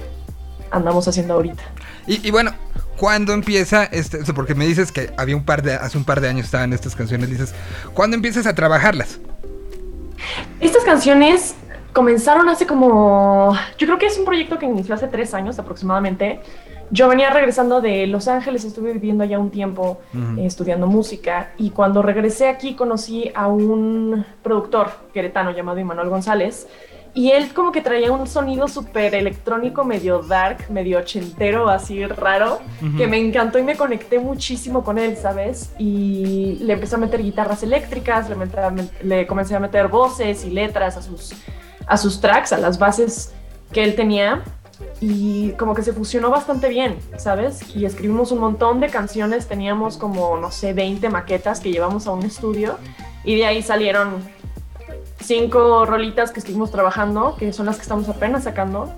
andamos 0.71 1.09
haciendo 1.09 1.35
ahorita. 1.35 1.65
Y, 2.07 2.27
y 2.27 2.31
bueno, 2.31 2.53
¿cuándo 2.97 3.33
empieza 3.33 3.85
este? 3.85 4.19
o 4.19 4.25
sea, 4.25 4.35
porque 4.35 4.55
me 4.55 4.67
dices 4.67 4.93
que 4.93 5.13
había 5.17 5.35
un 5.35 5.45
par 5.45 5.63
de 5.63 5.75
hace 5.75 5.99
un 5.99 6.05
par 6.05 6.21
de 6.21 6.29
años 6.29 6.47
estaban 6.47 6.73
estas 6.73 6.95
canciones, 6.95 7.29
dices, 7.29 7.53
¿cuándo 7.93 8.15
empiezas 8.15 8.47
a 8.47 8.55
trabajarlas? 8.55 9.19
Estas 10.61 10.85
canciones 10.85 11.57
comenzaron 11.93 12.49
hace 12.49 12.67
como, 12.67 13.57
yo 13.79 13.87
creo 13.87 13.99
que 13.99 14.07
es 14.07 14.17
un 14.17 14.25
proyecto 14.25 14.59
que 14.59 14.67
inició 14.67 14.95
hace 14.95 15.09
tres 15.09 15.35
años 15.35 15.59
aproximadamente. 15.59 16.41
Yo 16.93 17.09
venía 17.09 17.31
regresando 17.31 17.81
de 17.81 18.07
Los 18.07 18.29
Ángeles, 18.29 18.65
estuve 18.67 18.93
viviendo 18.93 19.25
allá 19.25 19.39
un 19.39 19.51
tiempo 19.51 19.99
eh, 20.15 20.45
estudiando 20.45 20.87
música 20.87 21.53
y 21.57 21.71
cuando 21.71 22.03
regresé 22.03 22.49
aquí 22.49 22.75
conocí 22.75 23.33
a 23.35 23.49
un 23.49 24.27
productor 24.43 24.91
queretano 25.15 25.53
llamado 25.53 25.79
Imanuel 25.79 26.11
González 26.11 26.69
y 27.15 27.31
él 27.31 27.55
como 27.55 27.73
que 27.73 27.81
traía 27.81 28.13
un 28.13 28.27
sonido 28.27 28.69
súper 28.69 29.15
electrónico, 29.15 29.85
medio 29.85 30.21
dark, 30.21 30.71
medio 30.71 30.99
ochentero, 30.99 31.71
así 31.71 32.05
raro, 32.07 32.59
que 32.99 33.07
me 33.07 33.19
encantó 33.19 33.59
y 33.59 33.63
me 33.63 33.75
conecté 33.77 34.19
muchísimo 34.19 34.85
con 34.85 34.99
él, 34.99 35.17
¿sabes? 35.17 35.73
Y 35.79 36.59
le 36.61 36.75
empecé 36.75 36.97
a 36.97 36.99
meter 36.99 37.23
guitarras 37.23 37.63
eléctricas, 37.63 38.29
le, 38.29 38.37
le 39.03 39.27
comencé 39.27 39.55
a 39.55 39.61
meter 39.61 39.89
voces 39.89 40.45
y 40.45 40.51
letras 40.51 40.99
a 40.99 41.03
sus, 41.03 41.33
a 41.87 41.97
sus 41.97 42.21
tracks, 42.21 42.53
a 42.53 42.59
las 42.59 42.79
bases 42.79 43.35
que 43.73 43.83
él 43.83 43.95
tenía. 43.95 44.43
Y 45.01 45.51
como 45.53 45.75
que 45.75 45.83
se 45.83 45.93
fusionó 45.93 46.31
bastante 46.31 46.69
bien, 46.69 46.97
¿sabes? 47.17 47.75
Y 47.75 47.85
escribimos 47.85 48.31
un 48.31 48.39
montón 48.39 48.81
de 48.81 48.89
canciones, 48.89 49.49
teníamos 49.49 49.97
como, 49.97 50.37
no 50.37 50.51
sé, 50.51 50.73
20 50.73 51.09
maquetas 51.09 51.61
que 51.61 51.73
llevamos 51.73 52.07
a 52.07 52.13
un 52.13 52.23
estudio 52.23 52.79
y 53.25 53.37
de 53.37 53.47
ahí 53.47 53.63
salieron 53.63 54.23
cinco 55.21 55.87
rolitas 55.87 56.31
que 56.31 56.41
estuvimos 56.41 56.71
trabajando, 56.71 57.37
que 57.37 57.53
son 57.53 57.67
las 57.67 57.77
que 57.77 57.83
estamos 57.83 58.09
apenas 58.09 58.45
sacando, 58.45 58.95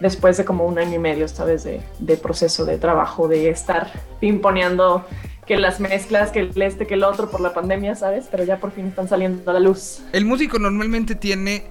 después 0.00 0.36
de 0.36 0.44
como 0.44 0.64
un 0.64 0.78
año 0.78 0.94
y 0.94 0.98
medio, 0.98 1.26
¿sabes? 1.28 1.64
De, 1.64 1.80
de 1.98 2.16
proceso 2.16 2.64
de 2.64 2.78
trabajo, 2.78 3.28
de 3.28 3.48
estar 3.48 3.90
pimponeando 4.20 5.04
que 5.46 5.56
las 5.56 5.80
mezclas, 5.80 6.30
que 6.30 6.40
el 6.40 6.62
este, 6.62 6.86
que 6.86 6.94
el 6.94 7.02
otro 7.02 7.30
por 7.30 7.40
la 7.40 7.54
pandemia, 7.54 7.94
¿sabes? 7.94 8.28
Pero 8.30 8.44
ya 8.44 8.58
por 8.58 8.70
fin 8.70 8.88
están 8.88 9.08
saliendo 9.08 9.50
a 9.50 9.54
la 9.54 9.60
luz. 9.60 10.02
El 10.12 10.26
músico 10.26 10.58
normalmente 10.58 11.14
tiene 11.14 11.64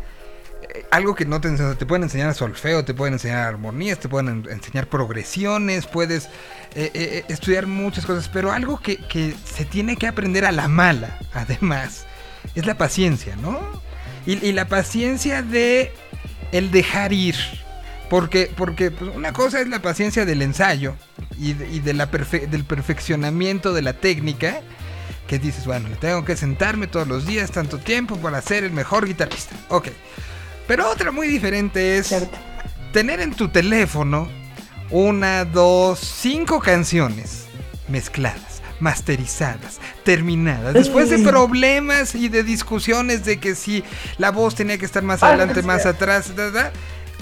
algo 0.92 1.16
que 1.16 1.26
no 1.26 1.40
te 1.42 1.48
enseñan. 1.48 1.78
Te 1.78 1.86
pueden 1.86 2.04
enseñar 2.04 2.34
solfeo, 2.36 2.84
te 2.86 2.94
pueden 2.94 3.14
enseñar 3.14 3.48
armonías, 3.48 4.00
te 4.00 4.10
pueden 4.10 4.28
en- 4.46 4.52
enseñar 4.52 4.88
progresiones, 4.88 5.86
puedes 5.88 6.26
eh, 6.76 6.92
eh, 6.94 7.26
estudiar 7.30 7.68
muchas 7.68 8.06
cosas, 8.06 8.30
pero 8.30 8.52
algo 8.52 8.80
que, 8.80 8.98
se 9.46 9.66
tiene 9.66 9.96
que 9.96 10.08
aprender 10.08 10.46
a 10.46 10.52
la 10.52 10.68
mala, 10.68 11.18
además, 11.34 12.06
es 12.56 12.66
la 12.66 12.78
paciencia, 12.78 13.36
¿no? 13.38 13.60
Y, 14.26 14.52
la 14.52 14.68
paciencia 14.68 15.42
de 15.42 15.94
el 16.52 16.70
dejar 16.72 17.14
ir. 17.14 17.36
Porque, 18.10 18.52
porque 18.56 18.92
pues, 18.92 19.14
una 19.16 19.34
cosa 19.34 19.60
es 19.62 19.68
la 19.68 19.82
paciencia 19.82 20.26
del 20.26 20.42
ensayo 20.42 20.96
y, 21.40 21.54
de- 21.54 21.94
la 21.94 22.06
del 22.08 22.64
perfeccionamiento 22.66 23.74
de 23.74 23.82
la 23.82 23.94
técnica, 23.94 24.62
que 25.28 25.40
dices, 25.40 25.66
bueno, 25.66 25.90
tengo 26.00 26.24
que 26.24 26.38
sentarme 26.38 26.88
todos 26.88 27.08
los 27.08 27.26
días 27.26 27.52
tanto 27.52 27.80
tiempo 27.80 28.16
para 28.18 28.42
ser 28.42 28.64
el 28.64 28.72
mejor 28.72 29.06
guitarrista. 29.06 29.56
Ok. 29.70 29.90
Pero 30.68 30.90
otra 30.90 31.12
muy 31.12 31.28
diferente 31.28 31.98
es 31.98 32.08
¿Cierto? 32.08 32.38
tener 32.92 33.20
en 33.20 33.34
tu 33.34 33.48
teléfono 33.50 34.28
una, 34.90 35.46
dos, 35.46 36.00
cinco 36.00 36.60
canciones 36.60 37.46
mezcladas, 37.88 38.62
masterizadas, 38.80 39.80
terminadas. 40.04 40.74
Después 40.74 41.10
de 41.10 41.20
problemas 41.20 42.16
y 42.16 42.30
de 42.30 42.44
discusiones 42.44 43.24
de 43.26 43.40
que 43.40 43.56
si 43.56 43.84
la 44.18 44.32
voz 44.32 44.56
tenía 44.56 44.78
que 44.78 44.86
estar 44.86 45.04
más 45.04 45.24
adelante, 45.24 45.62
más 45.64 45.86
atrás, 45.86 46.36
da, 46.36 46.52
da, 46.52 46.72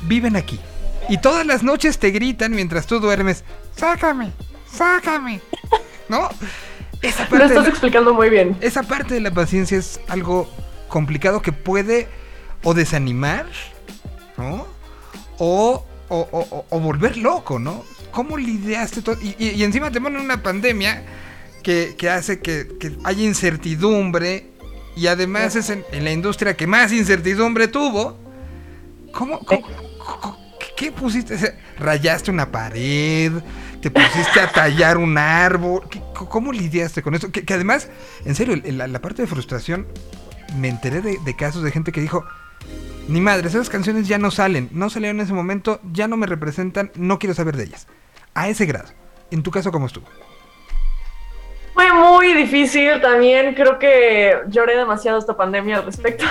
viven 0.03 0.35
aquí. 0.35 0.59
Y 1.07 1.19
todas 1.19 1.45
las 1.45 1.61
noches 1.61 1.99
te 1.99 2.09
gritan 2.09 2.51
mientras 2.51 2.87
tú 2.87 2.99
duermes, 2.99 3.43
sácame, 3.75 4.31
sácame. 4.71 5.39
¿No? 6.09 6.29
Esa 7.01 7.23
Lo 7.25 7.29
parte, 7.29 7.43
de 7.43 7.45
estás 7.49 7.63
la, 7.63 7.69
explicando 7.69 8.13
muy 8.13 8.29
bien. 8.29 8.57
esa 8.61 8.81
parte 8.81 9.13
de 9.13 9.21
la 9.21 9.31
paciencia 9.31 9.77
es 9.77 9.99
algo 10.07 10.49
complicado 10.87 11.41
que 11.41 11.51
puede 11.51 12.07
o 12.65 12.73
desanimar, 12.73 13.45
¿no? 14.37 14.67
O, 15.37 15.85
o, 16.09 16.27
o- 16.31 16.65
o- 16.69 16.79
volver 16.81 17.15
loco, 17.17 17.59
¿no? 17.59 17.83
¿Cómo 18.11 18.37
lidiaste 18.37 19.01
todo? 19.01 19.17
Y, 19.21 19.35
y- 19.39 19.51
y 19.51 19.63
encima 19.63 19.91
te 19.91 20.01
ponen 20.01 20.19
una 20.21 20.43
pandemia 20.43 21.03
que, 21.63 21.95
que 21.97 22.09
hace 22.09 22.39
que, 22.41 22.67
que 22.79 22.97
haya 23.05 23.23
incertidumbre 23.23 24.49
y 24.95 25.07
además 25.07 25.55
es 25.55 25.69
en, 25.69 25.83
en 25.91 26.03
la 26.03 26.11
industria 26.11 26.55
que 26.57 26.67
más 26.67 26.91
incertidumbre 26.91 27.67
tuvo. 27.67 28.17
¿Cómo? 29.13 29.39
cómo- 29.39 29.67
cómo- 30.21 30.37
qué, 30.75 30.91
pusiste? 30.91 31.37
¿Rayaste 31.79 32.31
una 32.31 32.51
pared? 32.51 33.31
¿Te 33.81 33.91
pusiste 33.91 34.39
a 34.39 34.51
tallar 34.51 34.97
un 34.97 35.17
árbol? 35.17 35.87
¿Qué- 35.89 36.01
¿Cómo 36.13 36.51
lidiaste 36.51 37.01
con 37.01 37.13
eso? 37.15 37.31
Que, 37.31 37.43
que 37.45 37.53
además, 37.53 37.87
en 38.25 38.35
serio, 38.35 38.55
la, 38.65 38.87
la 38.87 38.99
parte 39.01 39.21
de 39.21 39.27
frustración, 39.27 39.87
me 40.57 40.69
enteré 40.69 41.01
de, 41.01 41.17
de 41.23 41.35
casos 41.35 41.63
de 41.63 41.71
gente 41.71 41.91
que 41.91 42.01
dijo, 42.01 42.23
ni 43.07 43.21
madres, 43.21 43.53
esas 43.53 43.69
canciones 43.69 44.07
ya 44.07 44.17
no 44.17 44.31
salen, 44.31 44.69
no 44.71 44.89
salieron 44.89 45.19
en 45.19 45.25
ese 45.25 45.33
momento, 45.33 45.79
ya 45.91 46.07
no 46.07 46.17
me 46.17 46.25
representan, 46.27 46.91
no 46.95 47.19
quiero 47.19 47.33
saber 47.33 47.55
de 47.55 47.65
ellas. 47.65 47.87
A 48.33 48.49
ese 48.49 48.65
grado. 48.65 48.89
En 49.31 49.43
tu 49.43 49.51
caso, 49.51 49.71
¿cómo 49.71 49.85
estuvo? 49.85 50.05
Fue 51.73 51.91
muy 51.93 52.33
difícil 52.33 53.01
también, 53.01 53.53
creo 53.53 53.77
que 53.77 54.37
lloré 54.47 54.77
demasiado 54.77 55.19
esta 55.19 55.35
pandemia 55.35 55.77
al 55.77 55.85
respecto. 55.85 56.25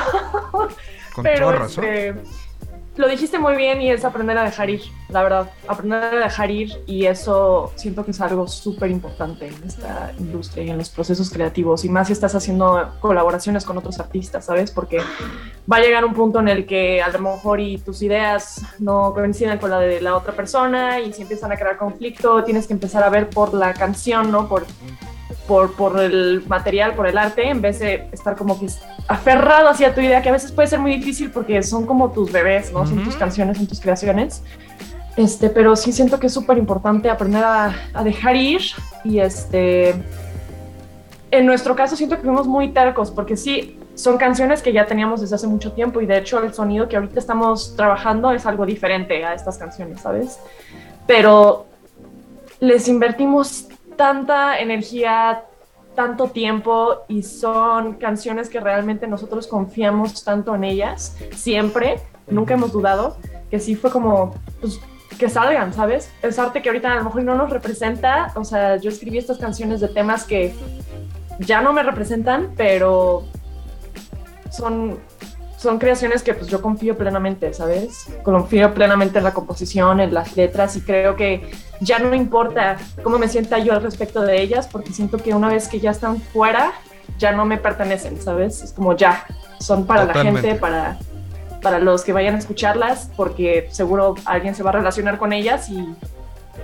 Con 1.13 1.23
Pero 1.23 1.47
toda 1.47 1.59
razón. 1.59 1.85
este, 1.85 2.15
lo 2.97 3.09
dijiste 3.09 3.39
muy 3.39 3.57
bien 3.57 3.83
y 3.83 3.91
es 3.91 4.05
aprender 4.05 4.39
a 4.39 4.45
dejar 4.45 4.71
ir, 4.71 4.83
la 5.09 5.23
verdad. 5.23 5.51
Aprender 5.67 6.03
a 6.03 6.25
dejar 6.25 6.51
ir 6.51 6.71
y 6.87 7.07
eso 7.07 7.73
siento 7.75 8.05
que 8.05 8.13
es 8.13 8.21
algo 8.21 8.47
súper 8.47 8.91
importante 8.91 9.49
en 9.49 9.65
esta 9.65 10.13
industria 10.19 10.65
y 10.65 10.71
en 10.71 10.79
los 10.79 10.91
procesos 10.91 11.31
creativos. 11.31 11.85
Y 11.85 11.89
más 11.89 12.07
si 12.07 12.13
estás 12.13 12.35
haciendo 12.35 12.95
colaboraciones 13.01 13.65
con 13.65 13.77
otros 13.79 13.99
artistas, 13.99 14.45
¿sabes? 14.45 14.71
Porque 14.71 14.99
va 15.71 15.77
a 15.77 15.81
llegar 15.81 16.05
un 16.05 16.15
punto 16.15 16.39
en 16.39 16.49
el 16.49 16.67
que 16.67 17.03
a 17.03 17.09
lo 17.09 17.19
mejor 17.19 17.61
y 17.61 17.79
tus 17.79 18.03
ideas 18.03 18.63
no 18.79 19.13
coinciden 19.13 19.59
con 19.59 19.71
la 19.71 19.81
de 19.81 20.01
la 20.01 20.17
otra 20.17 20.33
persona 20.33 21.01
y 21.01 21.13
si 21.13 21.23
empiezan 21.23 21.51
a 21.51 21.57
crear 21.57 21.77
conflicto, 21.77 22.45
tienes 22.45 22.67
que 22.67 22.75
empezar 22.75 23.03
a 23.03 23.11
ver 23.11 23.29
por 23.29 23.55
la 23.55 23.75
canción, 23.75 24.31
¿no? 24.31 24.49
Por, 24.49 24.67
por, 25.47 25.75
por 25.75 26.01
el 26.01 26.45
material, 26.47 26.95
por 26.95 27.07
el 27.07 27.19
arte, 27.19 27.49
en 27.49 27.61
vez 27.61 27.79
de 27.81 28.09
estar 28.13 28.37
como 28.37 28.59
que 28.59 28.67
aferrado 29.09 29.69
hacia 29.69 29.95
tu 29.95 30.01
idea, 30.01 30.23
que 30.23 30.29
a 30.29 30.33
veces 30.33 30.53
puede 30.53 30.69
ser 30.69 30.79
muy 30.79 30.95
difícil 30.97 31.31
porque 31.31 31.63
son 31.63 31.87
como 31.87 32.11
tus 32.13 32.33
bebés, 32.33 32.73
¿no? 32.73 32.87
Son 32.87 32.99
Ujú. 32.99 33.07
tus 33.07 33.17
canciones, 33.17 33.59
son 33.59 33.67
tus 33.67 33.81
creaciones. 33.81 34.43
Este, 35.17 35.49
pero 35.49 35.77
sí 35.77 35.93
siento 35.93 36.19
que 36.19 36.27
es 36.27 36.33
súper 36.33 36.59
importante 36.59 37.09
aprender 37.09 37.45
a, 37.45 37.73
a 37.93 38.05
dejar 38.05 38.37
ir 38.37 38.63
y 39.05 39.19
este... 39.19 39.95
En 41.31 41.47
nuestro 41.47 41.75
caso 41.75 41.97
siento 41.97 42.17
que 42.17 42.23
fuimos 42.23 42.47
muy 42.47 42.69
tercos 42.73 43.11
porque 43.11 43.37
sí, 43.37 43.79
son 43.95 44.19
canciones 44.19 44.63
que 44.63 44.73
ya 44.73 44.87
teníamos 44.87 45.21
desde 45.21 45.35
hace 45.35 45.47
mucho 45.47 45.73
tiempo 45.73 46.01
y 46.01 46.07
de 46.07 46.19
hecho 46.19 46.43
el 46.43 46.55
sonido 46.55 46.89
que 46.89 46.97
ahorita 46.97 47.19
estamos 47.19 47.75
trabajando 47.77 48.31
es 48.33 48.47
algo 48.47 48.67
diferente 48.67 49.25
a 49.25 49.35
estas 49.35 49.59
canciones, 49.59 50.01
¿sabes? 50.01 50.39
Pero 51.07 51.67
les 52.61 52.89
invertimos 52.89 53.67
tanta 53.97 54.59
energía, 54.59 55.45
tanto 55.95 56.29
tiempo 56.29 57.03
y 57.09 57.23
son 57.23 57.95
canciones 57.95 58.49
que 58.49 58.61
realmente 58.61 59.07
nosotros 59.07 59.47
confiamos 59.47 60.25
tanto 60.25 60.55
en 60.55 60.65
ellas, 60.65 61.17
siempre, 61.35 62.01
nunca 62.27 62.55
hemos 62.55 62.73
dudado, 62.73 63.17
que 63.51 63.61
sí 63.61 63.75
fue 63.75 63.91
como, 63.91 64.35
pues, 64.61 64.81
que 65.19 65.29
salgan, 65.29 65.73
¿sabes? 65.73 66.11
Es 66.23 66.39
arte 66.39 66.61
que 66.61 66.69
ahorita 66.69 66.93
a 66.93 66.97
lo 66.97 67.05
mejor 67.05 67.23
no 67.23 67.35
nos 67.37 67.51
representa, 67.51 68.33
o 68.35 68.45
sea, 68.45 68.77
yo 68.77 68.91
escribí 68.91 69.19
estas 69.19 69.39
canciones 69.39 69.81
de 69.81 69.89
temas 69.89 70.25
que 70.25 70.55
ya 71.39 71.61
no 71.61 71.73
me 71.73 71.83
representan, 71.83 72.53
pero 72.57 73.25
son, 74.51 74.99
son 75.65 75.79
creaciones 75.79 76.23
que 76.23 76.33
pues 76.35 76.47
yo 76.49 76.63
confío 76.63 76.97
plenamente, 76.97 77.53
¿sabes? 77.53 78.07
Confío 78.23 78.73
plenamente 78.73 79.19
en 79.19 79.25
la 79.25 79.35
composición, 79.35 79.99
en 80.01 80.15
las 80.15 80.37
letras 80.37 80.77
y 80.77 80.81
creo 80.83 81.17
que 81.17 81.51
ya 81.81 81.99
no 81.99 82.15
importa 82.15 82.77
cómo 83.03 83.19
me 83.19 83.27
sienta 83.27 83.59
yo 83.59 83.73
al 83.73 83.83
respecto 83.83 84.23
de 84.23 84.41
ellas, 84.41 84.69
porque 84.71 84.93
siento 84.93 85.19
que 85.19 85.35
una 85.35 85.49
vez 85.49 85.67
que 85.67 85.81
ya 85.81 85.91
están 85.91 86.21
fuera, 86.21 86.73
ya 87.19 87.33
no 87.33 87.45
me 87.45 87.57
pertenecen, 87.59 88.21
¿sabes? 88.23 88.63
Es 88.63 88.73
como 88.73 88.97
ya, 88.97 89.27
son 89.59 89.87
para 89.87 90.07
Totalmente. 90.07 90.41
la 90.43 90.49
gente, 90.49 90.61
para, 90.61 90.99
para 91.61 91.79
los 91.81 92.05
que 92.05 92.13
vayan 92.13 92.35
a 92.37 92.39
escucharlas, 92.39 93.11
porque 93.17 93.69
seguro 93.73 94.15
alguien 94.25 94.55
se 94.55 94.63
va 94.63 94.71
a 94.71 94.75
relacionar 94.75 95.19
con 95.19 95.33
ellas 95.33 95.69
y, 95.69 95.85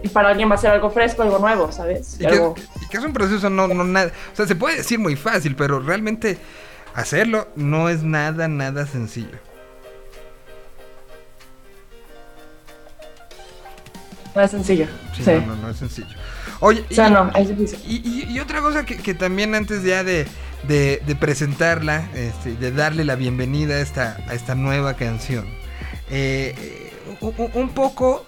y 0.03 0.09
para 0.09 0.29
alguien 0.31 0.51
va 0.51 0.55
a 0.55 0.59
ser 0.59 0.71
algo 0.71 0.91
fresco, 0.91 1.23
algo 1.23 1.39
nuevo, 1.39 1.73
¿sabes? 1.73 2.15
Y 2.15 2.19
que, 2.19 2.27
Algo- 2.29 2.55
y 2.81 2.87
que 2.89 2.97
es 2.99 3.05
un 3.05 3.13
proceso 3.13 3.51
no, 3.51 3.67
no 3.69 3.83
nada. 3.85 4.13
O 4.33 4.37
sea, 4.37 4.47
se 4.47 4.55
puede 4.55 4.77
decir 4.79 4.99
muy 4.99 5.17
fácil, 5.17 5.57
pero 5.57 5.81
realmente 5.81 6.39
hacerlo 6.95 7.49
no 7.57 7.89
es 7.89 8.03
nada, 8.03 8.49
nada 8.49 8.87
sencillo. 8.87 9.39
no 14.35 14.43
es 14.43 14.51
sencillo. 14.53 14.87
Sí, 15.17 15.25
Sí. 15.25 15.31
No, 15.33 15.41
no, 15.47 15.57
no 15.57 15.71
es 15.71 15.77
sencillo. 15.77 16.09
Oye, 16.61 16.85
O 16.91 16.95
sea, 16.95 17.09
y- 17.09 17.11
no, 17.13 17.31
es 17.35 17.49
difícil. 17.49 17.81
Y, 17.87 17.97
y- 18.09 18.33
y 18.33 18.41
otra 18.41 18.61
cosa 18.61 18.85
que, 18.85 18.97
que 18.99 19.15
también 19.15 19.55
antes 19.55 19.83
ya 19.83 20.05
de, 20.05 20.27
de- 20.69 21.03
de 21.05 21.17
presentarla, 21.17 22.09
este, 22.15 22.55
de 22.55 22.71
darle 22.71 23.05
la 23.05 23.17
bienvenida 23.17 23.75
a 23.75 23.81
esta, 23.81 24.19
a 24.29 24.35
esta 24.35 24.55
nueva 24.55 24.95
canción, 24.95 25.47
eh, 26.11 26.55
eh, 26.59 26.93
un 27.55 27.71
poco 27.71 28.25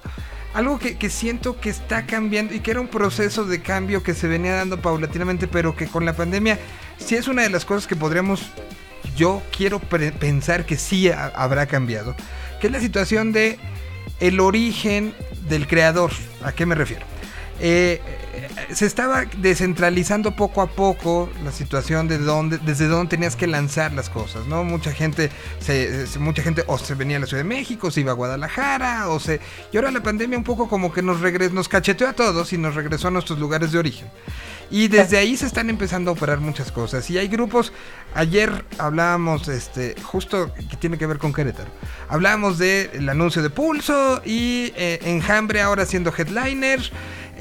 algo 0.54 0.78
que, 0.78 0.96
que 0.98 1.08
siento 1.10 1.58
que 1.60 1.70
está 1.70 2.04
cambiando 2.06 2.54
y 2.54 2.60
que 2.60 2.70
era 2.72 2.80
un 2.80 2.88
proceso 2.88 3.44
de 3.44 3.60
cambio 3.62 4.02
que 4.02 4.14
se 4.14 4.28
venía 4.28 4.54
dando 4.54 4.80
paulatinamente, 4.80 5.46
pero 5.48 5.74
que 5.74 5.86
con 5.86 6.04
la 6.04 6.14
pandemia 6.14 6.58
sí 6.98 7.14
es 7.14 7.28
una 7.28 7.42
de 7.42 7.50
las 7.50 7.64
cosas 7.64 7.86
que 7.86 7.96
podríamos 7.96 8.42
yo 9.16 9.42
quiero 9.56 9.78
pensar 9.80 10.64
que 10.64 10.76
sí 10.76 11.08
ha- 11.10 11.26
habrá 11.34 11.66
cambiado, 11.66 12.14
que 12.60 12.68
es 12.68 12.72
la 12.72 12.80
situación 12.80 13.32
de 13.32 13.58
el 14.20 14.40
origen 14.40 15.14
del 15.48 15.66
creador. 15.66 16.12
¿A 16.44 16.52
qué 16.52 16.66
me 16.66 16.74
refiero? 16.74 17.04
Eh, 17.64 18.00
se 18.72 18.86
estaba 18.86 19.24
descentralizando 19.36 20.34
poco 20.34 20.62
a 20.62 20.66
poco 20.66 21.30
la 21.44 21.52
situación 21.52 22.08
de 22.08 22.18
desde 22.18 22.88
dónde 22.88 23.08
tenías 23.08 23.36
que 23.36 23.46
lanzar 23.46 23.92
las 23.92 24.10
cosas, 24.10 24.46
¿no? 24.46 24.64
Mucha 24.64 24.92
gente, 24.92 25.30
se, 25.60 26.06
mucha 26.18 26.42
gente 26.42 26.64
o 26.66 26.76
se 26.76 26.96
venía 26.96 27.18
a 27.18 27.20
la 27.20 27.26
Ciudad 27.26 27.44
de 27.44 27.48
México, 27.48 27.92
se 27.92 28.00
iba 28.00 28.10
a 28.10 28.14
Guadalajara, 28.14 29.08
o 29.10 29.20
se, 29.20 29.40
y 29.72 29.76
ahora 29.76 29.92
la 29.92 30.02
pandemia 30.02 30.36
un 30.36 30.44
poco 30.44 30.68
como 30.68 30.92
que 30.92 31.02
nos 31.02 31.20
nos 31.52 31.68
cacheteó 31.68 32.08
a 32.08 32.14
todos 32.14 32.52
y 32.52 32.58
nos 32.58 32.74
regresó 32.74 33.08
a 33.08 33.10
nuestros 33.12 33.38
lugares 33.38 33.70
de 33.70 33.78
origen. 33.78 34.08
Y 34.72 34.88
desde 34.88 35.18
ahí 35.18 35.36
se 35.36 35.44
están 35.44 35.68
empezando 35.68 36.10
a 36.10 36.14
operar 36.14 36.40
muchas 36.40 36.72
cosas. 36.72 37.10
Y 37.10 37.18
hay 37.18 37.28
grupos, 37.28 37.74
ayer 38.14 38.64
hablábamos, 38.78 39.46
este, 39.48 39.94
justo 40.02 40.50
que 40.54 40.76
tiene 40.78 40.96
que 40.96 41.06
ver 41.06 41.18
con 41.18 41.34
Querétaro. 41.34 41.70
Hablábamos 42.08 42.56
del 42.56 43.06
anuncio 43.06 43.42
de 43.42 43.50
Pulso 43.50 44.22
y 44.24 44.72
eh, 44.74 44.98
Enjambre 45.02 45.60
ahora 45.60 45.84
siendo 45.84 46.10
headliner 46.16 46.80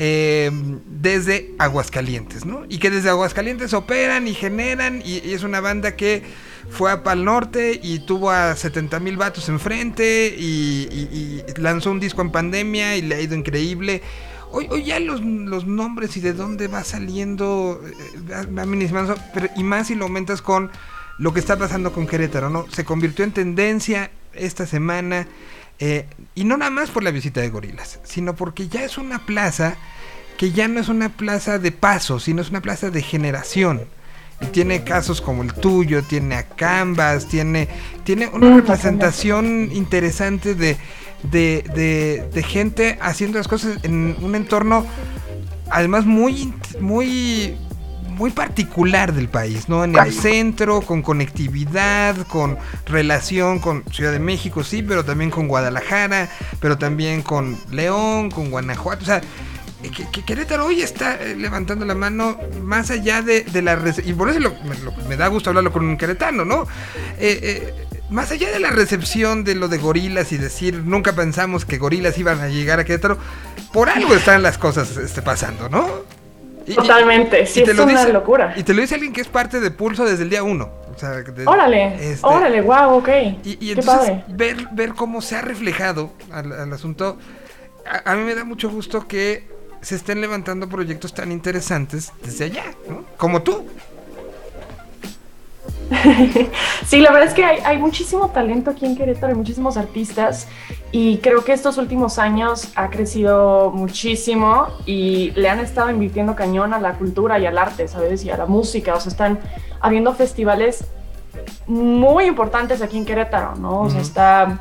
eh, 0.03 0.49
desde 0.87 1.53
Aguascalientes, 1.59 2.43
¿no? 2.43 2.63
Y 2.67 2.79
que 2.79 2.89
desde 2.89 3.09
Aguascalientes 3.09 3.71
operan 3.75 4.27
y 4.27 4.33
generan 4.33 5.03
y, 5.05 5.17
es 5.31 5.43
una 5.43 5.61
banda 5.61 5.95
que 5.95 6.23
fue 6.71 6.91
a 6.91 7.03
Pal 7.03 7.23
Norte 7.23 7.79
y 7.83 7.99
tuvo 7.99 8.31
a 8.31 8.55
70 8.55 8.99
mil 8.99 9.15
vatos 9.15 9.47
enfrente 9.47 10.33
y, 10.35 11.43
lanzó 11.57 11.91
un 11.91 11.99
disco 11.99 12.23
en 12.23 12.31
pandemia 12.31 12.97
y 12.97 13.03
le 13.03 13.13
ha 13.13 13.21
ido 13.21 13.35
increíble. 13.35 14.01
Hoy, 14.49 14.83
ya 14.83 14.99
los, 14.99 15.21
nombres 15.21 16.17
y 16.17 16.19
de 16.19 16.33
dónde 16.33 16.67
va 16.67 16.83
saliendo 16.83 17.79
eh, 17.85 17.93
va- 18.27 18.47
va 18.47 18.65
minimizando, 18.65 19.13
y 19.55 19.63
más 19.63 19.85
si 19.85 19.93
lo 19.93 20.05
aumentas 20.05 20.41
con 20.41 20.71
lo 21.19 21.31
que 21.31 21.39
está 21.39 21.59
pasando 21.59 21.93
con 21.93 22.07
Querétaro, 22.07 22.49
¿no? 22.49 22.65
Se 22.71 22.83
convirtió 22.85 23.23
en 23.23 23.33
tendencia 23.33 24.09
esta 24.33 24.65
semana 24.65 25.27
eh, 25.81 26.05
y 26.35 26.43
no 26.43 26.57
nada 26.57 26.71
más 26.71 26.91
por 26.91 27.03
la 27.03 27.11
visita 27.11 27.41
de 27.41 27.49
gorilas, 27.49 27.99
sino 28.03 28.35
porque 28.35 28.67
ya 28.67 28.83
es 28.83 28.97
una 28.97 29.25
plaza 29.25 29.75
que 30.37 30.51
ya 30.51 30.67
no 30.67 30.79
es 30.79 30.87
una 30.87 31.09
plaza 31.09 31.59
de 31.59 31.71
paso, 31.71 32.19
sino 32.19 32.41
es 32.41 32.49
una 32.49 32.61
plaza 32.61 32.89
de 32.89 33.01
generación. 33.01 33.81
Y 34.41 34.45
tiene 34.47 34.83
casos 34.83 35.21
como 35.21 35.43
el 35.43 35.53
tuyo, 35.53 36.03
tiene 36.03 36.35
a 36.35 36.47
Canvas, 36.47 37.27
tiene, 37.27 37.67
tiene 38.03 38.27
una 38.27 38.55
representación 38.55 39.69
interesante 39.71 40.55
de, 40.55 40.77
de, 41.23 41.63
de, 41.75 42.29
de 42.33 42.43
gente 42.43 42.97
haciendo 43.01 43.37
las 43.37 43.47
cosas 43.47 43.83
en 43.83 44.15
un 44.21 44.35
entorno 44.35 44.85
además 45.71 46.05
muy, 46.05 46.53
muy, 46.79 47.57
muy 48.11 48.31
particular 48.31 49.13
del 49.13 49.27
país, 49.29 49.67
¿no? 49.69 49.83
En 49.83 49.91
el 49.95 50.13
centro, 50.21 50.81
con 50.81 51.01
conectividad, 51.01 52.15
con 52.27 52.57
relación 52.85 53.59
con 53.59 53.83
Ciudad 53.91 54.11
de 54.11 54.19
México, 54.19 54.63
sí, 54.63 54.83
pero 54.83 55.03
también 55.05 55.31
con 55.31 55.47
Guadalajara, 55.47 56.29
pero 56.59 56.77
también 56.77 57.21
con 57.21 57.57
León, 57.71 58.29
con 58.31 58.49
Guanajuato, 58.51 59.03
o 59.03 59.05
sea, 59.05 59.21
que, 59.81 60.07
que 60.11 60.23
Querétaro 60.23 60.65
hoy 60.67 60.81
está 60.83 61.15
eh, 61.15 61.35
levantando 61.35 61.85
la 61.85 61.95
mano 61.95 62.37
más 62.61 62.91
allá 62.91 63.23
de, 63.23 63.41
de 63.43 63.61
la... 63.63 63.79
Y 64.05 64.13
por 64.13 64.29
eso 64.29 64.39
lo- 64.39 64.53
me, 64.63 64.77
lo- 64.77 64.91
me 65.09 65.17
da 65.17 65.27
gusto 65.27 65.49
hablarlo 65.49 65.71
con 65.71 65.83
un 65.85 65.97
queretano, 65.97 66.45
¿no? 66.45 66.67
Eh, 67.17 67.39
eh, 67.41 67.73
más 68.11 68.29
allá 68.31 68.51
de 68.51 68.59
la 68.59 68.69
recepción 68.69 69.43
de 69.43 69.55
lo 69.55 69.67
de 69.69 69.79
gorilas 69.79 70.31
y 70.33 70.37
decir, 70.37 70.83
nunca 70.85 71.13
pensamos 71.15 71.65
que 71.65 71.77
gorilas 71.79 72.17
iban 72.19 72.41
a 72.41 72.49
llegar 72.49 72.79
a 72.79 72.83
Querétaro, 72.83 73.17
por 73.73 73.89
algo 73.89 74.13
están 74.13 74.43
las 74.43 74.57
cosas 74.59 74.97
este, 74.97 75.21
pasando, 75.23 75.67
¿no? 75.69 75.89
Y- 76.71 76.73
y- 76.73 76.75
Totalmente, 76.77 77.45
sí, 77.45 77.59
y 77.59 77.63
te 77.63 77.71
es 77.71 77.77
lo 77.77 77.83
una 77.83 77.99
dice- 77.99 78.13
locura. 78.13 78.53
Y 78.55 78.63
te 78.63 78.73
lo 78.73 78.81
dice 78.81 78.95
alguien 78.95 79.11
que 79.13 79.21
es 79.21 79.27
parte 79.27 79.59
de 79.59 79.71
Pulso 79.71 80.05
desde 80.05 80.23
el 80.23 80.29
día 80.29 80.43
uno. 80.43 80.69
O 80.95 80.97
sea, 80.99 81.09
de- 81.11 81.45
Órale, 81.47 82.11
este, 82.13 82.25
órale, 82.27 82.61
wow, 82.61 82.97
ok. 82.97 83.09
Y, 83.43 83.51
y 83.51 83.55
Qué 83.55 83.71
entonces 83.79 83.85
padre. 84.11 84.23
ver, 84.29 84.67
ver 84.71 84.93
cómo 84.93 85.21
se 85.21 85.35
ha 85.35 85.41
reflejado 85.41 86.11
al, 86.31 86.51
al 86.51 86.71
asunto, 86.73 87.17
a, 87.85 88.11
a 88.11 88.15
mí 88.15 88.23
me 88.23 88.35
da 88.35 88.43
mucho 88.43 88.69
gusto 88.69 89.07
que 89.07 89.49
se 89.81 89.95
estén 89.95 90.21
levantando 90.21 90.69
proyectos 90.69 91.13
tan 91.13 91.31
interesantes 91.31 92.11
desde 92.23 92.45
allá, 92.45 92.65
¿no? 92.87 93.05
Como 93.17 93.41
tú. 93.41 93.65
Sí, 96.85 96.99
la 96.99 97.11
verdad 97.11 97.29
es 97.29 97.33
que 97.33 97.43
hay, 97.43 97.59
hay 97.63 97.77
muchísimo 97.77 98.29
talento 98.29 98.71
aquí 98.71 98.85
en 98.85 98.95
Querétaro, 98.95 99.27
hay 99.27 99.35
muchísimos 99.35 99.77
artistas 99.77 100.47
y 100.91 101.17
creo 101.17 101.43
que 101.43 101.53
estos 101.53 101.77
últimos 101.77 102.19
años 102.19 102.69
ha 102.75 102.89
crecido 102.89 103.71
muchísimo 103.71 104.67
y 104.85 105.31
le 105.31 105.49
han 105.49 105.59
estado 105.59 105.89
invirtiendo 105.89 106.35
cañón 106.35 106.73
a 106.73 106.79
la 106.79 106.93
cultura 106.93 107.39
y 107.39 107.45
al 107.45 107.57
arte, 107.57 107.87
¿sabes? 107.87 108.23
Y 108.25 108.29
a 108.29 108.37
la 108.37 108.45
música, 108.45 108.95
o 108.95 108.99
sea, 108.99 109.11
están 109.11 109.39
habiendo 109.79 110.13
festivales 110.13 110.85
muy 111.67 112.25
importantes 112.25 112.81
aquí 112.81 112.97
en 112.97 113.05
Querétaro, 113.05 113.55
¿no? 113.55 113.81
O 113.81 113.89
sea, 113.89 114.01
está 114.01 114.59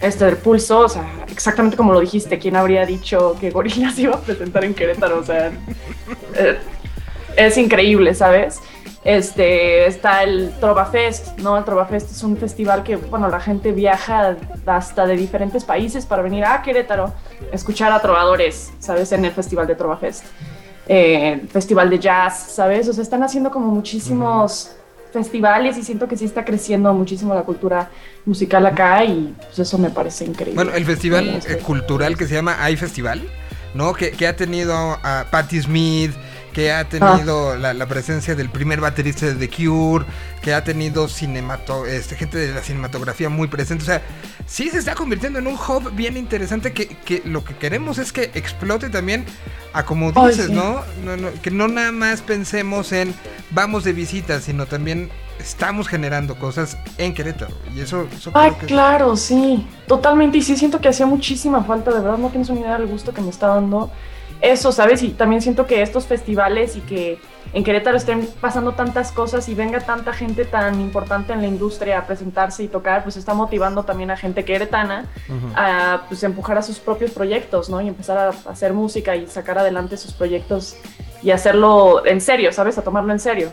este 0.00 0.24
del 0.26 0.36
pulso, 0.36 0.80
o 0.80 0.88
sea, 0.88 1.24
exactamente 1.30 1.76
como 1.76 1.92
lo 1.92 2.00
dijiste, 2.00 2.38
¿quién 2.38 2.56
habría 2.56 2.86
dicho 2.86 3.36
que 3.40 3.50
Gorilas 3.50 3.98
iba 3.98 4.14
a 4.14 4.20
presentar 4.20 4.64
en 4.64 4.74
Querétaro? 4.74 5.18
O 5.18 5.24
sea, 5.24 5.50
eh, 6.34 6.58
es 7.36 7.58
increíble, 7.58 8.14
¿sabes? 8.14 8.60
Este, 9.04 9.86
está 9.86 10.22
el 10.24 10.52
Trova 10.60 10.84
Fest, 10.86 11.38
¿no? 11.38 11.56
El 11.56 11.64
Trova 11.64 11.86
Fest 11.86 12.10
es 12.10 12.22
un 12.22 12.36
festival 12.36 12.82
que, 12.82 12.96
bueno, 12.96 13.28
la 13.28 13.40
gente 13.40 13.72
viaja 13.72 14.36
hasta 14.66 15.06
de 15.06 15.16
diferentes 15.16 15.64
países 15.64 16.04
para 16.04 16.22
venir 16.22 16.44
a 16.44 16.62
Querétaro 16.62 17.14
escuchar 17.52 17.92
a 17.92 18.00
trovadores, 18.00 18.72
¿sabes? 18.80 19.12
En 19.12 19.24
el 19.24 19.32
festival 19.32 19.66
de 19.66 19.76
Trova 19.76 19.96
Fest. 19.96 20.24
Eh, 20.88 21.42
festival 21.52 21.90
de 21.90 21.98
jazz, 21.98 22.50
¿sabes? 22.50 22.88
O 22.88 22.92
sea, 22.92 23.02
están 23.02 23.22
haciendo 23.22 23.50
como 23.50 23.68
muchísimos 23.68 24.72
festivales 25.12 25.76
y 25.78 25.82
siento 25.84 26.06
que 26.08 26.16
sí 26.16 26.24
está 26.24 26.44
creciendo 26.44 26.92
muchísimo 26.92 27.34
la 27.34 27.42
cultura 27.42 27.88
musical 28.26 28.66
acá 28.66 29.04
y 29.04 29.34
pues 29.46 29.58
eso 29.60 29.78
me 29.78 29.90
parece 29.90 30.24
increíble. 30.24 30.54
Bueno, 30.62 30.74
el 30.76 30.84
festival 30.84 31.40
Sí, 31.42 31.52
eh, 31.52 31.56
sí. 31.58 31.64
cultural 31.64 32.16
que 32.16 32.26
se 32.26 32.34
llama 32.34 32.56
iFestival, 32.70 33.22
¿no? 33.74 33.94
Que, 33.94 34.10
que 34.10 34.26
ha 34.26 34.36
tenido 34.36 34.74
a 34.76 35.24
Patti 35.30 35.60
Smith, 35.62 36.12
que 36.58 36.72
ha 36.72 36.88
tenido 36.88 37.56
la, 37.56 37.72
la 37.72 37.86
presencia 37.86 38.34
del 38.34 38.50
primer 38.50 38.80
baterista 38.80 39.26
de 39.26 39.34
The 39.34 39.48
Cure, 39.48 40.04
que 40.42 40.52
ha 40.52 40.64
tenido 40.64 41.06
cinemato 41.06 41.86
este, 41.86 42.16
gente 42.16 42.36
de 42.36 42.52
la 42.52 42.62
cinematografía 42.62 43.28
muy 43.28 43.46
presente. 43.46 43.84
O 43.84 43.86
sea, 43.86 44.02
sí 44.44 44.68
se 44.68 44.78
está 44.78 44.96
convirtiendo 44.96 45.38
en 45.38 45.46
un 45.46 45.54
hub 45.54 45.92
bien 45.92 46.16
interesante 46.16 46.72
que, 46.72 46.88
que 46.88 47.22
lo 47.24 47.44
que 47.44 47.54
queremos 47.54 47.98
es 47.98 48.12
que 48.12 48.32
explote 48.34 48.90
también 48.90 49.24
a 49.72 49.84
como 49.84 50.10
dices, 50.10 50.46
sí. 50.46 50.52
¿no? 50.52 50.82
No, 51.04 51.16
no, 51.16 51.28
Que 51.42 51.52
no 51.52 51.68
nada 51.68 51.92
más 51.92 52.22
pensemos 52.22 52.90
en 52.90 53.14
vamos 53.52 53.84
de 53.84 53.92
visita, 53.92 54.40
sino 54.40 54.66
también 54.66 55.10
estamos 55.38 55.86
generando 55.86 56.34
cosas 56.40 56.76
en 56.96 57.14
Querétaro. 57.14 57.54
Y 57.72 57.82
eso, 57.82 58.08
eso 58.12 58.32
Ay, 58.34 58.48
creo 58.50 58.58
que 58.58 58.66
es- 58.66 58.72
claro, 58.72 59.16
sí, 59.16 59.64
totalmente. 59.86 60.38
Y 60.38 60.42
sí 60.42 60.56
siento 60.56 60.80
que 60.80 60.88
hacía 60.88 61.06
muchísima 61.06 61.62
falta, 61.62 61.92
de 61.92 62.00
verdad, 62.00 62.18
no 62.18 62.30
tienes 62.30 62.48
una 62.48 62.62
idea 62.62 62.78
del 62.78 62.88
gusto 62.88 63.14
que 63.14 63.20
me 63.20 63.30
está 63.30 63.46
dando 63.46 63.92
eso, 64.40 64.72
¿sabes? 64.72 65.02
Y 65.02 65.10
también 65.10 65.42
siento 65.42 65.66
que 65.66 65.82
estos 65.82 66.06
festivales 66.06 66.76
y 66.76 66.80
que 66.80 67.18
en 67.52 67.64
Querétaro 67.64 67.96
estén 67.96 68.28
pasando 68.40 68.72
tantas 68.72 69.10
cosas 69.10 69.48
y 69.48 69.54
venga 69.54 69.80
tanta 69.80 70.12
gente 70.12 70.44
tan 70.44 70.80
importante 70.80 71.32
en 71.32 71.40
la 71.40 71.46
industria 71.46 71.98
a 71.98 72.06
presentarse 72.06 72.62
y 72.62 72.68
tocar, 72.68 73.02
pues 73.02 73.16
está 73.16 73.32
motivando 73.32 73.84
también 73.84 74.10
a 74.10 74.16
gente 74.16 74.44
queretana 74.44 75.06
Ujú. 75.28 75.52
a 75.56 76.02
pues 76.08 76.22
empujar 76.22 76.58
a 76.58 76.62
sus 76.62 76.78
propios 76.78 77.12
proyectos, 77.12 77.70
¿no? 77.70 77.80
Y 77.80 77.88
empezar 77.88 78.18
a 78.18 78.50
hacer 78.50 78.72
música 78.74 79.16
y 79.16 79.26
sacar 79.26 79.58
adelante 79.58 79.96
sus 79.96 80.12
proyectos 80.12 80.76
y 81.22 81.30
hacerlo 81.30 82.04
en 82.06 82.20
serio, 82.20 82.52
¿sabes? 82.52 82.76
A 82.78 82.82
tomarlo 82.82 83.12
en 83.12 83.20
serio. 83.20 83.50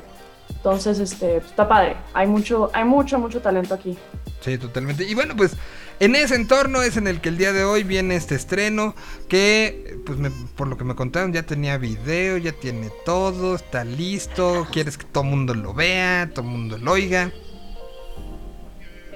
Entonces, 0.49 0.99
este, 0.99 1.35
pues, 1.39 1.51
está 1.51 1.67
padre. 1.67 1.95
Hay 2.13 2.27
mucho, 2.27 2.69
hay 2.73 2.83
mucho, 2.83 3.17
mucho 3.17 3.39
talento 3.41 3.73
aquí. 3.73 3.97
Sí, 4.41 4.57
totalmente. 4.57 5.03
Y 5.03 5.15
bueno, 5.15 5.35
pues 5.35 5.55
en 5.99 6.15
ese 6.15 6.35
entorno 6.35 6.81
es 6.81 6.97
en 6.97 7.07
el 7.07 7.21
que 7.21 7.29
el 7.29 7.37
día 7.37 7.53
de 7.53 7.63
hoy 7.63 7.83
viene 7.83 8.15
este 8.15 8.35
estreno 8.35 8.95
que, 9.29 9.97
pues 10.05 10.17
me- 10.19 10.31
por 10.31 10.67
lo 10.67 10.77
que 10.77 10.83
me 10.83 10.95
contaron, 10.95 11.33
ya 11.33 11.43
tenía 11.43 11.77
video, 11.77 12.37
ya 12.37 12.51
tiene 12.51 12.89
todo, 13.05 13.55
está 13.55 13.83
listo, 13.83 14.67
quieres 14.71 14.97
que 14.97 15.05
todo 15.05 15.23
el 15.23 15.29
mundo 15.29 15.53
lo 15.53 15.73
vea, 15.73 16.29
todo 16.33 16.45
el 16.45 16.51
mundo 16.51 16.77
lo 16.77 16.91
oiga. 16.91 17.31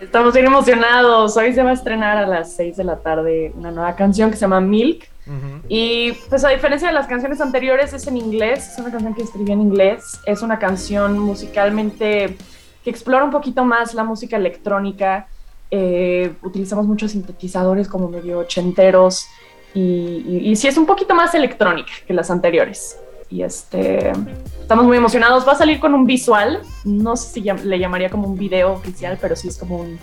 Estamos 0.01 0.33
bien 0.33 0.45
emocionados. 0.45 1.35
Hoy 1.35 1.53
se 1.53 1.61
va 1.61 1.71
a 1.71 1.73
estrenar 1.73 2.17
a 2.17 2.25
las 2.25 2.53
6 2.55 2.77
de 2.77 2.85
la 2.85 2.99
tarde 2.99 3.51
una 3.55 3.69
nueva 3.71 3.95
canción 3.95 4.29
que 4.31 4.37
se 4.37 4.41
llama 4.41 4.61
Milk. 4.61 5.07
Y 5.67 6.13
pues 6.29 6.43
a 6.43 6.49
diferencia 6.49 6.87
de 6.87 6.93
las 6.95 7.05
canciones 7.05 7.39
anteriores 7.39 7.93
es 7.93 8.07
en 8.07 8.17
inglés, 8.17 8.69
es 8.73 8.79
una 8.79 8.89
canción 8.89 9.13
que 9.13 9.21
escribí 9.21 9.51
en 9.51 9.61
inglés, 9.61 10.19
es 10.25 10.41
una 10.41 10.57
canción 10.57 11.19
musicalmente 11.19 12.35
que 12.83 12.89
explora 12.89 13.25
un 13.25 13.29
poquito 13.29 13.63
más 13.63 13.93
la 13.93 14.03
música 14.03 14.37
electrónica, 14.37 15.27
Eh, 15.71 16.33
utilizamos 16.43 16.87
muchos 16.87 17.11
sintetizadores 17.11 17.87
como 17.87 18.09
medio 18.09 18.39
ochenteros 18.39 19.27
y, 19.73 19.79
y, 20.27 20.41
y 20.51 20.55
sí 20.55 20.67
es 20.67 20.77
un 20.77 20.85
poquito 20.85 21.13
más 21.13 21.33
electrónica 21.35 21.91
que 22.07 22.13
las 22.13 22.31
anteriores. 22.31 22.97
Y 23.31 23.43
este, 23.43 24.11
estamos 24.59 24.85
muy 24.85 24.97
emocionados, 24.97 25.47
va 25.47 25.51
a 25.51 25.55
salir 25.55 25.79
con 25.79 25.93
un 25.93 26.05
visual, 26.07 26.61
no 26.83 27.15
sé 27.15 27.33
si 27.33 27.41
le 27.41 27.77
llamaría 27.77 28.09
como 28.09 28.27
un 28.27 28.37
video 28.37 28.71
oficial, 28.73 29.19
pero 29.21 29.35
sí 29.35 29.47
es 29.47 29.57
como 29.57 29.77
un- 29.77 29.99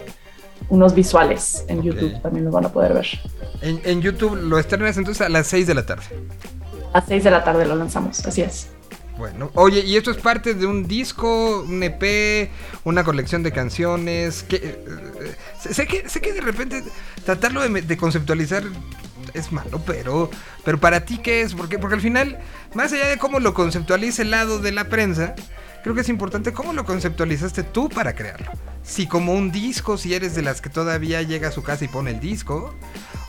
unos 0.68 0.94
visuales 0.94 1.64
en. 1.68 1.82
YouTube, 1.82 2.22
también 2.22 2.44
lo 2.44 2.51
van 2.52 2.66
a 2.66 2.68
poder 2.72 2.94
ver. 2.94 3.06
En, 3.62 3.80
en 3.84 4.01
YouTube 4.01 4.36
lo 4.36 4.59
estrenas 4.59 4.97
entonces 4.97 5.20
a 5.26 5.28
las 5.28 5.48
6 5.48 5.66
de 5.66 5.74
la 5.74 5.84
tarde. 5.84 6.05
A 6.93 6.98
las 7.01 7.09
6 7.09 7.24
de 7.24 7.30
la 7.32 7.43
tarde 7.44 7.66
lo 7.66 7.74
lanzamos, 7.74 8.24
así 8.24 8.43
es. 8.43 8.68
Bueno, 9.18 9.51
oye, 9.55 9.80
¿y 9.80 9.97
esto 9.97 10.10
es 10.10 10.18
parte 10.18 10.55
de 10.55 10.66
un 10.66 10.86
disco, 10.86 11.62
un 11.62 11.82
EP, 11.82 12.51
una 12.84 13.02
colección 13.02 13.43
de 13.43 13.51
canciones? 13.51 14.44
Eh, 14.51 14.60
eh, 14.62 15.34
sé, 15.74 15.86
que, 15.86 16.09
sé 16.09 16.20
que 16.20 16.32
de 16.32 16.40
repente 16.40 16.82
tratarlo 17.24 17.60
de, 17.68 17.97
conceptualizar 17.97 18.62
es 19.34 19.52
malo, 19.52 19.80
pero, 19.86 20.30
pero 20.64 20.78
para 20.78 21.05
ti, 21.05 21.18
¿qué 21.18 21.43
es? 21.43 21.55
Porque, 21.55 21.78
porque 21.78 21.94
al 21.97 22.01
final, 22.01 22.38
más 22.74 22.93
allá 22.93 23.06
de 23.06 23.18
cómo 23.18 23.40
lo 23.40 23.55
conceptualiza 23.55 24.22
el 24.22 24.30
lado 24.30 24.59
de 24.60 24.72
la 24.72 24.84
prensa, 24.84 25.34
creo 25.82 25.94
que 25.94 26.01
es 26.02 26.09
importante 26.09 26.52
cómo 26.52 26.72
lo 26.72 26.84
conceptualizaste 26.84 27.62
tú 27.62 27.88
para 27.88 28.14
crearlo. 28.14 28.51
Si 28.82 29.06
como 29.06 29.32
un 29.34 29.51
disco, 29.51 29.98
si 29.98 30.14
eres 30.14 30.34
de 30.34 30.43
las 30.43 30.60
que 30.60 30.70
todavía 30.70 31.22
llega 31.22 31.48
a 31.48 31.52
su 31.52 31.62
casa 31.62 31.84
y 31.84 31.88
pone 31.88 32.10
el 32.12 32.20
disco, 32.20 32.74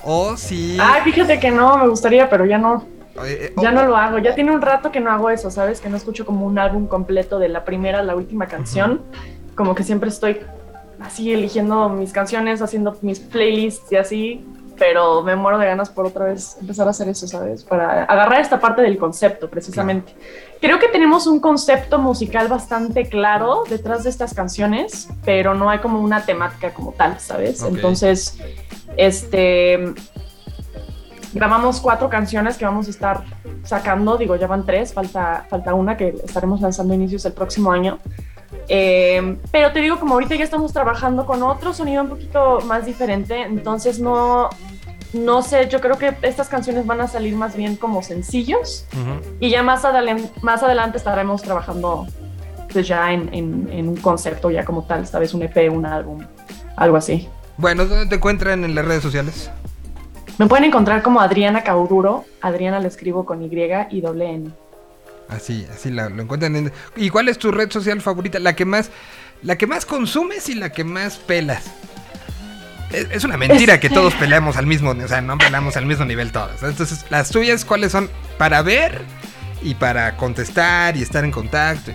o 0.03 0.37
si... 0.37 0.77
Ay, 0.79 1.01
fíjate 1.03 1.39
que 1.39 1.51
no, 1.51 1.77
me 1.77 1.87
gustaría, 1.87 2.29
pero 2.29 2.45
ya 2.45 2.57
no. 2.59 2.85
eh, 3.25 3.53
Ya 3.61 3.69
o- 3.69 3.73
no 3.73 3.85
lo 3.87 3.97
hago. 3.97 4.19
Ya 4.19 4.35
tiene 4.35 4.51
un 4.51 4.61
rato 4.61 4.91
que 4.91 4.99
no 4.99 5.11
hago 5.11 5.29
eso, 5.29 5.49
¿sabes? 5.51 5.81
Que 5.81 5.89
no 5.89 5.97
escucho 5.97 6.25
como 6.25 6.45
un 6.45 6.59
álbum 6.59 6.87
completo 6.87 7.39
de 7.39 7.49
la 7.49 7.65
primera 7.65 7.99
a 7.99 8.03
la 8.03 8.15
última 8.15 8.45
canción. 8.47 9.01
Como 9.55 9.73
que 9.73 9.83
siempre 9.83 10.09
estoy 10.09 10.39
así 10.99 11.33
eligiendo 11.33 11.89
mis 11.89 12.11
canciones, 12.11 12.61
haciendo 12.61 12.97
mis 13.01 13.19
playlists 13.19 13.91
y 13.91 13.95
así. 13.95 14.45
Pero 14.77 15.23
me 15.23 15.35
muero 15.35 15.57
de 15.57 15.65
ganas 15.65 15.89
por 15.89 16.05
otra 16.05 16.25
vez 16.25 16.55
empezar 16.61 16.85
a 16.87 16.91
hacer 16.91 17.09
eso, 17.09 17.27
¿sabes? 17.27 17.63
Para 17.63 18.03
agarrar 18.03 18.41
esta 18.41 18.59
parte 18.59 18.83
del 18.83 18.99
concepto, 18.99 19.49
precisamente. 19.49 20.13
Creo 20.61 20.77
que 20.77 20.87
tenemos 20.87 21.25
un 21.25 21.39
concepto 21.39 21.97
musical 21.97 22.47
bastante 22.47 23.09
claro 23.09 23.63
detrás 23.67 24.03
de 24.03 24.11
estas 24.11 24.35
canciones, 24.35 25.09
pero 25.25 25.55
no 25.55 25.71
hay 25.71 25.79
como 25.79 25.99
una 25.99 26.25
temática 26.25 26.75
como 26.75 26.91
tal, 26.91 27.19
¿sabes? 27.19 27.63
Ok. 27.63 27.73
Entonces, 27.73 28.37
este 28.97 29.95
grabamos 31.33 31.79
cuatro 31.79 32.09
canciones 32.09 32.57
que 32.57 32.65
vamos 32.65 32.87
a 32.87 32.89
estar 32.89 33.23
sacando, 33.63 34.17
digo, 34.17 34.35
ya 34.35 34.47
van 34.47 34.65
tres, 34.65 34.93
falta, 34.93 35.45
falta 35.49 35.73
una 35.73 35.97
que 35.97 36.09
estaremos 36.23 36.61
lanzando 36.61 36.93
a 36.93 36.95
inicios 36.95 37.23
del 37.23 37.33
próximo 37.33 37.71
año. 37.71 37.99
Eh, 38.69 39.37
pero 39.51 39.71
te 39.71 39.79
digo, 39.81 39.99
como 39.99 40.13
ahorita 40.15 40.35
ya 40.35 40.43
estamos 40.43 40.73
trabajando 40.73 41.25
con 41.25 41.43
otro 41.43 41.73
sonido 41.73 42.03
un 42.03 42.09
poquito 42.09 42.59
más 42.65 42.85
diferente, 42.85 43.41
entonces 43.41 43.99
no, 43.99 44.49
no 45.13 45.41
sé, 45.41 45.67
yo 45.69 45.81
creo 45.81 45.97
que 45.97 46.15
estas 46.21 46.47
canciones 46.47 46.85
van 46.85 47.01
a 47.01 47.07
salir 47.07 47.35
más 47.35 47.55
bien 47.55 47.75
como 47.75 48.01
sencillos 48.03 48.85
y 49.39 49.49
ya 49.49 49.63
más, 49.63 49.85
adelante 49.85 50.29
más 50.41 50.63
adelante 50.63 50.97
estaremos 50.97 51.41
trabajando 51.41 52.07
pues 52.71 52.87
ya 52.87 53.11
en, 53.13 53.33
en, 53.33 53.69
en 53.71 53.87
un 53.87 53.95
concepto 53.97 54.51
ya 54.51 54.65
como 54.65 54.83
tal, 54.83 55.03
esta 55.03 55.19
vez 55.19 55.33
un 55.33 55.43
EP, 55.43 55.71
un 55.71 55.85
álbum, 55.85 56.19
algo 56.75 56.97
así. 56.97 57.27
Bueno, 57.57 57.85
¿dónde 57.85 58.05
te 58.05 58.15
encuentran 58.15 58.63
en 58.63 58.75
las 58.75 58.85
redes 58.85 59.01
sociales? 59.01 59.49
Me 60.37 60.45
pueden 60.45 60.65
encontrar 60.65 61.01
como 61.01 61.19
Adriana 61.19 61.63
Cauduro. 61.63 62.25
Adriana 62.41 62.79
la 62.79 62.87
escribo 62.87 63.25
con 63.25 63.41
Y 63.41 63.49
y 63.89 64.01
doble 64.01 64.29
N. 64.29 64.51
Así, 65.29 65.67
así 65.73 65.89
la- 65.91 66.09
lo 66.09 66.21
encuentran. 66.21 66.55
En... 66.55 66.71
¿Y 66.95 67.09
cuál 67.09 67.27
es 67.29 67.37
tu 67.37 67.51
red 67.51 67.69
social 67.71 68.01
favorita? 68.01 68.39
La 68.39 68.55
que 68.55 68.65
más, 68.65 68.89
la 69.43 69.57
que 69.57 69.67
más 69.67 69.85
consumes 69.85 70.47
y 70.49 70.55
la 70.55 70.71
que 70.71 70.83
más 70.83 71.17
pelas. 71.17 71.65
Es, 72.91 73.07
es 73.11 73.23
una 73.25 73.35
mentira 73.35 73.79
que 73.79 73.87
Este- 73.87 73.99
todos 73.99 74.13
peleamos 74.15 74.55
al 74.55 74.65
mismo, 74.65 74.91
o 74.91 75.07
sea, 75.07 75.19
no 75.21 75.37
peleamos 75.37 75.75
al 75.75 75.85
mismo 75.85 76.05
nivel 76.05 76.31
todos. 76.31 76.63
Entonces, 76.63 77.05
las 77.09 77.29
tuyas, 77.29 77.65
¿cuáles 77.65 77.91
son 77.91 78.09
para 78.37 78.61
ver 78.61 79.01
y 79.61 79.75
para 79.75 80.15
contestar 80.15 80.95
y 80.95 81.01
estar 81.01 81.25
en 81.25 81.31
contacto? 81.31 81.91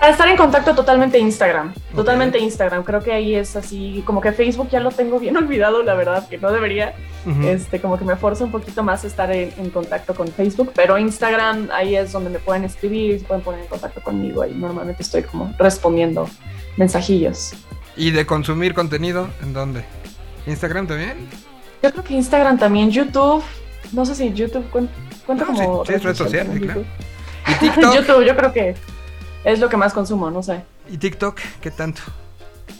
Para 0.00 0.12
estar 0.12 0.26
en 0.28 0.36
contacto 0.38 0.74
totalmente 0.74 1.18
Instagram. 1.18 1.74
Totalmente 1.94 2.38
Instagram. 2.38 2.82
Creo 2.84 3.02
que 3.02 3.12
ahí 3.12 3.34
es 3.34 3.54
así, 3.54 4.02
como 4.06 4.22
que 4.22 4.32
Facebook 4.32 4.70
ya 4.70 4.80
lo 4.80 4.90
tengo 4.90 5.20
bien 5.20 5.36
olvidado, 5.42 5.82
la 5.82 5.94
verdad, 5.94 6.26
que 6.28 6.38
no 6.38 6.50
debería. 6.50 6.94
Este, 7.44 7.82
como 7.82 7.98
que 7.98 8.06
me 8.06 8.16
forza 8.16 8.44
un 8.44 8.50
poquito 8.50 8.82
más 8.82 9.04
estar 9.04 9.30
en, 9.30 9.52
en 9.58 9.68
contacto 9.68 10.14
con 10.14 10.26
Facebook, 10.28 10.72
pero 10.74 10.96
Instagram 10.96 11.68
ahí 11.70 11.94
es 11.94 12.12
donde 12.12 12.30
me 12.30 12.38
pueden 12.38 12.64
escribir, 12.64 13.20
se 13.20 13.26
pueden 13.26 13.42
poner 13.44 13.60
en 13.60 13.66
contacto 13.66 14.00
conmigo. 14.00 14.40
Ahí 14.40 14.54
normalmente 14.54 15.02
estoy 15.02 15.22
como 15.22 15.54
respondiendo 15.58 16.26
mensajillos. 16.78 17.52
¿Y 17.94 18.10
de 18.12 18.24
consumir 18.24 18.72
contenido? 18.72 19.28
¿En 19.42 19.52
dónde? 19.52 19.84
¿Instagram 20.46 20.86
también? 20.86 21.28
Yo 21.82 21.90
creo 21.92 22.04
que 22.04 22.14
Instagram 22.14 22.58
también, 22.58 22.90
YouTube. 22.90 23.42
No 23.92 24.06
sé 24.06 24.14
si 24.14 24.32
YouTube 24.32 24.64
cuen- 24.72 24.88
cuenta 25.26 25.44
No, 25.44 25.52
como. 25.54 25.84
sí, 25.84 25.92
sí, 25.92 25.98
red 25.98 26.14
social, 26.14 26.46
claro. 26.58 26.84
¿Y 27.48 27.54
TikTok? 27.54 27.94
YouTube, 27.94 28.24
yo 28.24 28.34
creo 28.36 28.52
que 28.52 28.74
es 29.44 29.58
lo 29.58 29.68
que 29.68 29.76
más 29.76 29.92
consumo, 29.92 30.30
no 30.30 30.42
sé. 30.42 30.62
¿Y 30.88 30.98
TikTok? 30.98 31.38
¿Qué 31.60 31.70
tanto? 31.70 32.02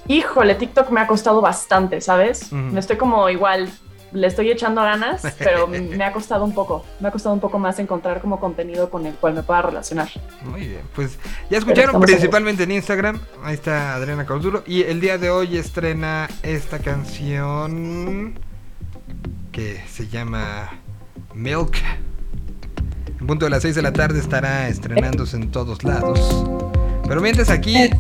Híjole, 0.09 0.55
TikTok 0.55 0.91
me 0.91 1.01
ha 1.01 1.07
costado 1.07 1.41
bastante, 1.41 2.01
¿sabes? 2.01 2.53
Me 2.53 2.81
estoy 2.81 2.97
como 2.97 3.29
igual, 3.29 3.71
le 4.13 4.27
estoy 4.27 4.51
echando 4.51 4.83
ganas, 4.83 5.23
pero 5.39 5.67
me 5.69 6.05
ha 6.05 6.13
costado 6.13 6.45
un 6.45 6.53
poco. 6.53 6.85
Me 6.99 7.09
ha 7.09 7.11
costado 7.11 7.35
un 7.35 7.41
poco 7.41 7.59
más 7.59 7.79
encontrar 7.79 8.21
como 8.21 8.41
contenido 8.41 8.91
con 8.91 9.07
el 9.07 9.15
cual 9.15 9.35
me 9.35 9.43
pueda 9.43 9.63
relacionar. 9.63 10.09
Muy 10.43 10.67
bien, 10.67 10.83
pues 10.95 11.19
ya 11.49 11.59
escucharon 11.59 12.01
principalmente 12.01 12.65
en 12.65 12.73
Instagram. 12.73 13.21
Ahí 13.43 13.55
está 13.55 13.95
Adriana 13.95 14.27
Cauduro. 14.27 14.63
Y 14.67 14.83
el 14.83 15.01
día 15.01 15.19
de 15.19 15.31
hoy 15.31 15.57
estrena 15.57 16.29
esta 16.43 16.79
canción 16.79 18.39
que 19.53 19.83
se 19.89 20.09
llama 20.09 20.71
Milk. 21.35 21.77
En 23.21 23.27
punto 23.27 23.45
de 23.45 23.51
las 23.51 23.63
6 23.63 23.75
de 23.75 23.83
la 23.83 23.93
tarde 23.93 24.19
estará 24.19 24.69
estrenándose 24.69 25.37
en 25.37 25.51
todos 25.51 25.85
lados. 25.85 26.47
Pero 27.07 27.21
mientras 27.21 27.51
aquí 27.51 27.91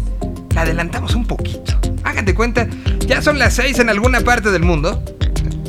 la 0.54 0.62
adelantamos 0.62 1.14
un 1.14 1.26
poquito. 1.26 1.74
Háganse 2.04 2.34
cuenta, 2.34 2.66
ya 3.06 3.20
son 3.20 3.38
las 3.38 3.54
6 3.54 3.80
en 3.80 3.90
alguna 3.90 4.20
parte 4.22 4.50
del 4.50 4.62
mundo. 4.62 5.02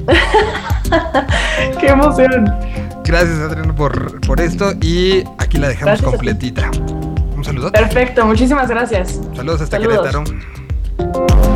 ¡Qué 1.80 1.88
emoción! 1.88 2.45
Gracias 3.03 3.40
Adriana 3.40 3.76
por, 3.76 4.22
por 4.22 4.40
esto 4.40 4.73
y 4.82 5.23
aquí 5.38 5.57
la 5.57 5.68
dejamos 5.68 5.99
Gracias 5.99 6.10
completita. 6.10 6.72
Un 7.36 7.44
saludo. 7.44 7.72
Perfecto, 7.72 8.26
muchísimas 8.26 8.69
gracias. 8.69 9.19
Saludos 9.36 9.61
hasta 9.61 9.78
Saludos. 9.78 10.23
Querétaro. 10.98 11.51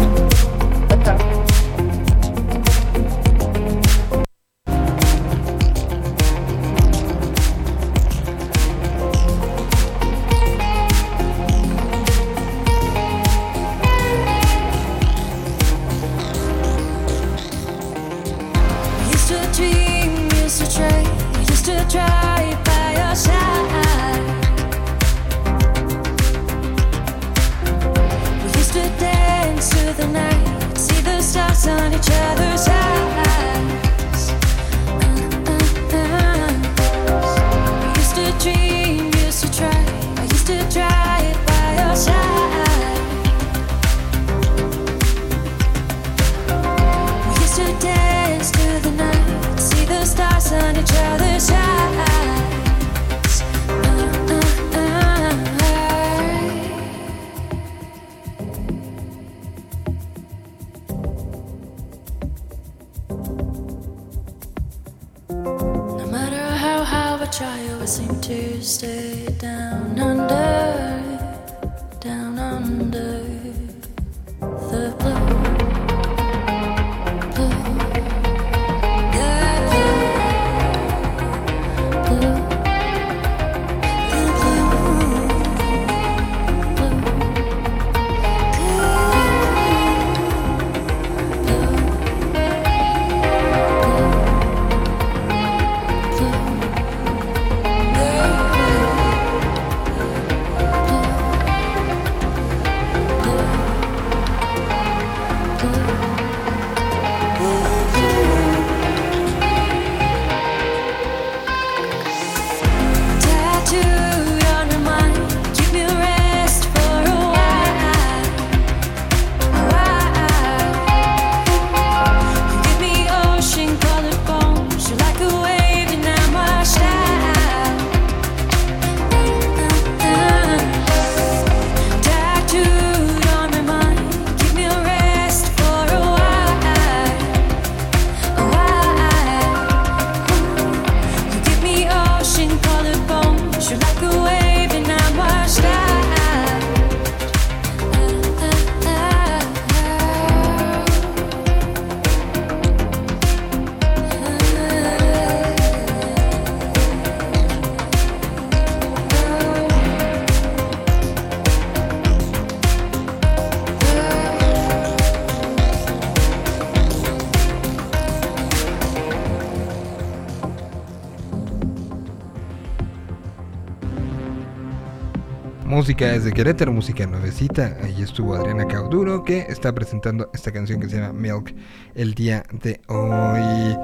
Música 175.85 176.15
es 176.15 176.23
de 176.23 176.31
Querétaro, 176.33 176.71
música 176.71 177.05
nuevecita. 177.05 177.77
Ahí 177.83 178.01
estuvo 178.01 178.33
Adriana 178.33 178.65
Cauduro, 178.65 179.23
que 179.23 179.45
está 179.49 179.71
presentando 179.71 180.31
esta 180.33 180.51
canción 180.51 180.79
que 180.79 180.89
se 180.89 180.97
llama 180.97 181.13
Milk 181.13 181.53
el 181.93 182.15
día 182.15 182.43
de 182.63 182.81
hoy. 182.87 183.77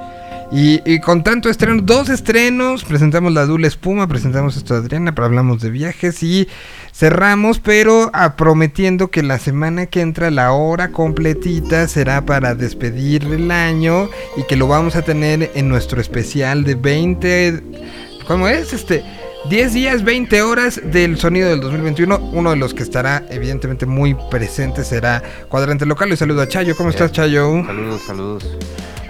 Y, 0.51 0.99
con 1.01 1.23
tanto 1.23 1.47
estreno, 1.47 1.79
dos 1.83 2.09
estrenos, 2.09 2.85
presentamos 2.85 3.31
la 3.33 3.45
Dula 3.45 3.67
Espuma, 3.67 4.07
presentamos 4.07 4.57
esto 4.57 4.73
de 4.73 4.79
Adriana, 4.79 5.13
pero 5.13 5.25
hablamos 5.25 5.61
de 5.61 5.69
viajes 5.69 6.23
y 6.23 6.47
cerramos, 6.91 7.59
pero 7.59 8.09
ah, 8.13 8.35
prometiendo 8.35 9.11
que 9.11 9.21
la 9.21 9.37
semana 9.37 9.85
que 9.85 10.01
entra 10.01 10.31
la 10.31 10.53
hora 10.53 10.91
completita 10.91 11.87
será 11.87 12.25
para 12.25 12.55
despedir 12.55 13.25
el 13.25 13.51
año 13.51 14.09
y 14.37 14.43
que 14.45 14.55
lo 14.55 14.67
vamos 14.67 14.95
a 14.95 15.03
tener 15.03 15.51
en 15.53 15.69
nuestro 15.69 16.01
especial 16.01 16.63
de 16.63 16.73
20... 16.73 17.63
¿Cómo 18.25 18.47
es? 18.47 18.73
Este... 18.73 19.20
10 19.49 19.73
días, 19.73 20.03
20 20.03 20.41
horas 20.43 20.79
del 20.83 21.17
sonido 21.17 21.49
del 21.49 21.61
2021. 21.61 22.17
Uno 22.31 22.51
de 22.51 22.55
los 22.57 22.73
que 22.73 22.83
estará 22.83 23.25
evidentemente 23.29 23.85
muy 23.85 24.15
presente 24.29 24.83
será 24.83 25.21
Cuadrante 25.49 25.85
Local. 25.85 26.11
Y 26.11 26.17
saludo 26.17 26.41
a 26.41 26.47
Chayo. 26.47 26.75
¿Cómo 26.77 26.89
estás, 26.89 27.11
Chayo? 27.11 27.63
Saludos, 27.65 28.01
saludos. 28.05 28.57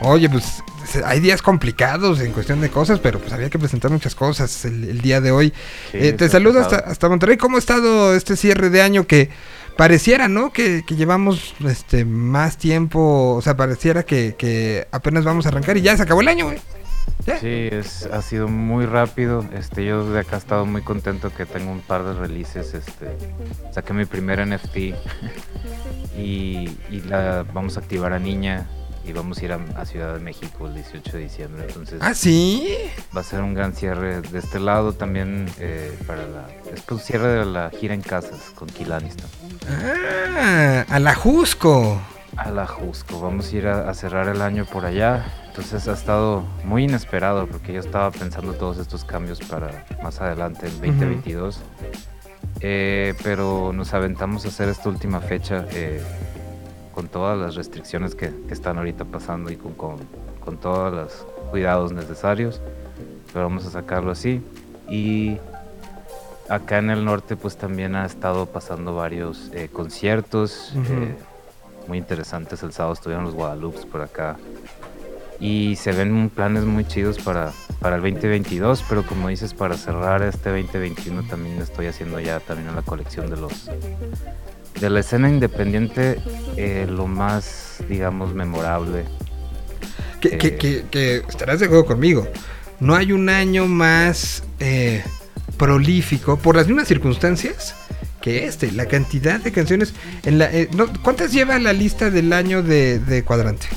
Oye, 0.02 0.30
pues 0.30 0.64
hay 1.06 1.20
días 1.20 1.42
complicados 1.42 2.22
en 2.22 2.32
cuestión 2.32 2.60
de 2.62 2.70
cosas, 2.70 3.00
pero 3.00 3.20
pues 3.20 3.34
había 3.34 3.50
que 3.50 3.60
presentar 3.60 3.92
muchas 3.92 4.16
cosas 4.16 4.66
el, 4.66 4.86
el 4.86 5.02
día 5.02 5.22
de 5.22 5.32
hoy. 5.32 5.54
Sí, 5.92 5.98
Eh, 6.00 6.14
te 6.14 6.28
saludo 6.30 6.62
hasta 6.62 7.10
Monterrey. 7.10 7.38
¿Cómo 7.38 7.58
ha 7.58 7.60
estado 7.60 8.16
este 8.16 8.36
cierre 8.36 8.70
de 8.70 8.82
año 8.82 9.06
que 9.06 9.30
pareciera, 9.78 10.28
¿no? 10.28 10.52
Que, 10.52 10.84
que 10.88 10.96
llevamos 10.96 11.54
este 11.68 12.06
más 12.06 12.58
tiempo, 12.58 13.36
o 13.36 13.42
sea, 13.42 13.56
pareciera 13.58 14.04
que, 14.04 14.36
que 14.38 14.88
apenas 14.92 15.24
vamos 15.24 15.46
a 15.46 15.50
arrancar 15.50 15.78
y 15.78 15.82
ya 15.82 15.96
se 15.98 16.04
acabó 16.04 16.22
el 16.22 16.30
año, 16.30 16.46
güey. 16.46 16.60
Ya. 17.26 17.38
Sí, 17.40 17.70
es, 17.72 18.08
ha 18.08 18.22
sido 18.24 18.48
muy 18.48 18.86
rápido. 18.88 19.46
Este, 19.54 19.86
yo 19.86 20.10
de 20.10 20.20
acá 20.22 20.38
he 20.38 20.40
estado 20.40 20.66
muy 20.66 20.82
contento 20.82 21.32
que 21.34 21.46
tengo 21.46 21.72
un 21.72 21.82
par 21.82 22.04
de 22.04 22.14
releases. 22.14 22.74
Este, 22.74 23.16
saqué 23.72 23.94
mi 23.94 24.06
primer 24.06 24.46
NFT 24.46 24.78
y, 26.18 26.78
y 26.90 27.02
la 27.08 27.46
vamos 27.54 27.78
a 27.78 27.82
activar 27.82 28.14
a 28.14 28.20
Niña 28.20 28.68
y 29.06 29.14
vamos 29.14 29.40
a 29.40 29.46
ir 29.46 29.52
a, 29.52 29.60
a 29.78 29.86
Ciudad 29.86 30.14
de 30.14 30.20
México 30.20 30.68
el 30.68 30.76
18 30.76 31.12
de 31.14 31.20
diciembre. 31.24 31.66
Entonces 31.68 32.00
Ah, 32.02 32.14
sí. 32.14 32.68
va 33.16 33.22
a 33.22 33.24
ser 33.24 33.42
un 33.42 33.54
gran 33.54 33.74
cierre 33.74 34.22
de 34.22 34.40
este 34.40 34.60
lado 34.60 34.94
también 34.94 35.48
eh, 35.60 35.96
para 36.08 36.26
la 36.28 36.48
es 36.74 36.84
un 36.90 37.00
cierre 37.00 37.28
de 37.28 37.46
la 37.46 37.70
gira 37.70 37.94
en 37.94 38.02
casas 38.02 38.52
con 38.56 38.68
Kilanistan. 38.68 39.28
Ah, 39.70 40.86
a 40.90 41.00
la 41.00 41.16
Jusco. 41.16 42.02
A 42.38 42.50
la 42.50 42.66
Jusco, 42.66 43.20
vamos 43.20 43.52
a 43.52 43.56
ir 43.56 43.68
a, 43.68 43.90
a 43.90 43.94
cerrar 43.94 44.28
el 44.30 44.42
año 44.42 44.66
por 44.66 44.86
allá. 44.86 45.26
Entonces 45.52 45.86
ha 45.90 45.92
estado 45.92 46.46
muy 46.64 46.86
inesperado 46.86 47.46
porque 47.46 47.74
yo 47.74 47.82
estaba 47.82 48.10
pensando 48.10 48.54
todos 48.54 48.78
estos 48.78 49.04
cambios 49.04 49.42
para 49.42 49.86
más 50.02 50.22
adelante, 50.22 50.68
en 50.68 50.80
2022. 50.80 51.60
Eh, 52.62 53.16
pero 53.22 53.74
nos 53.74 53.94
aventamos 53.94 54.46
a 54.46 54.48
hacer 54.48 54.70
esta 54.70 54.88
última 54.88 55.20
fecha 55.20 55.66
eh, 55.74 56.02
con 56.94 57.10
todas 57.10 57.38
las 57.38 57.56
restricciones 57.56 58.16
que, 58.16 58.34
que 58.48 58.54
están 58.54 58.78
ahorita 58.78 59.04
pasando 59.04 59.52
y 59.52 59.58
con, 59.58 59.74
con, 59.74 59.98
con 60.40 60.58
todos 60.58 60.94
los 60.94 61.28
cuidados 61.50 61.92
necesarios. 61.92 62.62
Pero 63.34 63.44
vamos 63.44 63.66
a 63.66 63.72
sacarlo 63.72 64.12
así. 64.12 64.42
Y 64.90 65.38
acá 66.48 66.78
en 66.78 66.92
el 66.92 67.04
norte 67.04 67.36
pues 67.36 67.58
también 67.58 67.96
ha 67.96 68.06
estado 68.06 68.46
pasando 68.46 68.96
varios 68.96 69.52
eh, 69.54 69.68
conciertos 69.70 70.72
eh, 70.76 71.14
muy 71.90 71.98
interesantes. 71.98 72.64
El 72.64 72.72
sábado 72.72 72.94
estuvieron 72.94 73.26
los 73.26 73.36
Guadalupes 73.36 73.86
por 73.86 74.00
acá. 74.00 74.38
Y 75.42 75.76
se 75.76 75.92
ven 75.92 76.30
planes 76.30 76.64
muy 76.66 76.86
chidos 76.86 77.18
para, 77.18 77.52
para 77.80 77.96
el 77.96 78.02
2022, 78.04 78.86
pero 78.88 79.04
como 79.04 79.28
dices, 79.30 79.54
para 79.56 79.76
cerrar 79.76 80.22
este 80.22 80.50
2021 80.52 81.24
también 81.28 81.60
estoy 81.62 81.88
haciendo 81.88 82.20
ya 82.20 82.40
también 82.40 82.74
la 82.76 82.84
colección 82.84 83.30
de 83.30 83.38
los 83.38 83.70
de 84.80 84.90
la 84.90 85.00
escena 85.02 85.30
independiente 85.30 86.20
eh, 86.58 86.88
lo 86.90 87.06
más 87.08 87.78
digamos 87.90 88.34
memorable 88.34 89.04
Que, 90.22 90.38
que- 90.38 90.48
Eh. 90.48 90.58
que- 90.58 90.86
que 90.92 91.16
estarás 91.28 91.60
de 91.60 91.66
acuerdo 91.66 91.86
conmigo. 91.88 92.28
No 92.80 92.96
hay 92.96 93.12
un 93.12 93.28
año 93.30 93.66
más 93.68 94.44
eh, 94.60 95.04
prolífico 95.58 96.38
por 96.38 96.56
las 96.56 96.68
mismas 96.68 96.88
circunstancias 96.88 97.76
que 98.22 98.46
este. 98.46 98.72
La 98.72 98.86
cantidad 98.86 99.40
de 99.40 99.52
canciones. 99.52 99.94
En 100.24 100.38
la, 100.38 100.52
eh, 100.52 100.70
no, 100.76 100.86
¿Cuántas 101.02 101.32
lleva 101.32 101.58
la 101.58 101.74
lista 101.74 102.12
del 102.12 102.32
año 102.34 102.62
de, 102.62 103.00
de 103.00 103.24
Cuadrante? 103.24 103.68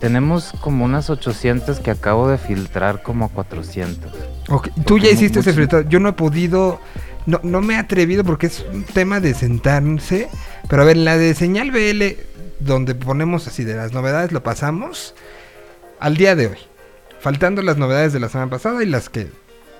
Tenemos 0.00 0.52
como 0.60 0.84
unas 0.84 1.10
800 1.10 1.80
que 1.80 1.90
acabo 1.90 2.28
de 2.28 2.38
filtrar 2.38 3.02
como 3.02 3.28
400 3.30 4.12
Ok, 4.48 4.68
Tú 4.86 4.98
ya 4.98 5.10
hiciste 5.10 5.40
ese 5.40 5.52
filtrado. 5.52 5.88
Yo 5.88 6.00
no 6.00 6.08
he 6.10 6.12
podido. 6.12 6.80
No, 7.26 7.40
no 7.42 7.60
me 7.60 7.74
he 7.74 7.76
atrevido 7.76 8.24
porque 8.24 8.46
es 8.46 8.64
un 8.72 8.84
tema 8.84 9.20
de 9.20 9.34
sentarse. 9.34 10.28
Pero 10.68 10.82
a 10.82 10.84
ver, 10.86 10.96
la 10.96 11.18
de 11.18 11.34
señal 11.34 11.70
BL, 11.70 12.16
donde 12.60 12.94
ponemos 12.94 13.46
así 13.46 13.64
de 13.64 13.74
las 13.74 13.92
novedades, 13.92 14.32
lo 14.32 14.42
pasamos 14.42 15.14
al 16.00 16.16
día 16.16 16.34
de 16.34 16.46
hoy. 16.46 16.58
Faltando 17.20 17.60
las 17.60 17.76
novedades 17.76 18.12
de 18.14 18.20
la 18.20 18.28
semana 18.30 18.50
pasada 18.50 18.82
y 18.82 18.86
las 18.86 19.10
que 19.10 19.28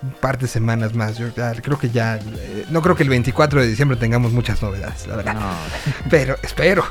un 0.02 0.10
par 0.20 0.38
de 0.38 0.46
semanas 0.48 0.94
más. 0.94 1.16
Yo 1.16 1.28
ya 1.34 1.54
creo 1.54 1.78
que 1.78 1.90
ya. 1.90 2.16
eh, 2.16 2.66
no 2.70 2.82
creo 2.82 2.94
que 2.94 3.02
el 3.04 3.08
24 3.08 3.60
de 3.62 3.66
diciembre 3.66 3.96
tengamos 3.96 4.32
muchas 4.32 4.62
novedades, 4.62 5.06
la 5.06 5.16
verdad. 5.16 5.34
No, 5.34 5.50
Pero, 6.10 6.36
espero. 6.42 6.84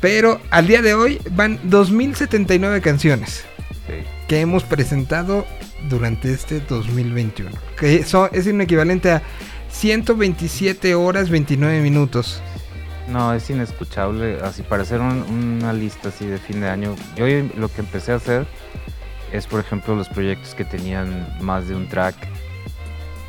Pero 0.00 0.40
al 0.50 0.66
día 0.66 0.82
de 0.82 0.94
hoy 0.94 1.20
van 1.32 1.60
2079 1.64 2.80
canciones 2.80 3.44
sí. 3.86 3.94
que 4.28 4.40
hemos 4.40 4.64
presentado 4.64 5.46
durante 5.88 6.32
este 6.32 6.60
2021. 6.60 7.50
Que 7.78 7.96
eso 7.96 8.30
es 8.32 8.46
un 8.46 8.60
equivalente 8.60 9.10
a 9.12 9.22
127 9.70 10.94
horas 10.94 11.30
29 11.30 11.80
minutos. 11.80 12.40
No, 13.08 13.32
es 13.34 13.48
inescuchable. 13.50 14.38
Así 14.42 14.62
para 14.62 14.82
hacer 14.82 15.00
un- 15.00 15.22
una 15.60 15.72
lista 15.72 16.08
así 16.10 16.26
de 16.26 16.38
fin 16.38 16.60
de 16.60 16.68
año. 16.68 16.94
Yo 17.16 17.26
lo 17.56 17.68
que 17.68 17.80
empecé 17.80 18.12
a 18.12 18.16
hacer 18.16 18.46
es, 19.32 19.46
por 19.46 19.60
ejemplo, 19.60 19.94
los 19.94 20.08
proyectos 20.08 20.54
que 20.54 20.64
tenían 20.64 21.26
más 21.40 21.68
de 21.68 21.74
un 21.74 21.88
track. 21.88 22.14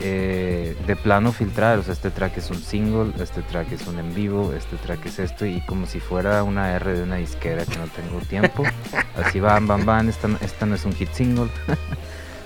Eh, 0.06 0.76
de 0.86 0.96
plano 0.98 1.32
filtrar, 1.32 1.80
o 1.80 1.84
sea, 1.84 1.94
este 1.94 2.12
track 2.12 2.38
es 2.38 2.50
un 2.50 2.62
single, 2.62 3.14
este 3.24 3.42
track 3.42 3.72
es 3.72 3.88
un 3.88 3.98
en 4.00 4.14
vivo, 4.14 4.52
este 4.54 4.76
track 4.76 5.06
es 5.06 5.18
esto, 5.20 5.46
y 5.46 5.62
como 5.66 5.86
si 5.88 6.00
fuera 6.02 6.44
una 6.44 6.74
R 6.76 6.94
de 6.94 7.04
una 7.04 7.16
disquera 7.16 7.66
que 7.66 7.78
no 7.78 7.86
tengo 7.88 8.20
tiempo, 8.28 8.64
así 9.16 9.40
van, 9.40 9.66
van, 9.66 9.86
van, 9.86 10.10
esta, 10.10 10.28
esta 10.42 10.66
no 10.66 10.76
es 10.76 10.84
un 10.86 10.94
hit 10.94 11.10
single. 11.14 11.50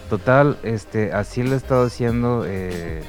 Total, 0.10 0.58
este, 0.64 1.12
así 1.12 1.44
lo 1.44 1.54
he 1.54 1.58
estado 1.58 1.86
haciendo 1.88 2.44
eh, 2.48 3.02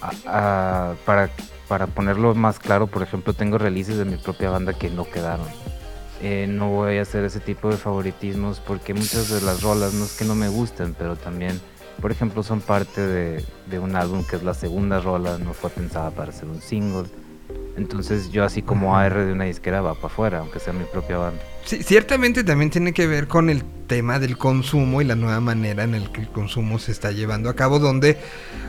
a- 0.00 0.90
a- 0.90 0.94
para, 1.04 1.30
para 1.66 1.86
ponerlo 1.86 2.34
más 2.34 2.58
claro, 2.58 2.86
por 2.86 3.02
ejemplo, 3.02 3.32
tengo 3.32 3.58
releases 3.58 3.96
de 3.96 4.04
mi 4.04 4.16
propia 4.16 4.50
banda 4.50 4.72
que 4.74 4.90
no 4.90 5.04
quedaron. 5.04 5.46
Eh, 6.20 6.46
no 6.48 6.68
voy 6.68 6.98
a 6.98 7.02
hacer 7.02 7.24
ese 7.24 7.40
tipo 7.40 7.68
de 7.70 7.76
favoritismos 7.76 8.60
porque 8.60 8.94
muchas 8.94 9.30
de 9.30 9.40
las 9.40 9.62
rolas 9.62 9.92
no 9.94 10.04
es 10.04 10.12
que 10.16 10.24
no 10.24 10.36
me 10.36 10.48
gusten, 10.48 10.94
pero 10.96 11.16
también, 11.16 11.60
por 12.02 12.10
ejemplo, 12.10 12.42
son 12.42 12.60
parte 12.60 13.00
de, 13.00 13.44
de 13.70 13.78
un 13.78 13.94
álbum 13.94 14.24
que 14.24 14.34
es 14.34 14.42
la 14.42 14.54
segunda 14.54 15.00
rola, 15.00 15.38
no 15.38 15.54
fue 15.54 15.70
pensada 15.70 16.10
para 16.10 16.32
ser 16.32 16.48
un 16.48 16.60
single. 16.60 17.04
Entonces 17.76 18.30
yo 18.30 18.44
así 18.44 18.60
como 18.60 18.96
AR 18.96 19.24
de 19.24 19.32
una 19.32 19.44
disquera 19.44 19.80
va 19.80 19.94
para 19.94 20.08
afuera, 20.08 20.38
aunque 20.40 20.58
sea 20.58 20.72
mi 20.72 20.84
propia 20.84 21.16
banda. 21.16 21.40
Sí, 21.64 21.82
ciertamente 21.82 22.44
también 22.44 22.70
tiene 22.70 22.92
que 22.92 23.06
ver 23.06 23.28
con 23.28 23.48
el 23.48 23.62
tema 23.86 24.18
del 24.18 24.36
consumo 24.36 25.00
y 25.00 25.04
la 25.04 25.14
nueva 25.14 25.40
manera 25.40 25.84
en 25.84 25.94
el 25.94 26.10
que 26.10 26.22
el 26.22 26.28
consumo 26.28 26.78
se 26.80 26.90
está 26.92 27.12
llevando 27.12 27.48
a 27.48 27.54
cabo, 27.54 27.78
donde 27.78 28.18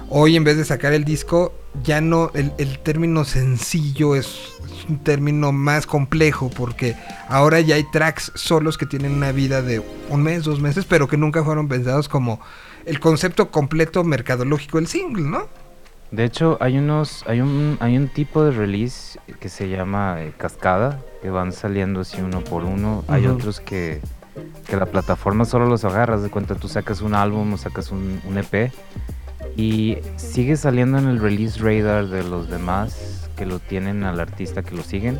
hoy 0.10 0.35
en 0.35 0.43
vez 0.43 0.55
de 0.55 0.64
sacar 0.64 0.93
el 0.93 1.03
disco, 1.03 1.53
ya 1.84 2.01
no, 2.01 2.30
el, 2.35 2.53
el 2.60 2.80
término 2.80 3.26
sencillo 3.26 4.15
es, 4.15 4.27
es 4.65 4.85
un 4.88 4.99
término 4.99 5.51
más 5.51 5.88
complejo, 5.88 6.49
porque 6.55 6.95
ahora 7.27 7.60
ya 7.61 7.76
hay 7.76 7.84
tracks 7.91 8.31
solos 8.35 8.77
que 8.77 8.85
tienen 8.85 9.11
una 9.14 9.31
vida 9.31 9.61
de 9.61 9.81
un 10.10 10.22
mes, 10.23 10.43
dos 10.43 10.61
meses, 10.61 10.85
pero 10.85 11.07
que 11.07 11.18
nunca 11.18 11.43
fueron 11.43 11.68
pensados 11.68 12.07
como 12.07 12.39
el 12.85 12.99
concepto 12.99 13.51
completo 13.51 14.03
mercadológico 14.03 14.77
del 14.77 14.88
single, 14.88 15.23
¿no? 15.23 15.47
De 16.11 16.26
hecho, 16.26 16.57
hay 16.61 16.77
unos, 16.77 17.23
hay 17.27 17.41
un, 17.41 17.77
hay 17.80 17.97
un 17.97 18.07
tipo 18.07 18.43
de 18.43 18.51
release 18.51 19.19
que 19.39 19.49
se 19.49 19.68
llama 19.68 20.22
eh, 20.22 20.31
cascada, 20.38 21.01
que 21.23 21.31
van 21.31 21.51
saliendo 21.51 22.01
así 22.01 22.22
uno 22.22 22.43
por 22.43 22.65
uno. 22.65 23.03
Hay 23.07 23.26
otros 23.26 23.60
que, 23.60 23.99
que 24.68 24.76
la 24.77 24.85
plataforma 24.85 25.45
solo 25.45 25.65
los 25.65 25.84
agarras 25.85 26.22
de 26.22 26.30
cuenta, 26.30 26.53
tú 26.53 26.68
sacas 26.68 27.01
un 27.01 27.15
álbum 27.15 27.53
o 27.53 27.57
sacas 27.57 27.89
un, 27.89 28.22
un 28.26 28.38
EP 28.38 28.72
y 29.55 29.97
sigue 30.18 30.55
saliendo 30.55 30.97
en 30.97 31.07
el 31.07 31.19
release 31.19 31.60
radar 31.60 32.07
de 32.07 32.23
los 32.23 32.49
demás 32.49 33.30
que 33.35 33.45
lo 33.45 33.60
tienen 33.60 34.03
al 34.03 34.19
artista 34.19 34.64
que 34.64 34.76
lo 34.76 34.84
siguen, 34.84 35.19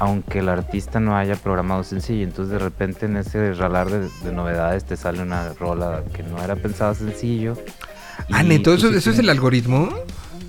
aunque 0.00 0.40
el 0.40 0.48
artista 0.48 0.98
no 0.98 1.16
haya 1.16 1.36
programado 1.36 1.84
sencillo. 1.84 2.24
Entonces 2.24 2.52
de 2.52 2.58
repente 2.58 3.06
en 3.06 3.18
ese 3.18 3.52
ralar 3.54 3.90
de, 3.90 4.08
de 4.24 4.32
novedades 4.32 4.84
te 4.84 4.96
sale 4.96 5.22
una 5.22 5.52
rola 5.52 6.02
que 6.12 6.22
no 6.22 6.42
era 6.42 6.56
pensada 6.56 6.94
sencillo. 6.94 7.56
Ah, 8.32 8.42
neto, 8.42 8.74
¿eso, 8.74 8.88
es 8.88 9.06
el 9.18 9.28
algoritmo? 9.28 9.90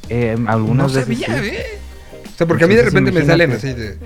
eh, 0.10 0.36
no 0.38 0.50
algunas 0.50 0.94
veces 0.94 1.20
sabía, 1.20 1.42
sí. 1.42 1.50
¿eh? 1.50 1.66
O 2.34 2.38
sea, 2.38 2.48
porque 2.48 2.64
a 2.64 2.68
mí 2.68 2.76
de 2.76 2.84
repente 2.84 3.12
me 3.12 3.26
salen 3.26 3.52
así 3.52 3.74
de... 3.74 3.98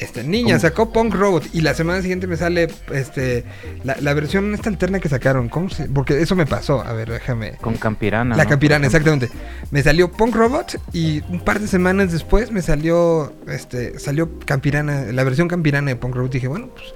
Este, 0.00 0.24
niña, 0.24 0.54
¿Cómo? 0.54 0.60
sacó 0.60 0.92
Punk 0.92 1.14
Robot 1.14 1.48
y 1.52 1.60
la 1.60 1.74
semana 1.74 2.00
siguiente 2.00 2.26
me 2.26 2.36
sale 2.36 2.68
este 2.92 3.44
la, 3.84 3.96
la 4.00 4.14
versión 4.14 4.54
esta 4.54 4.70
alterna 4.70 4.98
que 4.98 5.08
sacaron. 5.08 5.48
¿Cómo 5.48 5.68
se? 5.68 5.88
Porque 5.88 6.20
eso 6.20 6.34
me 6.34 6.46
pasó. 6.46 6.80
A 6.80 6.92
ver, 6.94 7.10
déjame. 7.10 7.52
Con 7.60 7.76
Campirana. 7.76 8.34
La 8.34 8.44
¿no? 8.44 8.50
Campirana, 8.50 8.86
exactamente. 8.86 9.28
Me 9.70 9.82
salió 9.82 10.10
Punk 10.10 10.34
Robot 10.34 10.80
y 10.92 11.22
un 11.28 11.40
par 11.40 11.60
de 11.60 11.68
semanas 11.68 12.12
después 12.12 12.50
me 12.50 12.62
salió 12.62 13.32
este 13.46 13.98
salió 13.98 14.38
Campirana, 14.46 15.12
la 15.12 15.22
versión 15.22 15.48
Campirana 15.48 15.90
de 15.90 15.96
Punk 15.96 16.14
Robot. 16.14 16.32
dije, 16.32 16.48
bueno, 16.48 16.68
pues 16.74 16.94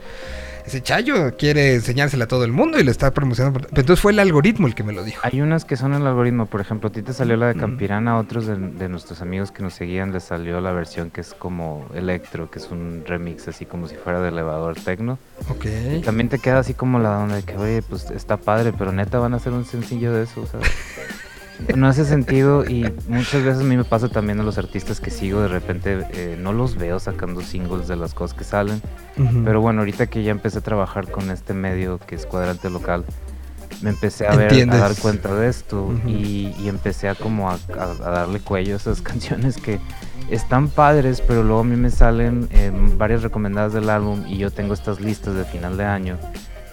ese 0.67 0.83
Chayo 0.83 1.37
quiere 1.37 1.75
enseñársela 1.75 2.25
a 2.25 2.29
todo 2.29 2.45
el 2.45 2.53
mundo 2.53 2.79
y 2.79 2.85
lo 2.85 2.91
está 2.91 3.11
promocionando. 3.13 3.61
Pero 3.61 3.81
entonces 3.81 4.01
fue 4.01 4.13
el 4.13 4.19
algoritmo 4.19 4.67
el 4.67 4.75
que 4.75 4.83
me 4.83 4.93
lo 4.93 5.05
dijo. 5.05 5.21
Hay 5.23 5.41
unas 5.41 5.65
que 5.65 5.77
son 5.77 5.95
el 5.95 6.07
algoritmo, 6.07 6.47
por 6.47 6.61
ejemplo, 6.61 6.89
a 6.89 6.93
ti 6.93 7.03
te 7.03 7.13
salió 7.13 7.37
la 7.37 7.49
de 7.49 7.55
Mm. 7.55 7.61
Campirana, 7.61 8.13
a 8.13 8.19
otros 8.19 8.47
de, 8.47 8.57
de 8.57 8.89
nuestros 8.89 9.21
amigos 9.21 9.51
que 9.51 9.63
nos 9.63 9.75
seguían 9.75 10.13
les 10.13 10.25
salió 10.25 10.61
la 10.61 10.73
versión 10.73 11.11
que 11.11 11.21
es 11.21 11.35
como 11.35 11.87
electro, 11.95 12.51
que 12.51 12.59
es 12.59 12.71
un 12.71 13.05
remix 13.07 13.47
así 13.49 13.65
como 13.67 13.89
si 13.89 13.95
fuera 13.97 14.21
de 14.21 14.29
elevador 14.29 14.75
tecno. 14.77 15.19
Ok. 15.49 15.67
También 16.05 16.29
te 16.29 16.39
queda 16.39 16.59
así 16.61 16.75
como 16.75 16.99
la 16.99 17.19
onda 17.19 17.37
de 17.37 17.43
que, 17.43 17.57
oye, 17.57 17.83
pues 17.83 18.11
está 18.11 18.37
padre, 18.37 18.73
pero 18.77 18.93
neta 18.93 19.19
van 19.19 19.35
a 19.35 19.37
hacer 19.37 19.53
un 19.53 19.65
sencillo 19.65 20.13
de 20.13 20.25
eso, 20.25 20.47
sea, 20.47 20.61
No 21.77 21.87
hace 21.87 22.05
sentido 22.05 22.65
y 22.65 22.85
muchas 23.09 23.43
veces 23.45 23.61
a 23.61 23.65
mí 23.65 23.77
me 23.77 23.85
pasa 23.85 24.09
también 24.09 24.41
a 24.41 24.43
los 24.43 24.59
artistas 24.59 25.01
que 25.01 25.11
sigo, 25.11 25.41
de 25.41 25.49
repente 25.49 26.07
eh, 26.13 26.37
no 26.41 26.53
los 26.53 26.77
veo 26.77 26.99
sacando 26.99 27.41
singles 27.43 27.87
de 27.89 27.97
las 27.97 28.13
cosas 28.15 28.37
que 28.37 28.45
salen. 28.45 28.83
Pero 29.45 29.61
bueno, 29.61 29.81
ahorita 29.81 30.07
que 30.09 30.23
ya 30.25 30.33
empecé 30.33 30.59
a 30.59 30.63
trabajar 30.63 31.11
con 31.11 31.31
este 31.31 31.55
medio 31.55 31.99
que 31.99 32.17
es 32.17 32.27
cuadrante 32.27 32.71
local, 32.71 33.05
me 33.83 33.91
empecé 33.91 34.27
a 34.27 34.35
ver, 34.35 34.49
Entiendes. 34.51 34.81
a 34.81 34.89
dar 34.89 34.97
cuenta 34.97 35.35
de 35.35 35.49
esto 35.49 35.93
y, 36.07 36.53
y 36.59 36.69
empecé 36.69 37.09
a 37.09 37.15
como 37.15 37.51
a, 37.51 37.55
a- 37.79 38.07
a 38.07 38.11
darle 38.11 38.41
cuello 38.41 38.75
a 38.75 38.77
esas 38.77 39.01
canciones 39.03 39.57
que 39.57 39.79
están 40.31 40.69
padres, 40.69 41.21
pero 41.21 41.43
luego 41.43 41.61
a 41.61 41.65
mí 41.65 41.77
me 41.77 41.91
salen 41.91 42.49
eh, 42.51 42.73
varias 42.97 43.23
recomendadas 43.23 43.73
del 43.73 43.91
álbum 43.91 44.25
y 44.27 44.39
yo 44.39 44.51
tengo 44.51 44.75
estas 44.75 45.01
listas 45.01 45.35
de 45.35 45.45
final 45.45 45.77
de 45.77 45.85
año 45.85 46.19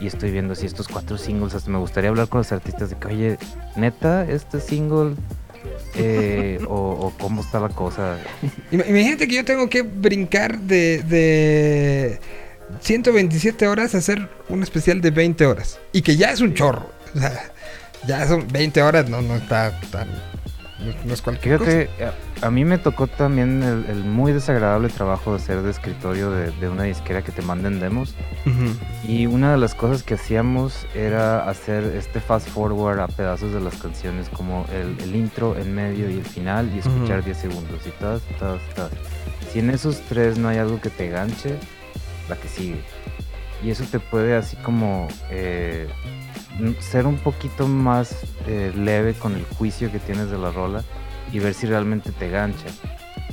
y 0.02 0.07
estoy 0.07 0.32
viendo 0.32 0.53
así 0.53 0.65
estos 0.65 0.88
cuatro 0.88 1.18
singles, 1.18 1.53
hasta 1.53 1.69
me 1.69 1.78
gustaría 1.78 2.10
hablar 2.10 2.28
con 2.28 2.40
los 2.40 2.52
artistas 2.52 2.90
de 2.90 2.98
que, 2.98 3.07
oye, 3.07 3.38
neta, 3.76 4.26
este 4.30 4.60
single... 4.60 5.15
eh, 5.95 6.60
o, 6.68 6.73
o 6.73 7.14
cómo 7.19 7.41
está 7.41 7.60
la 7.60 7.69
cosa. 7.69 8.18
Ima- 8.72 8.86
Imagínate 8.88 9.28
que 9.28 9.36
yo 9.36 9.45
tengo 9.45 9.69
que 9.69 9.84
brincar 9.84 10.60
de, 10.60 11.03
de 11.03 12.19
127 12.82 13.68
horas 13.68 13.94
a 13.95 13.99
hacer 13.99 14.28
un 14.49 14.64
especial 14.64 15.02
de 15.02 15.11
20 15.11 15.45
horas. 15.45 15.80
Y 15.91 16.02
que 16.02 16.15
ya 16.18 16.32
es 16.32 16.41
un 16.41 16.53
chorro. 16.53 16.90
O 17.15 17.19
sea, 17.19 17.52
ya 18.07 18.28
son 18.28 18.48
20 18.52 18.82
horas, 18.82 19.10
no, 19.10 19.22
no 19.22 19.36
está 19.36 19.80
tan. 19.91 20.07
No, 21.06 21.14
es 21.14 21.22
cualquier 21.22 21.60
Fíjate, 21.60 21.90
a, 22.41 22.48
a 22.48 22.52
mí 22.52 22.66
me 22.66 22.78
tocó 22.78 23.06
también 23.08 23.62
el, 23.62 23.86
el 23.86 24.03
muy 24.03 24.32
desagradable 24.32 24.90
trabajo 24.90 25.34
de 25.34 25.40
ser 25.40 25.62
de 25.62 25.70
escritorio 25.70 26.32
de, 26.32 26.52
de 26.52 26.70
una 26.70 26.84
disquera 26.84 27.22
que 27.22 27.32
te 27.32 27.41
manden 27.41 27.80
demos. 27.80 28.16
Y 29.08 29.28
una 29.28 29.52
de 29.52 29.58
las 29.58 29.76
cosas 29.76 30.02
que 30.03 30.16
hacíamos 30.16 30.88
era 30.95 31.48
hacer 31.49 31.84
este 31.95 32.20
fast 32.20 32.48
forward 32.49 32.99
a 32.99 33.08
pedazos 33.08 33.53
de 33.53 33.60
las 33.62 33.76
canciones, 33.76 34.30
como 34.30 34.66
el, 34.74 34.98
el 35.03 35.16
intro, 35.16 35.56
el 35.56 35.70
medio 35.70 36.10
y 36.10 36.18
el 36.18 36.26
final, 36.26 36.72
y 36.74 36.80
escuchar 36.80 37.20
Ujú. 37.20 37.26
10 37.26 37.38
segundos. 37.38 37.86
Y 37.86 37.91
tas, 37.91 38.22
tas, 38.40 38.60
tas. 38.76 38.90
Si 39.52 39.60
en 39.60 39.70
esos 39.70 39.99
tres 40.10 40.38
no 40.38 40.48
hay 40.48 40.58
algo 40.58 40.82
que 40.82 40.90
te 40.90 41.10
ganche, 41.10 41.56
la 42.30 42.36
que 42.38 42.48
sigue. 42.48 42.82
Y 43.64 43.70
eso 43.70 43.84
te 43.91 43.99
puede 43.99 44.36
así 44.36 44.56
como 44.58 45.08
eh, 45.30 45.88
ser 46.80 47.06
un 47.06 47.18
poquito 47.18 47.68
más 47.68 48.23
eh, 48.48 48.72
leve 48.76 49.14
con 49.14 49.36
el 49.36 49.44
juicio 49.45 49.91
que 49.91 49.99
tienes 49.99 50.30
de 50.30 50.38
la 50.38 50.52
rola 50.52 50.84
y 51.32 51.40
ver 51.40 51.53
si 51.53 51.68
realmente 51.68 52.11
te 52.11 52.30
gancha. 52.30 52.68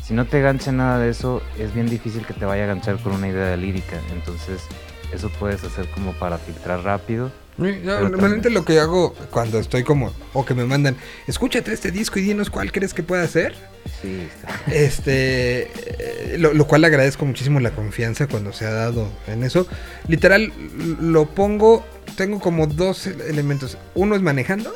Si 0.02 0.14
no 0.14 0.24
te 0.24 0.40
gancha 0.40 0.72
nada 0.72 0.98
de 0.98 1.10
eso, 1.10 1.42
es 1.58 1.74
bien 1.74 1.86
difícil 1.86 2.24
que 2.24 2.32
te 2.32 2.44
vaya 2.44 2.64
a 2.64 2.66
ganchar 2.66 2.98
con 2.98 3.12
una 3.12 3.28
idea 3.28 3.46
de 3.46 3.56
lírica. 3.56 4.00
Entonces, 4.12 4.66
eso 5.12 5.30
puedes 5.38 5.64
hacer 5.64 5.90
como 5.90 6.12
para 6.12 6.38
filtrar 6.38 6.82
rápido. 6.82 7.30
Normalmente 7.58 8.50
lo 8.50 8.64
que 8.64 8.78
hago 8.78 9.14
cuando 9.30 9.58
estoy 9.58 9.82
como. 9.84 10.12
O 10.32 10.44
que 10.44 10.54
me 10.54 10.64
mandan. 10.64 10.96
Escúchate 11.26 11.72
este 11.72 11.90
disco 11.90 12.18
y 12.18 12.22
dinos 12.22 12.50
cuál 12.50 12.70
crees 12.72 12.94
que 12.94 13.02
pueda 13.02 13.26
ser. 13.26 13.54
Sí, 14.00 14.26
está. 14.32 14.72
Este, 14.72 15.62
eh, 15.62 16.36
lo, 16.38 16.52
lo 16.54 16.66
cual 16.66 16.84
agradezco 16.84 17.24
muchísimo 17.26 17.58
la 17.58 17.70
confianza 17.72 18.26
cuando 18.28 18.52
se 18.52 18.64
ha 18.66 18.70
dado 18.70 19.08
en 19.26 19.42
eso. 19.42 19.66
Literal, 20.06 20.52
lo 21.00 21.26
pongo, 21.26 21.84
tengo 22.16 22.38
como 22.38 22.66
dos 22.66 23.06
ele- 23.06 23.28
elementos. 23.28 23.76
Uno 23.94 24.14
es 24.14 24.22
manejando, 24.22 24.72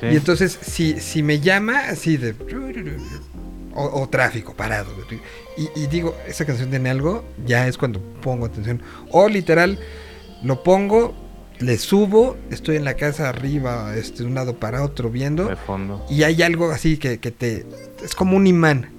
Sí. 0.00 0.06
y 0.12 0.16
entonces 0.16 0.58
si, 0.62 0.98
si 1.00 1.22
me 1.22 1.40
llama 1.40 1.80
así 1.88 2.16
de... 2.16 2.34
O, 3.74 4.02
o 4.02 4.08
tráfico, 4.08 4.54
parado. 4.54 4.90
Y, 5.56 5.68
y 5.80 5.86
digo, 5.86 6.16
esa 6.26 6.44
canción 6.44 6.70
tiene 6.70 6.90
algo, 6.90 7.24
ya 7.46 7.66
es 7.68 7.76
cuando 7.78 8.00
pongo 8.22 8.46
atención. 8.46 8.82
O 9.10 9.28
literal, 9.28 9.78
lo 10.42 10.62
pongo, 10.62 11.14
le 11.60 11.78
subo, 11.78 12.36
estoy 12.50 12.76
en 12.76 12.84
la 12.84 12.94
casa 12.94 13.28
arriba, 13.28 13.94
este, 13.96 14.22
de 14.22 14.28
un 14.28 14.34
lado 14.34 14.56
para 14.56 14.82
otro 14.82 15.10
viendo. 15.10 15.46
de 15.46 15.56
fondo. 15.56 16.04
Y 16.10 16.22
hay 16.22 16.42
algo 16.42 16.70
así 16.70 16.96
que, 16.96 17.18
que 17.18 17.30
te... 17.30 17.66
Es 18.02 18.14
como 18.14 18.36
un 18.36 18.46
imán. 18.46 18.90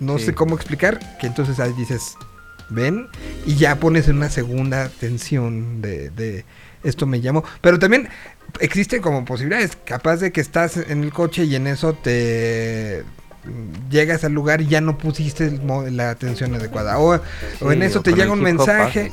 No 0.00 0.18
Sí. 0.18 0.26
sé 0.26 0.34
cómo 0.34 0.54
explicar. 0.54 1.00
Que 1.18 1.26
entonces 1.26 1.58
ahí 1.60 1.72
dices, 1.76 2.14
ven. 2.70 3.08
Y 3.46 3.56
ya 3.56 3.76
pones 3.80 4.08
en 4.08 4.16
una 4.16 4.30
segunda 4.30 4.88
tensión 4.88 5.82
de, 5.82 6.10
de 6.10 6.44
esto 6.84 7.06
me 7.06 7.18
llamo. 7.18 7.42
Pero 7.60 7.78
también 7.78 8.08
existe 8.60 9.00
como 9.00 9.24
posibilidades. 9.24 9.76
Capaz 9.84 10.16
de 10.18 10.30
que 10.32 10.40
estás 10.40 10.76
en 10.76 11.02
el 11.02 11.12
coche 11.12 11.44
y 11.44 11.54
en 11.56 11.66
eso 11.66 11.94
te... 11.94 13.02
mm, 13.44 13.90
Llegas 13.90 14.22
al 14.24 14.32
lugar 14.32 14.60
y 14.60 14.68
ya 14.68 14.80
no 14.80 14.98
pusiste 14.98 15.46
el 15.46 15.96
la 15.96 16.10
atención 16.10 16.54
adecuada. 16.54 16.98
O, 16.98 17.20
o 17.60 17.72
en 17.72 17.82
eso 17.82 17.98
o 18.00 18.02
te 18.02 18.12
llega 18.12 18.30
un 18.32 18.40
mensaje. 18.42 19.10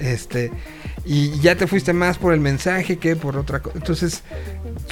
Este. 0.00 0.50
Y 1.04 1.40
ya 1.40 1.56
te 1.56 1.66
fuiste 1.66 1.92
más 1.92 2.18
por 2.18 2.32
el 2.32 2.40
mensaje 2.40 2.98
que 2.98 3.16
por 3.16 3.36
otra 3.36 3.60
cosa. 3.60 3.76
Entonces, 3.76 4.22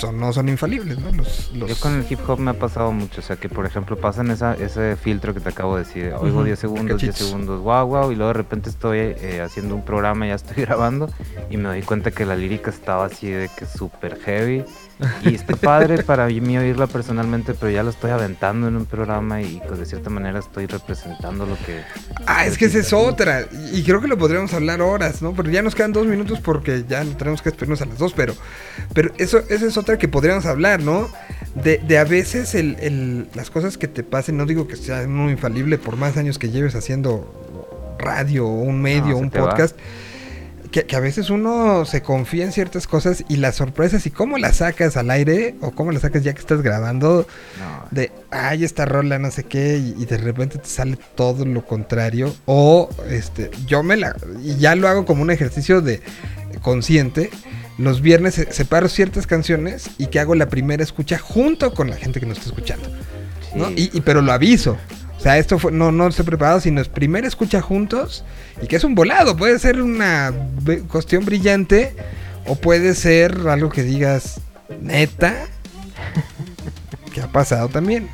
son, 0.00 0.18
no 0.18 0.32
son 0.32 0.48
infalibles, 0.48 0.98
¿no? 0.98 1.12
Los, 1.12 1.50
los- 1.54 1.68
Yo 1.68 1.76
con 1.80 1.94
el 1.94 2.06
hip 2.10 2.18
hop 2.28 2.38
me 2.38 2.50
ha 2.50 2.54
pasado 2.58 2.90
mucho, 2.92 3.20
o 3.20 3.24
sea 3.24 3.36
que 3.36 3.48
por 3.48 3.66
ejemplo 3.66 3.96
pasan 3.96 4.30
esa, 4.30 4.54
ese 4.54 4.96
filtro 4.96 5.34
que 5.34 5.40
te 5.40 5.48
acabo 5.50 5.76
de 5.76 5.84
decir, 5.84 6.12
oigo 6.18 6.38
Ujú, 6.38 6.44
10 6.44 6.58
segundos, 6.58 6.86
10 7.00 7.12
cachitos. 7.12 7.28
segundos, 7.28 7.60
wow, 7.62 7.86
wow, 7.86 8.10
y 8.12 8.16
luego 8.16 8.28
de 8.28 8.34
repente 8.34 8.70
estoy 8.70 8.98
eh, 8.98 9.40
haciendo 9.44 9.74
un 9.74 9.84
programa, 9.84 10.26
ya 10.26 10.34
estoy 10.34 10.56
grabando 10.64 11.10
y 11.50 11.56
me 11.56 11.68
doy 11.68 11.82
cuenta 11.82 12.10
que 12.10 12.24
la 12.26 12.36
lírica 12.36 12.70
estaba 12.70 13.04
así 13.06 13.28
de 13.28 13.48
que 13.56 13.66
súper 13.66 14.18
heavy 14.20 14.64
y 15.22 15.34
está 15.34 15.56
padre 15.56 16.02
para 16.02 16.26
mí 16.26 16.58
oírla 16.58 16.86
personalmente, 16.86 17.54
pero 17.54 17.70
ya 17.70 17.82
lo 17.82 17.90
estoy 17.90 18.10
aventando 18.10 18.68
en 18.68 18.76
un 18.76 18.84
programa 18.86 19.40
y 19.40 19.60
pues, 19.66 19.78
de 19.78 19.86
cierta 19.86 20.10
manera 20.10 20.38
estoy 20.40 20.66
representando 20.66 21.46
lo 21.46 21.56
que... 21.56 21.80
Ah, 22.26 22.44
es 22.46 22.58
que 22.58 22.66
esa 22.66 22.78
es 22.78 22.92
otra. 22.92 23.42
Y 23.72 23.80
y 23.80 23.82
creo 23.82 24.00
que 24.02 24.08
lo 24.08 24.18
podríamos 24.18 24.52
hablar 24.52 24.82
horas, 24.82 25.22
¿no? 25.22 25.32
Pero 25.32 25.48
ya 25.50 25.62
nos 25.62 25.74
quedan 25.74 25.92
dos 25.92 26.06
minutos 26.06 26.38
porque 26.40 26.84
ya 26.86 27.02
tenemos 27.16 27.40
que 27.40 27.48
esperarnos 27.48 27.80
a 27.80 27.86
las 27.86 27.96
dos. 27.96 28.12
Pero, 28.12 28.34
pero 28.92 29.10
eso, 29.16 29.38
esa 29.48 29.64
es 29.66 29.78
otra 29.78 29.89
que 29.98 30.08
podríamos 30.08 30.46
hablar, 30.46 30.82
¿no? 30.82 31.08
De, 31.54 31.78
de 31.78 31.98
a 31.98 32.04
veces 32.04 32.54
el, 32.54 32.76
el- 32.80 33.28
las 33.34 33.50
cosas 33.50 33.76
que 33.76 33.88
te 33.88 34.02
pasen, 34.04 34.36
no 34.36 34.46
digo 34.46 34.68
que 34.68 34.76
sea 34.76 35.02
uno 35.02 35.30
infalible 35.30 35.78
por 35.78 35.96
más 35.96 36.16
años 36.16 36.38
que 36.38 36.50
lleves 36.50 36.74
haciendo 36.74 37.96
radio 37.98 38.46
o 38.46 38.62
un 38.62 38.80
medio 38.80 39.10
No, 39.10 39.16
un 39.18 39.30
va. 39.30 39.30
Que, 40.70 40.84
que 40.84 40.94
a 40.94 41.00
veces 41.00 41.30
uno 41.30 41.84
se 41.84 42.00
confía 42.00 42.44
en 42.44 42.52
ciertas 42.52 42.86
cosas 42.86 43.24
y 43.28 43.36
las 43.38 43.56
sorpresas 43.56 44.06
y 44.06 44.10
cómo 44.10 44.38
las 44.38 44.58
sacas 44.58 44.96
al 44.96 45.10
aire 45.10 45.56
o 45.60 45.72
cómo 45.72 45.90
las 45.90 46.02
sacas 46.02 46.22
ya 46.22 46.32
que 46.32 46.38
estás 46.38 46.62
grabando 46.62 47.26
No, 47.58 47.88
de, 47.90 48.12
ay, 48.30 48.62
esta 48.62 48.84
rola, 48.84 49.18
no 49.18 49.32
sé 49.32 49.42
qué, 49.44 49.78
y, 49.78 50.00
y 50.00 50.06
de 50.06 50.16
repente 50.18 50.58
te 50.58 50.68
sale 50.68 50.96
todo 51.16 51.44
lo 51.44 51.66
contrario. 51.66 52.32
O, 52.46 52.88
este, 53.08 53.50
yo 53.66 53.82
me 53.82 53.96
la, 53.96 54.14
y 54.44 54.58
ya 54.58 54.76
lo 54.76 54.86
hago 54.86 55.04
como 55.06 55.22
un 55.22 55.30
ejercicio 55.32 55.80
de 55.80 56.00
consciente. 56.62 57.30
Los 57.78 58.00
viernes 58.02 58.34
se- 58.34 58.52
separo 58.52 58.88
ciertas 58.88 59.26
canciones 59.26 59.90
y 59.98 60.06
que 60.06 60.20
hago 60.20 60.34
la 60.34 60.48
primera 60.48 60.82
escucha 60.82 61.18
junto 61.18 61.72
con 61.74 61.90
la 61.90 61.96
gente 61.96 62.20
que 62.20 62.26
nos 62.26 62.38
está 62.38 62.50
escuchando. 62.50 62.88
Y, 63.76 63.90
y- 63.96 64.00
pero 64.02 64.20
lo 64.22 64.30
aviso. 64.32 64.76
O 65.20 65.22
sea, 65.22 65.36
esto 65.36 65.58
fue, 65.58 65.70
no, 65.70 65.92
no 65.92 66.08
estoy 66.08 66.24
preparado, 66.24 66.60
sino 66.60 66.80
es 66.80 66.88
primera 66.88 67.28
escucha 67.28 67.60
juntos 67.60 68.24
y 68.62 68.66
que 68.66 68.76
es 68.76 68.84
un 68.84 68.94
volado. 68.94 69.36
Puede 69.36 69.58
ser 69.58 69.82
una 69.82 70.32
cuestión 70.88 71.26
brillante 71.26 71.94
o 72.46 72.56
puede 72.56 72.94
ser 72.94 73.46
algo 73.46 73.68
que 73.68 73.82
digas, 73.82 74.40
neta, 74.80 75.44
que 77.12 77.20
ha 77.20 77.28
pasado 77.28 77.68
también. 77.68 78.08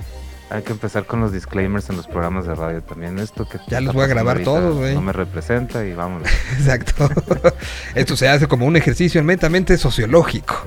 Hay 0.51 0.63
que 0.63 0.73
empezar 0.73 1.07
con 1.07 1.21
los 1.21 1.33
disclaimers 1.33 1.91
en 1.91 1.97
los 1.97 2.09
programas 2.09 2.45
de 2.45 2.57
radio 2.57 2.83
también. 2.83 3.21
Esto 3.21 3.49
que 3.49 3.59
Ya 3.69 3.81
los 3.81 3.95
voy 3.95 4.03
a 4.03 4.09
grabar 4.09 4.41
todos, 4.41 4.77
güey. 4.77 4.95
No 4.95 5.03
me 5.03 5.13
representa 5.13 5.87
y 5.87 5.93
vámonos. 5.93 6.29
Exacto. 6.59 7.09
Esto 7.95 8.17
se 8.17 8.29
hace 8.29 8.49
como 8.49 8.67
un 8.67 8.75
ejercicio 8.77 9.23
netamente 9.23 9.79
sociológico. 9.79 10.67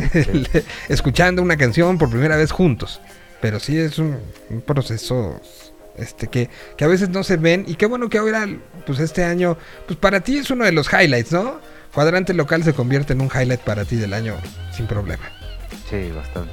Escuchando 0.88 1.42
una 1.42 1.58
canción 1.58 1.98
por 1.98 2.08
primera 2.08 2.36
vez 2.36 2.50
juntos. 2.50 3.02
Pero 3.40 3.60
sí 3.60 3.78
es 3.78 3.98
un, 3.98 4.18
un 4.50 4.60
proceso 4.60 5.40
este 5.96 6.28
que, 6.28 6.48
que 6.76 6.84
a 6.84 6.88
veces 6.88 7.08
no 7.08 7.22
se 7.22 7.36
ven. 7.36 7.64
Y 7.66 7.74
qué 7.74 7.86
bueno 7.86 8.08
que 8.08 8.18
ahora, 8.18 8.48
pues 8.86 8.98
este 8.98 9.24
año, 9.24 9.56
pues 9.86 9.98
para 9.98 10.20
ti 10.20 10.38
es 10.38 10.50
uno 10.50 10.64
de 10.64 10.72
los 10.72 10.92
highlights, 10.92 11.32
¿no? 11.32 11.60
Cuadrante 11.94 12.34
local 12.34 12.62
se 12.62 12.72
convierte 12.72 13.12
en 13.12 13.20
un 13.20 13.28
highlight 13.28 13.60
para 13.60 13.84
ti 13.84 13.96
del 13.96 14.14
año 14.14 14.36
sin 14.76 14.86
problema. 14.86 15.24
Sí, 15.88 16.10
bastante. 16.14 16.52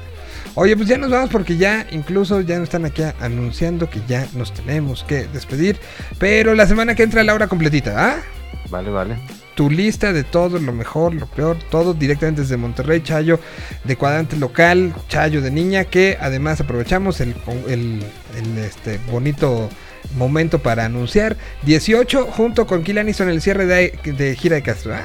Oye, 0.56 0.76
pues 0.76 0.88
ya 0.90 0.98
nos 0.98 1.12
vamos 1.12 1.30
porque 1.30 1.58
ya 1.58 1.86
incluso 1.92 2.42
ya 2.42 2.56
nos 2.56 2.64
están 2.64 2.86
aquí 2.86 3.04
anunciando 3.20 3.90
que 3.90 4.02
ya 4.08 4.28
nos 4.34 4.54
tenemos 4.54 5.04
que 5.04 5.28
despedir. 5.28 5.78
Pero 6.18 6.56
la 6.56 6.66
semana 6.66 6.96
que 6.96 7.04
entra 7.04 7.24
la 7.24 7.36
hora 7.36 7.48
completita, 7.48 7.94
¿ah? 7.96 8.24
Vale, 8.70 8.90
vale. 8.90 9.18
Tu 9.58 9.70
lista 9.72 10.14
de 10.14 10.24
todo, 10.24 10.60
lo 10.60 10.72
mejor, 10.72 11.16
lo 11.16 11.26
peor, 11.26 11.58
todo 11.72 11.94
directamente 11.96 12.42
desde 12.44 12.58
Monterrey, 12.58 13.02
Chayo 13.02 13.40
de 13.84 13.96
cuadrante 13.98 14.36
local, 14.38 14.94
Chayo 15.10 15.42
de 15.42 15.50
niña, 15.52 15.84
que 15.86 16.16
además 16.22 16.62
aprovechamos 16.62 17.20
el, 17.22 17.36
el- 17.68 18.04
el, 18.38 18.58
este, 18.60 19.00
bonito 19.12 19.68
momento 20.16 20.60
para 20.60 20.86
anunciar 20.86 21.36
18 21.64 22.28
junto 22.28 22.68
con 22.68 22.84
Kilanis 22.84 23.20
en 23.20 23.30
el 23.30 23.42
cierre 23.42 23.66
de, 23.66 24.00
de 24.06 24.36
gira 24.36 24.56
de 24.58 24.62
Castro. 24.62 24.94
¿ah? 24.94 25.04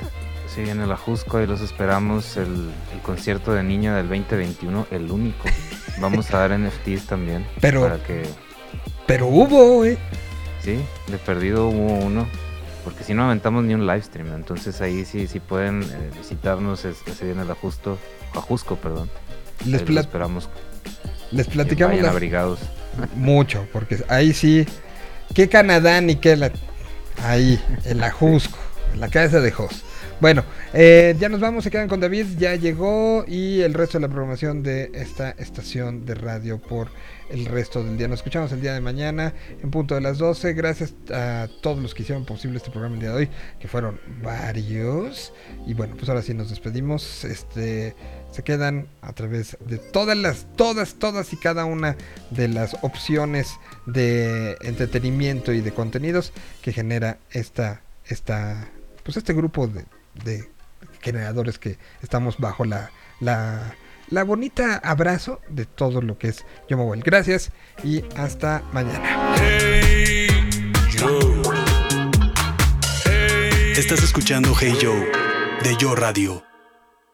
Sí, 0.54 0.60
en 0.68 0.80
el 0.82 0.92
Ajusco 0.92 1.38
ahí 1.38 1.46
los 1.46 1.62
esperamos. 1.62 2.36
El, 2.36 2.70
el 2.92 3.00
concierto 3.02 3.54
de 3.54 3.62
niña 3.62 3.96
del 3.96 4.06
2021, 4.08 4.86
el 4.90 5.10
único. 5.10 5.48
Vamos 5.98 6.30
a 6.32 6.46
dar 6.46 6.58
NFTs 6.60 7.06
también. 7.06 7.46
Pero- 7.62 7.80
Para 7.80 8.02
que, 8.04 8.22
Pero 9.06 9.28
hubo, 9.28 9.84
eh. 9.86 9.96
sí, 10.62 10.78
de 11.08 11.16
perdido 11.16 11.68
hubo 11.68 11.94
uno. 12.04 12.28
Porque 12.84 13.04
si 13.04 13.14
no 13.14 13.24
aventamos 13.24 13.64
ni 13.64 13.74
un 13.74 13.86
live 13.86 14.02
stream. 14.02 14.34
Entonces 14.34 14.80
ahí 14.80 15.04
sí, 15.04 15.26
sí 15.28 15.40
pueden 15.40 15.82
eh, 15.82 16.10
visitarnos 16.18 16.84
es- 16.84 16.96
ese 17.06 17.24
día 17.26 17.34
en 17.34 17.40
el 17.40 17.50
Ajusto, 17.50 17.98
Ajusco, 18.34 18.76
perdón. 18.76 19.08
Les, 19.64 19.72
los 19.72 19.82
pla- 19.82 20.00
esperamos. 20.00 20.48
les 21.30 21.46
platicamos 21.46 21.92
vayan 21.92 22.06
las- 22.06 22.12
abrigados. 22.14 22.58
mucho, 23.16 23.66
porque 23.72 23.98
ahí 24.08 24.32
sí, 24.32 24.66
qué 25.34 25.48
Canadá 25.48 26.00
ni 26.00 26.16
qué 26.16 26.36
la... 26.36 26.50
Ahí, 27.22 27.60
el 27.84 28.02
Ajusco, 28.02 28.58
en 28.94 29.00
la 29.00 29.08
cabeza 29.08 29.40
de 29.40 29.52
Jos. 29.52 29.84
Bueno, 30.20 30.44
eh, 30.72 31.14
ya 31.18 31.28
nos 31.28 31.40
vamos, 31.40 31.64
se 31.64 31.70
quedan 31.70 31.88
con 31.88 32.00
David, 32.00 32.26
ya 32.38 32.54
llegó 32.54 33.24
y 33.26 33.60
el 33.60 33.74
resto 33.74 33.98
de 33.98 34.02
la 34.02 34.08
programación 34.08 34.62
de 34.62 34.90
esta 34.94 35.30
estación 35.30 36.04
de 36.06 36.14
radio 36.14 36.58
por 36.58 36.88
el 37.32 37.46
resto 37.46 37.82
del 37.82 37.96
día. 37.96 38.08
Nos 38.08 38.20
escuchamos 38.20 38.52
el 38.52 38.60
día 38.60 38.74
de 38.74 38.80
mañana 38.80 39.34
en 39.62 39.70
punto 39.70 39.94
de 39.94 40.02
las 40.02 40.18
12. 40.18 40.52
Gracias 40.52 40.94
a 41.12 41.48
todos 41.62 41.82
los 41.82 41.94
que 41.94 42.02
hicieron 42.02 42.24
posible 42.26 42.58
este 42.58 42.70
programa 42.70 42.94
el 42.94 43.00
día 43.00 43.10
de 43.10 43.16
hoy, 43.16 43.30
que 43.58 43.68
fueron 43.68 43.98
varios. 44.22 45.32
Y 45.66 45.74
bueno, 45.74 45.96
pues 45.96 46.08
ahora 46.08 46.22
sí 46.22 46.34
nos 46.34 46.50
despedimos. 46.50 47.24
Este 47.24 47.96
se 48.30 48.42
quedan 48.42 48.88
a 49.02 49.12
través 49.12 49.56
de 49.60 49.78
todas 49.78 50.16
las, 50.16 50.46
todas, 50.56 50.94
todas 50.94 51.32
y 51.32 51.36
cada 51.36 51.64
una 51.64 51.96
de 52.30 52.48
las 52.48 52.76
opciones 52.82 53.58
de 53.86 54.56
entretenimiento 54.62 55.52
y 55.52 55.60
de 55.60 55.72
contenidos 55.72 56.32
que 56.62 56.72
genera 56.72 57.18
esta, 57.30 57.82
esta, 58.06 58.70
pues 59.04 59.18
este 59.18 59.34
grupo 59.34 59.66
de, 59.66 59.84
de 60.24 60.48
generadores 61.02 61.58
que 61.58 61.78
estamos 62.02 62.38
bajo 62.38 62.64
la, 62.64 62.90
la, 63.20 63.74
la 64.12 64.24
bonita 64.24 64.76
abrazo 64.76 65.40
de 65.48 65.64
todo 65.64 66.02
lo 66.02 66.18
que 66.18 66.28
es 66.28 66.44
Yo 66.68 66.76
Mobile. 66.76 67.02
Gracias 67.04 67.50
y 67.82 68.04
hasta 68.16 68.62
mañana. 68.72 69.34
Estás 73.74 74.02
escuchando 74.02 74.54
Hey 74.58 74.76
Joe 74.80 75.10
de 75.62 75.76
Yo 75.78 75.94
Radio. 75.94 76.51